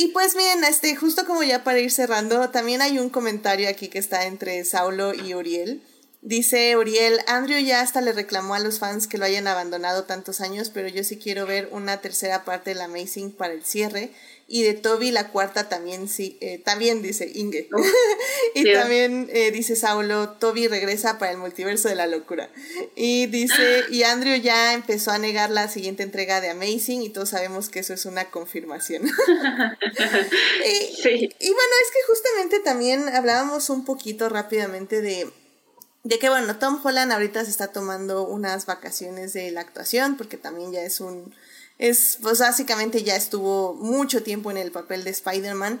Y 0.00 0.12
pues 0.12 0.36
miren, 0.36 0.62
este, 0.62 0.94
justo 0.94 1.26
como 1.26 1.42
ya 1.42 1.64
para 1.64 1.80
ir 1.80 1.90
cerrando, 1.90 2.50
también 2.50 2.82
hay 2.82 3.00
un 3.00 3.10
comentario 3.10 3.68
aquí 3.68 3.88
que 3.88 3.98
está 3.98 4.26
entre 4.26 4.64
Saulo 4.64 5.12
y 5.12 5.34
Uriel. 5.34 5.82
Dice 6.22 6.76
Uriel, 6.76 7.18
Andrew 7.26 7.58
ya 7.58 7.80
hasta 7.80 8.00
le 8.00 8.12
reclamó 8.12 8.54
a 8.54 8.60
los 8.60 8.78
fans 8.78 9.08
que 9.08 9.18
lo 9.18 9.24
hayan 9.24 9.48
abandonado 9.48 10.04
tantos 10.04 10.40
años, 10.40 10.70
pero 10.70 10.86
yo 10.86 11.02
sí 11.02 11.16
quiero 11.16 11.46
ver 11.46 11.68
una 11.72 12.00
tercera 12.00 12.44
parte 12.44 12.70
del 12.70 12.80
Amazing 12.80 13.32
para 13.32 13.54
el 13.54 13.64
cierre. 13.64 14.12
Y 14.50 14.62
de 14.62 14.72
Toby 14.72 15.10
la 15.10 15.28
cuarta 15.28 15.68
también 15.68 16.08
sí, 16.08 16.38
eh, 16.40 16.58
también 16.58 17.02
dice 17.02 17.30
Inge. 17.34 17.68
y 18.54 18.72
también 18.72 19.28
eh, 19.30 19.50
dice 19.50 19.76
Saulo, 19.76 20.30
Toby 20.30 20.68
regresa 20.68 21.18
para 21.18 21.32
el 21.32 21.38
multiverso 21.38 21.88
de 21.88 21.94
la 21.94 22.06
locura. 22.06 22.48
Y 22.96 23.26
dice, 23.26 23.84
y 23.90 24.04
Andrew 24.04 24.40
ya 24.40 24.72
empezó 24.72 25.10
a 25.10 25.18
negar 25.18 25.50
la 25.50 25.68
siguiente 25.68 26.02
entrega 26.02 26.40
de 26.40 26.48
Amazing 26.48 27.02
y 27.02 27.10
todos 27.10 27.28
sabemos 27.28 27.68
que 27.68 27.80
eso 27.80 27.92
es 27.92 28.06
una 28.06 28.30
confirmación. 28.30 29.04
y, 30.64 30.96
sí. 30.96 31.30
y 31.38 31.50
bueno, 31.50 31.72
es 31.82 31.90
que 31.92 32.06
justamente 32.06 32.60
también 32.60 33.06
hablábamos 33.10 33.68
un 33.68 33.84
poquito 33.84 34.30
rápidamente 34.30 35.02
de 35.02 35.30
de 36.04 36.18
que 36.18 36.30
bueno, 36.30 36.58
Tom 36.58 36.80
Holland 36.82 37.12
ahorita 37.12 37.44
se 37.44 37.50
está 37.50 37.68
tomando 37.68 38.26
unas 38.26 38.64
vacaciones 38.64 39.34
de 39.34 39.50
la 39.50 39.60
actuación 39.60 40.16
porque 40.16 40.38
también 40.38 40.72
ya 40.72 40.80
es 40.80 41.00
un 41.00 41.34
es, 41.78 42.18
pues 42.22 42.40
básicamente 42.40 43.02
ya 43.02 43.16
estuvo 43.16 43.74
mucho 43.74 44.22
tiempo 44.22 44.50
en 44.50 44.56
el 44.56 44.72
papel 44.72 45.04
de 45.04 45.10
Spider-Man. 45.10 45.80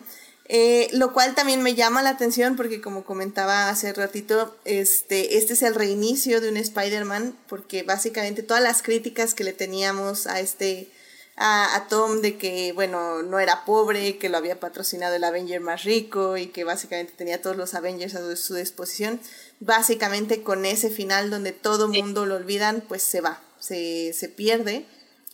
Eh, 0.50 0.88
lo 0.92 1.12
cual 1.12 1.34
también 1.34 1.62
me 1.62 1.74
llama 1.74 2.02
la 2.02 2.08
atención 2.08 2.56
porque 2.56 2.80
como 2.80 3.04
comentaba 3.04 3.68
hace 3.68 3.92
ratito, 3.92 4.56
este, 4.64 5.36
este 5.36 5.52
es 5.52 5.62
el 5.62 5.74
reinicio 5.74 6.40
de 6.40 6.48
un 6.48 6.56
Spider-Man 6.56 7.36
porque 7.48 7.82
básicamente 7.82 8.42
todas 8.42 8.62
las 8.62 8.80
críticas 8.80 9.34
que 9.34 9.44
le 9.44 9.52
teníamos 9.52 10.26
a 10.26 10.40
este, 10.40 10.90
a, 11.36 11.76
a, 11.76 11.88
Tom 11.88 12.22
de 12.22 12.38
que, 12.38 12.72
bueno, 12.72 13.22
no 13.22 13.40
era 13.40 13.66
pobre, 13.66 14.16
que 14.16 14.30
lo 14.30 14.38
había 14.38 14.58
patrocinado 14.58 15.16
el 15.16 15.24
Avenger 15.24 15.60
más 15.60 15.84
rico 15.84 16.38
y 16.38 16.46
que 16.46 16.64
básicamente 16.64 17.12
tenía 17.14 17.42
todos 17.42 17.58
los 17.58 17.74
Avengers 17.74 18.14
a 18.14 18.34
su 18.34 18.54
disposición, 18.54 19.20
básicamente 19.60 20.42
con 20.42 20.64
ese 20.64 20.88
final 20.88 21.28
donde 21.28 21.52
todo 21.52 21.88
mundo 21.88 22.24
lo 22.24 22.36
olvidan, 22.36 22.82
pues 22.88 23.02
se 23.02 23.20
va, 23.20 23.42
se, 23.58 24.14
se 24.14 24.30
pierde 24.30 24.86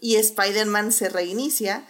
y 0.04 0.16
Spider-Man 0.16 0.92
se 0.92 1.08
reinicia, 1.08 1.82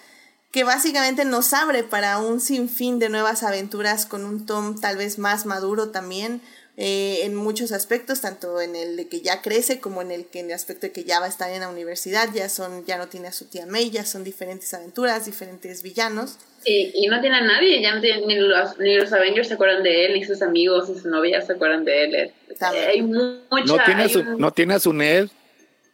que 0.52 0.62
básicamente 0.62 1.24
nos 1.24 1.52
abre 1.52 1.82
para 1.82 2.18
un 2.18 2.40
sinfín 2.40 3.00
de 3.00 3.08
nuevas 3.08 3.42
aventuras 3.42 4.06
con 4.06 4.24
un 4.24 4.46
Tom 4.46 4.80
tal 4.80 4.96
vez 4.96 5.18
más 5.18 5.46
maduro 5.46 5.90
también. 5.90 6.40
Eh, 6.76 7.20
en 7.22 7.36
muchos 7.36 7.70
aspectos, 7.70 8.20
tanto 8.20 8.60
en 8.60 8.74
el 8.74 8.96
de 8.96 9.08
que 9.08 9.20
ya 9.20 9.42
crece 9.42 9.78
como 9.78 10.02
en 10.02 10.10
el 10.10 10.26
que 10.26 10.40
en 10.40 10.46
el 10.46 10.54
aspecto 10.54 10.88
de 10.88 10.92
que 10.92 11.04
ya 11.04 11.20
va 11.20 11.26
a 11.26 11.28
estar 11.28 11.50
en 11.50 11.60
la 11.60 11.68
universidad, 11.68 12.28
ya 12.32 12.48
son, 12.48 12.84
ya 12.84 12.98
no 12.98 13.06
tiene 13.06 13.28
a 13.28 13.32
su 13.32 13.46
tía 13.46 13.66
May, 13.66 13.90
ya 13.90 14.04
son 14.04 14.24
diferentes 14.24 14.74
aventuras, 14.74 15.26
diferentes 15.26 15.82
villanos. 15.82 16.36
Y, 16.64 16.90
y 16.94 17.06
no 17.06 17.20
tiene 17.20 17.36
a 17.36 17.42
nadie, 17.42 17.80
ya 17.80 17.94
no 17.94 18.00
tiene, 18.00 18.26
ni, 18.26 18.36
los, 18.36 18.78
ni 18.78 18.96
los 18.96 19.12
Avengers 19.12 19.48
se 19.48 19.54
acuerdan 19.54 19.82
de 19.84 20.06
él, 20.06 20.14
ni 20.14 20.24
sus 20.24 20.42
amigos 20.42 20.88
y 20.88 20.98
su 20.98 21.08
novia 21.08 21.40
se 21.42 21.52
acuerdan 21.52 21.84
de 21.84 22.04
él. 22.04 22.32
hay 22.60 23.02
mucha, 23.02 23.64
no 23.66 23.84
tiene, 23.84 24.08
su, 24.08 24.22
no 24.24 24.52
tiene 24.52 24.74
a 24.74 24.80
su 24.80 24.92
Ned, 24.92 25.28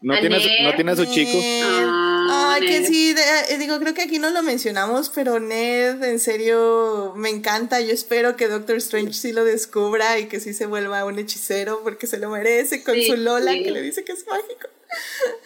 no 0.02 0.18
tiene, 0.18 0.38
no 0.62 0.74
tiene 0.74 0.92
a 0.92 0.96
su 0.96 1.04
chico. 1.06 1.38
Ah, 2.32 2.54
Ay, 2.54 2.66
que 2.66 2.86
sí, 2.86 3.14
eh, 3.50 3.58
digo, 3.58 3.78
creo 3.80 3.92
que 3.92 4.02
aquí 4.02 4.18
no 4.18 4.30
lo 4.30 4.42
mencionamos, 4.42 5.10
pero 5.10 5.40
Ned, 5.40 6.02
en 6.02 6.20
serio, 6.20 7.12
me 7.16 7.28
encanta. 7.28 7.80
Yo 7.80 7.92
espero 7.92 8.36
que 8.36 8.46
Doctor 8.46 8.76
Strange 8.76 9.14
sí 9.14 9.32
lo 9.32 9.44
descubra 9.44 10.18
y 10.18 10.28
que 10.28 10.38
sí 10.38 10.54
se 10.54 10.66
vuelva 10.66 11.04
un 11.04 11.18
hechicero 11.18 11.80
porque 11.82 12.06
se 12.06 12.18
lo 12.18 12.30
merece 12.30 12.84
con 12.84 12.94
su 13.02 13.16
Lola 13.16 13.52
que 13.54 13.70
le 13.70 13.82
dice 13.82 14.04
que 14.04 14.12
es 14.12 14.24
mágico. 14.26 14.68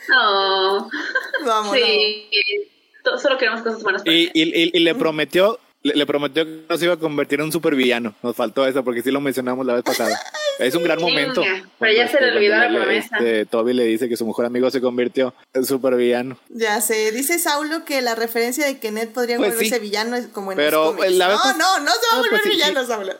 No. 0.09 0.90
Vamos. 1.47 1.77
Sí. 1.77 2.28
Solo 3.20 3.39
queremos 3.39 3.62
cosas 3.62 3.82
buenas. 3.82 4.02
y, 4.06 4.31
y, 4.35 4.70
y 4.77 4.81
le 4.81 4.94
prometió 4.94 5.59
le, 5.85 6.06
prometió 6.06 6.44
que 6.47 6.65
no 6.69 6.77
se 6.78 6.86
iba 6.86 6.94
a 6.94 6.98
convertir 6.98 7.40
en 7.40 7.47
un 7.47 7.52
supervillano. 7.52 8.15
Nos 8.23 8.35
faltó 8.35 8.66
eso 8.66 8.82
porque 8.82 9.02
sí 9.02 9.11
lo 9.11 9.20
mencionamos 9.20 9.66
la 9.66 9.74
vez 9.74 9.82
pasada. 9.82 10.19
Es 10.59 10.74
un 10.74 10.82
gran 10.85 11.01
momento. 11.01 11.43
Pero 11.78 11.93
ya 11.93 12.09
se 12.09 12.20
le 12.20 12.32
olvidó 12.32 12.56
la 12.56 12.68
promesa. 12.68 13.16
Este, 13.16 13.47
Toby 13.47 13.72
le 13.72 13.85
dice 13.85 14.09
que 14.09 14.16
su 14.16 14.26
mejor 14.26 14.47
amigo 14.47 14.70
se 14.70 14.81
convirtió 14.81 15.35
en 15.52 15.64
supervillano. 15.64 16.39
Ya 16.48 16.81
sé. 16.81 17.12
Dice 17.12 17.39
Saulo 17.39 17.85
que 17.85 18.02
la 18.02 18.14
referencia 18.14 18.64
de 18.66 18.78
que 18.78 18.90
Ned 18.90 19.09
podría 19.10 19.36
pues 19.36 19.55
volverse 19.55 19.78
villano 19.78 20.16
es 20.16 20.26
como 20.28 20.52
en 20.52 20.56
pero 20.56 20.93
los 20.93 21.12
la 21.12 21.28
vez 21.28 21.39
No, 21.44 21.52
no, 21.55 21.81
no 21.81 21.90
se 21.90 22.06
va 22.10 22.14
a 22.14 22.16
volver 22.18 22.40
pues 22.43 22.55
villano, 22.55 22.86
Saulo. 22.86 23.12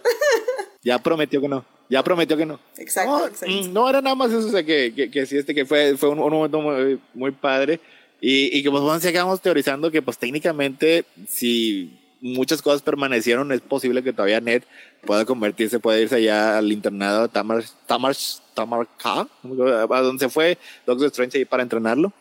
ya 0.83 0.99
prometió 0.99 1.41
que 1.41 1.49
no. 1.49 1.65
Ya 1.91 2.03
prometió 2.03 2.37
que 2.37 2.47
no. 2.47 2.61
Exacto, 2.79 3.19
no, 3.19 3.27
exacto. 3.27 3.55
Mm, 3.55 3.73
no 3.73 3.89
era 3.89 4.01
nada 4.01 4.15
más 4.15 4.31
eso, 4.31 4.49
o 4.49 4.51
sea, 4.51 4.65
que, 4.65 4.93
que, 4.95 5.11
que 5.11 5.27
sí, 5.27 5.37
este 5.37 5.55
que 5.55 5.67
fue, 5.67 5.97
fue 5.97 6.09
un, 6.09 6.19
momento 6.19 6.61
muy, 6.61 6.99
muy 7.13 7.31
padre. 7.31 7.81
Y, 8.21 8.57
y 8.57 8.63
que 8.63 8.71
pues 8.71 8.83
bueno, 8.83 8.99
si 9.01 9.09
acabamos 9.09 9.41
teorizando 9.43 9.91
que 9.91 10.01
pues 10.01 10.17
técnicamente 10.17 11.05
si 11.29 12.04
muchas 12.25 12.63
cosas 12.63 12.81
permanecieron, 12.81 13.53
es 13.53 13.61
posible 13.61 14.03
que 14.03 14.15
todavía 14.15 14.41
Ned 14.41 14.63
pueda 15.05 15.27
convertirse, 15.27 15.79
pueda 15.79 16.01
irse 16.01 16.17
allá 16.17 16.57
al 16.57 16.73
internado 16.73 17.29
Tamar, 17.29 17.63
Tamar, 17.87 18.17
Tamar 18.55 18.89
a 18.99 20.01
donde 20.01 20.25
se 20.25 20.31
fue 20.31 20.57
Doctor 20.87 21.09
Strange 21.09 21.39
ahí 21.39 21.45
para 21.45 21.63
entrenarlo. 21.63 22.15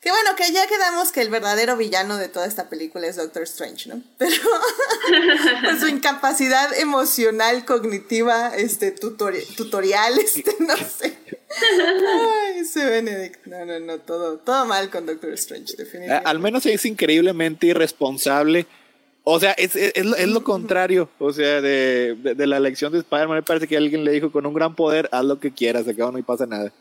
Que 0.00 0.10
bueno, 0.10 0.34
que 0.36 0.50
ya 0.50 0.66
quedamos 0.66 1.12
que 1.12 1.20
el 1.20 1.28
verdadero 1.28 1.76
villano 1.76 2.16
de 2.16 2.28
toda 2.28 2.46
esta 2.46 2.70
película 2.70 3.06
es 3.06 3.16
Doctor 3.16 3.42
Strange, 3.42 3.90
¿no? 3.90 4.02
Pero 4.18 4.34
por 5.62 5.78
su 5.78 5.88
incapacidad 5.88 6.72
emocional, 6.78 7.66
cognitiva, 7.66 8.56
este, 8.56 8.90
tutorial, 8.92 10.18
este, 10.18 10.56
no 10.60 10.76
sé. 10.78 11.18
Ay, 11.50 12.60
ese 12.60 12.84
Benedict. 12.84 13.46
No, 13.46 13.64
no, 13.64 13.80
no, 13.80 13.98
todo, 13.98 14.38
todo 14.38 14.66
mal 14.66 14.88
con 14.90 15.06
Doctor 15.06 15.32
Strange, 15.32 15.74
definitivamente. 15.76 16.28
Al 16.28 16.38
menos 16.38 16.64
es 16.66 16.84
increíblemente 16.84 17.66
irresponsable. 17.66 18.66
O 19.24 19.38
sea, 19.38 19.52
es, 19.52 19.76
es, 19.76 19.92
es, 19.94 20.06
lo, 20.06 20.16
es 20.16 20.28
lo, 20.28 20.44
contrario. 20.44 21.10
O 21.18 21.32
sea, 21.32 21.60
de, 21.60 22.16
de, 22.16 22.46
la 22.46 22.56
elección 22.56 22.92
de 22.92 22.98
Spider-Man, 22.98 23.38
me 23.38 23.42
parece 23.42 23.66
que 23.66 23.76
alguien 23.76 24.04
le 24.04 24.12
dijo: 24.12 24.30
con 24.32 24.46
un 24.46 24.54
gran 24.54 24.74
poder, 24.74 25.08
haz 25.12 25.24
lo 25.24 25.40
que 25.40 25.52
quieras, 25.52 25.86
acá 25.86 26.10
no 26.10 26.18
y 26.18 26.22
pasa 26.22 26.46
nada. 26.46 26.72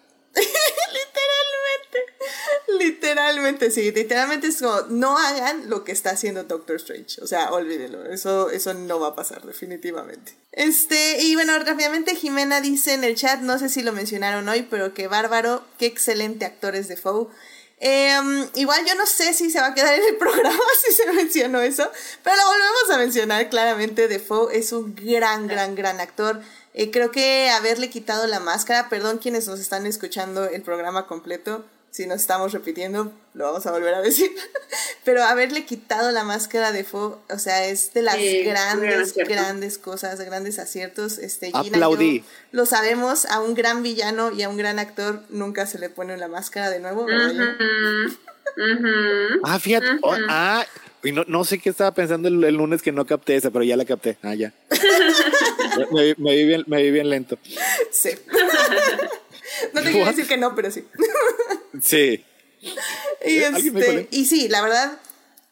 Literalmente, 2.80 3.72
sí, 3.72 3.92
literalmente 3.92 4.48
es 4.48 4.62
como, 4.62 4.82
no 4.90 5.18
hagan 5.18 5.70
lo 5.70 5.84
que 5.84 5.92
está 5.92 6.12
haciendo 6.12 6.44
Doctor 6.46 6.78
Strange. 6.78 7.22
O 7.22 7.28
sea, 7.28 7.52
olvídenlo, 7.52 8.06
eso, 8.06 8.50
eso 8.50 8.74
no 8.74 9.00
va 9.00 9.10
a 9.10 9.16
pasar, 9.16 9.46
definitivamente. 9.46 10.34
Este, 10.54 11.22
y 11.22 11.36
bueno, 11.36 11.60
rápidamente 11.60 12.16
Jimena 12.16 12.62
dice 12.62 12.94
en 12.94 13.04
el 13.04 13.16
chat, 13.16 13.42
no 13.42 13.60
sé 13.60 13.70
si 13.70 13.84
lo 13.84 13.92
mencionaron 13.92 14.48
hoy, 14.48 14.64
pero 14.64 14.94
que 14.94 15.08
bárbaro, 15.08 15.64
qué 15.78 15.88
excelente 15.88 16.46
actor 16.46 16.76
es 16.76 16.88
Defoe. 16.88 17.28
Em, 17.82 18.48
igual 18.56 18.86
yo 18.86 18.94
no 18.96 19.06
sé 19.06 19.34
si 19.34 19.50
se 19.50 19.62
va 19.62 19.68
a 19.68 19.74
quedar 19.74 19.96
en 19.96 20.08
el 20.08 20.16
programa 20.18 20.60
si 20.86 20.94
se 20.94 21.12
mencionó 21.12 21.62
eso, 21.62 21.90
pero 22.24 22.36
lo 22.38 22.46
volvemos 22.46 22.92
a 22.92 22.98
mencionar 22.98 23.50
claramente. 23.50 24.08
Defoe 24.08 24.58
es 24.58 24.72
un 24.72 24.96
gran, 24.96 25.48
gran, 25.48 25.76
gran 25.76 26.00
actor. 26.00 26.42
Eh, 26.74 26.92
creo 26.92 27.12
que 27.12 27.50
haberle 27.50 27.90
quitado 27.90 28.28
la 28.28 28.40
máscara, 28.40 28.90
perdón 28.90 29.18
quienes 29.18 29.48
nos 29.48 29.60
están 29.60 29.86
escuchando 29.86 30.46
el 30.46 30.62
programa 30.62 31.08
completo, 31.08 31.66
si 31.92 32.06
nos 32.06 32.22
estamos 32.22 32.52
repitiendo, 32.52 33.12
lo 33.34 33.46
vamos 33.46 33.66
a 33.66 33.72
volver 33.72 33.94
a 33.94 34.02
decir. 34.02 34.30
Pero 35.04 35.24
haberle 35.24 35.66
quitado 35.66 36.12
la 36.12 36.24
máscara 36.24 36.72
de 36.72 36.84
Fo, 36.84 37.22
o 37.30 37.40
sea, 37.40 37.66
es 37.66 37.94
de 37.94 38.02
las 38.02 38.18
grandes, 38.18 39.16
grandes 39.16 39.78
cosas, 39.78 40.20
grandes 40.22 40.60
aciertos. 40.60 41.18
Este, 41.18 41.52
Aplaudí. 41.54 42.24
lo 42.52 42.66
sabemos, 42.66 43.26
a 43.26 43.42
un 43.42 43.56
gran 43.56 43.82
villano 43.82 44.32
y 44.32 44.44
a 44.44 44.50
un 44.50 44.58
gran 44.58 44.78
actor 44.78 45.24
nunca 45.30 45.66
se 45.66 45.80
le 45.80 45.90
pone 45.90 46.16
la 46.18 46.28
máscara 46.28 46.70
de 46.70 46.80
nuevo. 46.80 47.08
Ah, 49.44 49.60
fíjate. 49.60 49.88
Oh, 50.02 50.16
ah, 50.28 50.66
y 51.04 51.12
no, 51.12 51.24
no, 51.28 51.46
sé 51.46 51.60
qué 51.60 51.70
estaba 51.70 51.94
pensando 51.94 52.28
el, 52.28 52.56
lunes 52.56 52.82
que 52.82 52.92
no 52.92 53.06
capté 53.06 53.36
esa, 53.36 53.52
pero 53.52 53.64
ya 53.64 53.78
la 53.78 53.86
capté. 53.86 54.18
Ah, 54.22 54.36
ya. 54.36 54.54
me, 55.92 56.14
me, 56.18 56.36
vi 56.36 56.46
bien, 56.46 56.64
me 56.68 56.84
vi 56.84 56.92
bien 56.92 57.10
lento. 57.10 57.38
Sí. 57.92 58.10
no 59.74 59.82
te 59.82 59.92
quiero 59.92 60.06
decir 60.06 60.28
que 60.28 60.38
no, 60.38 60.56
pero 60.56 60.72
sí. 60.72 60.86
sí. 61.82 62.26
Y, 63.26 63.38
este, 63.38 64.08
y 64.12 64.26
sí, 64.26 64.48
la 64.50 64.62
verdad, 64.62 65.00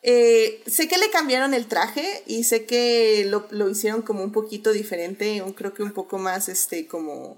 eh, 0.04 0.62
sé 0.68 0.88
que 0.88 0.98
le 0.98 1.10
cambiaron 1.10 1.54
el 1.54 1.68
traje 1.68 2.24
y 2.26 2.44
sé 2.44 2.66
que 2.66 3.26
lo, 3.28 3.48
lo, 3.52 3.70
hicieron 3.70 4.02
como 4.02 4.24
un 4.24 4.32
poquito 4.32 4.72
diferente, 4.72 5.44
creo 5.56 5.74
que 5.74 5.84
un 5.84 5.92
poco 5.92 6.18
más, 6.18 6.50
este, 6.50 6.88
como, 6.88 7.38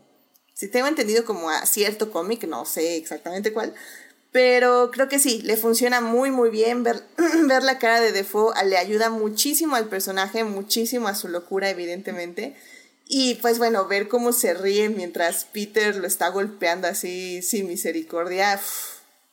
si 0.53 0.67
tengo 0.67 0.87
entendido 0.87 1.25
como 1.25 1.49
a 1.49 1.65
cierto 1.65 2.11
cómic, 2.11 2.43
no 2.45 2.65
sé 2.65 2.97
exactamente 2.97 3.53
cuál, 3.53 3.73
pero 4.31 4.91
creo 4.91 5.09
que 5.09 5.19
sí, 5.19 5.41
le 5.41 5.57
funciona 5.57 6.01
muy 6.01 6.29
muy 6.29 6.49
bien 6.49 6.83
ver, 6.83 7.03
ver 7.47 7.63
la 7.63 7.79
cara 7.79 7.99
de 7.99 8.11
Defoe, 8.11 8.53
le 8.65 8.77
ayuda 8.77 9.09
muchísimo 9.09 9.75
al 9.75 9.87
personaje, 9.87 10.43
muchísimo 10.43 11.07
a 11.07 11.15
su 11.15 11.27
locura 11.27 11.69
evidentemente. 11.69 12.55
Y 13.11 13.35
pues 13.41 13.57
bueno, 13.57 13.87
ver 13.87 14.07
cómo 14.07 14.31
se 14.31 14.53
ríe 14.53 14.87
mientras 14.89 15.45
Peter 15.45 15.95
lo 15.95 16.05
está 16.05 16.29
golpeando 16.29 16.87
así 16.87 17.41
sin 17.41 17.67
misericordia, 17.67 18.59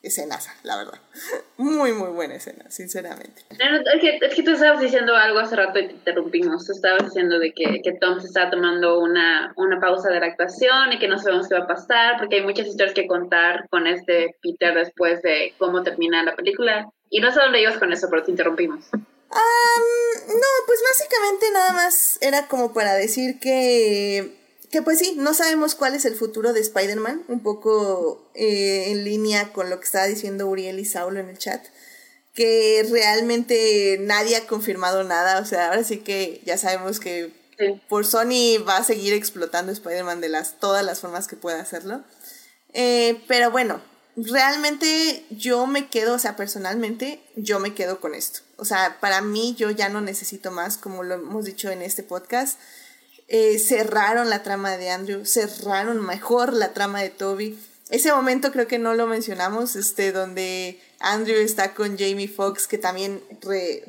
escenaza, 0.03 0.55
la 0.63 0.79
verdad. 0.79 0.99
Muy, 1.59 1.93
muy 1.93 2.09
buena 2.09 2.37
escena, 2.37 2.71
sinceramente. 2.71 3.43
Es 3.51 4.01
que, 4.01 4.19
es 4.21 4.35
que 4.35 4.43
tú 4.43 4.53
estabas 4.53 4.81
diciendo 4.81 5.15
algo 5.17 5.41
hace 5.41 5.57
rato 5.57 5.79
y 5.79 5.89
te 5.89 5.93
interrumpimos. 5.93 6.69
Estabas 6.69 7.05
diciendo 7.05 7.39
de 7.39 7.53
que, 7.53 7.81
que 7.83 7.93
Tom 7.93 8.21
se 8.21 8.27
está 8.27 8.51
tomando 8.51 9.01
una, 9.01 9.53
una 9.57 9.81
pausa 9.81 10.11
de 10.11 10.21
la 10.21 10.27
actuación 10.27 10.93
y 10.93 10.99
que 10.99 11.09
no 11.09 11.19
sabemos 11.19 11.49
qué 11.49 11.55
va 11.55 11.65
a 11.65 11.67
pasar 11.67 12.19
porque 12.19 12.37
hay 12.37 12.45
muchas 12.45 12.67
historias 12.67 12.95
que 12.95 13.07
contar 13.07 13.67
con 13.71 13.87
este 13.87 14.37
Peter 14.43 14.75
después 14.75 15.23
de 15.23 15.55
cómo 15.59 15.83
termina 15.83 16.23
la 16.23 16.37
película. 16.37 16.89
Y 17.11 17.21
no 17.21 17.31
sé 17.31 17.41
dónde 17.41 17.61
ibas 17.61 17.79
con 17.79 17.93
eso, 17.93 18.09
pero 18.11 18.23
te 18.23 18.31
interrumpimos 18.31 18.91
no, 19.31 20.47
pues 20.67 20.81
básicamente 20.91 21.51
nada 21.53 21.73
más 21.73 22.19
era 22.21 22.49
como 22.49 22.73
para 22.73 22.95
decir 22.95 23.39
que 23.41 24.37
que 24.71 24.83
pues 24.83 24.99
sí, 24.99 25.15
no 25.17 25.33
sabemos 25.35 25.75
cuál 25.75 25.95
es 25.95 26.05
el 26.05 26.15
futuro 26.15 26.53
de 26.53 26.61
Spider-Man, 26.61 27.25
un 27.29 27.43
poco 27.43 28.31
eh, 28.35 28.87
en 28.89 29.05
línea 29.05 29.53
con 29.53 29.71
lo 29.71 29.79
que 29.79 29.87
estaba 29.87 30.07
diciendo 30.07 30.47
Uriel 30.49 30.79
y 30.79 30.85
Saulo 30.85 31.21
en 31.21 31.29
el 31.29 31.39
chat, 31.39 31.65
que 32.35 32.87
realmente 32.91 33.99
nadie 34.01 34.37
ha 34.37 34.47
confirmado 34.47 35.05
nada, 35.05 35.39
o 35.41 35.45
sea, 35.45 35.69
ahora 35.69 35.85
sí 35.85 35.99
que 35.99 36.43
ya 36.45 36.59
sabemos 36.59 37.01
que 37.01 37.33
por 37.89 38.05
Sony 38.05 38.63
va 38.69 38.79
a 38.79 38.85
seguir 38.85 39.15
explotando 39.15 39.73
Spider-Man 39.73 40.21
de 40.21 40.29
las, 40.29 40.59
todas 40.59 40.85
las 40.85 41.01
formas 41.01 41.27
que 41.27 41.37
pueda 41.37 41.61
hacerlo. 41.61 42.03
Eh, 42.75 43.23
pero 43.29 43.51
bueno, 43.51 43.81
realmente 44.17 45.25
yo 45.31 45.67
me 45.67 45.89
quedo, 45.89 46.15
o 46.15 46.19
sea, 46.19 46.37
personalmente 46.37 47.23
yo 47.37 47.61
me 47.61 47.75
quedo 47.75 48.01
con 48.01 48.15
esto. 48.15 48.41
O 48.57 48.65
sea, 48.65 48.99
para 49.01 49.21
mí 49.21 49.55
yo 49.59 49.71
ya 49.71 49.89
no 49.89 50.01
necesito 50.01 50.51
más, 50.51 50.79
como 50.79 51.03
lo 51.03 51.17
hemos 51.17 51.45
dicho 51.45 51.71
en 51.71 51.83
este 51.83 52.03
podcast. 52.03 52.59
Eh, 53.29 53.59
cerraron 53.59 54.31
la 54.31 54.43
trama 54.43 54.77
de 54.77 54.91
Andrew, 54.91 55.27
cerraron 55.27 56.05
mejor 56.05 56.53
la 56.53 56.73
trama 56.73 57.03
de 57.03 57.11
Toby. 57.11 57.59
Ese 57.91 58.13
momento 58.13 58.53
creo 58.53 58.67
que 58.67 58.79
no 58.79 58.95
lo 58.95 59.07
mencionamos, 59.07 59.77
este, 59.77 60.13
donde 60.13 60.81
Andrew 60.99 61.37
está 61.37 61.75
con 61.75 61.99
Jamie 61.99 62.27
Foxx, 62.27 62.67
que 62.67 62.79
también 62.79 63.21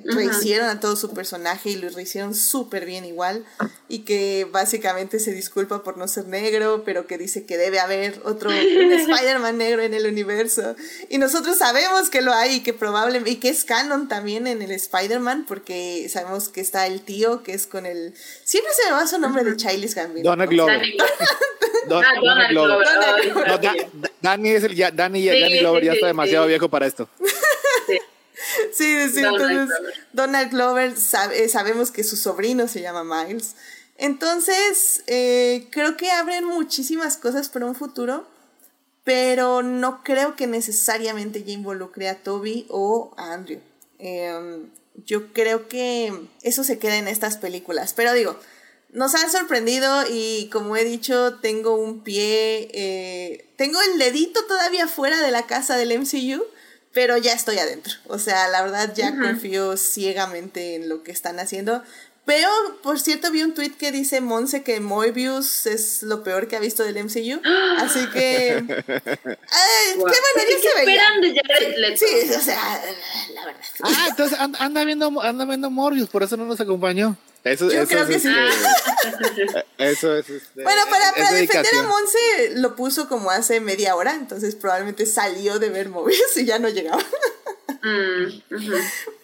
rehicieron 0.03 0.67
a 0.67 0.81
todo 0.81 0.97
su 0.97 1.13
personaje 1.13 1.69
y 1.69 1.75
lo 1.77 1.89
rehicieron 1.89 2.35
súper 2.35 2.85
bien 2.85 3.05
igual. 3.05 3.45
Y 3.87 3.99
que 3.99 4.45
básicamente 4.51 5.19
se 5.19 5.31
disculpa 5.31 5.83
por 5.83 5.97
no 5.97 6.09
ser 6.09 6.27
negro, 6.27 6.83
pero 6.83 7.07
que 7.07 7.17
dice 7.17 7.45
que 7.45 7.57
debe 7.57 7.79
haber 7.79 8.19
otro 8.25 8.51
Spider-Man 8.51 9.57
negro 9.57 9.81
en 9.83 9.93
el 9.93 10.05
universo. 10.05 10.75
Y 11.09 11.17
nosotros 11.17 11.57
sabemos 11.57 12.09
que 12.09 12.21
lo 12.21 12.33
hay 12.33 12.55
y 12.55 12.59
que 12.59 12.73
probablemente, 12.73 13.31
y 13.31 13.35
que 13.37 13.49
es 13.49 13.63
canon 13.63 14.09
también 14.09 14.45
en 14.45 14.61
el 14.61 14.71
Spider-Man, 14.71 15.45
porque 15.47 16.09
sabemos 16.09 16.49
que 16.49 16.59
está 16.59 16.87
el 16.87 17.01
tío, 17.01 17.41
que 17.41 17.53
es 17.53 17.67
con 17.67 17.85
el. 17.85 18.13
Siempre 18.43 18.73
se 18.73 18.89
me 18.89 18.97
va 18.97 19.07
su 19.07 19.17
nombre 19.17 19.45
de 19.45 19.55
Childish 19.55 19.93
Gambino. 19.93 20.29
Donald 20.29 20.49
Glover. 20.51 20.81
Donald 21.87 22.49
Glover. 22.49 22.87
Danny 24.21 24.49
es 24.49 24.63
el 24.63 24.75
ya, 24.75 24.91
Danny, 24.91 25.25
Danny 25.27 25.59
Glover 25.59 25.83
ya 25.83 25.93
está 25.93 26.07
demasiado 26.07 26.47
viejo 26.47 26.69
para 26.69 26.87
esto. 26.87 27.09
Sí, 28.73 29.09
sí, 29.09 29.19
entonces 29.19 29.69
Donald 30.13 30.51
Glover 30.51 30.93
eh, 31.33 31.49
sabemos 31.49 31.91
que 31.91 32.03
su 32.03 32.15
sobrino 32.15 32.67
se 32.67 32.81
llama 32.81 33.03
Miles. 33.03 33.55
Entonces, 33.97 35.03
eh, 35.07 35.67
creo 35.71 35.97
que 35.97 36.11
abren 36.11 36.45
muchísimas 36.45 37.17
cosas 37.17 37.49
para 37.49 37.65
un 37.65 37.75
futuro, 37.75 38.27
pero 39.03 39.63
no 39.63 40.03
creo 40.03 40.35
que 40.35 40.45
necesariamente 40.47 41.43
ya 41.43 41.53
involucre 41.53 42.09
a 42.09 42.21
Toby 42.21 42.67
o 42.69 43.13
a 43.17 43.33
Andrew. 43.33 43.59
Em, 43.97 44.69
yo 45.05 45.33
creo 45.33 45.67
que 45.67 46.13
eso 46.43 46.63
se 46.63 46.77
queda 46.77 46.97
en 46.97 47.07
estas 47.07 47.37
películas. 47.37 47.93
Pero 47.93 48.13
digo, 48.13 48.39
nos 48.91 49.15
han 49.15 49.29
sorprendido 49.31 50.03
y 50.09 50.49
como 50.51 50.75
he 50.77 50.83
dicho, 50.83 51.35
tengo 51.39 51.75
un 51.75 52.03
pie, 52.03 52.69
eh, 52.73 53.49
tengo 53.57 53.79
el 53.81 53.99
dedito 53.99 54.45
todavía 54.45 54.87
fuera 54.87 55.21
de 55.21 55.31
la 55.31 55.45
casa 55.45 55.77
del 55.77 55.99
MCU 55.99 56.43
pero 56.97 57.15
ya 57.15 57.33
estoy 57.33 57.59
adentro. 57.59 57.93
O 58.07 58.17
sea, 58.17 58.47
la 58.47 58.63
verdad 58.63 58.91
ya 58.95 59.15
confío 59.15 59.77
ciegamente 59.77 60.73
en 60.73 60.89
lo 60.89 61.03
que 61.03 61.11
están 61.11 61.39
haciendo. 61.39 61.83
Pero, 62.25 62.49
por 62.81 62.99
cierto, 62.99 63.29
vi 63.29 63.43
un 63.43 63.53
tweet 63.53 63.73
que 63.77 63.91
dice 63.91 64.19
Monse 64.19 64.63
que 64.63 64.79
Moebius 64.79 65.67
es 65.67 66.01
lo 66.01 66.23
peor 66.23 66.47
que 66.47 66.55
ha 66.55 66.59
visto 66.59 66.83
del 66.83 66.95
MCU. 67.03 67.39
Así 67.77 68.03
que. 68.09 68.63
Ay, 68.65 68.65
Qué 69.93 69.95
bueno, 69.95 70.17
ya 70.35 70.59
se 70.59 70.85
veía. 70.85 70.95
esperan 70.95 71.21
de 71.21 71.39
Jared 71.39 71.77
Leto? 71.77 71.97
Sí, 72.05 72.33
o 72.35 72.41
sea, 72.41 72.81
la 73.35 73.45
verdad. 73.45 73.61
Ah, 73.83 74.07
entonces 74.09 74.39
anda 74.39 74.83
viendo, 74.83 75.21
anda 75.21 75.45
viendo 75.45 75.69
Morbius, 75.69 76.09
por 76.09 76.23
eso 76.23 76.35
no 76.35 76.45
nos 76.45 76.59
acompañó. 76.59 77.15
Eso, 77.43 77.71
Yo 77.71 77.87
creo 77.87 78.07
que 78.07 78.19
sí. 78.19 78.29
Este, 78.29 79.65
eso 79.77 80.15
es. 80.15 80.29
Este, 80.29 80.63
bueno, 80.63 80.81
para, 80.89 81.13
para 81.13 81.31
defender 81.31 81.75
a 81.79 81.83
Monse 81.83 82.19
lo 82.55 82.75
puso 82.75 83.07
como 83.07 83.31
hace 83.31 83.59
media 83.59 83.95
hora, 83.95 84.15
entonces 84.15 84.55
probablemente 84.55 85.05
salió 85.05 85.59
de 85.59 85.69
ver 85.69 85.89
móviles 85.89 86.35
y 86.35 86.45
ya 86.45 86.59
no 86.59 86.69
llegaba. 86.69 87.03
Mm, 87.83 88.41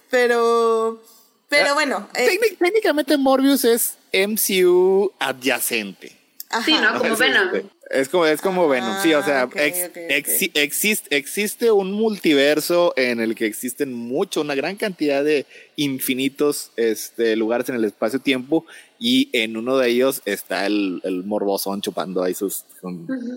pero. 0.10 1.04
Pero 1.50 1.70
ah, 1.70 1.74
bueno. 1.74 2.10
Eh, 2.14 2.40
técnicamente 2.60 3.18
Morbius 3.18 3.66
es 3.66 3.98
MCU 4.14 5.12
adyacente. 5.20 6.18
Sí, 6.66 6.74
¿no? 6.74 7.00
Como 7.00 7.16
Venom. 7.16 7.50
Es 7.94 8.10
como, 8.10 8.26
es 8.26 8.42
como 8.42 8.68
Venom, 8.68 9.02
sí, 9.02 9.14
o 9.14 9.24
sea, 9.24 9.48
existe, 9.56 11.16
existe 11.16 11.72
un 11.72 11.92
multiverso 11.92 12.94
en 12.98 13.20
el 13.20 13.36
que 13.36 13.46
existen 13.46 13.94
mucho, 13.94 14.42
una 14.42 14.56
gran 14.56 14.76
cantidad 14.76 15.24
de 15.24 15.46
infinitos 15.76 16.72
este, 16.76 17.36
lugares 17.36 17.70
en 17.70 17.76
el 17.76 17.86
espacio-tiempo 17.86 18.66
y 19.00 19.30
en 19.34 19.58
uno 19.58 19.78
de 19.78 19.90
ellos 19.90 20.22
está 20.26 20.66
el, 20.66 21.02
el 21.04 21.24
morbosón 21.24 21.82
chupando 21.82 22.24
ahí 22.24 22.34
sus, 22.34 22.66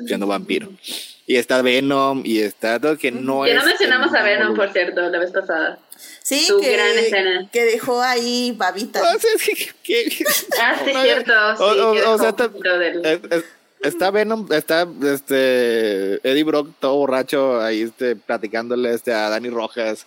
siendo 0.07 0.27
vampiro. 0.27 0.69
Y 1.27 1.37
está 1.37 1.61
Venom 1.61 2.23
y 2.25 2.41
está 2.41 2.79
todo 2.79 2.97
que 2.97 3.11
no 3.11 3.43
que 3.43 3.55
no 3.55 3.65
mencionamos 3.65 4.15
a 4.15 4.23
Venom, 4.23 4.55
por 4.55 4.73
cierto, 4.73 5.11
la 5.11 5.19
vez 5.19 5.33
pasada. 5.33 5.79
Sí, 6.23 6.49
que, 6.61 6.73
gran 6.73 6.99
escena. 6.99 7.49
que 7.53 7.65
dejó 7.65 8.01
ahí 8.01 8.53
babita. 8.57 9.01
ah, 9.03 9.17
sí, 9.19 9.29
cierto. 11.03 11.33
O, 11.59 12.19
sea, 12.19 12.29
está 12.29 12.51
Venom, 14.13 14.51
está 14.53 14.89
este 15.05 16.15
Eddie 16.29 16.45
Brock 16.45 16.71
todo 16.81 16.97
borracho 16.97 17.61
ahí 17.61 17.83
este, 17.83 18.17
platicándole 18.17 18.95
este, 18.95 19.13
a 19.13 19.29
Dani 19.29 19.51
Rojas. 19.51 20.07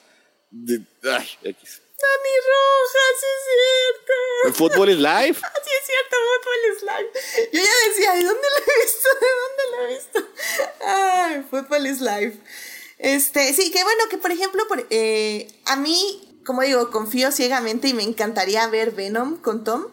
Ay, 0.51 1.27
X. 1.43 1.81
Dani 1.99 2.35
Rojas, 2.49 3.15
sí 3.19 3.25
es 3.35 3.43
cierto. 3.45 4.57
¿Fútbol 4.57 4.89
is 4.89 4.97
live? 4.97 5.35
sí 5.35 5.71
es 5.79 5.85
cierto, 5.85 6.15
fútbol 6.29 6.75
is 6.75 6.81
live. 6.81 7.09
Yo 7.53 7.61
ya 7.61 7.89
decía, 7.89 8.13
¿de 8.13 8.23
dónde 8.23 8.47
lo 8.49 8.57
he 8.57 8.83
visto? 8.83 9.09
¿De 9.19 9.27
dónde 9.41 9.63
lo 9.71 9.83
he 9.83 9.93
visto? 9.93 10.19
Ay, 10.85 11.45
fútbol 11.49 11.87
is 11.87 12.01
live. 12.01 12.37
Este, 12.99 13.53
sí, 13.53 13.71
que 13.71 13.83
bueno, 13.83 14.03
que 14.09 14.17
por 14.17 14.31
ejemplo, 14.31 14.67
por, 14.67 14.85
eh, 14.89 15.47
a 15.65 15.75
mí, 15.75 16.39
como 16.45 16.61
digo, 16.61 16.89
confío 16.91 17.31
ciegamente 17.31 17.87
y 17.87 17.93
me 17.93 18.03
encantaría 18.03 18.67
ver 18.67 18.91
Venom 18.91 19.37
con 19.37 19.63
Tom, 19.63 19.85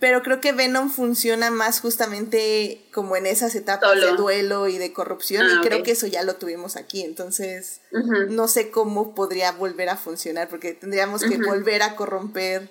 pero 0.00 0.22
creo 0.22 0.40
que 0.40 0.52
Venom 0.52 0.90
funciona 0.90 1.50
más 1.50 1.80
justamente 1.80 2.88
como 2.92 3.16
en 3.16 3.26
esas 3.26 3.54
etapas 3.54 4.00
de 4.00 4.12
duelo 4.16 4.66
y 4.66 4.78
de 4.78 4.92
corrupción, 4.92 5.46
y 5.46 5.52
ah, 5.52 5.60
creo 5.62 5.82
que 5.82 5.92
eso 5.92 6.06
ya 6.06 6.22
lo 6.22 6.36
tuvimos 6.36 6.76
aquí, 6.76 7.02
entonces 7.02 7.82
no 7.92 8.48
sé 8.48 8.70
cómo 8.70 9.14
podría 9.14 9.52
volver 9.52 9.90
a 9.90 9.96
funcionar, 9.96 10.48
porque 10.48 10.72
tendríamos 10.72 11.22
que 11.22 11.36
volver 11.36 11.82
a 11.82 11.96
corromper 11.96 12.70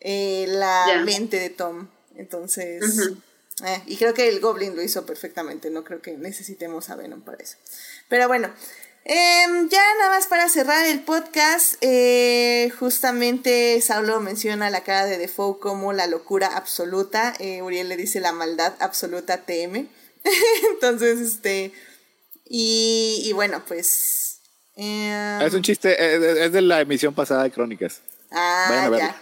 eh, 0.00 0.46
la 0.48 1.02
mente 1.04 1.38
de 1.38 1.50
Tom, 1.50 1.88
entonces... 2.16 3.12
Eh, 3.64 3.82
y 3.86 3.96
creo 3.96 4.14
que 4.14 4.28
el 4.28 4.40
Goblin 4.40 4.74
lo 4.74 4.82
hizo 4.82 5.06
perfectamente, 5.06 5.70
no 5.70 5.84
creo 5.84 6.02
que 6.02 6.16
necesitemos 6.16 6.90
a 6.90 6.96
Venom 6.96 7.22
para 7.22 7.40
eso. 7.40 7.56
Pero 8.08 8.26
bueno, 8.26 8.52
Em, 9.06 9.68
ya 9.68 9.82
nada 9.98 10.10
más 10.10 10.26
para 10.28 10.48
cerrar 10.48 10.86
el 10.86 11.00
podcast, 11.00 11.74
eh, 11.82 12.72
justamente 12.78 13.78
Saulo 13.82 14.18
menciona 14.20 14.70
la 14.70 14.82
cara 14.82 15.04
de 15.04 15.18
Defoe 15.18 15.58
como 15.58 15.92
la 15.92 16.06
locura 16.06 16.56
absoluta, 16.56 17.34
eh, 17.38 17.60
Uriel 17.60 17.90
le 17.90 17.98
dice 17.98 18.20
la 18.20 18.32
maldad 18.32 18.72
absoluta 18.80 19.42
TM, 19.44 19.88
entonces 20.72 21.20
este, 21.20 21.72
y, 22.46 23.30
bueno, 23.34 23.62
pues... 23.68 24.40
Em, 24.74 25.42
es 25.42 25.52
un 25.52 25.62
chiste, 25.62 26.44
es 26.44 26.52
de 26.52 26.62
la 26.62 26.80
emisión 26.80 27.14
pasada 27.14 27.42
de 27.42 27.50
Crónicas. 27.50 28.00
Ah, 28.30 28.90
ya. 28.96 29.20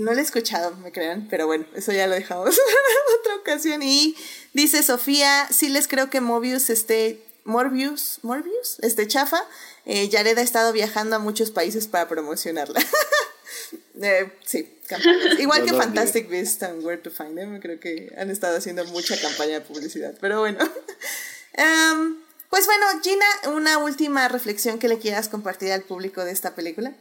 no 0.00 0.12
lo 0.12 0.18
he 0.18 0.22
escuchado, 0.22 0.76
me 0.76 0.92
crean, 0.92 1.28
pero 1.30 1.46
bueno, 1.46 1.64
eso 1.74 1.92
ya 1.92 2.06
lo 2.06 2.14
dejamos 2.14 2.48
en 2.58 3.20
otra 3.20 3.36
ocasión. 3.36 3.82
Y 3.82 4.16
dice 4.52 4.82
Sofía, 4.82 5.48
sí 5.50 5.70
les 5.70 5.88
creo 5.88 6.10
que 6.10 6.20
Mobius 6.20 6.68
esté 6.68 7.20
Morbius, 7.44 8.20
Morbius, 8.22 8.78
este 8.80 9.06
chafa, 9.06 9.42
eh, 9.84 10.08
Jared 10.10 10.38
ha 10.38 10.42
estado 10.42 10.72
viajando 10.72 11.16
a 11.16 11.18
muchos 11.18 11.50
países 11.50 11.86
para 11.86 12.08
promocionarla. 12.08 12.80
eh, 14.02 14.32
sí, 14.44 14.74
Igual 15.38 15.64
que 15.64 15.72
Fantastic 15.72 16.28
Beasts 16.28 16.62
and 16.62 16.84
Where 16.84 17.00
to 17.00 17.10
Find 17.10 17.36
Them, 17.36 17.60
creo 17.60 17.80
que 17.80 18.12
han 18.16 18.30
estado 18.30 18.56
haciendo 18.56 18.84
mucha 18.86 19.18
campaña 19.20 19.54
de 19.54 19.60
publicidad, 19.60 20.14
pero 20.20 20.40
bueno. 20.40 20.58
Em, 21.56 22.16
pues 22.50 22.66
bueno, 22.66 22.84
Gina, 23.00 23.54
una 23.54 23.78
última 23.78 24.26
reflexión 24.26 24.80
que 24.80 24.88
le 24.88 24.98
quieras 24.98 25.28
compartir 25.28 25.70
al 25.70 25.82
público 25.82 26.24
de 26.24 26.32
esta 26.32 26.56
película. 26.56 26.92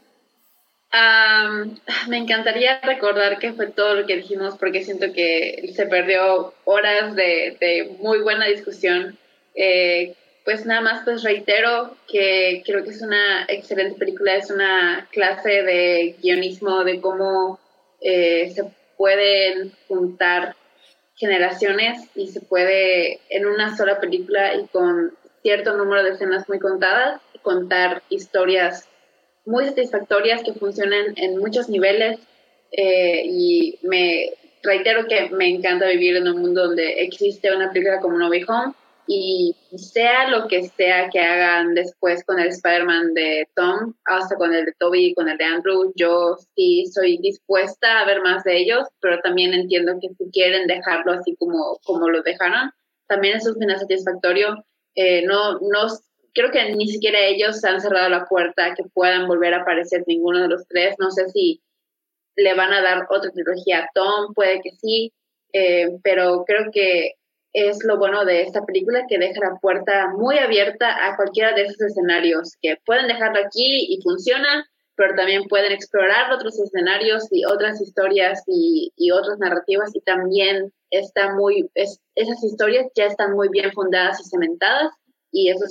me 2.08 2.18
encantaría 2.20 2.80
recordar 2.82 3.40
que 3.40 3.54
fue 3.54 3.72
todo 3.72 3.96
lo 3.96 4.06
que 4.06 4.18
dijimos 4.18 4.60
porque 4.60 4.84
siento 4.84 5.12
que 5.12 5.74
se 5.76 5.88
perdió 5.88 6.54
horas 6.66 7.16
de, 7.16 7.58
de 7.60 7.98
muy 8.00 8.20
buena 8.20 8.46
discusión. 8.46 9.18
Eh, 9.56 10.16
pues 10.44 10.66
nada 10.66 10.82
más 10.82 11.04
pues 11.04 11.24
reitero 11.24 11.96
que 12.08 12.64
creo 12.66 12.84
que 12.84 12.90
es 12.90 13.02
una 13.02 13.46
excelente 13.48 13.98
película, 13.98 14.36
es 14.36 14.50
una 14.52 15.08
clase 15.12 15.64
de 15.64 16.16
guionismo 16.22 16.84
de 16.84 17.00
cómo 17.00 17.60
eh, 18.02 18.52
se 18.54 18.64
pueden 18.98 19.72
juntar 19.88 20.56
generaciones 21.16 22.10
y 22.16 22.28
se 22.28 22.42
puede 22.42 23.20
en 23.30 23.46
una 23.46 23.76
sola 23.78 24.00
película 24.00 24.56
y 24.56 24.68
con 24.68 25.14
cierto 25.42 25.78
número 25.78 26.04
de 26.04 26.12
escenas 26.12 26.50
muy 26.50 26.60
contadas 26.60 27.22
contar 27.44 28.02
historias 28.10 28.88
muy 29.46 29.66
satisfactorias 29.66 30.42
que 30.42 30.54
funcionan 30.54 31.14
en 31.18 31.38
muchos 31.38 31.70
niveles 31.70 32.20
eh, 32.72 33.24
y 33.26 33.78
me 33.84 34.34
reitero 34.64 35.06
que 35.08 35.30
me 35.30 35.50
encanta 35.50 35.88
vivir 35.88 36.16
en 36.16 36.28
un 36.28 36.42
mundo 36.42 36.68
donde 36.68 37.04
existe 37.04 37.54
una 37.54 37.72
película 37.72 38.00
como 38.00 38.18
No 38.18 38.30
Way 38.30 38.46
Home 38.48 38.74
y 39.08 39.56
sea 39.76 40.30
lo 40.30 40.48
que 40.48 40.70
sea 40.70 41.10
que 41.10 41.20
hagan 41.20 41.74
después 41.74 42.24
con 42.24 42.40
el 42.40 42.48
Spider-Man 42.48 43.14
de 43.14 43.48
Tom, 43.56 43.94
hasta 44.06 44.36
con 44.36 44.54
el 44.54 44.66
de 44.66 44.74
Toby, 44.80 45.14
con 45.14 45.28
el 45.28 45.38
de 45.38 45.46
Andrew, 45.46 45.92
yo 45.96 46.38
sí 46.56 46.86
soy 46.94 47.18
dispuesta 47.18 48.00
a 48.00 48.06
ver 48.06 48.22
más 48.22 48.44
de 48.44 48.58
ellos, 48.58 48.88
pero 49.02 49.20
también 49.20 49.54
entiendo 49.54 49.94
que 50.02 50.10
si 50.18 50.32
quieren 50.32 50.68
dejarlo 50.68 51.14
así 51.14 51.36
como, 51.38 51.80
como 51.84 52.10
lo 52.10 52.22
dejaron, 52.22 52.72
también 53.08 53.38
eso 53.38 53.52
es 53.52 53.80
satisfactorio. 53.80 54.64
Eh, 54.96 55.26
no, 55.26 55.60
no, 55.60 55.88
creo 56.34 56.52
que 56.52 56.74
ni 56.74 56.88
siquiera 56.88 57.20
ellos 57.20 57.64
han 57.64 57.82
cerrado 57.82 58.10
la 58.10 58.26
puerta 58.26 58.68
a 58.68 58.76
que 58.76 58.84
puedan 58.94 59.28
volver 59.28 59.54
a 59.54 59.62
aparecer 59.62 60.04
ninguno 60.08 60.42
de 60.42 60.48
los 60.48 60.68
tres. 60.68 60.96
No 61.00 61.12
sé 61.12 61.30
si 61.30 61.62
le 62.36 62.54
van 62.56 62.74
a 62.74 62.82
dar 62.82 63.06
otra 63.10 63.32
trilogía 63.32 63.80
a 63.80 63.90
Tom, 63.94 64.34
puede 64.34 64.62
que 64.62 64.72
sí, 64.72 65.14
eh, 65.54 65.90
pero 66.04 66.44
creo 66.46 66.72
que 66.72 67.14
es 67.54 67.84
lo 67.84 67.98
bueno 67.98 68.26
de 68.26 68.42
esta 68.42 68.66
película 68.66 69.06
que 69.08 69.20
deja 69.20 69.40
la 69.40 69.60
puerta 69.62 70.10
muy 70.18 70.38
abierta 70.38 71.08
a 71.08 71.16
cualquiera 71.16 71.54
de 71.54 71.64
esos 71.64 71.82
escenarios, 71.82 72.58
que 72.62 72.78
pueden 72.86 73.08
dejarlo 73.08 73.40
aquí 73.46 73.86
y 73.90 74.02
funciona, 74.02 74.66
pero 74.96 75.16
también 75.16 75.48
pueden 75.48 75.72
explorar 75.72 76.34
otros 76.34 76.60
escenarios 76.60 77.28
y 77.32 77.46
otras 77.46 77.80
historias 77.82 78.44
y, 78.48 78.92
otras 79.12 79.38
narrativas 79.38 79.96
y 79.96 80.02
también 80.02 80.72
está 80.90 81.36
muy, 81.36 81.70
esas 81.76 82.44
historias 82.44 82.88
ya 82.96 83.06
están 83.06 83.34
muy 83.34 83.50
bien 83.50 83.72
fundadas 83.72 84.20
y 84.20 84.30
cementadas 84.30 84.92
y 85.32 85.50
eso 85.50 85.66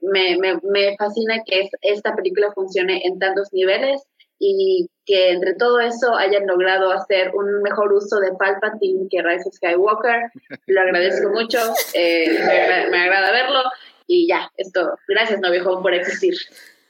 me, 0.00 0.36
me, 0.38 0.58
me 0.62 0.96
fascina 0.96 1.42
que 1.44 1.68
esta 1.82 2.14
película 2.14 2.52
funcione 2.52 3.02
en 3.04 3.18
tantos 3.18 3.48
niveles 3.52 4.02
y 4.38 4.88
que 5.04 5.30
entre 5.30 5.54
todo 5.54 5.80
eso 5.80 6.14
hayan 6.14 6.46
logrado 6.46 6.92
hacer 6.92 7.32
un 7.34 7.62
mejor 7.62 7.92
uso 7.92 8.20
de 8.20 8.32
Palpatine 8.38 9.08
que 9.10 9.22
Rise 9.22 9.48
of 9.48 9.54
Skywalker. 9.54 10.30
Lo 10.66 10.80
agradezco 10.80 11.30
mucho, 11.30 11.58
eh, 11.94 12.86
me, 12.90 12.98
agrada 12.98 13.32
verlo 13.32 13.62
y 14.06 14.28
ya, 14.28 14.50
esto. 14.56 14.98
Gracias, 15.08 15.40
no 15.40 15.50
viejo, 15.50 15.82
por 15.82 15.94
existir. 15.94 16.34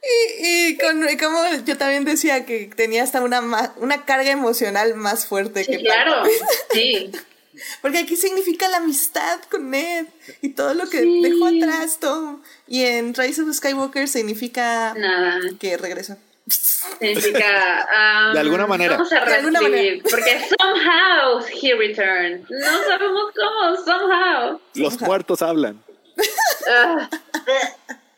Y, 0.02 0.70
y, 0.70 0.78
con, 0.78 1.00
como 1.18 1.42
yo 1.64 1.76
también 1.76 2.04
decía 2.04 2.44
que 2.44 2.70
tenía 2.74 3.02
hasta 3.02 3.22
una, 3.22 3.40
una 3.78 4.04
carga 4.04 4.30
emocional 4.30 4.94
más 4.94 5.26
fuerte 5.26 5.64
sí, 5.64 5.72
que 5.72 5.82
claro, 5.82 6.22
sí. 6.70 7.10
Porque 7.82 7.98
aquí 7.98 8.14
significa 8.14 8.68
la 8.68 8.76
amistad 8.76 9.40
con 9.50 9.70
Ned 9.70 10.06
y 10.42 10.50
todo 10.50 10.74
lo 10.74 10.88
que 10.88 11.00
dejó 11.00 11.46
atrás 11.46 11.98
Tom. 11.98 12.40
Y 12.68 12.84
en 12.84 13.14
Rise 13.14 13.42
of 13.42 13.52
Skywalker 13.52 14.06
significa 14.06 14.94
Nada. 14.94 15.40
que 15.58 15.76
regresó. 15.76 16.16
Significa. 16.50 17.86
Um, 18.28 18.34
de 18.34 18.40
alguna 18.40 18.66
manera. 18.66 18.96
Vamos 18.96 19.12
a 19.12 19.24
reescribir, 19.24 20.02
porque 20.02 20.40
somehow 20.58 21.40
he 21.62 21.74
returned. 21.74 22.46
No 22.48 22.82
sabemos 22.86 23.32
cómo, 23.34 23.76
somehow. 23.84 24.60
Los 24.74 25.00
muertos 25.00 25.42
hablan. 25.42 25.82
Uh, 26.16 27.16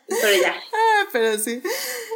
pero 0.07 0.41
ya. 0.41 0.55
Ah, 0.73 1.07
pero 1.11 1.37
sí. 1.37 1.61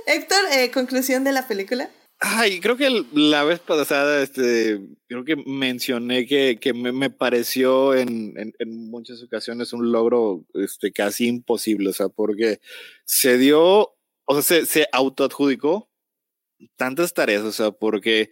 Héctor, 0.05 0.39
eh, 0.51 0.71
conclusión 0.71 1.23
de 1.23 1.31
la 1.31 1.47
película. 1.47 1.89
Ay, 2.19 2.59
creo 2.61 2.77
que 2.77 3.05
la 3.13 3.43
vez 3.43 3.59
pasada, 3.59 4.23
este, 4.23 4.79
creo 5.07 5.25
que 5.25 5.35
mencioné 5.35 6.25
que, 6.25 6.57
que 6.59 6.73
me, 6.73 6.91
me, 6.93 7.09
pareció 7.09 7.93
en, 7.93 8.33
en, 8.37 8.53
en, 8.57 8.89
muchas 8.89 9.21
ocasiones 9.21 9.73
un 9.73 9.91
logro 9.91 10.45
este, 10.53 10.93
casi 10.93 11.27
imposible, 11.27 11.89
o 11.89 11.93
sea, 11.93 12.07
porque 12.07 12.61
se 13.03 13.37
dio, 13.37 13.95
o 14.25 14.33
sea, 14.33 14.41
se, 14.41 14.65
se 14.65 14.87
autoadjudicó 14.93 15.89
tantas 16.75 17.13
tareas, 17.13 17.43
o 17.43 17.51
sea, 17.51 17.71
porque 17.71 18.29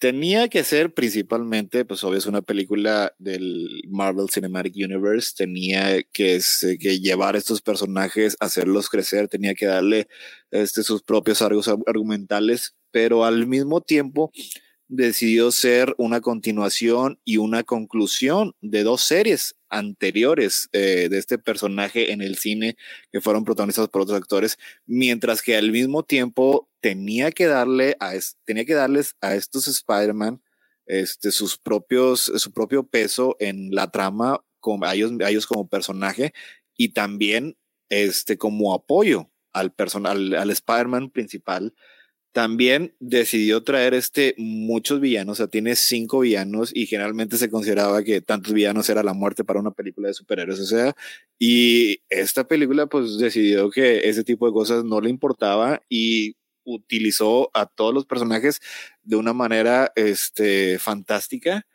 tenía 0.00 0.48
que 0.48 0.64
ser 0.64 0.94
principalmente, 0.94 1.84
pues 1.84 2.02
obvio 2.04 2.18
es 2.18 2.26
una 2.26 2.40
película 2.40 3.14
del 3.18 3.82
Marvel 3.88 4.30
Cinematic 4.30 4.74
Universe, 4.76 5.34
tenía 5.36 6.02
que, 6.02 6.40
que 6.80 7.00
llevar 7.00 7.36
estos 7.36 7.60
personajes, 7.60 8.36
hacerlos 8.40 8.88
crecer, 8.88 9.28
tenía 9.28 9.54
que 9.54 9.66
darle 9.66 10.08
este, 10.50 10.82
sus 10.82 11.02
propios 11.02 11.42
argumentales, 11.42 12.74
pero 12.90 13.26
al 13.26 13.46
mismo 13.46 13.82
tiempo 13.82 14.32
decidió 14.90 15.52
ser 15.52 15.94
una 15.98 16.20
continuación 16.20 17.20
y 17.24 17.36
una 17.36 17.62
conclusión 17.62 18.56
de 18.60 18.82
dos 18.82 19.02
series 19.02 19.54
anteriores 19.68 20.68
eh, 20.72 21.06
de 21.08 21.16
este 21.16 21.38
personaje 21.38 22.12
en 22.12 22.22
el 22.22 22.36
cine 22.36 22.76
que 23.12 23.20
fueron 23.20 23.44
protagonizados 23.44 23.88
por 23.88 24.02
otros 24.02 24.18
actores, 24.18 24.58
mientras 24.86 25.42
que 25.42 25.56
al 25.56 25.70
mismo 25.70 26.02
tiempo 26.02 26.68
tenía 26.80 27.30
que 27.30 27.46
darle 27.46 27.96
a 28.00 28.14
tenía 28.44 28.64
que 28.64 28.74
darles 28.74 29.14
a 29.20 29.36
estos 29.36 29.68
Spider-Man 29.68 30.42
este, 30.86 31.30
sus 31.30 31.56
propios, 31.56 32.32
su 32.34 32.52
propio 32.52 32.82
peso 32.82 33.36
en 33.38 33.70
la 33.70 33.92
trama, 33.92 34.44
como, 34.58 34.86
a, 34.86 34.94
ellos, 34.94 35.12
ellos 35.20 35.46
como 35.46 35.68
personaje 35.68 36.32
y 36.76 36.88
también 36.88 37.56
este, 37.90 38.38
como 38.38 38.74
apoyo 38.74 39.30
al, 39.52 39.72
personal, 39.72 40.34
al 40.34 40.50
Spider-Man 40.50 41.10
principal 41.10 41.74
también 42.32 42.94
decidió 43.00 43.62
traer 43.62 43.94
este 43.94 44.34
muchos 44.38 45.00
villanos, 45.00 45.34
o 45.34 45.36
sea, 45.38 45.46
tiene 45.48 45.76
cinco 45.76 46.20
villanos 46.20 46.70
y 46.74 46.86
generalmente 46.86 47.36
se 47.36 47.50
consideraba 47.50 48.02
que 48.04 48.20
tantos 48.20 48.52
villanos 48.52 48.88
era 48.88 49.02
la 49.02 49.14
muerte 49.14 49.44
para 49.44 49.60
una 49.60 49.72
película 49.72 50.08
de 50.08 50.14
superhéroes, 50.14 50.60
o 50.60 50.66
sea, 50.66 50.94
y 51.38 52.02
esta 52.08 52.46
película 52.46 52.86
pues 52.86 53.18
decidió 53.18 53.70
que 53.70 54.08
ese 54.08 54.24
tipo 54.24 54.46
de 54.46 54.52
cosas 54.52 54.84
no 54.84 55.00
le 55.00 55.10
importaba 55.10 55.82
y 55.88 56.36
utilizó 56.64 57.50
a 57.54 57.66
todos 57.66 57.94
los 57.94 58.06
personajes 58.06 58.60
de 59.02 59.16
una 59.16 59.32
manera 59.32 59.92
este 59.96 60.78
fantástica. 60.78 61.66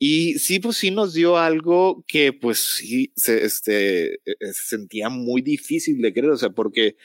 Y 0.00 0.38
sí 0.38 0.60
pues 0.60 0.76
sí 0.76 0.90
nos 0.92 1.12
dio 1.12 1.38
algo 1.38 2.04
que 2.06 2.32
pues 2.32 2.58
sí 2.60 3.12
se 3.16 3.44
este 3.44 4.14
e, 4.14 4.20
e, 4.40 4.52
se 4.52 4.76
sentía 4.76 5.08
muy 5.08 5.42
difícil 5.42 6.00
de 6.00 6.12
creer, 6.12 6.30
o 6.30 6.36
sea, 6.36 6.50
porque 6.50 6.96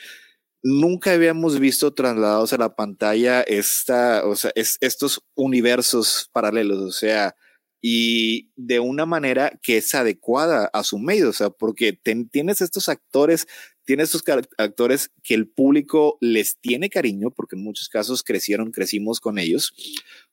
nunca 0.64 1.11
habíamos 1.14 1.60
visto 1.60 1.94
trasladados 1.94 2.53
a 2.53 2.57
la 2.57 2.76
pantalla 2.76 3.41
esta, 3.41 4.26
o 4.26 4.35
sea, 4.35 4.52
es, 4.56 4.77
estos 4.81 5.22
universos 5.35 6.30
paralelos, 6.31 6.80
o 6.80 6.91
sea, 6.91 7.35
y 7.81 8.49
de 8.56 8.80
una 8.80 9.06
manera 9.06 9.60
que 9.61 9.77
es 9.77 9.94
adecuada 9.94 10.69
a 10.72 10.85
su 10.85 10.98
medio, 10.99 11.30
o 11.30 11.34
sea, 11.34 11.49
porque 11.49 11.91
tienes 12.31 12.61
estos 12.61 12.88
actores, 12.88 13.45
tienes 13.84 14.15
estos 14.15 14.23
actores 14.57 15.11
que 15.22 15.34
el 15.34 15.49
público 15.49 16.18
les 16.22 16.57
tiene 16.60 16.90
cariño, 16.90 17.31
porque 17.31 17.57
en 17.57 17.64
muchos 17.64 17.90
casos 17.90 18.23
crecieron, 18.23 18.72
crecimos 18.72 19.19
con 19.19 19.38
ellos, 19.38 19.73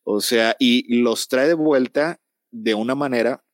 o 0.05 0.21
sea, 0.21 0.55
y 0.61 1.03
los 1.03 1.27
trae 1.27 1.49
de 1.49 1.55
vuelta 1.55 2.21
de 2.53 2.75
una 2.75 2.95
manera 2.95 3.45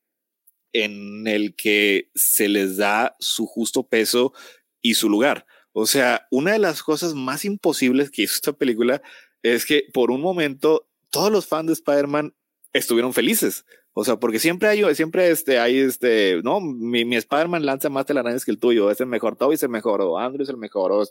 en 0.74 1.26
el 1.26 1.56
que 1.56 2.10
se 2.14 2.50
les 2.50 2.76
da 2.76 3.16
su 3.18 3.46
justo 3.46 3.88
peso 3.88 4.34
y 4.82 4.94
su 4.94 5.08
lugar. 5.08 5.46
O 5.78 5.84
sea, 5.86 6.26
una 6.30 6.52
de 6.52 6.58
las 6.58 6.82
cosas 6.82 7.12
más 7.12 7.44
imposibles 7.44 8.10
que 8.10 8.22
hizo 8.22 8.34
esta 8.34 8.54
película 8.54 9.02
es 9.42 9.66
que 9.66 9.82
por 9.92 10.10
un 10.10 10.22
momento 10.22 10.88
todos 11.10 11.30
los 11.30 11.46
fans 11.46 11.66
de 11.66 11.74
Spider-Man 11.74 12.34
estuvieron 12.72 13.12
felices. 13.12 13.66
O 13.92 14.02
sea, 14.02 14.16
porque 14.16 14.38
siempre 14.38 14.68
hay, 14.68 14.94
siempre 14.94 15.28
este, 15.28 15.58
hay 15.58 15.76
este, 15.76 16.40
no, 16.42 16.62
mi, 16.62 17.04
mi 17.04 17.16
Spider-Man 17.16 17.66
lanza 17.66 17.90
más 17.90 18.06
telarañas 18.06 18.46
que 18.46 18.52
el 18.52 18.58
tuyo, 18.58 18.90
es 18.90 19.02
el 19.02 19.06
mejor, 19.06 19.36
Toby 19.36 19.56
es 19.56 19.62
el 19.64 19.68
mejor, 19.68 20.00
o 20.00 20.18
Andrew 20.18 20.44
es 20.44 20.48
el 20.48 20.56
mejor, 20.56 20.92
o. 20.92 21.04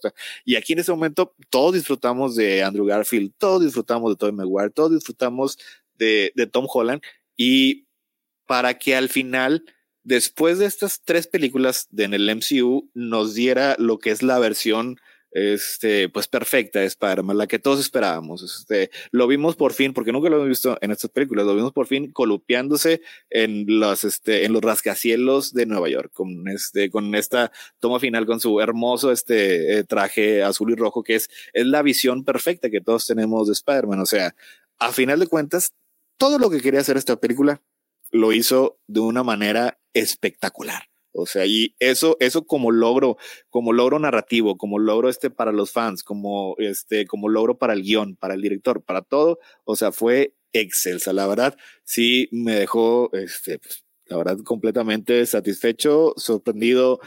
Y 0.45 0.55
aquí 0.55 0.73
en 0.73 0.79
ese 0.79 0.91
momento 0.91 1.35
todos 1.51 1.75
disfrutamos 1.75 2.35
de 2.35 2.63
Andrew 2.63 2.87
Garfield, 2.87 3.33
todos 3.37 3.63
disfrutamos 3.63 4.13
de 4.13 4.15
Tobey 4.15 4.33
Maguire, 4.33 4.71
todos 4.71 4.95
disfrutamos 4.95 5.59
de, 5.93 6.31
de 6.33 6.47
Tom 6.47 6.65
Holland. 6.67 7.03
Y 7.37 7.85
para 8.47 8.79
que 8.79 8.95
al 8.95 9.09
final 9.09 9.63
después 10.06 10.60
de 10.60 10.68
estas 10.68 11.02
tres 11.03 11.27
películas 11.27 11.88
de 11.91 12.06
en 12.06 12.14
el 12.14 12.34
MCU 12.34 12.90
nos 12.94 13.34
diera 13.34 13.76
lo 13.77 13.99
que 13.99 14.11
es 14.11 14.23
la 14.23 14.40
versión 14.40 14.98
este, 15.32 16.07
pues 16.07 16.30
perfecta 16.30 16.80
de 16.80 16.86
Spider-Man, 16.86 17.38
la 17.38 17.48
que 17.48 17.60
todos 17.60 17.82
esperábamos. 17.82 18.41
Este, 18.41 18.90
lo 19.11 19.27
vimos 19.27 19.57
por 19.57 19.73
fin, 19.73 19.91
porque 19.91 20.14
nunca 20.14 20.30
lo 20.30 20.38
hemos 20.38 20.48
visto 20.48 20.77
en 20.80 20.91
estas 20.91 21.11
películas, 21.11 21.45
lo 21.45 21.56
vimos 21.56 21.73
por 21.73 21.88
fin 21.88 22.10
colupiándose 22.14 23.02
en 23.30 23.65
los, 23.68 24.06
este, 24.06 24.45
en 24.45 24.53
los 24.53 24.61
rascacielos 24.61 25.53
de 25.53 25.65
Nueva 25.65 25.90
York, 25.90 26.11
con 26.14 26.48
este, 26.48 26.90
con 26.90 27.14
esta 27.15 27.52
toma 27.80 27.99
final 27.99 28.26
con 28.26 28.40
su 28.40 28.61
hermoso, 28.61 29.11
este, 29.11 29.80
eh, 29.80 29.84
traje 29.84 30.41
azul 30.41 30.72
y 30.72 30.76
rojo, 30.76 31.03
que 31.03 31.15
es, 31.15 31.30
es 31.52 31.65
la 31.65 31.82
visión 31.82 32.23
perfecta 32.23 32.69
que 32.69 32.80
todos 32.80 33.06
tenemos 33.06 33.48
de 33.48 33.53
Spider-Man. 33.53 33.99
O 33.99 34.06
sea, 34.06 34.36
a 34.80 34.94
final 34.94 35.19
de 35.19 35.27
cuentas, 35.27 35.73
todo 36.18 36.40
lo 36.40 36.49
que 36.49 36.61
quería 36.61 36.80
hacer 36.80 36.95
esta 36.95 37.19
película 37.19 37.61
lo 38.10 38.32
hizo 38.32 38.80
de 38.88 39.02
una 39.02 39.23
manera 39.23 39.80
espectacular. 39.95 40.84
O 41.17 41.26
sea, 41.26 41.45
y 41.45 41.76
eso, 41.80 42.17
eso 42.19 42.45
como 42.45 42.72
logro, 42.72 43.17
como 43.49 43.72
logro 43.72 43.97
narrativo, 43.99 44.57
como 44.57 44.80
logro 44.80 45.09
este 45.09 45.30
para 45.30 45.53
los 45.53 45.72
fans, 45.72 46.03
como 46.03 46.55
este, 46.59 47.07
como 47.07 47.30
logro 47.30 47.57
para 47.57 47.73
el 47.73 47.84
guion, 47.84 48.17
para 48.17 48.34
el 48.35 48.41
director, 48.41 48.84
para 48.84 49.01
todo, 49.01 49.39
o 49.63 49.77
sea, 49.77 49.93
fue 49.93 50.35
excelsa. 50.51 51.13
La 51.13 51.26
verdad, 51.26 51.55
sí 51.84 52.27
me 52.31 52.55
dejó, 52.55 53.09
este, 53.13 53.59
pues, 53.59 53.85
la 54.07 54.17
verdad, 54.17 54.38
completamente 54.43 55.26
satisfecho, 55.26 56.13
sorprendido. 56.17 56.99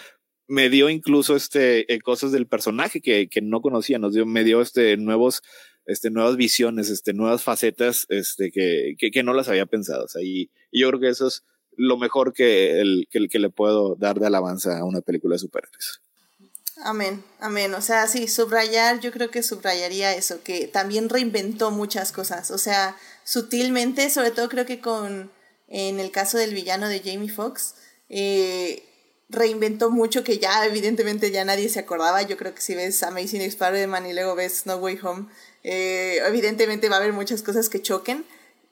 Me 0.49 0.71
dio 0.71 0.89
incluso 0.89 1.37
este, 1.37 1.93
eh, 1.93 2.01
cosas 2.01 2.33
del 2.33 2.47
personaje 2.47 3.03
que, 3.03 3.29
que 3.29 3.43
no 3.43 3.61
conocía, 3.61 3.99
nos 3.99 4.15
dio, 4.15 4.25
me 4.25 4.45
dio 4.45 4.63
este, 4.63 4.97
nuevos, 4.97 5.43
este, 5.85 6.11
nuevas 6.11 6.37
visiones, 6.37 6.89
este, 6.91 7.13
nuevas 7.13 7.43
facetas 7.43 8.07
este, 8.09 8.51
que, 8.51 8.95
que, 8.99 9.23
no 9.23 9.35
las 9.35 9.49
había 9.49 9.67
pensado. 9.67 10.05
O 10.05 10.09
sea, 10.09 10.23
y, 10.23 10.51
yo 10.73 10.89
creo 10.89 11.01
que 11.01 11.09
eso 11.09 11.29
es 11.29 11.45
lo 11.79 11.97
mejor 11.97 12.33
que, 12.33 12.81
el, 12.81 13.09
que, 13.11 13.39
le 13.39 13.51
puedo 13.51 13.95
dar 13.95 14.19
de 14.19 14.27
alabanza 14.27 14.79
a 14.79 14.85
una 14.85 15.01
película 15.01 15.37
de 15.37 15.39
superhéroes. 15.39 16.01
Amén, 16.83 17.25
amén. 17.41 17.73
O 17.75 17.81
sea, 17.81 18.07
sí, 18.09 18.29
subrayar, 18.29 19.01
yo 19.01 19.11
creo 19.13 19.31
que 19.31 19.43
subrayaría 19.43 20.15
eso, 20.15 20.43
que 20.43 20.67
también 20.67 21.09
reinventó 21.09 21.71
muchas 21.71 22.13
cosas. 22.13 22.51
O 22.51 22.59
sea, 22.59 22.97
sutilmente, 23.25 24.11
sobre 24.11 24.33
todo 24.33 24.49
creo 24.49 24.67
que 24.67 24.81
con, 24.81 25.31
en 25.69 26.01
el 26.01 26.11
caso 26.11 26.37
del 26.37 26.53
villano 26.53 26.89
de 26.89 27.01
Jamie 27.01 27.31
Foxx, 27.31 27.75
eh, 28.09 28.83
reinventó 29.29 29.91
mucho 29.91 30.25
que 30.25 30.39
ya 30.39 30.65
evidentemente 30.67 31.31
ya 31.31 31.45
nadie 31.45 31.69
se 31.69 31.79
acordaba. 31.79 32.23
Yo 32.23 32.37
creo 32.37 32.55
que 32.55 32.61
si 32.61 32.75
ves 32.75 33.03
Amazing 33.03 33.43
Spider-Man 33.43 34.07
y 34.07 34.15
luego 34.15 34.35
ves 34.35 34.67
No 34.67 34.77
Way 34.77 34.99
Home, 35.03 35.27
eh, 35.63 36.19
evidentemente 36.27 36.89
va 36.89 36.97
a 36.97 36.99
haber 36.99 37.13
muchas 37.13 37.43
cosas 37.43 37.69
que 37.69 37.83
choquen, 37.83 38.25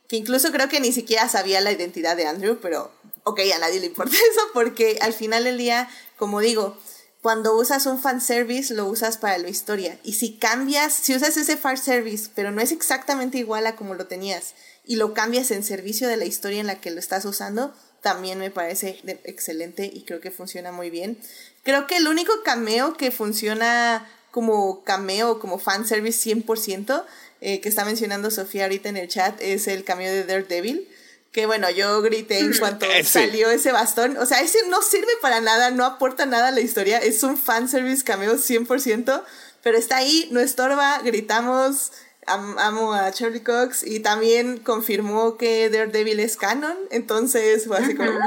que 0.08 0.16
incluso 0.16 0.52
creo 0.52 0.68
que 0.68 0.80
ni 0.80 0.92
siquiera 0.92 1.28
sabía 1.28 1.60
la 1.60 1.72
identidad 1.72 2.16
de 2.16 2.26
Andrew, 2.26 2.58
pero 2.60 2.90
ok, 3.24 3.40
a 3.54 3.58
nadie 3.58 3.80
le 3.80 3.86
importa 3.86 4.14
eso 4.32 4.40
porque 4.52 4.98
al 5.00 5.12
final 5.12 5.44
del 5.44 5.58
día, 5.58 5.88
como 6.16 6.40
digo, 6.40 6.78
cuando 7.22 7.56
usas 7.56 7.86
un 7.86 8.00
fanservice 8.00 8.72
lo 8.72 8.86
usas 8.86 9.18
para 9.18 9.36
la 9.38 9.48
historia. 9.48 9.98
Y 10.04 10.12
si 10.12 10.36
cambias, 10.36 10.92
si 10.92 11.14
usas 11.14 11.36
ese 11.36 11.56
fanservice, 11.56 12.30
pero 12.34 12.52
no 12.52 12.60
es 12.60 12.70
exactamente 12.70 13.38
igual 13.38 13.66
a 13.66 13.74
como 13.74 13.94
lo 13.94 14.06
tenías, 14.06 14.54
y 14.84 14.94
lo 14.94 15.12
cambias 15.12 15.50
en 15.50 15.64
servicio 15.64 16.06
de 16.06 16.16
la 16.16 16.24
historia 16.24 16.60
en 16.60 16.68
la 16.68 16.80
que 16.80 16.92
lo 16.92 17.00
estás 17.00 17.24
usando, 17.24 17.74
también 18.00 18.38
me 18.38 18.52
parece 18.52 19.00
excelente 19.24 19.90
y 19.92 20.04
creo 20.04 20.20
que 20.20 20.30
funciona 20.30 20.70
muy 20.70 20.90
bien. 20.90 21.18
Creo 21.64 21.88
que 21.88 21.96
el 21.96 22.06
único 22.06 22.32
cameo 22.44 22.96
que 22.96 23.10
funciona 23.10 24.08
como 24.30 24.84
cameo, 24.84 25.40
como 25.40 25.58
fanservice 25.58 26.30
100%, 26.30 27.04
eh, 27.40 27.60
que 27.60 27.68
está 27.68 27.84
mencionando 27.84 28.30
Sofía 28.30 28.64
ahorita 28.64 28.88
en 28.88 28.96
el 28.96 29.08
chat, 29.08 29.40
es 29.40 29.68
el 29.68 29.84
cameo 29.84 30.12
de 30.12 30.24
Daredevil 30.24 30.88
que 31.36 31.44
bueno, 31.44 31.68
yo 31.68 32.00
grité 32.00 32.38
en 32.38 32.56
cuanto 32.56 32.86
salió 33.04 33.50
ese 33.50 33.70
bastón. 33.70 34.16
O 34.16 34.24
sea, 34.24 34.40
ese 34.40 34.56
no 34.68 34.80
sirve 34.80 35.12
para 35.20 35.42
nada, 35.42 35.70
no 35.70 35.84
aporta 35.84 36.24
nada 36.24 36.48
a 36.48 36.50
la 36.50 36.62
historia, 36.62 36.96
es 36.96 37.22
un 37.22 37.36
fanservice 37.36 38.02
cameo 38.02 38.36
100%, 38.36 39.22
pero 39.62 39.76
está 39.76 39.98
ahí, 39.98 40.30
no 40.32 40.40
estorba, 40.40 40.98
gritamos, 41.04 41.92
amo 42.26 42.94
a 42.94 43.12
Charlie 43.12 43.42
Cox 43.42 43.84
y 43.84 44.00
también 44.00 44.56
confirmó 44.56 45.36
que 45.36 45.68
Daredevil 45.68 46.20
es 46.20 46.38
canon, 46.38 46.78
entonces 46.90 47.66
fue 47.66 47.76
así 47.76 47.94
como... 47.94 48.18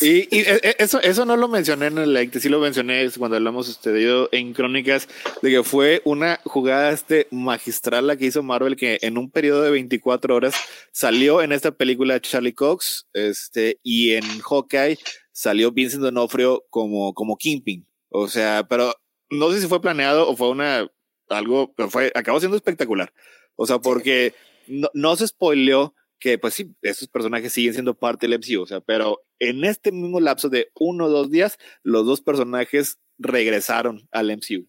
Y, 0.00 0.28
e, 0.30 0.60
e, 0.62 0.76
eso, 0.78 1.00
eso 1.00 1.24
no 1.24 1.36
lo 1.36 1.48
mencioné 1.48 1.86
en 1.86 1.98
el 1.98 2.14
like, 2.14 2.38
sí 2.38 2.48
lo 2.48 2.60
mencioné 2.60 3.08
cuando 3.18 3.36
hablamos 3.36 3.68
ustedes 3.68 4.28
en 4.30 4.52
Crónicas, 4.52 5.08
de 5.42 5.50
que 5.50 5.64
fue 5.64 6.02
una 6.04 6.40
jugada 6.44 6.92
este 6.92 7.26
magistral 7.32 8.06
la 8.06 8.16
que 8.16 8.26
hizo 8.26 8.42
Marvel, 8.42 8.76
que 8.76 8.98
en 9.02 9.18
un 9.18 9.30
periodo 9.30 9.62
de 9.62 9.72
24 9.72 10.34
horas 10.34 10.54
salió 10.92 11.42
en 11.42 11.52
esta 11.52 11.72
película 11.72 12.20
Charlie 12.20 12.52
Cox, 12.52 13.08
este, 13.12 13.80
y 13.82 14.12
en 14.12 14.24
Hawkeye 14.40 14.98
salió 15.32 15.72
Vincent 15.72 16.02
D'Onofrio 16.02 16.64
como, 16.70 17.12
como 17.12 17.36
Kingpin. 17.36 17.86
O 18.10 18.28
sea, 18.28 18.66
pero 18.68 18.94
no 19.30 19.50
sé 19.50 19.60
si 19.60 19.66
fue 19.66 19.80
planeado 19.80 20.28
o 20.28 20.36
fue 20.36 20.48
una, 20.48 20.88
algo, 21.28 21.72
pero 21.74 21.90
fue, 21.90 22.12
acabó 22.14 22.38
siendo 22.38 22.56
espectacular. 22.56 23.12
O 23.56 23.66
sea, 23.66 23.80
porque 23.80 24.34
no, 24.68 24.88
no 24.94 25.16
se 25.16 25.26
spoileó 25.26 25.94
que 26.18 26.38
pues 26.38 26.54
sí, 26.54 26.74
esos 26.82 27.08
personajes 27.08 27.52
siguen 27.52 27.72
siendo 27.72 27.94
parte 27.94 28.26
del 28.26 28.38
MCU, 28.38 28.62
o 28.62 28.66
sea, 28.66 28.80
pero 28.80 29.22
en 29.38 29.64
este 29.64 29.92
mismo 29.92 30.20
lapso 30.20 30.48
de 30.48 30.70
uno 30.74 31.06
o 31.06 31.08
dos 31.08 31.30
días, 31.30 31.58
los 31.82 32.06
dos 32.06 32.20
personajes 32.20 32.98
regresaron 33.18 34.08
al 34.10 34.30
MCU. 34.36 34.66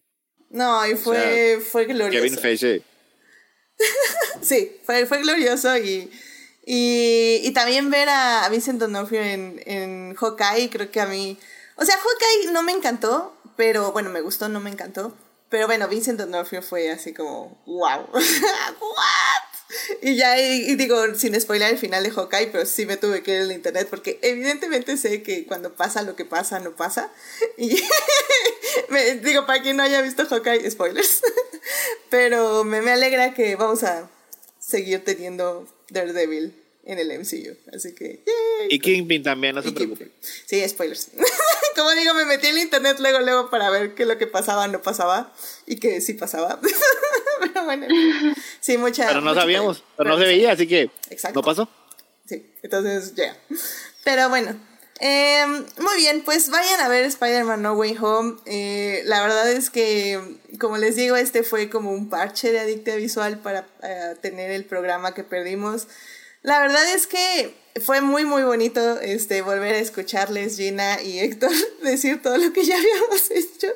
No, 0.50 0.86
y 0.86 0.96
fue, 0.96 1.60
fue 1.60 1.84
glorioso. 1.86 2.10
Kevin 2.24 2.38
Feige. 2.38 2.82
sí, 4.42 4.76
fue, 4.84 5.06
fue 5.06 5.20
glorioso 5.22 5.76
y, 5.78 6.10
y, 6.66 7.40
y, 7.42 7.52
también 7.52 7.90
ver 7.90 8.08
a 8.08 8.48
Vincent 8.50 8.80
D'Onofrio 8.80 9.22
en, 9.22 9.62
en 9.64 10.14
Hawkeye, 10.14 10.68
creo 10.70 10.90
que 10.90 11.00
a 11.00 11.06
mí, 11.06 11.38
o 11.76 11.84
sea, 11.84 11.96
Hawkeye 11.96 12.52
no 12.52 12.62
me 12.62 12.72
encantó, 12.72 13.36
pero 13.56 13.92
bueno, 13.92 14.10
me 14.10 14.20
gustó, 14.20 14.48
no 14.48 14.60
me 14.60 14.70
encantó, 14.70 15.16
pero 15.48 15.66
bueno, 15.66 15.88
Vincent 15.88 16.18
D'Onofrio 16.18 16.62
fue 16.62 16.90
así 16.90 17.14
como, 17.14 17.62
wow, 17.66 18.06
what? 18.12 19.49
Y 20.02 20.16
ya, 20.16 20.40
y, 20.40 20.74
digo, 20.76 21.14
sin 21.14 21.38
spoiler 21.40 21.70
el 21.70 21.78
final 21.78 22.02
de 22.02 22.10
Hawkeye, 22.10 22.48
pero 22.48 22.66
sí 22.66 22.86
me 22.86 22.96
tuve 22.96 23.22
que 23.22 23.32
ir 23.32 23.40
al 23.42 23.52
internet 23.52 23.86
porque 23.90 24.18
evidentemente 24.22 24.96
sé 24.96 25.22
que 25.22 25.46
cuando 25.46 25.74
pasa 25.74 26.02
lo 26.02 26.16
que 26.16 26.24
pasa, 26.24 26.58
no 26.60 26.74
pasa. 26.76 27.12
Y 27.56 27.80
me, 28.88 29.16
digo, 29.16 29.46
para 29.46 29.62
quien 29.62 29.76
no 29.76 29.82
haya 29.82 30.02
visto 30.02 30.26
Hawkeye, 30.26 30.70
spoilers. 30.70 31.22
Pero 32.10 32.64
me, 32.64 32.82
me 32.82 32.92
alegra 32.92 33.34
que 33.34 33.56
vamos 33.56 33.82
a 33.82 34.10
seguir 34.58 35.04
teniendo 35.04 35.68
Daredevil 35.90 36.54
en 36.84 36.98
el 36.98 37.18
MCU. 37.18 37.56
Así 37.74 37.94
que. 37.94 38.22
Y 38.68 38.78
Kingpin 38.78 39.22
también, 39.22 39.54
no 39.54 39.62
se 39.62 39.72
preocupe. 39.72 40.10
Sí, 40.46 40.66
spoilers. 40.68 41.08
Como 41.76 41.90
digo, 41.92 42.14
me 42.14 42.24
metí 42.24 42.48
en 42.48 42.56
el 42.56 42.62
internet 42.62 42.96
luego, 42.98 43.20
luego 43.20 43.50
para 43.50 43.70
ver 43.70 43.94
qué 43.94 44.04
lo 44.04 44.18
que 44.18 44.26
pasaba 44.26 44.66
no 44.68 44.82
pasaba 44.82 45.32
y 45.66 45.76
que 45.76 46.00
sí 46.00 46.14
pasaba. 46.14 46.60
pero 47.52 47.64
bueno, 47.64 47.86
sí, 48.60 48.76
mucha. 48.76 49.08
Pero 49.08 49.20
no 49.20 49.34
sabíamos, 49.34 49.82
pero 49.96 50.10
no 50.10 50.18
se 50.18 50.24
veía, 50.24 50.52
así 50.52 50.66
que. 50.66 50.90
Exacto. 51.10 51.40
¿No 51.40 51.44
pasó? 51.44 51.68
Sí, 52.26 52.52
entonces 52.62 53.14
ya. 53.14 53.36
Pero 54.04 54.28
bueno. 54.28 54.54
Em, 55.02 55.64
muy 55.78 55.96
bien, 55.96 56.20
pues 56.26 56.50
vayan 56.50 56.78
a 56.80 56.88
ver 56.88 57.04
Spider-Man 57.04 57.62
No 57.62 57.72
Way 57.72 57.96
Home. 58.02 58.36
Eh, 58.44 59.00
la 59.06 59.22
verdad 59.22 59.50
es 59.50 59.70
que, 59.70 60.20
como 60.60 60.76
les 60.76 60.94
digo, 60.94 61.16
este 61.16 61.42
fue 61.42 61.70
como 61.70 61.90
un 61.90 62.10
parche 62.10 62.52
de 62.52 62.60
adicta 62.60 62.94
visual 62.96 63.38
para 63.38 63.66
eh, 63.82 64.14
tener 64.20 64.50
el 64.50 64.66
programa 64.66 65.14
que 65.14 65.24
perdimos. 65.24 65.88
La 66.42 66.60
verdad 66.60 66.86
es 66.92 67.06
que 67.06 67.54
fue 67.80 68.00
muy 68.00 68.24
muy 68.24 68.42
bonito 68.42 69.00
este 69.00 69.42
volver 69.42 69.74
a 69.74 69.78
escucharles 69.78 70.56
Gina 70.56 71.00
y 71.02 71.20
Héctor 71.20 71.52
decir 71.82 72.20
todo 72.20 72.36
lo 72.36 72.52
que 72.52 72.64
ya 72.64 72.76
habíamos 72.76 73.30
hecho 73.30 73.68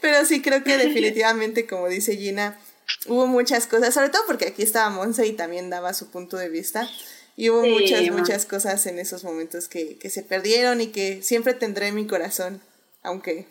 pero 0.00 0.24
sí 0.26 0.42
creo 0.42 0.62
que 0.62 0.76
definitivamente 0.76 1.66
como 1.66 1.88
dice 1.88 2.16
Gina 2.16 2.58
hubo 3.06 3.26
muchas 3.26 3.66
cosas 3.66 3.94
sobre 3.94 4.10
todo 4.10 4.22
porque 4.26 4.48
aquí 4.48 4.62
estaba 4.62 4.90
Monse 4.90 5.26
y 5.26 5.32
también 5.32 5.70
daba 5.70 5.94
su 5.94 6.10
punto 6.10 6.36
de 6.36 6.48
vista 6.48 6.88
y 7.36 7.50
hubo 7.50 7.62
muchas 7.62 8.10
muchas 8.10 8.46
cosas 8.46 8.84
en 8.86 8.98
esos 8.98 9.24
momentos 9.24 9.68
que, 9.68 9.98
que 9.98 10.10
se 10.10 10.22
perdieron 10.22 10.80
y 10.80 10.88
que 10.88 11.22
siempre 11.22 11.54
tendré 11.54 11.88
en 11.88 11.94
mi 11.94 12.06
corazón 12.06 12.60
aunque 13.02 13.46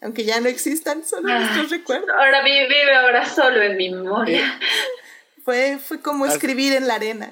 aunque 0.00 0.24
ya 0.24 0.40
no 0.40 0.48
existan 0.48 1.04
solo 1.04 1.32
ah, 1.32 1.38
nuestros 1.38 1.70
recuerdos. 1.70 2.10
Ahora 2.10 2.44
vive 2.44 2.94
ahora 2.94 3.26
solo 3.26 3.62
en 3.62 3.76
mi 3.78 3.88
memoria. 3.88 4.60
Fue 5.44 5.78
fue 5.78 6.00
como 6.00 6.26
escribir 6.26 6.74
en 6.74 6.88
la 6.88 6.96
arena 6.96 7.30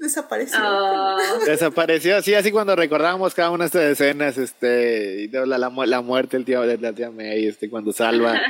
desapareció. 0.00 0.58
Ah. 0.60 1.16
Desapareció, 1.46 2.20
sí, 2.22 2.34
así 2.34 2.50
cuando 2.50 2.74
recordábamos 2.74 3.34
cada 3.34 3.50
una 3.50 3.64
de 3.64 3.66
estas 3.66 3.82
escenas, 3.92 4.38
este, 4.38 5.28
la, 5.30 5.58
la, 5.58 5.68
la 5.68 6.00
muerte 6.00 6.36
del 6.36 6.46
tío 6.46 6.62
de 6.62 6.78
la 6.78 6.92
tía 6.92 7.10
May, 7.10 7.46
este, 7.46 7.68
cuando 7.68 7.92
salva 7.92 8.40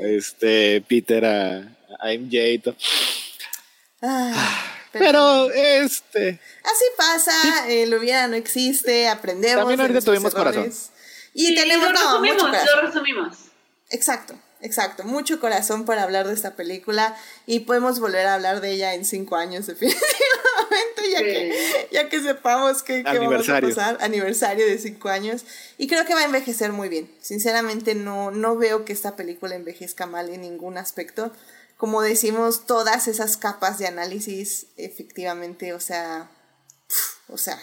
este 0.00 0.82
Peter 0.88 1.24
a, 1.24 1.75
a 2.00 2.12
MJ 2.12 2.48
y 2.48 2.58
todo. 2.58 2.76
Ah, 4.02 4.64
pero, 4.92 5.50
este. 5.50 6.40
Así 6.64 6.84
pasa, 6.96 7.68
el 7.68 7.94
hubiera 7.94 8.28
no 8.28 8.36
existe, 8.36 9.08
aprendemos. 9.08 9.60
También 9.60 9.80
ahorita 9.80 10.00
tuvimos 10.00 10.34
corazón. 10.34 10.72
Y 11.34 11.54
tenemos 11.54 11.90
lo 11.90 11.92
resumimos, 11.92 12.42
lo 12.42 12.80
resumimos. 12.80 13.36
Exacto. 13.90 14.34
Exacto, 14.62 15.04
mucho 15.04 15.38
corazón 15.38 15.84
para 15.84 16.02
hablar 16.02 16.26
de 16.26 16.32
esta 16.32 16.56
película 16.56 17.14
y 17.46 17.60
podemos 17.60 18.00
volver 18.00 18.26
a 18.26 18.34
hablar 18.34 18.62
de 18.62 18.72
ella 18.72 18.94
en 18.94 19.04
cinco 19.04 19.36
años 19.36 19.66
definitivamente, 19.68 21.10
ya, 21.12 21.18
que, 21.18 21.88
ya 21.92 22.08
que 22.08 22.22
sepamos 22.22 22.82
que, 22.82 23.02
vamos 23.02 23.48
a 23.48 23.60
pasar, 23.60 23.98
aniversario 24.00 24.66
de 24.66 24.78
cinco 24.78 25.10
años 25.10 25.44
y 25.76 25.88
creo 25.88 26.06
que 26.06 26.14
va 26.14 26.20
a 26.20 26.24
envejecer 26.24 26.72
muy 26.72 26.88
bien. 26.88 27.10
Sinceramente 27.20 27.94
no, 27.94 28.30
no 28.30 28.56
veo 28.56 28.86
que 28.86 28.94
esta 28.94 29.14
película 29.14 29.54
envejezca 29.54 30.06
mal 30.06 30.30
en 30.30 30.40
ningún 30.40 30.78
aspecto. 30.78 31.32
Como 31.76 32.02
decimos, 32.02 32.66
todas 32.66 33.06
esas 33.06 33.36
capas 33.36 33.78
de 33.78 33.86
análisis, 33.86 34.66
efectivamente, 34.76 35.74
o 35.74 35.80
sea, 35.80 36.30
o 37.28 37.36
sea, 37.38 37.60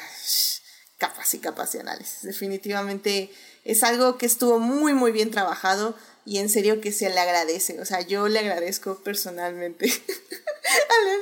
capas 0.97 1.33
y 1.33 1.39
capas 1.39 1.71
de 1.73 1.79
análisis. 1.79 2.21
Definitivamente 2.21 3.31
es 3.65 3.83
algo 3.83 4.17
que 4.17 4.25
estuvo 4.25 4.59
muy, 4.59 4.93
muy 4.93 5.11
bien 5.11 5.31
trabajado 5.31 5.95
y 6.25 6.37
en 6.37 6.49
serio 6.49 6.81
que 6.81 6.91
se 6.91 7.09
le 7.09 7.19
agradece. 7.19 7.79
O 7.79 7.85
sea, 7.85 8.01
yo 8.01 8.27
le 8.27 8.39
agradezco 8.39 8.95
personalmente 9.03 9.85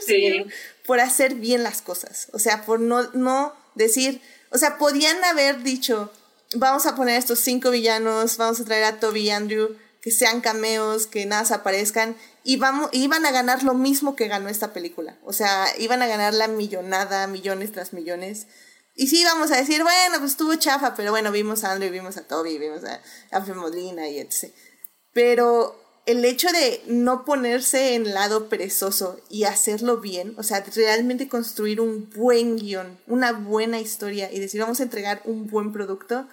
al 0.08 0.54
por 0.86 1.00
hacer 1.00 1.36
bien 1.36 1.64
las 1.64 1.82
cosas. 1.82 2.28
O 2.34 2.40
sea, 2.40 2.66
por 2.66 2.80
no, 2.80 3.04
no 3.14 3.56
decir, 3.76 4.22
o 4.52 4.58
sea, 4.58 4.78
podían 4.78 5.24
haber 5.24 5.64
dicho, 5.64 6.12
vamos 6.56 6.86
a 6.86 6.96
poner 6.96 7.18
estos 7.18 7.40
cinco 7.40 7.72
villanos, 7.72 8.38
vamos 8.38 8.60
a 8.60 8.66
traer 8.66 8.84
a 8.84 9.00
Toby 9.00 9.22
y 9.22 9.30
Andrew, 9.30 9.78
que 10.02 10.12
sean 10.12 10.42
cameos, 10.42 11.08
que 11.08 11.26
nada 11.26 11.46
se 11.46 11.54
aparezcan, 11.54 12.16
vamos, 12.58 12.90
iban 12.92 13.26
a 13.26 13.32
ganar 13.32 13.64
lo 13.64 13.74
mismo 13.74 14.16
que 14.16 14.28
ganó 14.28 14.50
esta 14.50 14.74
película. 14.74 15.18
O 15.24 15.34
sea, 15.34 15.68
iban 15.78 16.02
a 16.02 16.08
ganar 16.08 16.34
la 16.34 16.48
millonada, 16.48 17.28
millones 17.28 17.72
tras 17.72 17.94
millones. 17.94 18.48
Y 18.96 19.08
sí, 19.08 19.24
vamos 19.24 19.52
a 19.52 19.58
decir, 19.58 19.84
bueno, 19.84 20.20
pues 20.20 20.32
estuvo 20.32 20.56
chafa, 20.56 20.96
pero 20.96 21.12
bueno, 21.12 21.32
vimos 21.32 21.64
a 21.64 21.72
Andrew, 21.72 21.92
vimos 21.92 22.18
a 22.18 22.28
Toby, 22.28 22.58
vimos 22.58 22.84
a, 22.84 23.02
a 23.32 23.40
Molina 23.54 24.08
y 24.10 24.20
etc. 24.20 24.52
Pero 25.14 25.80
el 26.06 26.26
hecho 26.26 26.52
de 26.52 26.82
no 26.88 27.26
ponerse 27.26 27.94
en 27.94 28.14
lado 28.14 28.50
perezoso 28.50 29.20
y 29.30 29.44
hacerlo 29.44 29.98
bien, 29.98 30.34
o 30.38 30.44
sea, 30.44 30.64
realmente 30.76 31.30
construir 31.30 31.80
un 31.80 32.10
buen 32.10 32.58
guion, 32.58 33.00
una 33.08 33.34
buena 33.34 33.80
historia 33.80 34.32
y 34.32 34.40
decir 34.40 34.62
vamos 34.62 34.80
a 34.80 34.84
entregar 34.84 35.22
un 35.26 35.48
buen 35.48 35.72
producto, 35.72 36.28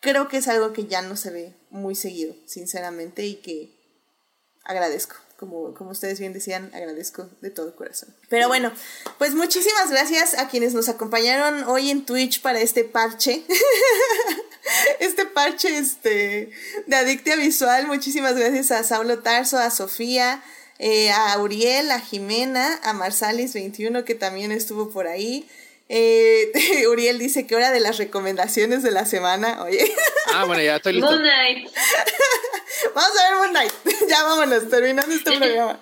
creo 0.00 0.28
que 0.28 0.38
es 0.38 0.48
algo 0.48 0.72
que 0.72 0.86
ya 0.86 1.02
no 1.02 1.16
se 1.16 1.30
ve 1.30 1.54
muy 1.70 1.94
seguido, 1.94 2.34
sinceramente, 2.46 3.26
y 3.26 3.36
que 3.36 3.70
agradezco 4.64 5.16
como, 5.36 5.74
como 5.74 5.90
ustedes 5.90 6.18
bien 6.18 6.32
decían, 6.32 6.70
agradezco 6.74 7.28
de 7.40 7.50
todo 7.50 7.76
corazón. 7.76 8.14
Pero 8.28 8.48
bueno, 8.48 8.72
pues 9.18 9.34
muchísimas 9.34 9.90
gracias 9.90 10.38
a 10.38 10.48
quienes 10.48 10.74
nos 10.74 10.88
acompañaron 10.88 11.64
hoy 11.64 11.90
en 11.90 12.04
Twitch 12.04 12.40
para 12.40 12.60
este 12.60 12.84
parche. 12.84 13.44
este 15.00 15.26
parche 15.26 15.78
este, 15.78 16.50
de 16.86 16.96
Adictia 16.96 17.36
Visual. 17.36 17.86
Muchísimas 17.86 18.34
gracias 18.36 18.70
a 18.70 18.82
Saulo 18.82 19.18
Tarso, 19.18 19.58
a 19.58 19.70
Sofía, 19.70 20.42
eh, 20.78 21.10
a 21.10 21.38
Uriel, 21.38 21.90
a 21.90 22.00
Jimena, 22.00 22.80
a 22.82 22.94
Marsalis21 22.94 24.04
que 24.04 24.14
también 24.14 24.52
estuvo 24.52 24.90
por 24.90 25.06
ahí. 25.06 25.48
Eh, 25.88 26.50
Uriel 26.88 27.18
dice 27.18 27.46
que 27.46 27.54
hora 27.54 27.70
de 27.70 27.80
las 27.80 27.98
recomendaciones 27.98 28.82
de 28.82 28.90
la 28.90 29.06
semana. 29.06 29.62
Oye. 29.62 29.92
Ah, 30.34 30.44
bueno, 30.44 30.62
ya 30.62 30.76
estoy 30.76 30.94
listo. 30.94 31.10
Moon 31.10 31.22
Knight. 31.22 31.68
Vamos 32.94 33.18
a 33.18 33.28
ver 33.28 33.38
Moon 33.38 33.50
Knight. 33.50 33.72
ya 34.08 34.22
vámonos, 34.24 34.68
terminando 34.68 35.14
este 35.14 35.36
programa. 35.36 35.78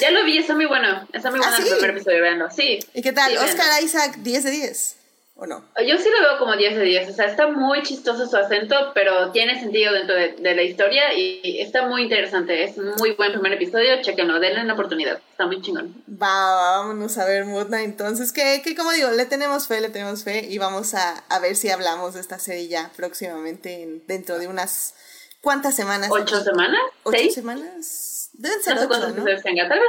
ya 0.00 0.10
lo 0.10 0.24
vi, 0.24 0.38
está 0.38 0.54
muy 0.54 0.66
bueno. 0.66 1.06
Está 1.12 1.30
muy 1.30 1.40
bueno 1.40 1.52
¿Ah, 1.54 1.58
el 1.58 1.64
sí? 1.64 1.70
primer 1.70 1.90
episodio, 1.90 2.22
véanlo. 2.22 2.50
Sí. 2.50 2.78
¿Y 2.94 3.02
qué 3.02 3.12
tal? 3.12 3.30
Sí, 3.32 3.36
Oscar 3.38 3.66
véanlo. 3.66 3.86
Isaac, 3.86 4.16
10 4.18 4.44
de 4.44 4.50
10. 4.50 4.96
¿O 5.38 5.44
no? 5.46 5.62
Yo 5.86 5.98
sí 5.98 6.08
lo 6.08 6.26
veo 6.30 6.38
como 6.38 6.56
10 6.56 6.76
de 6.76 6.82
10. 6.82 7.10
O 7.10 7.12
sea, 7.12 7.26
está 7.26 7.46
muy 7.48 7.82
chistoso 7.82 8.26
su 8.26 8.36
acento, 8.38 8.74
pero 8.94 9.32
tiene 9.32 9.60
sentido 9.60 9.92
dentro 9.92 10.14
de, 10.14 10.28
de 10.32 10.54
la 10.54 10.62
historia 10.62 11.12
y 11.12 11.60
está 11.60 11.86
muy 11.86 12.04
interesante. 12.04 12.64
Es 12.64 12.78
muy 12.78 13.12
buen 13.12 13.32
primer 13.32 13.52
episodio. 13.52 14.00
Chequenlo, 14.00 14.40
denle 14.40 14.62
una 14.62 14.72
oportunidad. 14.72 15.20
Está 15.30 15.44
muy 15.46 15.60
chingón. 15.60 15.94
Va, 16.10 16.78
vámonos 16.78 17.18
a 17.18 17.26
ver 17.26 17.44
Knight. 17.44 17.84
Entonces, 17.84 18.32
que, 18.32 18.62
que 18.64 18.74
como 18.74 18.92
digo, 18.92 19.10
le 19.10 19.26
tenemos 19.26 19.68
fe, 19.68 19.82
le 19.82 19.90
tenemos 19.90 20.24
fe 20.24 20.46
y 20.48 20.56
vamos 20.56 20.94
a, 20.94 21.18
a 21.28 21.38
ver 21.38 21.54
si 21.54 21.68
hablamos 21.68 22.14
de 22.14 22.20
esta 22.22 22.38
serie 22.38 22.68
ya 22.68 22.90
próximamente, 22.96 23.82
en- 23.82 24.06
dentro 24.06 24.38
de 24.38 24.48
unas 24.48 24.94
cuantas 25.42 25.76
semanas. 25.76 26.08
¿Ocho 26.10 26.40
semanas? 26.40 26.80
¿Ocho 27.02 27.18
¿Seis? 27.18 27.34
semanas? 27.34 28.30
Deben 28.32 28.62
ser 28.62 28.74
No 28.76 28.80
sé 28.80 28.86
ocho, 28.86 28.88
cuántos 28.88 29.08
¿no? 29.10 29.14
episodios 29.16 29.42
tenga. 29.42 29.68
Tal 29.68 29.80
vez. 29.80 29.88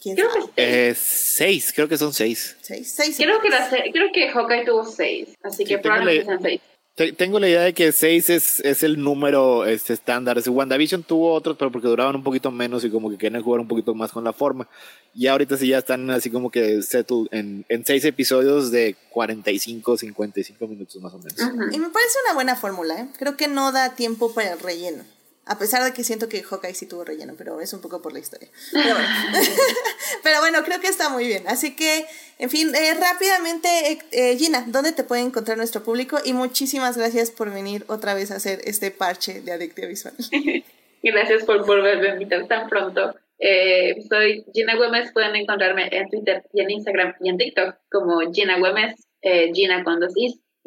¿Quién 0.00 0.16
Creo 0.16 0.30
sabe? 0.30 0.44
que 0.44 0.52
seis. 0.54 0.56
Eh, 0.56 0.94
seis, 0.96 1.72
creo 1.74 1.88
que 1.88 1.98
son 1.98 2.12
seis. 2.12 2.56
¿Seis? 2.60 2.92
¿Seis? 2.94 3.16
Creo 3.16 3.40
que, 3.40 3.48
la 3.48 3.68
se- 3.70 3.90
creo 3.92 4.08
que 4.12 4.28
Hawkeye 4.30 4.64
tuvo 4.64 4.84
seis. 4.84 5.28
Así 5.42 5.64
que 5.64 5.70
tengo 5.78 5.82
probablemente 5.82 6.24
la- 6.24 6.32
sean 6.32 6.42
seis. 6.42 6.60
Te- 6.94 7.12
Tengo 7.12 7.38
la 7.38 7.46
idea 7.46 7.60
de 7.60 7.74
que 7.74 7.92
seis 7.92 8.30
es, 8.30 8.58
es 8.60 8.82
el 8.82 9.02
número 9.02 9.66
este, 9.66 9.92
estándar. 9.92 10.38
Ese 10.38 10.48
WandaVision 10.48 11.02
tuvo 11.02 11.34
otros, 11.34 11.54
pero 11.58 11.70
porque 11.70 11.88
duraban 11.88 12.16
un 12.16 12.22
poquito 12.22 12.50
menos 12.50 12.84
y 12.86 12.90
como 12.90 13.10
que 13.10 13.18
querían 13.18 13.42
jugar 13.42 13.60
un 13.60 13.68
poquito 13.68 13.94
más 13.94 14.12
con 14.12 14.24
la 14.24 14.32
forma. 14.32 14.66
Y 15.14 15.26
ahorita 15.26 15.58
sí 15.58 15.68
ya 15.68 15.78
están 15.78 16.08
así 16.10 16.30
como 16.30 16.50
que 16.50 16.80
settled 16.80 17.26
en, 17.32 17.66
en 17.68 17.84
seis 17.84 18.02
episodios 18.06 18.70
de 18.70 18.96
45, 19.10 19.98
55 19.98 20.66
minutos 20.66 20.96
más 21.02 21.12
o 21.12 21.18
menos. 21.18 21.38
Ujú. 21.38 21.64
Y 21.70 21.78
me 21.78 21.90
parece 21.90 22.18
una 22.24 22.32
buena 22.34 22.56
fórmula, 22.56 22.98
¿eh? 22.98 23.08
Creo 23.18 23.36
que 23.36 23.48
no 23.48 23.72
da 23.72 23.94
tiempo 23.94 24.32
para 24.32 24.52
el 24.54 24.58
relleno. 24.60 25.04
A 25.46 25.58
pesar 25.58 25.82
de 25.84 25.92
que 25.92 26.04
siento 26.04 26.28
que 26.28 26.42
Hawkeye 26.42 26.74
sí 26.74 26.86
tuvo 26.86 27.04
relleno, 27.04 27.34
pero 27.38 27.60
es 27.60 27.72
un 27.72 27.80
poco 27.80 28.02
por 28.02 28.12
la 28.12 28.18
historia. 28.18 28.48
Pero 30.22 30.40
bueno, 30.40 30.62
creo 30.64 30.80
que 30.80 30.88
está 30.88 31.08
muy 31.08 31.26
bien. 31.26 31.44
Así 31.46 31.76
que, 31.76 32.04
en 32.38 32.50
fin, 32.50 32.74
eh, 32.74 32.94
rápidamente, 32.94 33.68
eh, 33.92 33.98
eh, 34.10 34.36
Gina, 34.36 34.64
¿dónde 34.66 34.92
te 34.92 35.04
puede 35.04 35.22
encontrar 35.22 35.56
nuestro 35.56 35.84
público? 35.84 36.18
Y 36.24 36.32
muchísimas 36.32 36.96
gracias 36.96 37.30
por 37.30 37.52
venir 37.52 37.84
otra 37.86 38.14
vez 38.14 38.32
a 38.32 38.36
hacer 38.36 38.60
este 38.64 38.90
parche 38.90 39.40
de 39.40 39.52
Adictia 39.52 39.86
Visual. 39.86 40.14
Gracias 41.02 41.44
por 41.44 41.64
volverme 41.64 42.10
a 42.10 42.12
invitar 42.14 42.48
tan 42.48 42.68
pronto. 42.68 43.14
Eh, 43.38 44.02
soy 44.08 44.44
Gina 44.52 44.76
Güemes, 44.76 45.12
pueden 45.12 45.36
encontrarme 45.36 45.88
en 45.92 46.08
Twitter 46.08 46.42
y 46.52 46.62
en 46.62 46.70
Instagram 46.70 47.14
y 47.20 47.28
en 47.28 47.36
TikTok 47.36 47.76
como 47.90 48.20
Gina 48.32 48.58
Güemes, 48.58 49.06
eh, 49.22 49.52
Gina 49.52 49.84
con 49.84 50.00
dos 50.00 50.14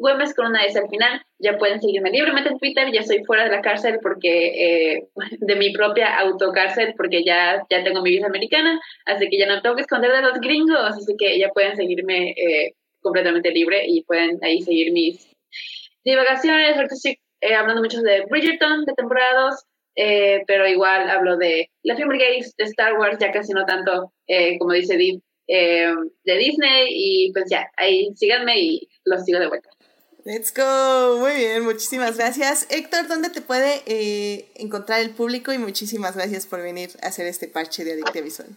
Güemes 0.00 0.34
con 0.34 0.46
una 0.46 0.64
S 0.64 0.78
al 0.78 0.88
final. 0.88 1.22
Ya 1.38 1.58
pueden 1.58 1.80
seguirme 1.80 2.10
libremente 2.10 2.50
en 2.50 2.58
Twitter, 2.58 2.90
ya 2.92 3.00
estoy 3.00 3.22
fuera 3.24 3.44
de 3.44 3.50
la 3.50 3.60
cárcel 3.60 3.98
porque 4.02 4.94
eh, 4.96 5.08
de 5.38 5.56
mi 5.56 5.72
propia 5.72 6.18
autocárcel 6.18 6.94
porque 6.96 7.22
ya, 7.24 7.62
ya 7.70 7.84
tengo 7.84 8.02
mi 8.02 8.10
visa 8.10 8.26
americana, 8.26 8.80
así 9.06 9.28
que 9.28 9.38
ya 9.38 9.46
no 9.46 9.62
tengo 9.62 9.76
que 9.76 9.82
esconder 9.82 10.10
de 10.10 10.22
los 10.22 10.40
gringos, 10.40 10.78
así 10.78 11.14
que 11.18 11.38
ya 11.38 11.50
pueden 11.50 11.76
seguirme 11.76 12.30
eh, 12.30 12.74
completamente 13.00 13.50
libre 13.50 13.84
y 13.86 14.02
pueden 14.04 14.38
ahí 14.42 14.62
seguir 14.62 14.92
mis 14.92 15.36
divagaciones. 16.04 16.76
Ahorita 16.76 16.94
estoy 16.94 17.18
eh, 17.42 17.54
hablando 17.54 17.82
mucho 17.82 18.00
de 18.00 18.24
Bridgerton, 18.28 18.84
de 18.84 18.94
temporadas, 18.94 19.66
eh, 19.96 20.42
pero 20.46 20.66
igual 20.66 21.10
hablo 21.10 21.36
de 21.36 21.70
la 21.82 21.96
Film 21.96 22.10
de 22.10 22.44
Star 22.58 22.94
Wars, 22.98 23.18
ya 23.20 23.32
casi 23.32 23.52
no 23.52 23.66
tanto, 23.66 24.12
eh, 24.26 24.58
como 24.58 24.72
dice 24.72 24.96
Deep, 24.96 25.20
eh, 25.46 25.92
de 26.24 26.38
Disney, 26.38 26.86
y 26.88 27.32
pues 27.32 27.44
ya, 27.50 27.70
ahí 27.76 28.08
síganme 28.14 28.58
y 28.60 28.88
los 29.04 29.24
sigo 29.24 29.38
de 29.38 29.48
vuelta. 29.48 29.68
Let's 30.24 30.52
go. 30.54 31.18
Muy 31.18 31.32
bien, 31.32 31.64
muchísimas 31.64 32.18
gracias. 32.18 32.66
Héctor, 32.70 33.08
¿dónde 33.08 33.30
te 33.30 33.40
puede 33.40 33.82
eh, 33.86 34.50
encontrar 34.56 35.00
el 35.00 35.10
público? 35.10 35.52
Y 35.52 35.58
muchísimas 35.58 36.14
gracias 36.14 36.46
por 36.46 36.60
venir 36.62 36.90
a 37.02 37.06
hacer 37.06 37.26
este 37.26 37.48
parche 37.48 37.84
de 37.84 37.92
Adictia 37.92 38.20
Visual. 38.20 38.48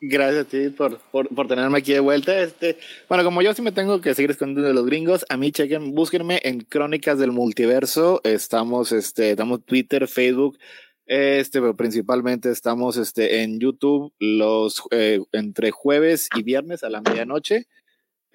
Gracias 0.00 0.46
a 0.46 0.48
ti 0.48 0.68
por, 0.70 0.98
por, 1.10 1.48
tenerme 1.48 1.78
aquí 1.78 1.92
de 1.92 2.00
vuelta. 2.00 2.38
Este, 2.40 2.78
bueno, 3.08 3.24
como 3.24 3.42
yo 3.42 3.52
sí 3.54 3.62
me 3.62 3.72
tengo 3.72 4.00
que 4.00 4.14
seguir 4.14 4.30
escondiendo 4.30 4.68
de 4.68 4.74
los 4.74 4.86
gringos, 4.86 5.26
a 5.28 5.36
mí 5.36 5.52
chequen, 5.52 5.94
búsquenme 5.94 6.40
en 6.44 6.60
Crónicas 6.60 7.18
del 7.18 7.32
Multiverso. 7.32 8.20
Estamos, 8.24 8.92
este, 8.92 9.32
estamos 9.32 9.64
Twitter, 9.64 10.08
Facebook, 10.08 10.58
este, 11.06 11.60
pero 11.60 11.76
principalmente 11.76 12.50
estamos 12.50 12.96
este, 12.96 13.42
en 13.42 13.58
YouTube 13.58 14.12
los 14.18 14.82
eh, 14.90 15.20
entre 15.32 15.70
jueves 15.70 16.28
y 16.36 16.42
viernes 16.42 16.84
a 16.84 16.90
la 16.90 17.00
medianoche. 17.00 17.66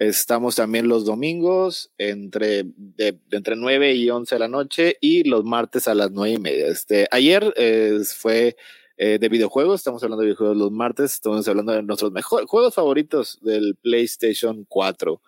Estamos 0.08 0.56
también 0.56 0.88
los 0.88 1.04
domingos 1.04 1.92
entre, 1.96 2.64
de, 2.76 3.20
entre 3.30 3.54
9 3.54 3.94
y 3.94 4.10
11 4.10 4.34
de 4.34 4.38
la 4.40 4.48
noche 4.48 4.96
y 5.00 5.22
los 5.22 5.44
martes 5.44 5.86
a 5.86 5.94
las 5.94 6.10
9 6.10 6.34
y 6.34 6.38
media. 6.38 6.66
Este, 6.66 7.06
ayer 7.12 7.54
eh, 7.56 8.00
fue 8.16 8.56
eh, 8.96 9.18
de 9.20 9.28
videojuegos, 9.28 9.80
estamos 9.80 10.02
hablando 10.02 10.22
de 10.22 10.26
videojuegos 10.26 10.56
los 10.56 10.72
martes, 10.72 11.12
estamos 11.12 11.46
hablando 11.46 11.70
de 11.70 11.84
nuestros 11.84 12.10
mejores 12.10 12.48
juegos 12.48 12.74
favoritos 12.74 13.38
del 13.42 13.76
PlayStation 13.80 14.64
4. 14.68 15.20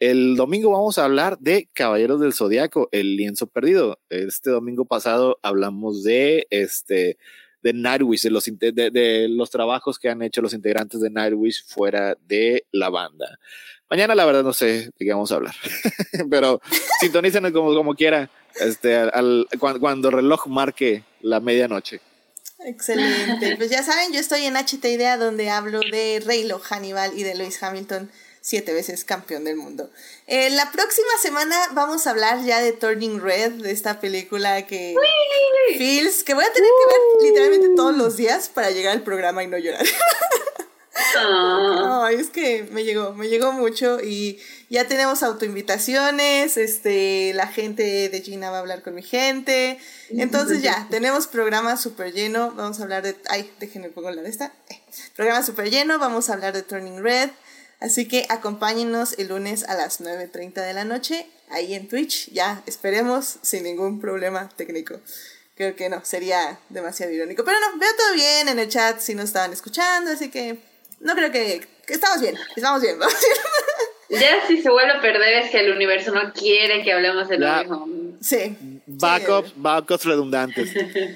El 0.00 0.34
domingo 0.36 0.70
vamos 0.70 0.96
a 0.96 1.04
hablar 1.04 1.38
de 1.38 1.68
Caballeros 1.74 2.18
del 2.18 2.32
Zodiaco, 2.32 2.88
el 2.90 3.16
lienzo 3.16 3.48
perdido. 3.48 4.00
Este 4.08 4.48
domingo 4.48 4.86
pasado 4.86 5.40
hablamos 5.42 6.04
de 6.04 6.46
este 6.48 7.18
de 7.62 7.72
Nightwish, 7.72 8.22
de 8.22 8.30
los, 8.30 8.44
de, 8.44 8.72
de 8.72 9.28
los 9.28 9.50
trabajos 9.50 9.98
que 9.98 10.08
han 10.08 10.22
hecho 10.22 10.42
los 10.42 10.54
integrantes 10.54 11.00
de 11.00 11.10
Nightwish 11.10 11.64
fuera 11.66 12.16
de 12.26 12.64
la 12.72 12.88
banda. 12.90 13.38
Mañana 13.92 14.14
la 14.14 14.24
verdad 14.24 14.42
no 14.42 14.54
sé 14.54 14.90
de 14.98 15.04
qué 15.04 15.12
vamos 15.12 15.30
a 15.32 15.34
hablar, 15.34 15.54
pero 16.30 16.60
sintonícenos 17.00 17.52
como, 17.52 17.74
como 17.74 17.94
quiera, 17.94 18.30
este, 18.58 18.96
al, 18.96 19.46
cuando, 19.58 19.80
cuando 19.80 20.08
el 20.08 20.14
reloj 20.14 20.46
marque 20.46 21.04
la 21.20 21.40
medianoche. 21.40 22.00
Excelente. 22.64 23.56
Pues 23.56 23.70
ya 23.70 23.82
saben, 23.82 24.12
yo 24.12 24.20
estoy 24.20 24.44
en 24.44 24.54
HT 24.54 24.84
Idea 24.84 25.16
donde 25.16 25.50
hablo 25.50 25.80
de 25.80 26.22
Reylo 26.24 26.58
Hannibal 26.58 27.12
y 27.16 27.22
de 27.22 27.34
Lewis 27.34 27.62
Hamilton, 27.62 28.10
siete 28.42 28.74
veces 28.74 29.04
campeón 29.04 29.44
del 29.44 29.56
mundo. 29.56 29.88
Eh, 30.26 30.50
la 30.50 30.70
próxima 30.72 31.08
semana 31.22 31.56
vamos 31.72 32.06
a 32.06 32.10
hablar 32.10 32.44
ya 32.44 32.60
de 32.60 32.72
Turning 32.72 33.20
Red, 33.20 33.52
de 33.62 33.70
esta 33.70 34.00
película 34.00 34.66
que... 34.66 34.94
Feels, 35.78 36.24
que 36.24 36.34
voy 36.34 36.44
a 36.44 36.52
tener 36.52 36.68
que 36.68 36.94
ver 36.94 37.22
literalmente 37.22 37.68
todos 37.76 37.96
los 37.96 38.16
días 38.16 38.48
para 38.48 38.70
llegar 38.70 38.92
al 38.92 39.02
programa 39.02 39.42
y 39.44 39.46
no 39.46 39.56
llorar. 39.56 39.86
Ah, 41.16 42.04
Ay, 42.06 42.16
es 42.16 42.28
que 42.28 42.64
me 42.70 42.84
llegó, 42.84 43.12
me 43.14 43.28
llegó 43.28 43.52
mucho 43.52 44.00
y 44.00 44.38
ya 44.68 44.86
tenemos 44.86 45.22
autoinvitaciones, 45.22 46.56
este, 46.56 47.32
la 47.34 47.46
gente 47.46 48.08
de 48.08 48.20
Gina 48.20 48.50
va 48.50 48.58
a 48.58 48.60
hablar 48.60 48.82
con 48.82 48.94
mi 48.94 49.02
gente, 49.02 49.78
entonces 50.10 50.62
ya, 50.62 50.86
tenemos 50.90 51.26
programa 51.26 51.76
súper 51.76 52.12
lleno, 52.12 52.52
vamos 52.52 52.80
a 52.80 52.82
hablar 52.84 53.02
de, 53.02 53.16
ay, 53.28 53.50
déjenme 53.58 53.88
pongo 53.88 54.10
la 54.10 54.22
de 54.22 54.30
esta, 54.30 54.52
Eh, 54.68 54.80
programa 55.16 55.42
súper 55.42 55.70
lleno, 55.70 55.98
vamos 55.98 56.28
a 56.28 56.34
hablar 56.34 56.52
de 56.52 56.62
Turning 56.62 57.02
Red, 57.02 57.30
así 57.82 58.06
que 58.08 58.24
acompáñenos 58.28 59.18
el 59.18 59.28
lunes 59.28 59.64
a 59.64 59.74
las 59.74 60.00
9.30 60.00 60.54
de 60.64 60.72
la 60.72 60.84
noche, 60.84 61.26
ahí 61.50 61.74
en 61.74 61.88
Twitch, 61.88 62.30
ya, 62.32 62.62
esperemos, 62.66 63.38
sin 63.42 63.64
ningún 63.64 64.00
problema 64.00 64.48
técnico. 64.56 65.00
Creo 65.54 65.76
que 65.76 65.88
no, 65.90 66.02
sería 66.04 66.58
demasiado 66.70 67.12
irónico. 67.12 67.44
Pero 67.44 67.58
no, 67.60 67.78
veo 67.78 67.90
todo 67.96 68.14
bien 68.14 68.48
en 68.48 68.58
el 68.58 68.68
chat 68.68 68.98
si 69.00 69.14
nos 69.14 69.26
estaban 69.26 69.52
escuchando, 69.52 70.10
así 70.12 70.30
que 70.30 70.58
no 71.00 71.14
creo 71.14 71.30
que, 71.30 71.66
que 71.86 71.92
estamos 71.94 72.20
bien, 72.22 72.36
estamos 72.56 72.80
bien, 72.80 72.98
vamos 72.98 73.14
bien. 74.08 74.22
ya 74.22 74.46
si 74.46 74.62
se 74.62 74.70
vuelve 74.70 74.92
a 74.92 75.00
perder 75.02 75.42
es 75.44 75.50
que 75.50 75.60
el 75.60 75.72
universo 75.72 76.12
no 76.12 76.32
quiere 76.32 76.82
que 76.82 76.92
hablemos 76.92 77.28
de 77.28 77.38
lo 77.38 77.46
Ya. 77.46 77.58
mismo. 77.60 77.88
Sí. 78.22 78.56
Backups, 78.86 79.52
backups 79.56 80.04
redundantes. 80.04 80.70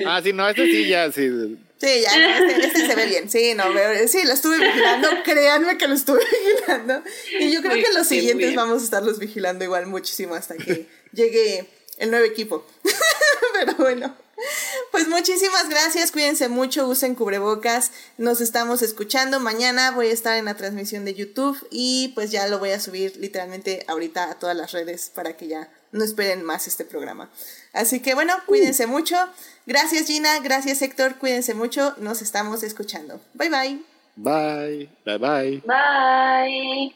Ah, 0.07 0.21
sí, 0.23 0.33
no, 0.33 0.49
este 0.49 0.67
sí 0.67 0.89
ya, 0.89 1.11
sí. 1.13 1.57
Sí, 1.79 2.01
ya, 2.01 2.39
este, 2.39 2.67
este 2.67 2.87
se 2.87 2.95
ve 2.95 3.07
bien. 3.07 3.31
Sí, 3.31 3.55
no, 3.55 3.73
veo, 3.73 4.09
sí, 4.09 4.25
lo 4.25 4.33
estuve 4.33 4.59
vigilando. 4.59 5.09
Créanme 5.25 5.77
que 5.77 5.87
lo 5.89 5.95
estuve 5.95 6.21
vigilando. 6.25 7.03
Y 7.39 7.53
yo 7.53 7.61
creo 7.61 7.73
Muy 7.73 7.83
que 7.83 7.93
los 7.93 8.09
bien, 8.09 8.21
siguientes 8.21 8.49
bien. 8.49 8.57
vamos 8.57 8.81
a 8.81 8.85
estarlos 8.85 9.19
vigilando 9.19 9.65
igual 9.65 9.87
muchísimo 9.87 10.35
hasta 10.35 10.57
que 10.57 10.89
llegue 11.13 11.69
el 11.99 12.11
nuevo 12.11 12.25
equipo. 12.25 12.67
Pero 13.53 13.75
bueno. 13.75 14.17
Pues 14.91 15.09
muchísimas 15.09 15.69
gracias, 15.71 16.13
cuídense 16.13 16.49
mucho, 16.49 16.87
usen 16.87 17.15
cubrebocas, 17.15 17.91
nos 18.19 18.43
estamos 18.43 18.83
escuchando. 18.83 19.41
Mañana 19.41 19.93
voy 19.93 20.09
a 20.09 20.13
estar 20.13 20.37
en 20.37 20.45
la 20.45 20.55
transmisión 20.57 21.07
de 21.07 21.15
YouTube 21.15 21.57
y 21.71 22.13
pues 22.15 22.31
ya 22.31 22.47
lo 22.47 22.59
voy 22.59 22.71
a 22.71 22.81
subir 22.81 23.17
literalmente 23.17 23.85
ahorita 23.89 24.31
a 24.31 24.39
todas 24.39 24.55
las 24.55 24.73
redes 24.73 25.11
para 25.15 25.37
que 25.39 25.49
ya 25.49 25.71
no 25.93 26.05
esperen 26.05 26.45
más 26.45 26.67
este 26.67 26.85
programa. 26.85 27.31
Así 27.73 28.01
que 28.01 28.15
bueno, 28.15 28.35
cuídense 28.47 28.87
mucho. 28.87 29.17
Gracias 29.67 30.07
Gina, 30.07 30.39
gracias 30.41 30.81
Héctor, 30.81 31.17
cuídense 31.17 31.55
mucho, 31.55 31.95
nos 31.99 32.23
estamos 32.23 32.63
escuchando. 32.63 33.21
Bye 33.35 33.51
bye. 33.51 33.83
Bye, 34.17 34.89
bye 35.05 35.19
bye. 35.19 35.63
Bye. 35.67 36.95